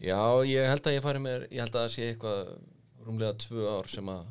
Já, 0.02 0.22
ég 0.50 0.66
held 0.66 0.90
að 0.90 0.96
ég 0.96 1.04
fari 1.04 1.22
með 1.22 1.44
Ég 1.52 1.60
held 1.62 1.76
að 1.76 1.84
það 1.84 1.92
sé 1.94 2.08
eitthvað 2.08 2.40
rúmlega 3.06 3.36
tvö 3.44 3.68
ár 3.70 3.92
sem 3.92 4.10
að 4.10 4.24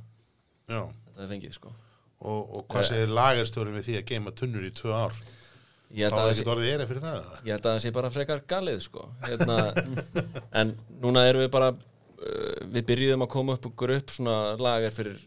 Já, 0.72 0.80
þetta 0.88 1.22
er 1.22 1.30
fengið 1.30 1.54
sko. 1.60 1.74
Og, 2.18 2.40
og 2.58 2.66
hvað 2.74 2.88
segir 2.88 3.14
lagarstjórin 3.20 3.78
við 3.78 3.86
því 3.86 3.96
að 4.00 4.04
geima 4.10 4.34
tunnur 4.42 4.66
í 4.66 4.72
tvö 4.80 4.96
ár? 4.98 5.14
Þá 5.14 6.02
er 6.02 6.08
að 6.08 6.18
það 6.18 6.32
ekkert 6.32 6.52
orðið 6.56 6.74
er 6.74 6.90
fyrir 6.90 7.06
það 7.06 7.20
eða? 7.20 7.38
ég 7.38 7.52
held 7.54 7.70
að 7.70 7.70
það 7.70 7.80
sé 7.86 7.94
bara 8.00 8.12
frekar 8.16 8.44
galið 8.50 8.82
sko. 8.88 9.06
Hérna, 9.28 9.60
En 10.64 10.74
núna 11.06 11.24
erum 11.30 11.46
við 11.46 11.54
bara 11.54 11.70
uh, 11.70 12.60
Við 12.66 12.90
byrjuðum 12.90 13.28
að 13.28 13.32
koma 13.38 13.54
upp 13.54 13.70
okkur 13.70 13.94
upp 14.00 14.18
svona 14.18 14.36
lagar 14.58 14.98
fyrir 14.98 15.22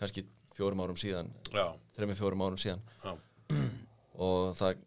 kannski 0.00 0.24
fjórum 0.56 0.80
árum 0.80 0.96
síðan 0.96 1.28
þreimur 1.52 2.16
fjórum 2.16 2.48
árum 2.48 2.60
síðan. 2.60 2.80
Já, 3.04 3.12
og 4.26 4.54
það 4.58 4.82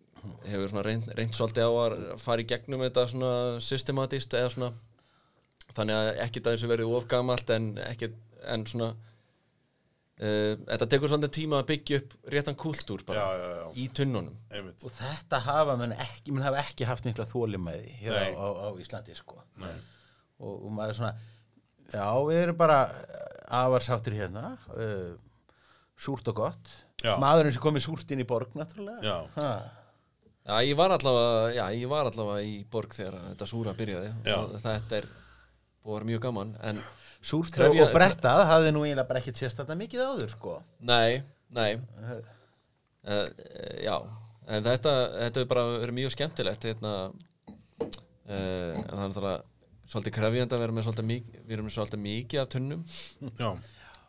hefur 0.50 0.72
svona 0.72 0.86
reynd, 0.86 1.12
reynd 1.16 1.36
svolítið 1.38 1.70
á 1.70 1.72
að 1.72 2.00
fara 2.20 2.44
í 2.44 2.48
gegnum 2.50 2.84
þetta 2.84 3.06
svona 3.12 3.34
systematist 3.64 4.34
eða 4.36 4.50
svona 4.56 4.72
þannig 5.78 5.96
að 5.96 6.10
ekkert 6.26 6.50
að 6.50 6.58
þessu 6.58 6.72
verið 6.72 6.98
ofgamalt 6.98 7.54
en 7.56 7.70
ekkert 7.86 8.18
en 8.50 8.66
svona 8.68 8.90
uh, 8.92 10.54
þetta 10.66 10.90
tekur 10.92 11.12
svolítið 11.12 11.34
tíma 11.38 11.62
að 11.62 11.70
byggja 11.72 12.02
upp 12.02 12.18
réttan 12.34 12.60
kúltúr 12.60 13.06
já, 13.06 13.08
bara 13.12 13.24
já, 13.30 13.54
já, 13.62 13.64
í 13.80 13.88
tunnunum. 13.96 14.36
Einmitt. 14.52 14.84
Og 14.84 14.96
þetta 14.98 15.42
hafa 15.46 15.78
menn 15.80 15.96
ekki, 15.96 16.34
menn 16.34 16.48
hafa 16.48 16.66
ekki 16.66 16.90
haft 16.90 17.08
mikla 17.08 17.28
þólimæði 17.30 17.96
hér 18.02 18.20
á, 18.20 18.28
á, 18.36 18.48
á 18.66 18.70
Íslandi 18.82 19.16
sko. 19.18 19.40
Nei. 19.62 19.78
og, 20.40 20.54
og 20.66 20.70
maður 20.74 20.94
er 20.94 21.00
svona 21.00 21.16
já, 21.94 22.06
við 22.28 22.44
erum 22.44 22.60
bara 22.60 22.84
afar 23.60 23.86
sáttir 23.86 24.18
hérna 24.20 24.54
uh, 24.76 25.16
súrt 26.00 26.28
og 26.32 26.44
gott 26.44 26.76
Já. 27.04 27.14
maðurinn 27.22 27.54
sem 27.56 27.64
komið 27.64 27.86
súrt 27.86 28.12
inn 28.12 28.24
í 28.24 28.28
borg 28.28 28.56
náttúrulega. 28.60 29.00
Já. 29.06 29.18
Ha. 29.40 29.52
Já, 30.50 30.56
ég 30.66 30.76
var 30.80 30.92
allavega, 30.96 31.50
já, 31.54 31.64
ég 31.78 31.90
var 31.92 32.08
allavega 32.10 32.42
í 32.48 32.56
borg 32.72 32.94
þegar 32.96 33.20
þetta 33.30 33.48
súra 33.52 33.74
byrjaði. 33.78 34.14
Og 34.36 34.56
þetta 34.64 34.98
er 34.98 35.08
búið 35.86 36.08
mjög 36.10 36.22
gaman 36.26 36.56
en 36.66 36.80
súrt 37.22 37.54
Krefja- 37.56 37.86
og 37.88 37.94
brettað 37.96 38.42
hafði 38.50 38.74
nú 38.76 38.82
eiginlega 38.84 39.08
bara 39.08 39.22
ekkert 39.22 39.40
sést 39.40 39.62
þetta 39.62 39.78
mikið 39.80 40.02
áður 40.06 40.34
sko. 40.34 40.56
Nei, 40.90 41.22
nei. 41.56 41.70
Uh, 43.10 43.24
já, 43.80 43.96
en 44.52 44.66
þetta 44.66 44.92
þetta 45.16 45.44
er 45.44 45.48
bara 45.50 45.64
verið 45.80 45.96
mjög 46.02 46.12
skemmtilegt 46.18 46.66
hérna 46.68 46.94
uh, 47.08 47.86
en 48.28 48.84
það 48.84 49.00
er 49.00 49.06
náttúrulega 49.06 49.38
svolítið 49.90 50.16
krefjandi 50.20 50.58
að 50.58 50.64
vera 50.66 50.76
með 50.76 50.86
svolítið 50.90 51.08
mikið 51.10 51.40
við 51.48 51.56
erum 51.56 51.70
með 51.70 51.76
svolítið 51.78 52.02
mikið 52.04 52.42
af 52.44 52.50
tunnum. 52.54 52.84
Já, 53.40 53.50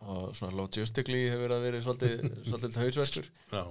og 0.01 0.35
svona 0.39 0.57
logistically 0.57 1.27
hefur 1.29 1.45
verið 1.47 1.57
að 1.59 1.65
vera 1.69 1.81
svolítið, 1.85 2.15
svolítið 2.49 2.79
hausverkur 2.85 3.27
já. 3.53 3.65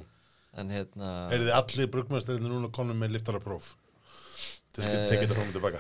en 0.62 0.70
hérna 0.76 1.08
Er 1.34 1.40
þið 1.46 1.54
allir 1.58 1.88
brugmestarinnir 1.94 2.52
núna 2.54 2.70
konum 2.76 2.98
með 3.02 3.16
liftarapróf? 3.18 3.74
Til 4.70 4.84
að 4.86 4.94
Eh. 4.94 5.08
tekið 5.10 5.32
þetta 5.32 5.42
og 5.42 5.54
tilbaka. 5.56 5.80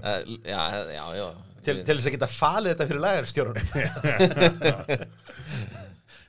uh, 0.00 0.20
já, 0.48 0.62
já, 0.96 1.04
já 1.20 1.26
til, 1.60 1.74
til 1.84 1.96
þess 1.98 2.06
að 2.08 2.14
geta 2.16 2.28
falið 2.32 2.70
þetta 2.72 2.86
fyrir 2.88 3.02
lagarstjórun 3.04 3.58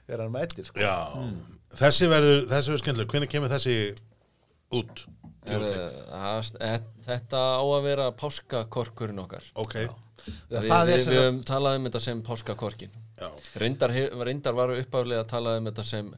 þegar 0.06 0.22
hann 0.26 0.34
mætir 0.36 0.68
sko 0.68 0.82
Já, 0.84 0.96
þessi 1.80 2.10
verður, 2.12 2.42
þessi 2.52 2.72
verður 2.74 2.84
skemmtileg. 2.84 3.10
Hvernig 3.16 3.32
kemur 3.32 3.54
þessi 3.54 3.76
út? 4.76 5.06
Er, 5.50 5.64
uh, 5.64 6.76
þetta 7.08 7.40
á 7.58 7.64
að 7.66 7.86
vera 7.88 8.10
páskakorkurinn 8.14 9.24
okkar 9.24 9.48
Ok, 9.64 9.74
við, 10.52 10.68
það 10.68 10.92
er 10.94 11.00
við, 11.02 11.08
við 11.08 11.18
höfum 11.24 11.40
talað 11.50 11.80
um 11.80 11.88
þetta 11.90 12.02
sem 12.04 12.22
páskakorkin 12.28 12.92
reyndar, 13.62 13.94
reyndar 14.26 14.58
varu 14.58 14.78
uppaflega 14.82 15.24
að 15.24 15.32
tala 15.32 15.56
um 15.60 15.70
þetta 15.70 15.86
sem 15.88 16.12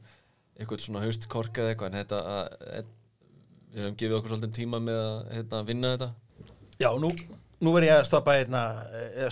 eitthvað 0.54 0.84
svona 0.84 1.02
haustkork 1.04 1.60
eða 1.60 1.72
eitthvað 1.72 1.90
en 1.90 1.98
þetta 2.00 2.20
að, 2.34 2.58
að, 2.78 2.92
við 3.74 3.84
höfum 3.84 3.96
gefið 4.02 4.18
okkur 4.18 4.32
svolítið 4.34 4.52
tíma 4.58 4.80
með 4.82 5.00
að 5.00 5.16
hérna, 5.34 5.62
vinna 5.70 5.94
þetta. 5.94 6.10
Já, 6.80 6.90
nú, 7.02 7.10
nú 7.64 7.74
verð 7.74 7.88
ég 7.88 7.98
að 7.98 8.06
stoppa 8.10 8.36
einna, 8.40 8.62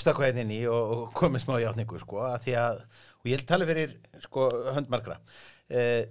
stökkva 0.02 0.30
einn 0.30 0.42
inn 0.42 0.56
í 0.56 0.62
og, 0.70 0.96
og 0.96 1.04
komið 1.18 1.44
smá 1.44 1.54
játningu, 1.62 2.00
sko, 2.02 2.24
að 2.26 2.40
því 2.46 2.56
að, 2.62 2.82
og 3.20 3.30
ég 3.30 3.46
tala 3.46 3.68
fyrir, 3.70 3.94
sko, 4.26 4.48
höndmarkra, 4.78 5.20
eh, 5.70 6.02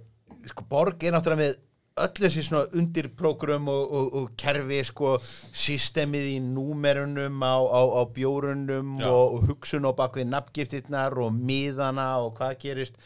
sko, 0.48 0.66
Borg 0.70 1.04
er 1.04 1.16
náttúrulega 1.16 1.44
með 1.44 1.60
öll 2.00 2.12
þessi 2.16 2.44
svona 2.46 2.68
undirprógrum 2.78 3.68
og, 3.68 3.82
og, 3.92 4.12
og 4.20 4.28
kerfi, 4.40 4.80
sko, 4.88 5.16
systemið 5.52 6.28
í 6.30 6.36
númerunum 6.44 7.42
á, 7.44 7.56
á, 7.60 7.82
á 8.00 8.02
bjórunum 8.16 8.94
og, 9.02 9.36
og 9.36 9.48
hugsun 9.50 9.88
á 9.88 9.92
bakvið 9.96 10.30
nafngiftirnar 10.32 11.18
og 11.20 11.34
miðana 11.36 12.08
og 12.24 12.32
hvað 12.38 12.56
gerist, 12.62 12.96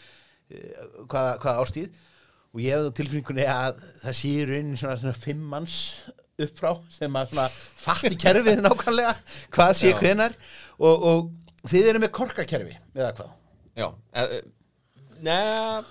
eh, 0.50 0.76
hvaða, 1.08 1.38
hvaða 1.42 1.64
ástíð 1.64 2.04
og 2.56 2.62
ég 2.62 2.72
hef 2.78 2.94
tilfinningunni 2.96 3.48
að 3.50 3.82
það 4.04 4.16
sé 4.20 4.30
í 4.30 4.46
rauninni 4.48 4.80
svona, 4.80 5.00
svona 5.02 5.18
fimm 5.18 5.42
manns 5.50 5.80
upp 6.46 6.56
frá 6.56 6.70
sem 6.92 7.18
að 7.18 7.32
svona 7.32 7.48
fatti 7.82 8.16
kerfið 8.20 8.62
nákvæmlega 8.62 9.12
hvað 9.56 9.74
sé 9.80 9.92
Já. 9.92 9.98
hvenar 10.00 10.36
og, 10.78 11.06
og 11.10 11.68
þið 11.68 11.90
eru 11.90 12.02
með 12.04 12.14
korkakerfi 12.16 12.76
eða 12.94 13.12
hvað? 13.18 13.30
Já, 13.76 13.86
e, 14.14 14.24
e, 14.38 14.40
neða 15.26 15.84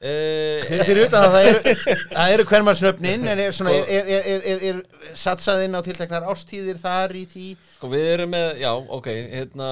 fyrir, 0.00 0.84
fyrir 0.88 1.02
utan 1.06 1.26
að 1.26 1.34
það 1.34 1.48
eru, 1.48 1.74
það 2.16 2.34
eru 2.34 2.46
hvermarsnöfnin 2.50 3.26
en 3.28 3.42
er, 3.46 3.56
svona, 3.56 3.74
er, 3.76 3.90
er, 4.00 4.28
er, 4.34 4.46
er, 4.52 4.62
er 4.70 5.16
satsaðinn 5.18 5.76
á 5.76 5.80
tilteknar 5.84 6.28
ástíðir 6.32 6.80
þar 6.80 7.16
í 7.20 7.26
því? 7.28 7.48
Sko 7.76 7.90
við 7.92 8.06
erum 8.14 8.32
með, 8.32 8.48
já, 8.62 8.70
ok, 8.98 9.10
hérna, 9.34 9.68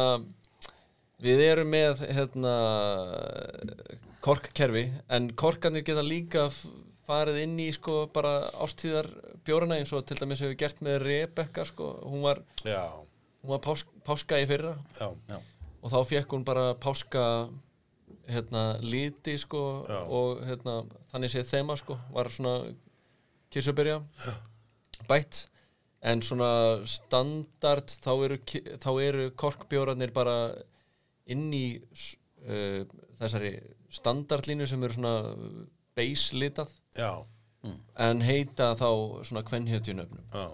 við 1.25 1.45
erum 1.47 1.73
með, 1.73 2.05
hérna, 2.19 2.55
korkkerfi, 4.25 4.85
en 5.17 5.31
korkanir 5.39 5.87
geta 5.87 6.05
líka 6.05 6.49
farið 7.09 7.43
inn 7.47 7.57
í, 7.65 7.71
sko, 7.73 8.03
bara 8.13 8.51
ástíðar 8.61 9.09
bjórana 9.47 9.79
eins 9.81 9.95
og 9.97 10.05
til 10.09 10.19
dæmis 10.21 10.43
hefur 10.45 10.59
gert 10.61 10.83
með 10.85 11.01
Rebecca, 11.07 11.65
sko, 11.69 11.95
hún 12.05 12.27
var, 12.27 12.43
já, 12.69 12.83
hún 13.41 13.55
var 13.55 13.63
pás, 13.65 13.87
páska 14.05 14.41
í 14.43 14.49
fyrra. 14.51 14.75
Já, 14.99 15.41
og 15.79 15.93
þá 15.95 15.99
fekk 16.11 16.37
hún 16.37 16.45
bara 16.45 16.73
páska, 16.77 17.23
hérna, 18.29 18.65
liti, 18.85 19.37
sko, 19.41 19.63
og, 19.89 20.43
hérna, 20.47 20.83
þannig 21.13 21.33
séð 21.33 21.53
þema, 21.53 21.77
sko, 21.81 21.97
var 22.15 22.31
svona 22.33 22.55
kísubyrja, 23.53 24.01
bætt, 25.09 25.47
en 26.09 26.23
svona 26.23 26.51
standard 26.89 27.91
þá 28.05 28.13
eru, 28.27 28.39
þá 28.79 28.91
eru 29.03 29.31
korkbjórarnir 29.41 30.13
bara 30.15 30.37
inn 31.29 31.49
í 31.57 31.65
uh, 31.79 32.85
þessari 33.19 33.57
standardlínu 33.99 34.69
sem 34.69 34.85
eru 34.85 34.99
svona 34.99 35.15
base 35.99 36.37
litað 36.39 36.71
já, 36.95 37.11
en 37.99 38.23
heita 38.23 38.71
þá 38.79 38.91
svona 39.27 39.43
kvenhjötjunöfnum. 39.49 40.29
Já, 40.31 40.47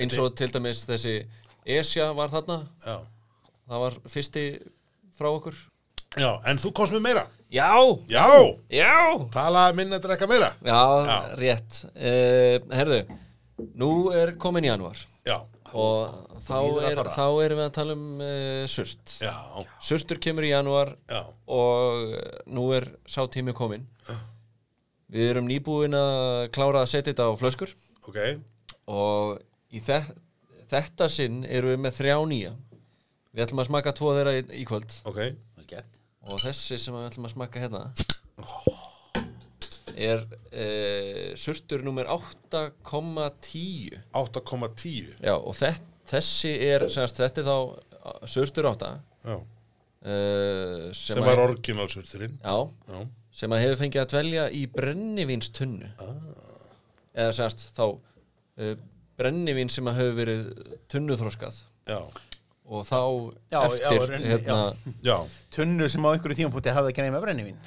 eins 0.00 0.18
og 0.18 0.32
til 0.40 0.50
dæmis 0.54 0.82
þessi 0.88 1.20
Esja 1.68 2.06
var 2.16 2.30
þarna. 2.32 2.62
Já. 2.80 3.02
það 3.68 3.82
var 3.82 3.96
fyrsti 4.08 4.44
frá 5.18 5.28
okkur 5.28 5.58
Já, 6.16 6.30
en 6.48 6.56
þú 6.60 6.72
komst 6.76 6.94
með 6.96 7.04
meira. 7.04 7.26
Já, 7.52 7.68
Já, 8.08 8.24
já. 8.72 8.94
Tala 9.32 9.72
minna 9.76 9.98
drekka 10.00 10.26
meira. 10.28 10.52
Já, 10.64 10.80
Já. 11.04 11.18
rétt. 11.40 11.78
Uh, 11.96 12.58
Herðu, 12.72 12.98
nú 13.78 13.90
er 14.12 14.34
komin 14.40 14.64
januar 14.68 15.00
Já, 15.26 15.40
og 15.72 16.12
þá, 16.44 16.58
er, 16.90 17.00
þá 17.16 17.24
erum 17.44 17.58
við 17.60 17.64
að 17.64 17.72
tala 17.78 17.96
um 17.96 18.20
uh, 18.20 18.64
surt. 18.68 19.16
Já, 19.20 19.32
Surtur 19.80 20.20
kemur 20.20 20.44
í 20.44 20.52
januar 20.52 20.94
já, 21.08 21.22
og 21.48 22.14
nú 22.52 22.68
er 22.76 22.90
sá 23.08 23.22
tími 23.32 23.56
komin 23.56 23.84
Við 25.08 25.30
erum 25.32 25.48
nýbúin 25.48 25.96
að 25.96 26.50
klára 26.52 26.82
að 26.84 26.90
setja 26.92 27.14
þetta 27.14 27.28
á 27.32 27.40
flöskur. 27.40 27.70
Ok, 28.08 28.18
og 28.92 29.38
í 29.72 29.80
þe 29.80 30.02
þetta 30.68 31.08
sinn 31.08 31.46
erum 31.48 31.72
við 31.72 31.84
með 31.86 31.96
þrjá 31.96 32.16
nýja. 32.28 32.50
Við 33.32 33.44
ætlum 33.46 33.62
að 33.64 33.70
smaka 33.70 33.94
tvo 33.96 34.12
þeirra 34.18 34.34
í, 34.36 34.42
í 34.60 34.66
kvöld. 34.68 34.92
Ok, 35.08 35.22
og 36.28 36.40
þessi 36.42 36.78
sem 36.80 36.94
við 36.96 37.06
ætlum 37.10 37.28
að 37.28 37.34
smaka 37.34 37.62
hérna 37.62 37.82
er 39.98 40.20
uh, 40.22 41.34
surtur 41.38 41.82
nummer 41.86 42.06
8,10 42.06 43.96
8,10. 44.14 45.08
Já 45.24 45.34
og 45.34 45.54
þett, 45.58 45.86
þessi 46.12 46.52
er 46.68 46.84
semast, 46.92 47.18
þetta 47.18 47.42
er 47.42 47.48
þá 47.48 48.26
surtur 48.30 48.68
8 48.70 48.90
Já, 49.28 49.36
uh, 49.38 50.84
sem, 50.94 51.16
sem 51.16 51.24
var 51.26 51.42
orginalsurturinn. 51.48 52.38
Sem 53.38 53.52
að 53.54 53.64
hefur 53.64 53.80
fengið 53.82 54.02
að 54.04 54.12
dvelja 54.14 54.44
í 54.54 54.62
brennivínstunnu 54.74 55.90
Ah. 55.98 56.14
eða 57.18 57.34
semast 57.40 57.66
þá 57.76 57.84
uh, 57.90 58.72
brennivín 59.18 59.70
sem 59.74 59.86
að 59.90 59.98
hefur 60.00 60.16
verið 60.20 60.48
tunnuþróskað 60.94 61.58
já, 61.90 61.98
og 62.68 62.84
þá 62.88 62.98
Já, 63.50 63.58
já, 63.58 63.66
eftir 63.72 64.14
hérna, 64.28 64.58
já, 65.04 65.16
tunnu 65.54 65.88
sem 65.88 66.04
á 66.04 66.08
einhverju 66.12 66.38
tímapunkti 66.42 66.74
hafði 66.76 66.92
ekki 66.92 67.04
nefna 67.06 67.20
brennivín 67.24 67.58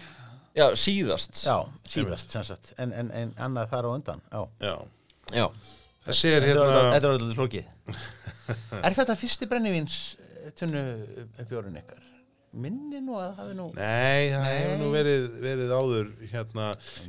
já. 0.58 0.68
síðast 0.78 1.41
já, 1.47 1.56
síðast 1.89 2.34
sem 2.36 2.45
sagt 2.45 2.74
en, 2.78 2.93
en, 2.93 3.10
en 3.12 3.34
annað 3.41 3.72
þar 3.74 3.88
á 3.88 3.91
undan 3.97 4.22
já. 4.30 4.41
já. 4.68 4.76
Já. 5.32 5.45
Þessi 6.06 6.32
er 6.36 6.43
þetta 6.43 6.52
er 6.52 6.52
hérna, 6.52 6.68
orðið- 6.68 6.93
þetta 6.93 7.08
er 7.08 7.16
er 8.89 8.95
þetta 8.99 9.16
fyrsti 9.22 9.47
brennivíns 9.52 9.97
eh, 10.20 10.49
tunnu 10.60 10.82
bjórun 11.49 11.78
ykkar 11.82 12.02
minni 12.60 12.99
nú 13.04 13.16
að 13.16 13.36
hafi 13.38 13.54
nú 13.56 13.66
nei, 13.78 14.32
það 14.34 14.45
hefur 14.49 14.80
nú 14.82 14.88
verið, 14.91 15.28
verið 15.43 15.70
áður, 15.78 16.08
hérna, 16.34 16.66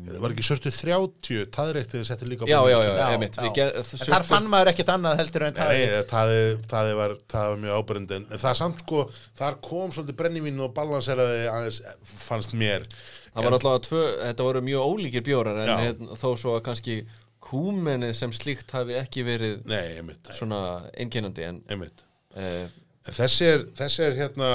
það 0.06 0.18
var 0.22 0.34
ekki 0.36 0.44
sörtu 0.46 0.70
30, 0.76 1.40
taðreitt 1.56 1.90
þegar 1.94 2.06
settir 2.10 2.30
líka 2.30 2.46
Já, 2.50 2.58
já, 2.70 2.76
já. 2.86 2.92
Já, 3.00 3.08
En 3.16 3.82
surtur- 3.88 4.12
þar 4.12 4.26
fann 4.28 4.46
maður 4.52 4.70
ekkert 4.72 4.92
annað 4.94 5.18
heldur 5.22 5.46
en 5.48 5.58
Nei, 5.58 5.80
nei, 5.90 6.04
taði, 6.12 6.38
taði, 6.70 6.92
var, 7.00 7.16
taði 7.34 7.54
var 7.54 7.62
mjög 7.64 7.80
ábyrgandi 7.82 8.18
en 8.20 8.28
það 8.44 8.60
samt 8.60 8.84
sko, 8.84 9.02
þar 9.40 9.58
kom 9.66 9.96
svolítið 9.96 10.18
brennivín 10.22 10.62
og 10.62 10.70
balanseraði 10.76 11.42
aðeins, 11.50 11.82
fannst 12.28 12.54
mér. 12.54 12.86
Það 13.32 13.48
var 13.48 13.56
alltaf 13.58 13.82
tvö, 13.88 14.04
þetta 14.28 14.46
voru 14.46 14.62
mjög 14.68 14.88
ólíkir 14.92 15.26
bjórar 15.26 15.62
en 15.64 15.74
hérna, 15.82 16.18
þó 16.20 16.28
svo 16.36 16.54
að 16.58 16.64
kannski 16.68 16.96
kúmenið 17.42 18.14
sem 18.14 18.32
slíkt 18.36 18.70
hafi 18.76 18.94
ekki 19.00 19.24
verið 19.26 19.64
Nei, 19.66 19.96
einmitt, 19.98 20.30
svona 20.36 20.58
einkennandi 20.94 21.48
en 21.48 21.60
einmitt. 21.72 22.04
Uh, 22.36 22.68
En 23.02 23.16
þessi 23.16 23.46
er, 23.50 23.62
þessi 23.74 24.04
er 24.06 24.12
hérna, 24.14 24.48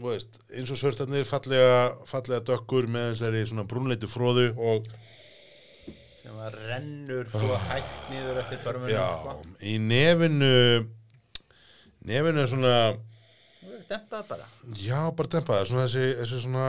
veist, 0.00 0.38
eins 0.56 0.70
og 0.72 0.78
sörtarnir 0.80 1.26
fallega, 1.28 1.96
fallega 2.08 2.40
dökkur 2.48 2.88
með 2.90 3.12
þessari 3.12 3.44
svona 3.50 3.66
brúnleitu 3.68 4.08
fróðu 4.08 4.48
og 4.56 4.88
sem 6.22 6.38
að 6.38 6.58
rennur 6.70 7.28
svo 7.32 7.56
hægt 7.68 8.10
niður 8.12 8.40
eftir 8.40 8.60
börmunum 8.64 8.92
já, 8.94 9.06
sko. 9.20 9.34
í 9.68 9.74
nefinu, 9.82 10.50
nefinu 12.08 12.44
er 12.44 12.50
svona, 12.50 12.76
dempað 13.90 14.28
bara. 14.30 14.46
Já, 14.78 15.00
bara 15.18 15.32
dempa 15.36 15.58
það, 15.58 15.70
svona 15.72 15.86
þessi, 15.86 16.04
þessi 16.22 16.42
svona, 16.46 16.68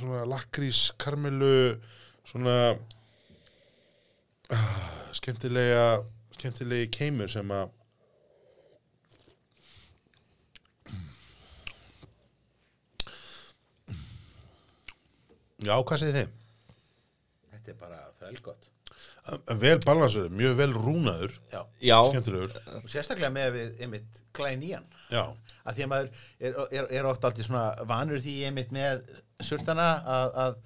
svona 0.00 0.24
lakrís, 0.28 0.82
karmelu, 1.00 1.54
svona 2.28 2.56
ah, 4.52 4.82
skemmtilega, 5.16 5.86
skemmtilegi 6.36 6.90
keimur 6.92 7.32
sem 7.32 7.54
að 7.54 7.72
Já, 15.62 15.74
hvað 15.78 16.02
segir 16.02 16.16
þið? 16.18 16.30
Þetta 17.52 17.72
er 17.74 17.78
bara 17.80 18.00
frelgott. 18.18 18.68
En 19.52 19.58
Vel 19.62 19.76
balansur, 19.84 20.26
mjög 20.34 20.56
vel 20.58 20.72
rúnaður, 20.74 21.36
Já. 21.52 21.60
Já, 21.82 21.96
skemmtilegur. 22.08 22.56
Og 22.80 22.88
sérstaklega 22.90 23.30
með 23.34 23.52
við 23.54 23.84
einmitt 23.84 24.18
klæn 24.34 24.64
í 24.66 24.72
hann. 24.74 24.88
Já, 25.12 25.22
Að 25.62 25.76
því 25.78 25.84
að 25.84 25.90
maður 25.92 26.08
er, 26.42 26.56
er, 26.74 26.88
er 26.98 27.06
oft 27.06 27.24
alltaf 27.28 27.46
svona 27.46 27.64
vanur 27.86 28.18
því 28.24 28.34
einmitt 28.48 28.72
með 28.74 29.04
surtana 29.46 29.86
að, 30.16 30.34
að, 30.42 30.56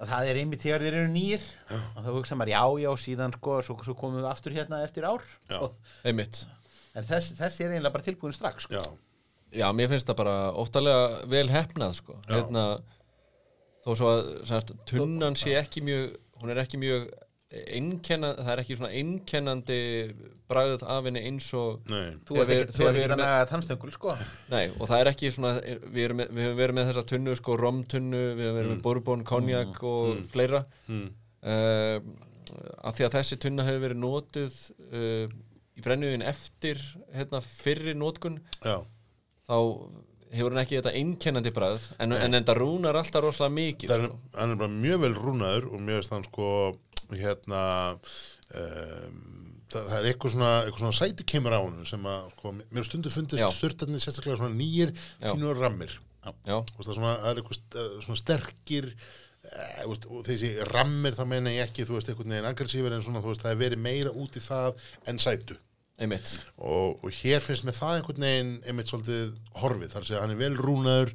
að 0.00 0.12
það 0.14 0.30
er 0.30 0.40
einmitt 0.40 0.64
þegar 0.64 0.84
þeir 0.86 0.96
eru 1.02 1.10
nýr 1.12 1.44
og 1.76 1.98
þá 2.06 2.10
hugsa 2.16 2.38
maður 2.40 2.54
já, 2.54 2.62
já, 2.86 2.90
síðan 3.04 3.36
sko, 3.36 3.58
svo, 3.68 3.76
svo 3.84 3.96
komum 4.00 4.22
við 4.22 4.30
aftur 4.30 4.56
hérna 4.56 4.80
eftir 4.86 5.04
ár. 5.08 5.26
Já. 5.52 5.58
Og, 5.66 5.76
einmitt 6.08 6.40
en 6.96 7.06
þess, 7.08 7.34
þess 7.38 7.60
er 7.64 7.72
eiginlega 7.74 7.94
bara 7.98 8.04
tilbúin 8.08 8.34
strax, 8.36 8.66
sko. 8.68 8.80
já, 8.80 8.82
Já, 9.52 9.66
mér 9.76 9.90
finnst 9.92 10.08
það 10.08 10.16
bara 10.22 10.34
óttalega 10.56 11.06
vel 11.28 11.48
hefnað 11.52 11.98
sko. 12.00 12.16
Já. 12.24 12.32
hérna, 12.38 12.62
þó 13.82 13.90
svo 13.98 14.12
að 14.14 14.30
sagt, 14.48 14.72
tunnan 14.88 15.36
sé 15.38 15.56
ekki 15.58 15.82
mjög 15.86 16.16
hún 16.42 16.50
er 16.54 16.62
ekki 16.64 16.78
mjög 16.82 17.10
einkennandi, 17.52 18.42
það 18.46 18.52
er 18.54 18.60
ekki 18.62 18.76
svona 18.78 18.90
einkennandi 18.96 19.78
bragð 20.48 20.84
af 20.88 21.04
henni 21.08 21.20
eins 21.28 21.48
og 21.56 21.82
nei, 21.92 22.14
Þú 22.24 22.38
við- 22.38 22.52
ekki, 22.62 22.76
þannig 22.80 23.24
að 23.28 23.44
tannstöngul, 23.50 23.92
sko. 23.92 24.14
Nei, 24.52 24.62
og 24.78 24.88
það 24.88 25.02
er 25.02 25.10
ekki 25.12 25.32
svona, 25.36 25.50
við, 25.60 26.00
erum 26.06 26.20
með, 26.22 26.30
við 26.32 26.46
höfum 26.48 26.60
verið 26.62 26.78
með 26.78 26.88
þessa 26.90 27.04
tunnu, 27.12 27.34
sko, 27.36 27.56
romtunnu, 27.60 28.22
við 28.38 28.46
höfum 28.48 28.58
verið 28.58 28.72
með 28.72 28.82
bourbon, 28.86 29.24
konjak 29.28 29.82
og 29.88 30.22
fleira. 30.32 30.62
Mm. 30.88 31.08
uh, 31.44 31.98
af 32.84 32.96
því 32.98 33.06
að 33.06 33.14
þessi 33.18 33.38
tunna 33.40 33.64
hefur 33.68 33.84
verið 33.86 34.00
notuð 34.02 34.56
uh, 34.92 35.36
í 35.76 35.84
brenniðin 35.84 36.24
eftir 36.28 36.80
hérna, 37.14 37.40
fyrri 37.44 37.94
notkun 37.96 38.40
já, 38.64 38.78
þá 39.48 39.56
hefur 40.32 40.54
hann 40.54 40.62
ekki 40.64 40.78
þetta 40.78 40.94
einkennandi 40.98 41.52
bragð 41.54 41.86
en, 42.02 42.14
en 42.16 42.38
enda 42.38 42.54
rúnar 42.56 42.96
alltaf 43.00 43.24
rosalega 43.24 43.54
mikið 43.58 43.94
er, 43.96 44.06
sko. 44.08 44.18
hann 44.38 44.54
er 44.54 44.60
bara 44.62 44.72
mjög 44.74 45.02
vel 45.04 45.14
rúnaður 45.18 45.66
og 45.72 45.82
mjög 45.84 46.00
veist 46.00 46.14
hann 46.16 46.26
sko, 46.28 46.46
hérna, 47.12 47.62
um, 48.56 49.18
það, 49.72 49.88
það 49.88 49.96
er 49.98 50.08
eitthvað 50.12 50.34
svona, 50.36 50.52
eitthvað 50.62 50.84
svona 50.84 50.98
sæti 51.00 51.26
kemur 51.32 51.56
á 51.56 51.60
hann 51.60 51.82
sem 51.88 52.06
að, 52.12 52.30
sko, 52.36 52.54
mér 52.62 52.88
stundu 52.88 53.12
fundist 53.12 53.42
Já. 53.44 53.50
sturtarnir 53.56 54.04
sérstaklega 54.04 54.40
svona 54.40 54.56
nýjir, 54.56 54.94
Já. 55.20 55.32
pínur 55.32 55.60
rammir. 55.60 55.98
Það 56.22 56.34
er 56.46 57.02
er 57.32 57.40
eitthvað 57.40 57.58
st- 57.58 57.84
svona 58.06 58.20
sterkir 58.20 58.88
eh, 58.92 59.82
þú 59.82 59.88
veist, 59.90 60.04
og 60.06 60.24
þessi 60.28 60.52
rammir 60.70 61.16
þá 61.18 61.24
meina 61.26 61.50
ég 61.50 61.66
ekki, 61.66 61.86
þú 61.88 61.96
veist, 61.98 62.12
einhvern 62.12 62.36
veginn 62.36 62.50
aggressífur 62.52 62.94
en 62.94 63.02
svona, 63.02 63.22
þú 63.24 63.32
veist, 63.32 63.42
það 63.42 63.56
er 63.56 63.62
verið 63.64 63.82
meira 63.88 64.12
út 64.14 64.38
í 64.38 64.42
það 64.44 64.84
en 65.10 65.18
sætu 65.22 65.58
og, 66.58 66.98
og 67.04 67.16
hér 67.20 67.44
finnst 67.44 67.66
mér 67.68 67.78
það 67.78 67.96
einhvern 67.98 68.26
veginn 68.26 68.52
einmitt 68.66 68.92
svolítið 68.92 69.36
horfið, 69.62 69.92
þar 69.92 70.02
að 70.02 70.10
segja 70.10 70.24
hann 70.24 70.34
er 70.34 70.42
vel 70.42 70.52
rúnaður 70.58 71.14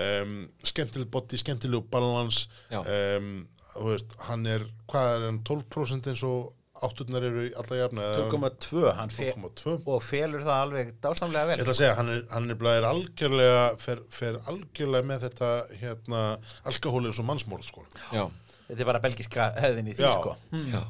um, 0.00 0.36
skemmtilegt 0.66 1.12
botti, 1.14 1.40
skemmtilegu 1.40 1.86
balans 1.92 2.44
um, 2.74 3.32
þú 3.74 3.88
veist, 3.92 4.18
hann 4.28 4.46
er 4.50 4.68
hvað 4.90 5.14
er 5.16 5.26
hann, 5.28 5.40
12% 5.46 6.12
eins 6.12 6.26
og 6.26 6.52
átturnar 6.84 7.22
eru 7.22 7.44
alla 7.60 7.76
jafna 7.78 8.06
eða? 8.10 8.24
2,2 8.32 8.92
hann 8.98 9.12
fe 9.14 9.28
12,2 9.36 9.74
og 9.94 10.00
felur 10.02 10.42
það 10.42 10.62
alveg 10.64 10.90
dásamlega 11.04 11.48
vel. 11.50 11.58
Ég 11.60 11.64
ætla 11.64 11.74
að 11.74 11.80
segja, 11.80 11.94
hann 12.00 12.10
er, 12.10 12.24
hann 12.32 12.50
er, 12.50 12.66
er 12.72 12.86
algjörlega, 12.88 13.62
fer, 13.82 14.02
fer 14.14 14.40
algjörlega 14.50 15.08
með 15.10 15.28
þetta 15.28 15.52
hérna, 15.80 16.24
alkohól 16.70 17.04
eins 17.08 17.20
og 17.22 17.28
mannsmórð, 17.30 17.68
sko. 17.70 17.86
Já, 18.10 18.24
þetta 18.66 18.80
er 18.80 18.90
bara 18.90 19.02
belgiska 19.04 19.48
hefðin 19.62 19.92
í 19.92 19.96
því 19.96 20.06
Já. 20.08 20.12
sko. 20.18 20.34
Já, 20.74 20.82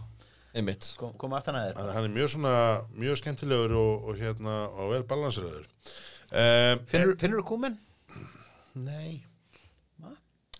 einmitt 0.55 0.91
Kom, 1.01 1.13
koma 1.21 1.41
aftan 1.41 1.59
að 1.59 1.69
þér 1.69 1.81
Hann, 1.83 1.93
hann 1.97 2.09
er 2.09 2.15
mjög 2.15 2.33
svona, 2.37 2.55
mjög 2.97 3.21
skemmtilegur 3.21 3.77
og, 3.81 4.09
og 4.11 4.19
hérna, 4.23 4.57
og 4.73 4.95
vel 4.95 5.05
balanseraður. 5.11 5.69
Um, 6.35 6.85
finnur, 6.91 7.39
þú 7.41 7.47
kúmen? 7.53 7.79
nei. 8.75 9.23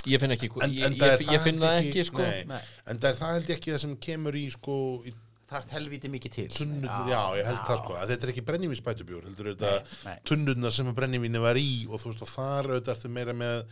Ég 0.05 0.21
finn 0.21 0.35
ekki, 0.35 0.51
En, 0.61 0.73
ég, 0.75 0.85
en 0.85 0.97
ég, 1.01 1.23
ég, 1.33 1.41
finn 1.41 1.61
það 1.63 1.77
held 1.79 1.87
ekki, 1.89 2.03
sko 2.11 2.21
Nei, 2.21 2.43
Nei. 2.51 2.59
en 2.93 2.99
það 3.01 3.07
er 3.09 3.21
það 3.21 3.31
held 3.39 3.47
ég 3.49 3.57
ekki 3.61 3.73
það 3.73 3.83
sem 3.85 3.95
kemur 4.05 4.37
í, 4.37 4.43
sko, 4.53 4.75
í 5.09 5.15
þarf 5.49 5.71
helviti 5.73 6.11
mikið 6.13 6.35
til 6.35 6.47
tunnurnar, 6.53 7.09
já, 7.09 7.21
ég 7.39 7.49
held 7.49 7.61
það, 7.69 7.79
sko, 7.81 7.97
að 8.01 8.13
þetta 8.13 8.27
er 8.27 8.33
ekki 8.35 8.45
brennivínsbætubjór, 8.51 9.27
heldur 9.29 9.49
Nei, 9.49 9.55
þetta 9.55 10.09
nei. 10.11 10.19
tunnurnar 10.29 10.75
sem 10.77 10.91
að 10.91 10.99
brennivíni 10.99 11.43
var 11.45 11.61
í 11.61 11.69
og 11.89 12.03
þú 12.03 12.11
veist, 12.13 12.25
og 12.27 12.33
þar 12.35 12.71
auðvitað 12.73 12.93
ertu 12.99 13.13
meira 13.17 13.37
með, 13.39 13.63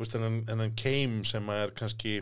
veist, 0.00 0.16
hennan, 0.18 0.38
hennan 0.50 0.76
keim 0.82 1.18
sem 1.28 1.48
að 1.54 1.62
er 1.64 1.74
kannski 1.80 2.14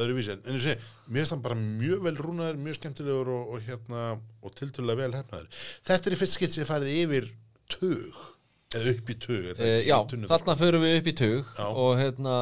öðruvísi, 0.00 0.34
en, 0.38 0.56
ég 0.56 0.64
segi, 0.64 0.90
mér 1.08 1.22
finnst 1.22 1.34
hann 1.34 1.44
bara 1.44 1.58
mjög 1.58 2.04
vel 2.06 2.14
rúnaður, 2.18 2.60
mjög 2.64 2.78
skemmtilegur 2.78 3.32
og, 3.34 3.52
og 3.52 3.66
hérna, 3.66 4.04
og 4.42 4.54
tiltölulega 4.58 5.02
vel 5.04 5.16
hefnaður. 5.18 5.62
Þetta 5.88 6.08
er 6.10 6.16
í 6.16 6.20
fyrst 6.22 6.38
skitt 6.38 6.54
sem 6.54 6.64
ég 6.64 6.70
farið 6.70 6.96
yfir 7.02 7.28
tug, 7.72 8.22
eða 8.72 8.96
upp 8.96 9.12
í 9.12 9.18
það 9.20 9.38
Uh, 9.52 9.68
ekki, 9.76 9.90
já, 9.90 10.26
þarna 10.32 10.58
förum 10.60 10.84
við 10.86 10.98
upp 10.98 11.08
í 11.10 11.16
tug 11.20 11.54
Já. 11.58 11.64
og 11.68 11.92
hérna 12.00 12.36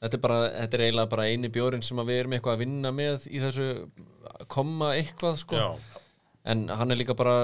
þetta 0.00 0.16
er, 0.16 0.22
bara, 0.24 0.38
þetta 0.54 0.78
er 0.78 0.84
eiginlega 0.86 1.12
bara 1.12 1.26
eini 1.28 1.52
bjórin 1.52 1.84
sem 1.84 2.00
við 2.08 2.22
erum 2.22 2.36
eitthvað 2.36 2.56
að 2.56 2.62
vinna 2.64 2.92
með 2.96 3.26
í 3.28 3.42
þessu 3.42 3.66
koma 4.50 4.94
eitthvað 4.96 5.42
sko. 5.42 5.60
Já, 5.60 6.00
en 6.48 6.68
hann 6.72 6.94
er 6.94 7.00
líka 7.00 7.16
bara 7.18 7.34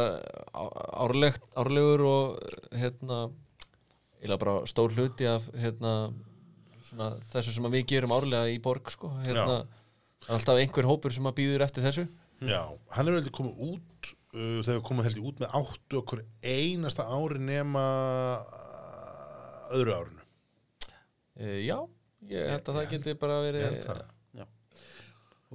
árlegt, 0.56 1.44
árlegur 1.58 2.06
og 2.08 2.54
hérna 2.72 3.26
eiginlega 4.22 4.40
bara 4.40 4.56
stór 4.70 4.94
hluti 4.96 5.28
af 5.28 5.44
hérna, 5.60 5.92
svona, 6.90 7.08
þessu 7.32 7.56
sem 7.56 7.68
að 7.68 7.76
við 7.78 7.88
gerum 7.94 8.14
árlega 8.16 8.52
í 8.52 8.60
borg 8.62 8.92
sko. 8.92 9.10
hérna, 9.24 9.58
er 10.26 10.36
alltaf 10.36 10.60
einhver 10.60 10.88
hópur 10.88 11.14
sem 11.14 11.28
að 11.28 11.36
býður 11.40 11.66
eftir 11.66 11.86
þessu 11.86 12.06
já, 12.46 12.62
hann 12.96 13.08
er 13.10 13.18
heldur 13.18 13.34
komið 13.38 13.64
út, 13.70 14.12
uh, 14.34 14.60
þegar 14.66 14.84
komið 14.90 15.08
heldur 15.10 15.28
út 15.30 15.42
með 15.44 15.58
áttu 15.60 16.00
okkur 16.02 16.24
einasta 16.44 17.08
ári 17.08 17.42
nema 17.42 17.84
uh, 18.42 19.74
öðru 19.78 19.96
árinu. 20.00 20.26
uh, 21.40 21.58
já, 21.64 21.78
ég 22.32 22.52
held 22.54 22.70
að 22.72 22.80
það 22.80 22.92
geti 22.94 23.16
bara 23.20 23.42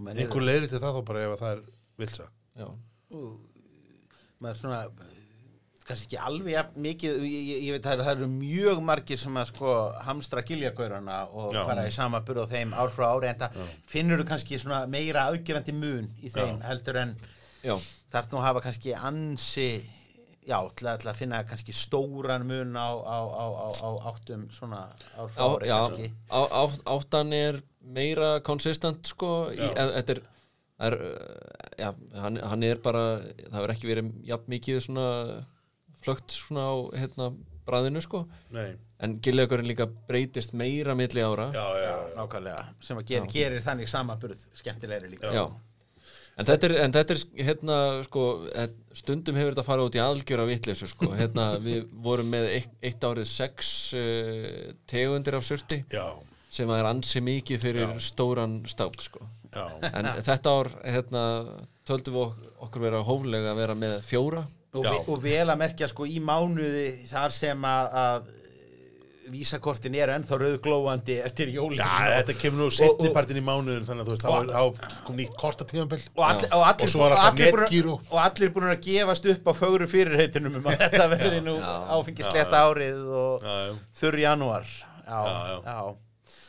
menn 0.01 0.15
eru 0.17 0.25
Einhver 0.25 0.45
leiðri 0.47 0.69
til 0.71 0.81
það 0.81 0.97
þá 0.97 1.01
bara 1.07 1.23
ef 1.25 1.33
að 1.35 1.41
það 1.41 1.51
er 1.55 1.63
vilsa. 2.01 2.27
já, 2.57 2.67
maður 4.41 4.61
svona 4.61 4.79
kannski 5.87 6.07
ekki 6.07 6.19
alveg 6.21 6.73
mikið 6.81 7.23
ég, 7.25 7.47
ég, 7.65 7.69
veit 7.75 7.87
að 7.89 8.03
það 8.03 8.11
eru 8.15 8.27
mjög 8.31 8.81
margir 8.85 9.19
sem 9.19 9.37
að 9.41 9.47
sko 9.51 9.75
hamstra 10.05 10.43
giljagaurana 10.47 11.21
og 11.29 11.55
Já. 11.55 11.63
fara 11.67 11.87
í 11.89 11.93
sama 11.95 12.21
burð 12.25 12.45
á 12.45 12.51
þeim 12.51 12.75
ár 12.77 12.93
frá 12.93 13.07
ári 13.11 13.31
en 13.31 13.39
það 13.41 13.57
finnur 13.89 14.21
þú 14.21 14.27
kannski 14.29 14.59
svona 14.61 14.83
meira 14.91 15.25
afgerandi 15.31 15.73
mun 15.77 16.11
í 16.21 16.29
þeim 16.33 16.61
heldur 16.67 17.01
en 17.01 17.15
já, 17.65 17.75
þarf 18.13 18.31
nú 18.31 18.39
að 18.41 18.47
hafa 18.49 18.63
kannski 18.67 18.93
ansi 18.97 19.69
já, 20.47 20.57
til 20.77 20.87
að, 20.89 21.01
til 21.03 21.09
að 21.11 21.19
finna 21.19 21.41
kannski 21.49 21.75
stóran 21.75 22.45
mun 22.49 22.75
á, 22.77 22.89
á, 23.01 23.17
á, 23.25 23.45
á, 23.45 23.67
á 23.81 23.89
áttum 24.11 24.47
svona 24.53 24.83
ár 25.17 25.31
frá 25.33 25.47
ári 25.47 25.69
já 25.69 25.77
kannski 25.77 26.11
á, 26.29 26.39
á, 26.45 26.63
áttan 26.95 27.33
er 27.37 27.61
meira 27.81 28.35
konsistent 28.45 29.09
sko 29.09 29.49
Já. 29.53 29.69
e- 29.73 29.87
þetta 29.97 30.15
er, 30.15 30.21
er 30.87 30.97
uh, 30.97 31.71
já, 31.77 31.89
hann, 32.21 32.37
hann 32.37 32.65
er 32.69 32.81
bara 32.83 33.03
það 33.49 33.57
verður 33.59 33.73
ekki 33.75 33.89
verið 33.89 34.11
jafn 34.29 34.53
mikið 34.55 34.79
svona 34.85 35.07
flögt 36.01 36.33
svona 36.35 36.67
á 36.67 36.75
hérna 36.97 37.31
bræðinu 37.67 38.01
sko 38.01 38.23
Nei. 38.55 38.71
en 39.05 39.17
gillegurinn 39.23 39.67
líka 39.69 39.85
breytist 40.07 40.53
meira 40.57 40.95
milli 40.97 41.21
ára 41.21 41.49
Já, 41.53 41.65
já, 41.77 41.89
já. 41.91 41.97
nákvæmlega, 42.17 42.63
sem 42.81 42.97
að 43.01 43.05
ger, 43.11 43.27
gerir 43.31 43.61
þannig 43.65 43.89
samaburð 43.91 44.47
skemmtilegri 44.61 45.11
líka 45.15 45.33
Já. 45.35 45.45
En 46.39 46.47
þetta 46.47 46.65
er, 46.69 46.73
en 46.85 46.93
þetta 46.95 47.13
er 47.13 47.19
hérna, 47.45 47.75
sko, 48.07 48.21
eh, 48.55 48.69
stundum 48.97 49.35
hefur 49.35 49.51
þetta 49.51 49.65
farið 49.67 49.89
út 49.89 49.97
í 49.97 50.01
algjöra 50.01 50.45
vitleysu, 50.47 50.87
sko. 50.87 51.09
Hérna, 51.19 51.49
við 51.61 51.89
vorum 52.01 52.29
með 52.31 52.47
eitt, 52.55 52.71
eitt 52.87 53.03
árið 53.03 53.27
sex 53.29 53.71
uh, 53.99 54.71
tegundir 54.89 55.35
af 55.37 55.43
surti 55.45 55.81
Já, 55.91 56.05
sem 56.49 56.71
er 56.71 56.87
ansi 56.87 57.21
mikið 57.21 57.61
fyrir 57.67 57.91
stóran 58.01 58.61
stát, 58.71 58.95
sko. 59.03 59.27
já. 59.53 59.65
En 59.91 60.07
þetta 60.31 60.55
ár, 60.55 60.71
hérna, 60.87 61.25
töldum 61.85 62.15
við 62.15 62.23
ok- 62.23 62.49
okkur 62.69 62.87
vera 62.87 63.03
hóflega 63.11 63.51
að 63.51 63.61
vera 63.65 63.77
með 63.83 63.97
fjóra. 64.07 64.45
Og, 64.73 65.09
og 65.11 65.17
vel 65.23 65.47
að 65.51 65.57
merkja 65.65 65.87
sko 65.91 66.05
í 66.07 66.19
mánuði 66.23 66.85
þar 67.11 67.33
sem 67.35 67.65
að, 67.67 67.97
að 68.05 68.29
vísakortin 69.31 69.93
eru 69.95 70.11
ennþá 70.17 70.37
rauðglóandi 70.41 71.15
eftir 71.23 71.51
jólin 71.53 71.79
Já, 71.79 71.87
þetta 72.17 72.33
kemur 72.41 72.65
nú 72.65 72.69
setnipartin 72.75 73.37
í 73.39 73.43
mánuðin 73.45 73.85
þannig 73.87 74.03
að 74.03 74.09
þú 74.09 74.15
veist, 74.15 74.25
þá 74.25 74.31
er- 74.33 74.49
þá 74.51 75.03
kom 75.07 75.19
nýtt 75.21 75.35
korta 75.39 75.67
tímanbill. 75.69 76.01
og, 76.17 76.23
all, 76.25 76.41
og, 76.49 76.63
allir, 76.67 76.83
Og 76.87 76.91
svo 76.91 77.03
var 77.05 77.15
alltaf 77.15 77.37
netgíró. 77.61 77.93
og 78.09 78.17
allir 78.25 78.51
búin 78.51 78.67
að 78.73 78.81
gefast 78.87 79.29
upp 79.31 79.47
á 79.47 79.53
fögru 79.55 79.87
fyrirheitunum 79.87 80.57
um 80.59 80.67
að 80.71 80.79
þetta 80.83 81.07
verði 81.13 81.39
nú 81.45 81.53
áfengisletta 81.61 82.63
árið 82.65 83.05
og 83.21 83.47
þurr 84.01 84.19
janúar 84.25 84.67
já, 84.67 85.21
Já, 85.21 85.61
já. 85.69 85.79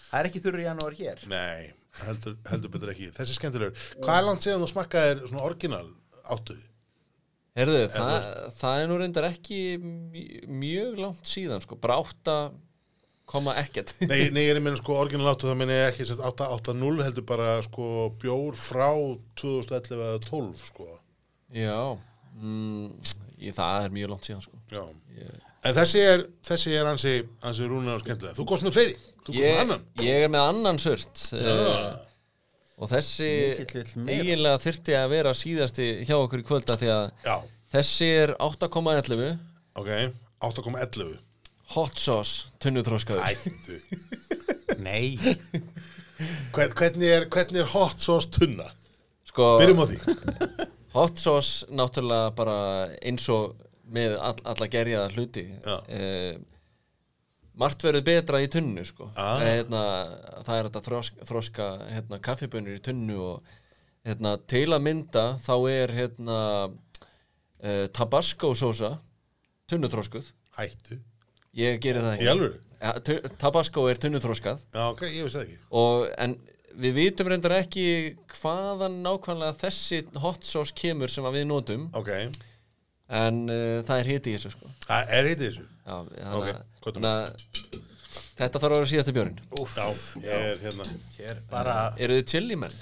það 0.08 0.18
er 0.24 0.30
ekki 0.32 0.42
þurr 0.48 0.64
janúar 0.64 0.98
hér 0.98 1.22
Nei, 1.30 1.70
heldur, 2.02 2.36
heldur 2.50 2.72
betur 2.72 2.94
ekki. 2.96 3.12
Þessi 3.14 3.36
er 3.36 3.38
skemmtilegur. 3.38 3.86
Hvað 4.02 4.18
er 4.18 4.26
langt 4.26 4.42
síðan 4.48 4.64
þú 4.64 4.72
smakkaðir 4.72 5.22
svona 5.28 5.46
orginal 5.46 5.86
áttuði? 6.34 6.64
Herðu, 7.58 7.80
það, 7.92 8.26
það 8.56 8.82
er 8.82 8.86
nú 8.88 8.98
reyndar 9.02 9.26
ekki 9.28 9.58
mj- 9.82 10.44
mjög 10.48 11.00
langt 11.02 11.26
síðan, 11.28 11.60
sko. 11.64 11.76
Bara 11.82 11.98
átta 12.00 12.36
koma 13.28 13.54
ekkert. 13.60 13.92
Nei, 14.06 14.30
nei, 14.32 14.44
ég 14.48 14.54
er 14.56 14.62
meina 14.64 14.80
sko 14.80 14.96
orginal 15.02 15.28
áttu, 15.34 15.50
það 15.50 15.60
ég 15.76 15.90
ekki 15.90 16.06
sérst 16.08 16.24
880 16.24 17.04
heldur 17.06 17.26
bara 17.28 17.50
sko 17.66 17.90
bjór 18.22 18.56
frá 18.56 18.88
2011 19.40 19.92
eða 19.98 20.18
12 20.24 20.66
sko. 20.70 20.88
Já, 21.52 21.76
mm, 22.40 22.86
ég, 23.44 23.52
það 23.56 23.86
er 23.86 23.96
mjög 23.98 24.14
langt 24.14 24.28
síðan, 24.30 24.44
sko. 24.48 24.62
Já. 24.72 24.84
Ég, 25.20 25.40
En 25.62 25.76
þessi 25.76 26.00
er, 26.02 26.24
þessi 26.42 26.72
er 26.74 26.88
ansi, 26.90 27.10
ansi 27.46 27.66
rúna 27.70 27.92
og 27.94 28.00
skemmtilega. 28.02 28.34
Þú 28.34 28.46
góðst 28.50 28.64
með 28.66 28.72
fleiri? 28.74 28.94
Þú 29.22 29.34
komst 29.36 29.44
með 29.44 29.60
annan 29.62 29.84
ég 30.02 30.24
er 30.24 30.32
með 30.34 30.46
annan 30.48 30.80
surt 30.82 31.20
uh, 31.38 31.92
og 32.82 32.90
þessi 32.90 33.28
eiginlega 34.10 34.58
þyrfti 34.62 34.96
að 34.98 35.10
vera 35.14 35.32
síðasti 35.38 35.86
hjá 36.08 36.16
okkur 36.18 36.42
í 36.42 36.46
kvölda 36.48 36.76
því 36.80 36.90
að 36.94 37.04
Já, 37.28 37.36
þessi 37.76 38.08
er 38.24 38.34
8,11 38.42 39.22
ok, 39.78 39.90
8,11 40.42 41.12
hot 41.76 42.02
sauce 42.02 42.50
tunnuþróskaður 42.60 43.22
Ættu. 43.30 43.78
Nei, 44.86 45.16
Hvern, 46.52 46.74
hvernig, 46.78 47.08
er, 47.08 47.26
hvernig 47.32 47.62
er 47.62 47.70
hot 47.72 48.02
sauce 48.02 48.30
tunna? 48.34 48.68
sko, 49.30 49.56
Byrjum 49.62 49.80
á 49.82 49.86
því. 49.88 49.98
hot 50.96 51.20
sauce 51.22 51.66
náttúrulega 51.72 52.32
bara 52.36 52.56
eins 53.00 53.24
og 53.32 53.54
með 53.92 54.18
all, 54.20 54.36
alla 54.48 54.68
gerjaða 54.72 55.08
hluti. 55.16 55.46
Já. 55.64 55.78
Margt 57.58 57.84
verður 57.84 58.04
betra 58.06 58.40
í 58.42 58.48
tunnu 58.52 58.84
sko. 58.86 59.10
Ah. 59.16 59.40
Eh, 59.42 59.58
hérna, 59.60 59.82
það 60.46 60.58
er 60.58 60.68
þetta 60.68 60.84
þroska, 60.86 61.26
þroska 61.28 61.68
hérna, 61.90 62.20
kaffibönur 62.24 62.78
í 62.78 62.82
tunnu 62.84 63.18
og 63.20 63.56
hérna, 64.06 64.36
til 64.50 64.68
að 64.70 64.84
mynda 64.86 65.24
þá 65.42 65.54
er 65.70 65.94
hérna, 65.96 66.38
uh, 67.62 67.84
tabasco 67.94 68.52
sósa 68.58 68.96
tunnuþróskuð 69.70 70.32
Hættu. 70.58 70.98
Ég 71.56 71.78
geri 71.80 72.00
það 72.02 72.14
ekki. 72.18 72.48
Ja, 72.82 72.92
tabasco 73.40 73.86
er 73.88 74.00
tunnuþróskað 74.00 74.64
Já, 74.72 74.82
ok, 74.90 75.04
ég 75.08 75.22
veist 75.24 75.38
það 75.38 75.44
ekki. 75.46 75.60
Og, 75.80 76.06
en 76.20 76.36
við 76.82 76.96
vitum 76.96 77.28
reyndar 77.30 77.54
ekki 77.56 77.84
hvaðan 78.38 78.98
nákvæmlega 79.04 79.56
þessi 79.60 80.02
hot 80.20 80.48
sauce 80.48 80.74
kemur 80.76 81.12
sem 81.12 81.28
við 81.32 81.46
notum. 81.48 81.86
Ok, 81.96 82.10
en 83.12 83.44
uh, 83.48 83.78
það 83.86 83.98
er 83.98 84.10
hiti 84.14 84.32
í 84.32 84.38
þessu 84.38 84.54
sko. 84.56 84.72
það 84.86 85.14
er 85.18 85.30
heitið 85.30 85.46
þessu 85.46 85.68
Já, 85.82 85.96
Ok, 85.98 86.46
að- 86.46 86.60
hvað 86.82 86.98
þannig 86.98 87.12
að 87.12 87.80
þetta 88.38 88.60
þarf 88.62 88.72
að 88.72 88.76
vera 88.78 88.90
síðasta 88.92 89.14
björn 89.16 89.38
Já, 89.76 89.86
ég 90.22 90.46
er 90.52 90.60
hérna. 90.62 90.86
Hér 91.18 91.40
bara 91.50 91.76
eru 91.98 92.18
þið 92.20 92.26
chili 92.32 92.56
menn? 92.56 92.76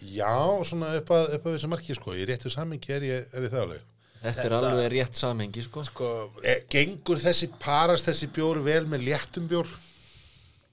Já, 0.00 0.32
svona 0.64 0.94
upp 0.96 1.10
að, 1.12 1.34
upp 1.36 1.46
að 1.46 1.54
þessu 1.58 1.68
marki 1.68 1.94
sko. 1.94 2.14
Í 2.16 2.24
réttu 2.28 2.48
samingi 2.52 2.94
er 2.96 3.02
ég, 3.04 3.26
er 3.36 3.44
ég 3.44 3.52
það 3.52 3.64
alveg. 3.66 3.82
Þetta, 4.20 4.44
er 4.46 4.54
alveg 4.56 4.86
rétt 4.92 5.16
samhengi 5.16 5.62
sko. 5.64 5.82
sko, 5.84 6.08
e, 6.44 6.54
Gengur 6.72 7.20
þessi 7.20 7.50
parast 7.60 8.08
þessi 8.08 8.28
bjór 8.32 8.60
vel 8.64 8.82
með 8.88 9.04
léttum 9.10 9.46
bjór? 9.48 9.68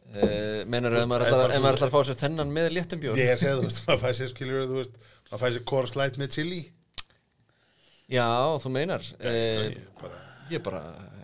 uh, 0.08 0.64
menur 0.72 0.95
ef 0.95 1.06
maður 1.08 1.26
er 1.26 1.28
ætlar, 1.28 1.41
bara 1.44 1.56
ef 1.58 1.62
maður 1.64 1.78
ætlar 1.78 1.90
að 1.91 1.95
fá 1.98 2.08
sér 2.08 2.20
þennan 2.22 2.52
með 2.56 2.70
léttum 2.78 3.02
björn 3.04 3.20
Ég 3.20 3.28
er 3.28 3.36
að 3.36 3.41
segja, 3.44 3.58
þú 3.60 3.66
veist, 3.68 3.82
maður 3.88 4.04
fæ 4.06 4.12
sér 4.22 4.32
skiljur 4.32 4.68
þú 4.72 4.78
maður 5.32 5.41
fæ 5.44 5.48
sér 5.58 5.64
Coors 5.72 5.95
Light 5.99 6.20
með 6.22 6.32
chili. 6.38 6.62
Já, 8.08 8.28
þú 8.64 8.72
meinar. 8.72 9.04
Uh, 9.20 9.68
Ég 9.68 9.80
bara, 9.99 10.20
ég 10.54 10.64
bara 10.64 10.82
eh, 10.95 11.16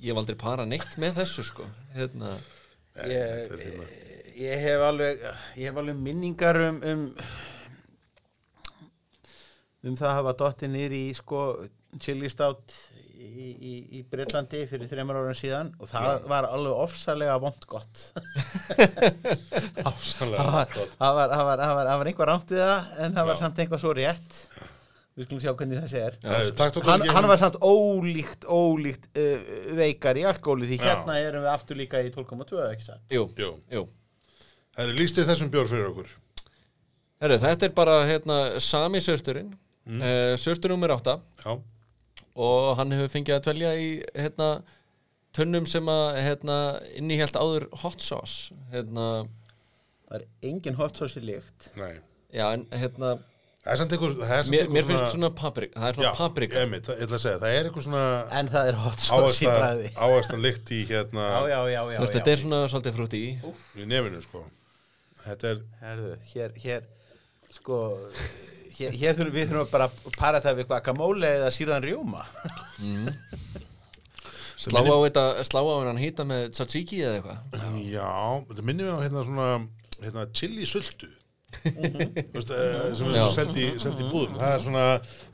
ég 0.00 0.12
hef 0.12 0.20
aldrei 0.22 0.38
para 0.40 0.66
neitt 0.68 0.96
með 1.00 1.20
þessu 1.20 1.44
sko. 1.50 1.66
hérna, 1.96 2.32
ég, 3.10 3.52
ég 4.40 4.64
hef 4.64 4.86
alveg 4.86 5.26
ég 5.60 5.68
hef 5.68 5.82
alveg 5.82 6.00
minningar 6.00 6.60
um 6.68 6.80
um, 6.92 7.04
um 9.84 9.98
það 10.00 10.08
að 10.08 10.16
hafa 10.20 10.38
dottið 10.44 10.74
nýr 10.76 10.96
í 10.96 11.04
sko 11.18 11.44
chili 12.00 12.30
stout 12.30 12.74
í, 13.20 13.50
í, 13.50 13.72
í 13.98 14.02
Breitlandi 14.08 14.62
fyrir 14.70 14.88
þreymar 14.90 15.20
ára 15.20 15.36
síðan 15.36 15.72
og 15.80 15.90
það 15.90 16.26
var 16.30 16.48
alveg 16.48 16.82
ofsalega 16.86 17.38
vond 17.42 17.66
gott 17.72 18.04
það 19.84 20.34
var, 20.34 20.68
gott. 20.74 20.96
það 20.96 21.16
var, 21.18 21.34
var, 21.34 21.64
var, 21.64 21.90
var 21.90 22.12
einhver 22.12 22.30
rámt 22.32 22.54
við 22.54 22.62
það 22.64 22.92
en 23.04 23.18
það 23.18 23.32
var 23.32 23.36
Já. 23.36 23.42
samt 23.44 23.64
einhvað 23.64 23.84
svo 23.84 23.96
rétt 23.98 24.38
við 25.20 25.28
skulum 25.28 25.42
sjá 25.42 25.52
hvernig 25.52 25.80
þessi 25.84 26.00
er. 26.00 26.16
Eh, 26.24 26.50
tók 26.56 26.86
hann, 26.88 27.04
hann 27.12 27.28
var 27.28 27.40
samt 27.40 27.58
ólíkt 27.60 28.46
ólíkt 28.48 29.08
uh, 29.20 29.48
veikar 29.76 30.20
í 30.20 30.24
alkohóli 30.30 30.68
því 30.70 30.78
Já. 30.80 30.86
hérna 30.88 31.18
erum 31.20 31.44
við 31.44 31.52
aftur 31.52 31.80
líka 31.80 32.00
í 32.00 32.12
12,2 32.14 32.62
ekki 32.70 32.86
satt? 32.86 33.02
Jú, 33.12 33.26
Jú, 33.38 33.52
jú. 33.72 33.84
Það 34.76 34.86
er 34.86 35.00
lístið 35.00 35.28
þessum 35.28 35.50
bjór 35.52 35.68
fyrir 35.68 35.88
okkur? 35.90 36.12
Herru, 37.20 37.36
þetta 37.42 37.68
er 37.68 37.74
bara 37.76 37.96
hérna, 38.08 38.38
sami 38.64 39.02
sörturinn 39.04 39.50
mm. 39.52 40.00
uh, 40.00 40.34
sörtur 40.40 40.72
nummer 40.72 40.94
8 40.96 41.18
Já, 41.44 41.52
og 42.40 42.68
hann 42.78 42.94
hefur 42.96 43.12
fengið 43.12 43.36
að 43.36 43.42
dvelja 43.48 43.72
í 43.76 43.90
hérna, 44.14 44.52
tunnum 45.36 45.66
sem 45.68 45.90
að 45.92 46.20
hérna, 46.24 46.60
innihjalt 46.96 47.36
áður 47.36 47.68
hot 47.82 48.00
sauce 48.04 48.56
hérna, 48.72 49.26
það 50.06 50.22
er 50.22 50.28
engin 50.48 50.80
hot 50.80 50.96
sauce 50.96 51.20
í 51.20 51.26
líkt 51.28 51.68
nei. 51.76 51.98
Já, 52.30 52.46
en 52.54 52.64
hérna 52.72 53.18
Það 53.60 53.72
er 53.74 53.76
samt 53.82 53.90
einhver, 53.92 54.12
það 54.16 54.30
er 54.38 54.44
samt 54.46 54.52
mér, 54.54 54.62
einhver 54.64 54.74
mér 54.78 54.86
finnst 54.88 55.10
svona 55.14 55.28
paprika 55.36 55.80
það 55.82 55.88
er 55.90 55.96
svona 55.98 56.06
Já, 56.08 56.16
paprika. 56.16 56.60
einmitt, 56.62 56.86
það- 56.86 56.96
ég 56.96 57.04
ætla 57.06 57.16
að 57.18 57.24
segja, 57.26 57.40
það 57.42 57.56
er 57.58 57.66
eitthvað 57.68 57.84
svona 57.86 58.04
en 58.40 58.48
það 58.54 58.70
er 58.70 58.78
hot 58.84 59.02
sauce 59.04 59.42
í 59.44 59.48
bræði 59.50 59.90
áherslan 60.06 60.40
lykt 60.46 60.72
í 60.72 60.78
hérna 60.88 61.26
já, 61.28 61.40
já, 61.50 61.58
já, 61.74 61.80
já, 61.92 61.98
Þú 61.98 62.04
veist, 62.06 62.14
þetta 62.16 62.32
er 62.36 62.40
svona 62.44 62.60
svolítið 62.72 62.96
frúti 62.96 63.20
í. 63.20 63.34
Í 63.76 63.88
nefinu 63.90 64.22
sko. 64.24 64.44
Þetta 65.26 65.50
er, 65.52 65.60
Herðu, 65.82 66.14
hér, 66.32 66.56
hér 66.64 66.88
sko 67.58 67.76
hér, 68.78 68.96
hér 68.96 69.18
þurfum 69.20 69.36
við 69.36 69.52
þurfum 69.52 69.70
bara 69.76 69.90
að 69.90 70.16
para 70.16 70.40
það 70.40 70.56
við 70.62 70.70
guacamole 70.72 71.34
eða 71.36 71.52
sírðan 71.52 71.84
rjóma. 71.84 72.24
Slá 74.60 74.80
á 74.84 74.96
þetta, 75.04 75.22
slá 75.48 75.60
á 75.60 75.72
hennan 75.80 76.00
hýta 76.00 76.24
með 76.28 76.50
tzatziki 76.56 76.98
eða 77.04 77.20
eitthvað? 77.20 77.78
Já, 77.92 78.08
þetta 78.50 78.64
minnir 78.68 78.88
við 78.88 78.96
á 78.96 79.04
hérna 79.04 79.22
svona 79.28 79.48
hérna 80.00 80.24
chili 80.36 80.64
sultu 80.68 81.08
veist, 82.34 82.50
eh, 82.54 82.94
sem 82.96 83.10
er 83.10 83.18
Já. 83.18 83.24
svo 83.26 83.32
seld 83.34 83.56
í, 83.60 83.66
í 83.74 84.08
búðum. 84.10 84.36
Það 84.40 84.54
er 84.54 84.64
svona, 84.66 84.84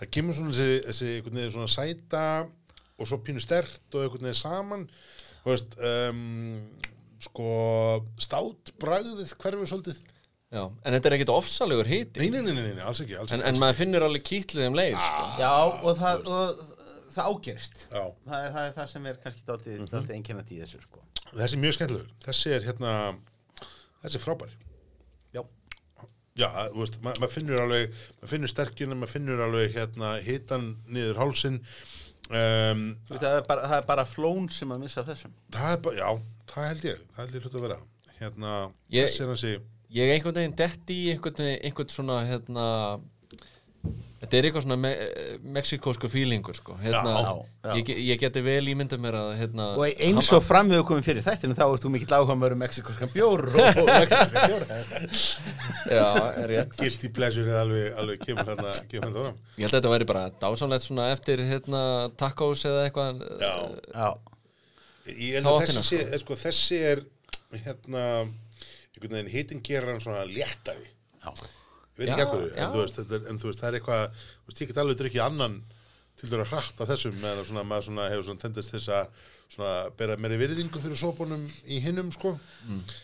það 0.01 0.10
kemur 0.16 0.38
svona 0.38 0.55
þessi, 0.56 0.80
þessi 0.88 1.09
einhvern 1.16 1.38
veginn 1.40 1.55
svona 1.56 1.72
sæta 1.76 2.24
og 2.97 3.10
svo 3.10 3.18
pínu 3.26 3.43
stert 3.44 3.94
og 3.94 4.02
einhvern 4.06 4.28
veginn 4.28 4.40
saman. 4.40 4.86
Þú 5.44 5.52
veist 5.52 5.76
um, 5.93 6.20
sko 7.26 7.51
stát 8.20 8.72
bragðið 8.82 9.34
hverfið 9.40 9.70
svolítið. 9.72 10.01
Já, 10.55 10.62
en 10.62 10.94
þetta 10.94 11.09
er 11.10 11.14
ekkit 11.16 11.30
ofsalegur 11.34 11.88
hýti 11.90 12.22
nei, 12.22 12.28
nei, 12.30 12.43
nei, 12.47 12.55
nei, 12.62 12.74
nei, 12.78 12.82
alls 12.86 13.01
ekki, 13.02 13.16
alls 13.18 13.32
en, 13.34 13.40
ekki, 13.43 13.51
en 13.51 13.59
maður 13.60 13.78
finnur 13.80 14.05
alveg 14.06 14.22
kýtlið 14.28 14.68
um 14.70 14.76
leið 14.78 14.94
sko. 15.02 15.24
já, 15.43 15.48
og 15.82 15.97
það, 15.98 16.28
og 16.30 16.60
það 17.16 17.30
ágerist 17.32 17.80
Já. 17.90 18.05
það 18.28 18.36
er, 18.44 18.52
það 18.55 18.60
er 18.68 18.76
það 18.76 18.86
sem 18.93 19.09
er 19.10 19.18
kannski 19.24 19.43
dálítið, 19.48 19.74
Mhm. 19.80 19.88
dálítið 19.90 20.14
einkennandi 20.16 20.55
í 20.55 20.60
þessu 20.62 20.82
sko. 20.84 21.02
Þessi 21.32 21.59
er 21.59 21.62
mjög 21.64 21.74
skemmtilegur. 21.76 22.12
Þessi 22.28 22.55
er 22.55 22.66
hérna 22.68 22.93
þessi 24.05 24.20
er 24.20 24.22
frábær. 24.22 24.55
já, 24.55 24.65
já, 26.36 26.48
þú 26.72 26.82
veist, 26.82 26.98
ma 27.04 27.14
maður 27.20 27.34
finnur 27.36 27.62
alveg 27.64 27.94
maður 28.20 28.32
finnur 28.34 28.52
sterkjuna, 28.52 28.98
maður 29.00 29.14
finnur 29.16 29.44
alveg 29.46 29.76
hérna 29.76 30.10
hitan 30.26 30.66
niður 30.92 31.20
hálsin 31.22 31.60
um, 32.30 32.82
veit, 33.08 33.20
það, 33.22 33.30
er 33.38 33.46
bara, 33.48 33.68
það 33.70 33.78
er 33.80 33.86
bara 33.92 34.06
flón 34.08 34.50
sem 34.52 34.74
að 34.74 34.82
missa 34.86 35.04
þessum. 35.06 35.34
Það 35.54 35.72
er 35.72 35.80
bara, 35.86 36.00
já, 36.02 36.10
það 36.52 36.68
held 36.70 36.88
ég 36.90 37.04
það 37.14 37.22
held 37.24 37.38
ég 37.38 37.46
hlut 37.46 37.58
að 37.60 37.66
vera. 37.68 37.78
Hérna, 38.16 38.52
Ég- 38.92 39.10
þessi 39.10 39.24
er 39.24 39.64
ég 39.96 40.12
einhvern 40.16 40.34
veginn 40.40 40.56
detti 40.58 40.94
í 41.04 41.10
einhvern, 41.14 41.50
einhvern 41.62 41.92
svona 41.92 42.16
hérna 42.26 42.64
þetta 44.26 44.38
er 44.38 44.46
eitthvað 44.48 44.64
svona 44.64 44.76
me 44.80 44.90
mexikósku 45.56 46.08
fílingur 46.10 46.56
sko. 46.58 46.74
hérna, 46.80 47.12
Já, 47.14 47.32
já. 47.62 47.76
Ég, 47.78 47.90
ég 48.10 48.20
geti 48.20 48.42
vel 48.42 48.70
ímyndað 48.72 49.02
mér 49.02 49.18
að 49.20 49.30
hérna, 49.40 49.66
og 49.78 49.84
eins 49.86 50.30
og 50.34 50.44
fram 50.44 50.70
hefur 50.74 50.86
komið 50.90 51.08
fyrir 51.08 51.26
þættinu 51.26 51.56
þá 51.56 51.64
ert 51.66 51.84
þú 51.86 51.92
mikill 51.94 52.16
áhuga 52.16 52.36
um 52.36 52.44
mexikoskan 52.60 53.12
bjór 53.14 53.44
og, 53.52 53.90
mexikoskan 53.90 54.46
bjór 54.50 54.64
já, 55.98 56.06
er 56.42 56.52
rétt 56.52 56.78
guilty 56.80 57.10
pleasure 57.14 57.52
er 57.52 57.60
alveg, 57.62 57.90
alveg 58.02 58.24
kemur 58.24 58.50
hérna 58.50 58.72
kemur 58.90 59.10
hérna 59.10 59.26
fram 59.26 59.36
Ég 59.56 59.66
held 59.66 59.72
að 59.72 59.76
þetta 59.78 59.92
væri 59.94 60.08
bara 60.12 60.24
dásamlegt 60.42 60.86
svona 60.88 61.10
eftir 61.14 61.44
hérna, 61.46 61.82
tacos 62.18 62.64
eða 62.68 62.88
eitthvað 62.88 63.22
já, 63.42 63.54
já, 63.94 64.08
ég 65.14 65.38
held 65.38 65.46
Þá 65.46 65.52
að 65.52 65.62
þessi 65.66 65.86
sé, 65.92 66.02
sko, 66.24 66.40
þessi 66.42 66.82
er 66.94 67.04
hérna 67.54 68.02
einhvern 68.96 69.12
veginn 69.20 69.32
hitin 69.32 69.62
gerir 69.64 69.92
hann 69.92 70.02
svona 70.02 70.24
léttari 70.26 70.90
já. 71.22 71.30
Ég 71.97 72.02
veit 72.02 72.10
Já, 72.10 72.14
ekki 72.14 72.27
ekkur, 72.27 72.44
já. 72.51 72.59
en 72.64 72.74
þú 72.74 72.82
veist, 72.82 72.98
er, 73.01 73.24
en 73.31 73.40
þú 73.40 73.48
veist, 73.51 73.62
það 73.62 73.68
er 73.70 73.78
eitthvað 73.81 74.05
þú 74.18 74.51
veist, 74.51 74.60
ég 74.60 74.70
get 74.73 74.82
alveg 74.82 75.01
drukkið 75.01 75.24
annan 75.27 75.56
til 76.16 76.28
að 76.32 76.44
hratt 76.51 76.78
að 76.81 76.93
þessum 76.93 77.16
meðan 77.23 77.48
svona, 77.48 77.64
maður 77.68 77.89
svona 77.90 78.10
hefur 78.12 78.28
svona 78.31 78.43
tendist 78.47 78.73
til 78.73 78.81
þess 78.81 78.93
að 78.97 79.24
svona 79.56 79.73
bera 79.98 80.16
meiri 80.18 80.39
virðingu 80.40 80.81
fyrir 80.82 80.98
sópunum 80.98 81.43
í 81.70 81.77
hinnum, 81.85 82.09
sko. 82.14 82.32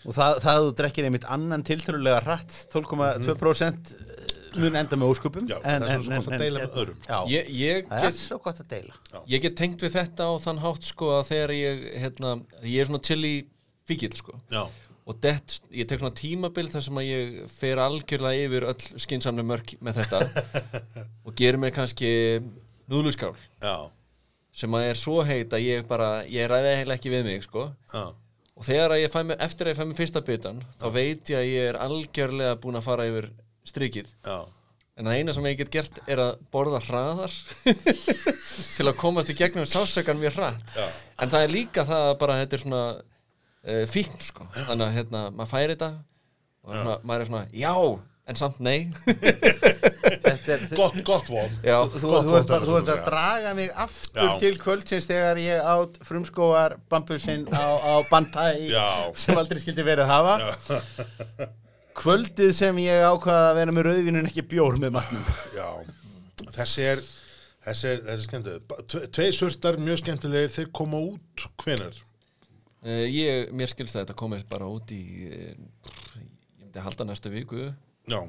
Og 0.09 0.17
það, 0.17 0.41
það 0.43 0.53
að 0.57 0.65
þú 0.67 0.73
drekkir 0.81 1.07
einmitt 1.09 1.27
annan 1.31 1.63
tiltölulega 1.67 2.23
hratt 2.25 2.57
12,2% 2.73 3.93
mun 4.61 4.77
enda 4.77 4.99
með 5.01 5.13
ósköpum. 5.15 5.47
Já, 5.49 5.57
það 5.65 5.87
er 5.89 6.03
svo 6.05 6.19
gott 6.19 6.33
að 6.33 6.43
deila 6.43 6.63
með 6.65 6.79
öðrum. 6.83 6.99
já, 7.07 7.19
ég, 7.33 7.51
ég, 7.57 7.87
það 7.89 8.03
er 8.03 8.11
get, 8.11 8.19
svo 8.21 8.39
gott 8.45 8.61
að 8.61 8.69
deila. 8.75 8.99
Ég 9.33 9.45
get 9.47 9.57
tengt 9.61 9.85
við 9.85 9.95
þetta 9.97 10.29
á 10.29 10.33
þann 10.45 10.61
hátt 10.65 10.89
sko 10.91 11.11
að 11.19 11.25
þegar 11.31 11.55
ég 11.57 11.87
hérna, 12.03 12.35
ég 12.67 12.83
er 12.83 12.91
svona 12.91 13.05
chili 13.07 13.33
fíkil 13.89 14.13
sko. 14.19 14.37
Já, 14.53 14.65
og 15.03 15.19
det, 15.23 15.35
ég 15.75 15.89
tek 15.89 15.99
svona 15.99 16.15
tímabil 16.15 16.69
þar 16.71 16.85
sem 16.87 17.01
að 17.01 17.09
ég 17.09 17.33
fer 17.51 17.81
algjörlega 17.83 18.47
yfir 18.47 18.67
öll 18.71 19.03
skinsamlega 19.03 19.49
mörk 19.49 19.75
með 19.83 19.99
þetta 20.03 20.45
og 21.27 21.35
gerir 21.39 21.59
mig 21.63 21.75
kannski 21.75 22.13
núðluskál 22.91 23.35
já, 23.63 23.91
sem 24.55 24.79
að 24.79 24.89
er 24.93 25.01
svo 25.01 25.19
heit 25.27 25.55
að 25.57 25.67
ég 25.67 25.87
bara 25.91 26.23
ég 26.31 26.47
ræði 26.51 26.77
heila 26.83 26.99
ekki 26.99 27.13
við 27.13 27.27
mig 27.27 27.47
sko. 27.47 27.71
Og 28.53 28.67
þegar 28.67 28.95
að 28.95 29.03
ég 29.03 29.13
fæ 29.13 29.23
mér, 29.27 29.39
eftir 29.43 29.67
að 29.67 29.73
ég 29.73 29.79
fæ 29.81 29.85
mér 29.89 29.99
fyrsta 29.99 30.23
bitan 30.27 30.59
þá 30.79 30.89
veit 30.95 31.31
ég 31.33 31.39
að 31.39 31.51
ég 31.51 31.71
er 31.73 31.79
algjörlega 31.83 32.59
búin 32.63 32.79
að 32.79 32.85
fara 32.87 33.07
yfir 33.09 33.31
strikið. 33.67 34.11
Já, 34.27 34.37
en 35.01 35.09
það 35.09 35.19
eina 35.19 35.35
sem 35.35 35.49
ég 35.49 35.63
get 35.63 35.73
gert 35.73 36.03
er 36.05 36.21
að 36.21 36.43
borða 36.53 36.83
hraðar 36.85 37.35
til 38.77 38.87
að 38.87 38.99
komast 39.01 39.33
í 39.33 39.39
gegnum 39.39 39.67
sásakan 39.67 40.21
mjög 40.21 40.37
hratt. 40.39 40.77
Já, 40.77 40.85
en 41.25 41.33
það 41.33 41.47
er 41.47 41.57
líka 41.57 41.87
það 41.89 42.11
að 42.11 42.21
bara 42.21 42.39
þetta 42.43 42.59
er 42.59 42.65
svona 42.67 42.85
uh, 43.67 43.85
fíkn 43.91 44.23
sko. 44.23 44.49
þannig 44.57 44.87
að 44.89 44.97
hérna, 44.99 45.27
maður 45.35 45.53
færi 45.53 45.77
þetta 45.77 45.93
og 46.63 46.75
svona, 46.77 46.97
maður 47.03 47.25
er 47.25 47.31
svona, 47.33 47.45
já 47.57 47.75
en 48.31 48.39
samt 48.39 48.61
nei. 48.63 48.91
Þetta 50.23 50.53
er, 50.55 50.61
Gott, 50.77 50.99
gott 51.07 51.31
von. 51.31 51.57
Já, 51.65 51.77
þú, 51.91 52.11
Gott 52.13 52.29
þú, 52.29 52.37
ert, 52.39 52.53
þú 52.63 52.77
ert 52.79 52.91
að 52.93 53.01
draga 53.09 53.55
mig 53.59 53.73
aftur 53.85 54.29
Já. 54.29 54.35
til 54.43 54.53
kvöldsins 54.63 55.09
þegar 55.11 55.41
ég 55.43 55.71
átt 55.73 55.99
frumskóar 56.07 56.77
bambusinn 56.93 57.49
á, 57.51 57.67
á 57.83 57.93
bandhæ 58.11 58.47
Já. 58.71 58.87
sem 59.19 59.39
aldrei 59.39 59.63
skildi 59.65 59.87
verið 59.87 60.07
að 60.07 60.13
hafa. 60.15 61.17
Kvöldið 61.99 62.55
sem 62.57 62.79
ég 62.85 63.03
ákvaða 63.05 63.51
að 63.51 63.59
vera 63.59 63.75
með 63.75 63.89
rauðvinun 63.89 64.31
ekki 64.31 64.47
bjór 64.55 64.79
með 64.81 64.95
matnum. 65.01 65.27
Já, 65.57 65.67
þessi 66.55 66.87
er 66.95 67.03
þessi 67.67 67.91
er, 67.91 68.01
þessi 68.07 68.15
er 68.15 68.25
skemmtileg 68.29 68.87
Tve, 68.87 69.05
Tvei 69.13 69.29
surtar 69.37 69.79
mjög 69.83 70.01
skemmtilegir 70.01 70.55
þeir 70.55 70.73
koma 70.79 71.03
út 71.11 71.47
hvenar 71.63 71.99
uh, 72.83 73.05
ég, 73.09 73.51
mér 73.55 73.71
skilst 73.73 73.97
að 73.97 74.05
þetta 74.07 74.19
komið 74.23 74.47
bara 74.53 74.69
út 74.71 74.93
í 74.95 75.03
uh, 75.29 75.51
ég 76.19 76.29
myndi 76.63 76.85
halda 76.87 77.07
næstu 77.09 77.33
viku. 77.33 77.71
Já, 78.11 78.21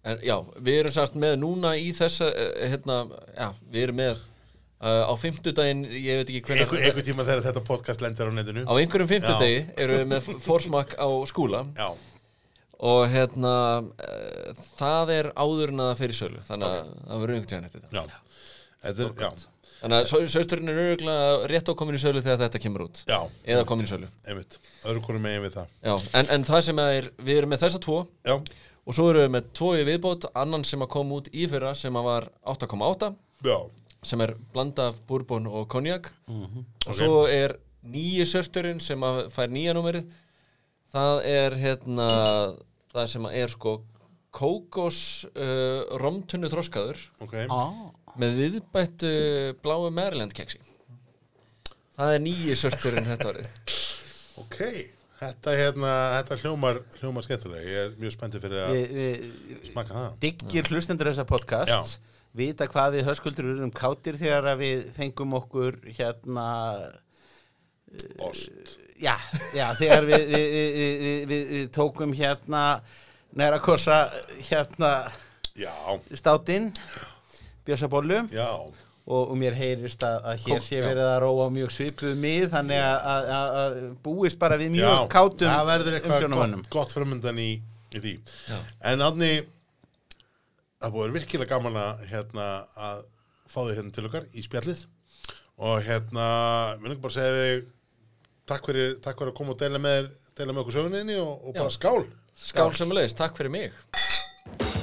En 0.00 0.16
já, 0.24 0.38
við 0.64 0.78
erum 0.80 0.92
sérst 0.96 1.16
með 1.20 1.34
núna 1.42 1.74
í 1.76 1.90
þessa, 1.92 2.30
uh, 2.32 2.52
hérna, 2.72 3.02
já, 3.36 3.48
við 3.68 3.82
erum 3.84 3.98
með 4.00 4.14
uh, 4.16 5.02
á 5.04 5.12
fimmtudaginn, 5.20 5.82
ég 5.92 6.22
veit 6.22 6.30
ekki 6.32 6.40
hvernig 6.46 6.62
einhver, 6.64 6.84
einhver 6.86 7.04
tíma 7.04 7.26
þegar 7.28 7.42
þetta 7.50 7.62
podcast 7.66 8.00
lendir 8.00 8.30
á 8.30 8.32
netinu. 8.32 8.62
Á 8.64 8.72
einhverjum 8.80 9.10
fimmtudagi 9.10 9.58
erum 9.76 10.00
við 10.00 10.08
með 10.14 10.30
fórsmak 10.46 10.96
á 10.96 11.08
skúla. 11.28 11.66
Já, 11.76 11.90
og 12.80 13.02
hérna, 13.12 13.52
það 14.78 15.12
er 15.18 15.28
áður 15.36 15.74
en 15.74 15.84
að 15.84 15.90
það 15.90 15.98
fer 16.00 16.14
í 16.14 16.18
sölu, 16.22 16.44
þannig 16.48 16.70
að 16.70 16.78
það 16.80 17.20
verður 17.26 17.34
einhvern 17.36 17.50
tíðan 17.52 17.68
þetta. 17.68 17.90
já. 17.92 18.20
Þetta 18.80 19.04
er, 19.04 19.10
já, 19.20 19.48
Þannig 19.80 19.96
að 19.96 20.28
sösturinn 20.28 20.68
er 20.68 20.78
örgulega 20.82 21.48
rétt 21.48 21.70
á 21.70 21.74
komin 21.80 21.96
í 21.96 22.00
sölu 22.02 22.20
þegar 22.20 22.42
þetta 22.42 22.60
kemur 22.60 22.84
út, 22.84 23.02
já, 23.08 23.18
eða 23.48 23.66
komin 23.68 23.86
í 23.86 23.90
sölu. 23.90 24.10
einmitt. 24.28 24.58
Öðru 24.84 25.02
hverju 25.06 25.22
megin 25.24 25.44
við 25.46 25.54
það. 25.56 25.70
Já, 25.88 25.94
en, 26.20 26.30
en 26.36 26.44
það 26.50 26.64
sem 26.66 26.82
er, 26.84 27.08
við 27.16 27.40
erum 27.40 27.54
með 27.54 27.62
þessa 27.64 27.80
tvo. 27.86 27.98
Já, 28.28 28.34
og 28.36 28.96
svo 28.96 29.08
erum 29.10 29.24
við 29.24 29.32
með 29.38 29.50
tvo 29.56 29.72
í 29.78 29.86
viðbót, 29.88 30.28
annan 30.42 30.66
sem 30.68 30.84
að 30.84 30.92
kom 30.92 31.14
út 31.16 31.30
í 31.32 31.46
fyrra 31.48 31.72
sem 31.78 31.96
að 31.96 32.08
var 32.10 32.28
8,8 32.54 33.12
já, 33.48 33.56
sem 34.12 34.24
er 34.26 34.34
blanda 34.52 34.90
af 34.92 35.00
bourbon 35.08 35.48
og 35.48 35.68
konjak. 35.72 36.12
Mhm. 36.28 36.66
og 36.86 36.98
svo 37.00 37.24
er 37.28 37.56
nýji 37.80 38.26
sörturinn 38.28 38.80
sem 38.84 39.00
að 39.00 39.30
fær 39.32 39.48
nýja 39.48 39.72
númerið. 39.76 40.10
Það 40.92 41.24
er 41.30 41.56
hérna 41.56 42.10
það 42.92 43.06
sem 43.14 43.28
að 43.28 43.38
er 43.40 43.52
sko 43.52 43.78
kókos 44.34 44.98
uh, 45.32 45.86
romtunnu 45.98 46.50
þroskaður 46.50 47.00
ok. 47.24 47.34
Ah. 47.50 47.88
Með 48.18 48.42
viðbættu 48.44 49.14
bláu 49.62 49.90
Maryland 49.94 50.34
keksi 50.36 50.58
það 52.00 52.16
er 52.16 52.24
nýji 52.24 52.56
sörturinn 52.58 53.08
þetta 53.08 53.32
árið. 53.34 53.48
Ok, 54.40 54.60
þetta 55.20 55.56
hérna 55.58 55.90
Þetta 56.16 56.38
hljómar, 56.44 56.80
hljómar 57.00 57.26
skemmtilega. 57.26 57.66
Ég 57.66 57.82
er 57.88 57.98
mjög 58.00 58.14
spenntið 58.16 58.46
fyrir 58.46 58.62
að 58.64 58.76
við, 58.76 58.94
við 59.50 59.66
smaka 59.72 59.96
það. 59.98 60.14
diggir 60.24 60.70
hlustendur 60.72 61.10
þessa 61.10 61.26
podcast 61.28 61.74
Já. 61.74 62.16
vita 62.40 62.68
hvað 62.70 62.96
við 62.96 63.06
höskuldur 63.10 63.52
erum 63.56 63.74
kátir 63.74 64.20
þegar 64.20 64.52
að 64.54 64.64
við 64.64 64.84
fengum 64.96 65.36
okkur 65.40 65.80
hérna 65.98 66.48
Ost. 68.22 68.76
Já, 69.02 69.16
já 69.56 69.66
þegar 69.74 70.04
við, 70.06 70.26
við, 70.30 70.44
við, 70.54 70.68
við, 70.76 70.90
við, 71.04 71.22
við, 71.26 71.46
við 71.56 71.70
tókum 71.74 72.12
hérna 72.14 72.64
næra 73.34 73.58
kossa 73.64 74.04
hérna 74.46 74.92
Já, 75.58 75.74
státinn 76.14 76.70
bjössabollu. 77.66 78.22
Já. 78.34 78.48
Og, 79.10 79.30
og 79.32 79.36
mér 79.40 79.56
heyrist 79.58 80.02
að, 80.06 80.18
að 80.28 80.42
hér 80.44 80.58
Kom, 80.60 80.66
sé 80.66 80.80
verið 80.84 81.06
að 81.08 81.16
róa 81.24 81.46
mjög 81.50 81.72
svipuð 81.74 82.18
mið 82.20 82.44
þannig 82.52 82.82
að, 82.84 82.98
að, 83.10 83.30
að, 83.36 83.56
að 83.62 83.78
búist 84.04 84.38
bara 84.38 84.58
við 84.60 84.74
mjög 84.76 84.86
Já, 84.86 85.06
kátum 85.10 85.50
það 85.50 85.70
verður 85.70 85.96
eitthvað 85.96 86.14
umsjónarmönnum. 86.18 86.62
gott, 86.66 86.74
gott 86.76 86.94
framöndan 86.94 87.40
í, 87.42 87.48
í 87.90 88.02
því. 88.04 88.12
Já. 88.52 88.58
en 88.92 89.04
átni 89.08 89.30
það 90.80 90.94
búið 90.94 91.16
virkilega 91.16 91.50
gaman 91.56 91.80
að 91.80 92.04
hérna 92.12 92.46
að 92.90 93.02
fá 93.50 93.60
þig 93.64 93.74
hérna 93.80 93.94
til 93.96 94.06
okkar 94.10 94.28
í 94.30 94.46
spjallið. 94.46 94.84
Og 95.60 95.82
hérna 95.88 96.26
við 96.78 96.92
erum 96.92 97.02
bara 97.02 97.16
segja 97.16 97.36
við 97.36 97.64
takk 98.52 98.70
fyrir, 98.70 98.94
takk 99.02 99.18
fyrir 99.18 99.34
að 99.34 99.40
koma 99.40 99.56
og 99.56 99.60
deila 99.64 99.82
með, 99.82 100.12
deila 100.38 100.54
með 100.54 100.62
okkur 100.64 100.78
sögunniðinni 100.78 101.18
og, 101.24 101.34
og 101.50 101.58
bara 101.58 101.74
skál. 101.74 102.04
Skál 102.40 102.70
sem 102.78 102.94
leist, 102.94 103.18
takk 103.20 103.36
fyrir 103.36 103.52
mig 103.52 104.78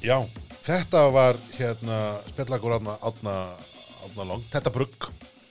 Já, 0.00 0.16
þetta 0.64 1.02
var 1.12 1.36
hérna 1.58 1.96
spjallagur 2.30 2.76
átna, 2.78 2.94
átna, 3.04 3.34
átna 4.06 4.24
long, 4.30 4.44
þetta 4.52 4.72
brugg. 4.72 5.08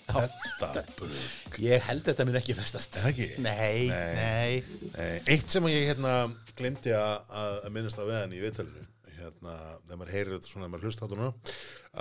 Þetta 0.09 0.83
brugg. 0.97 1.57
Ég 1.61 1.83
held 1.85 2.07
þetta 2.07 2.25
mér 2.25 2.39
ekki 2.39 2.55
festast. 2.57 2.97
Ekki? 3.05 3.27
nei, 3.45 3.89
Nei. 3.91 4.15
nei, 4.17 4.87
Nei, 4.95 5.11
eitt 5.35 5.53
sem 5.53 5.67
ég 5.69 5.85
hérna 5.91 6.15
glemdi 6.57 6.95
að, 6.97 7.19
að 7.29 7.59
að 7.67 7.75
minnast 7.75 8.01
á 8.01 8.05
veðan 8.09 8.33
í 8.33 8.41
viðtalinu 8.41 8.87
hérna, 9.19 9.53
þegar 9.85 9.99
maður 10.01 10.13
heyrir 10.15 10.33
þetta 10.37 10.49
svona 10.49 10.65
þegar 10.65 10.73
maður 10.73 10.89
hlusta 10.89 11.05
á 11.05 11.09
þetta 11.11 11.21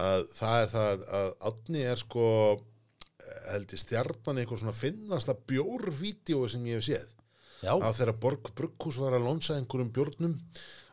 að 0.06 0.26
það 0.38 0.58
er 0.62 0.72
það 0.72 1.04
að 1.20 1.30
Átni 1.50 1.84
er 1.90 2.00
sko 2.00 2.26
eh, 2.54 3.38
held 3.52 3.76
ég 3.76 3.82
stjarnan 3.84 4.38
í 4.40 4.44
eitthvað 4.44 4.62
svona 4.64 4.76
finnasta 4.78 5.36
bjórvídeói 5.52 6.48
sem 6.54 6.66
ég 6.70 6.80
hef 6.80 6.88
séð. 6.88 7.14
Já, 7.58 7.72
að 7.74 7.96
þegar 7.98 8.18
Borg 8.22 8.50
Brugghús 8.56 9.00
var 9.02 9.16
að 9.18 9.24
lonsa 9.26 9.56
einhverjum 9.58 9.88
bjórnum 9.92 10.36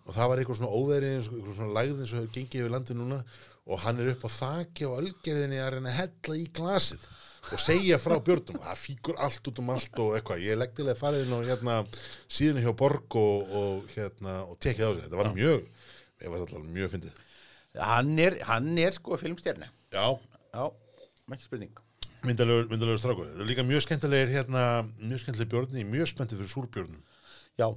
og 0.05 0.15
það 0.15 0.31
var 0.31 0.41
eitthvað 0.41 0.59
svona 0.61 0.79
óveri 0.79 1.11
eitthvað 1.17 1.59
svona 1.59 1.75
lægð 1.79 1.99
eins 1.99 2.13
og 2.13 2.19
hefur 2.21 2.33
gengið 2.37 2.63
yfir 2.63 2.73
landið 2.75 2.99
núna. 3.01 3.21
Og 3.65 3.79
hann 3.81 4.01
er 4.01 4.11
upp 4.11 4.25
á 4.25 4.29
þaki 4.29 4.85
og 4.85 4.99
ölgerðinni 5.01 5.57
að 5.57 5.71
reyna 5.73 5.89
að 5.89 5.99
hella 5.99 6.35
í 6.37 6.49
glasið 6.53 7.07
og 7.53 7.61
segja 7.61 7.97
frá 8.01 8.15
björnum, 8.25 8.57
það 8.61 8.79
fíkur 8.81 9.19
allt 9.21 9.49
út 9.49 9.59
um 9.61 9.71
allt 9.73 9.99
og 10.01 10.15
eitthvað, 10.17 10.43
ég 10.45 10.57
legg 10.57 10.71
til 10.77 10.87
að 10.89 10.97
fara 10.97 11.19
inn 11.21 11.33
á 11.33 11.39
hérna, 11.45 11.75
síðan 12.25 12.63
hjá 12.63 12.71
Borg 12.77 13.17
og, 13.21 13.51
og 13.59 13.91
hérna, 13.93 14.39
og 14.49 14.57
tekið 14.61 14.89
á 14.89 14.91
sig, 14.95 15.03
þetta 15.03 15.19
var 15.19 15.31
mjög 15.35 15.67
var 16.25 16.41
alltaf 16.41 16.63
mjög 16.73 16.93
fyndið. 16.95 17.17
Hann 17.75 18.13
er, 18.23 18.37
hann 18.47 18.69
er 18.81 18.95
sko 18.95 19.17
filmstjarni 19.19 19.67
já, 19.93 20.05
já, 20.55 20.63
ekki 21.35 21.45
spurning. 21.45 21.81
Myndalegur, 22.25 22.69
myndalegur 22.71 23.01
strákur. 23.01 23.27
Líka 23.45 23.65
mjög 23.67 23.83
skemmtilegir 23.85 24.31
hérna, 24.33 24.63
mjög 24.97 25.21
skemmtilegir 25.21 25.51
björni, 25.51 25.85
mjög 25.91 26.09
spenntið 26.09 26.41
fyrir 26.41 26.53
súrbjörnum. 26.53 27.03
Já, 27.59 27.67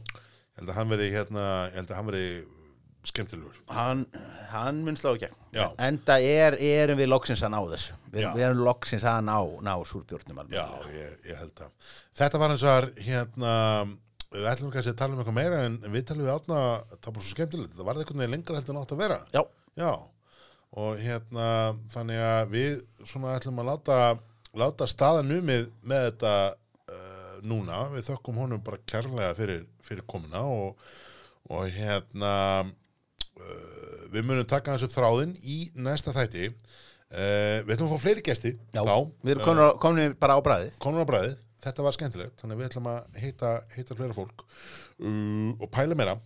held 0.59 0.71
að 0.73 0.79
hann 0.81 0.93
veri 0.95 1.11
hérna, 1.15 1.45
held 1.75 1.91
að 1.93 1.99
hann 2.01 2.09
veri 2.11 2.25
skemmtilegur. 3.09 3.61
Hann, 3.73 4.03
hann 4.51 4.83
mun 4.85 4.99
slá 4.99 5.15
ekki 5.15 5.31
Já. 5.55 5.69
enda 5.81 6.19
er, 6.21 6.59
erum 6.61 6.99
við 6.99 7.09
loksins 7.09 7.45
að 7.47 7.55
ná 7.55 7.61
þessu. 7.71 7.95
Við, 8.11 8.25
Já. 8.27 8.29
við 8.35 8.45
erum 8.49 8.65
loksins 8.67 9.07
að 9.09 9.23
ná, 9.29 9.39
ná 9.65 9.73
súrbjórnum 9.89 10.43
alveg. 10.43 10.59
Já, 10.59 10.93
ég, 10.93 11.15
ég 11.31 11.41
held 11.41 11.65
að. 11.65 11.95
Þetta 12.19 12.43
var 12.43 12.53
eins 12.53 12.67
og 12.67 12.75
var 12.75 12.89
hérna 13.07 13.55
við 14.35 14.51
ætlum 14.51 14.75
kannski 14.75 14.93
að 14.93 14.99
tala 15.01 15.15
um 15.17 15.23
eitthvað 15.23 15.39
meira 15.39 15.63
en, 15.65 15.79
en 15.87 15.95
við 15.95 16.05
talum 16.11 16.27
við 16.27 16.35
átna, 16.35 16.61
það 16.99 17.15
var 17.15 17.25
svo 17.25 17.33
skemmtilegt. 17.33 17.79
Það 17.79 17.89
var 17.89 18.03
eitthvað 18.03 18.35
lengra 18.35 18.59
heldur 18.59 18.75
en 18.75 18.83
átt 18.83 18.95
að 18.97 19.03
vera. 19.07 19.21
Já, 19.33 19.43
Já, 19.79 19.93
og 20.75 20.99
hérna 20.99 21.49
þannig 21.93 22.23
að 22.25 22.49
við 22.51 22.81
svona 23.07 23.37
ætlum 23.39 23.61
að 23.63 23.69
láta, 23.71 23.99
láta 24.59 24.89
staða 24.91 25.23
numið 25.23 25.69
með 25.87 26.09
þetta 26.09 26.33
uh, 26.51 27.37
núna, 27.47 27.85
við 27.93 28.09
þökkum 28.11 28.41
honum 28.43 28.65
bara 28.67 28.81
kærlega 28.91 29.37
fyrir, 29.39 29.63
fyrir 29.89 30.05
komuna 30.09 30.45
og, 30.47 30.79
og 31.51 31.67
hérna 31.75 32.33
uh, 32.65 34.07
við 34.13 34.25
munum 34.29 34.47
taka 34.49 34.75
hans 34.75 34.85
upp 34.87 34.95
þráðinn 34.95 35.35
í 35.43 35.59
næsta 35.81 36.15
þætti. 36.17 36.51
Uh, 37.09 37.65
við 37.65 37.75
ætlum 37.79 37.89
að 37.89 37.95
fá 37.97 38.03
fleiri 38.05 38.25
gesti. 38.27 38.55
Já. 38.77 38.83
þá, 38.85 38.97
við 39.25 39.35
erum 39.37 39.45
komin, 39.49 39.65
á- 39.65 39.77
komin 39.81 40.17
bara 40.21 40.37
á 40.37 40.41
bræðið 40.45 40.75
konur 40.85 41.07
á 41.09 41.11
bræðið, 41.11 41.37
þetta 41.65 41.85
var 41.87 41.95
skemmtilegt 41.97 42.43
þannig 42.43 42.59
við 42.61 42.69
ætlum 42.69 42.91
að 42.93 43.23
heita, 43.23 43.53
heita 43.77 43.97
flera 43.97 44.17
fólk. 44.17 44.45
Uh, 45.01 45.55
og 45.57 45.71
pæla 45.73 45.97
meira. 45.97 46.19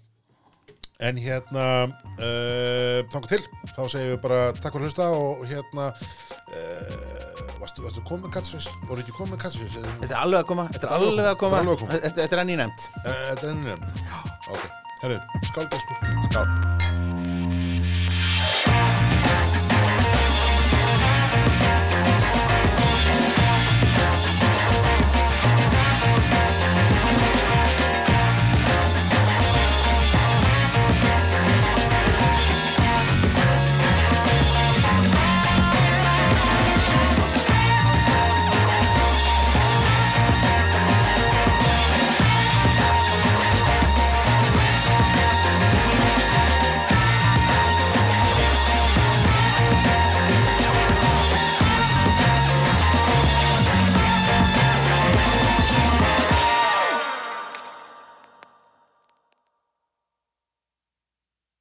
En 1.03 1.17
hérna 1.19 1.63
uh, 1.91 2.99
þangar 3.11 3.31
til, 3.33 3.41
þá 3.75 3.81
segjum 3.91 4.13
við 4.13 4.21
bara 4.23 4.43
takk 4.59 4.75
fyrir 4.77 4.85
að 4.85 4.85
hlusta 4.87 5.07
og 5.19 5.41
hérna 5.51 5.87
uh, 5.91 7.52
varstu, 7.63 7.85
varstu 7.87 8.05
komið 8.09 8.27
með 8.27 8.35
katsfis 8.37 8.69
voru 8.89 9.05
ekki 9.05 9.17
komið 9.17 9.37
með 9.37 9.43
katsfis 9.47 9.79
Þetta 9.79 10.13
er 10.13 10.21
alveg 10.21 10.43
að 10.43 10.49
koma, 10.53 10.69
þetta 10.75 10.89
er 10.89 10.95
alveg 10.99 11.33
að 11.33 11.41
koma. 11.43 11.63
Þetta 11.63 11.63
er 11.63 11.67
alveg 11.67 11.75
að 11.75 11.83
koma. 11.83 11.97
Þetta 11.97 12.15
þetta 12.21 12.39
er 12.39 12.45
enn 12.45 12.55
í 12.55 12.61
nefnd. 12.63 12.87
Þetta 13.09 13.43
er 13.43 13.53
enn 13.53 13.67
nefnd. 13.71 14.07
Ok, 14.53 14.71
herru, 15.05 15.21
skálgestur 15.51 16.17
Skál 16.31 16.82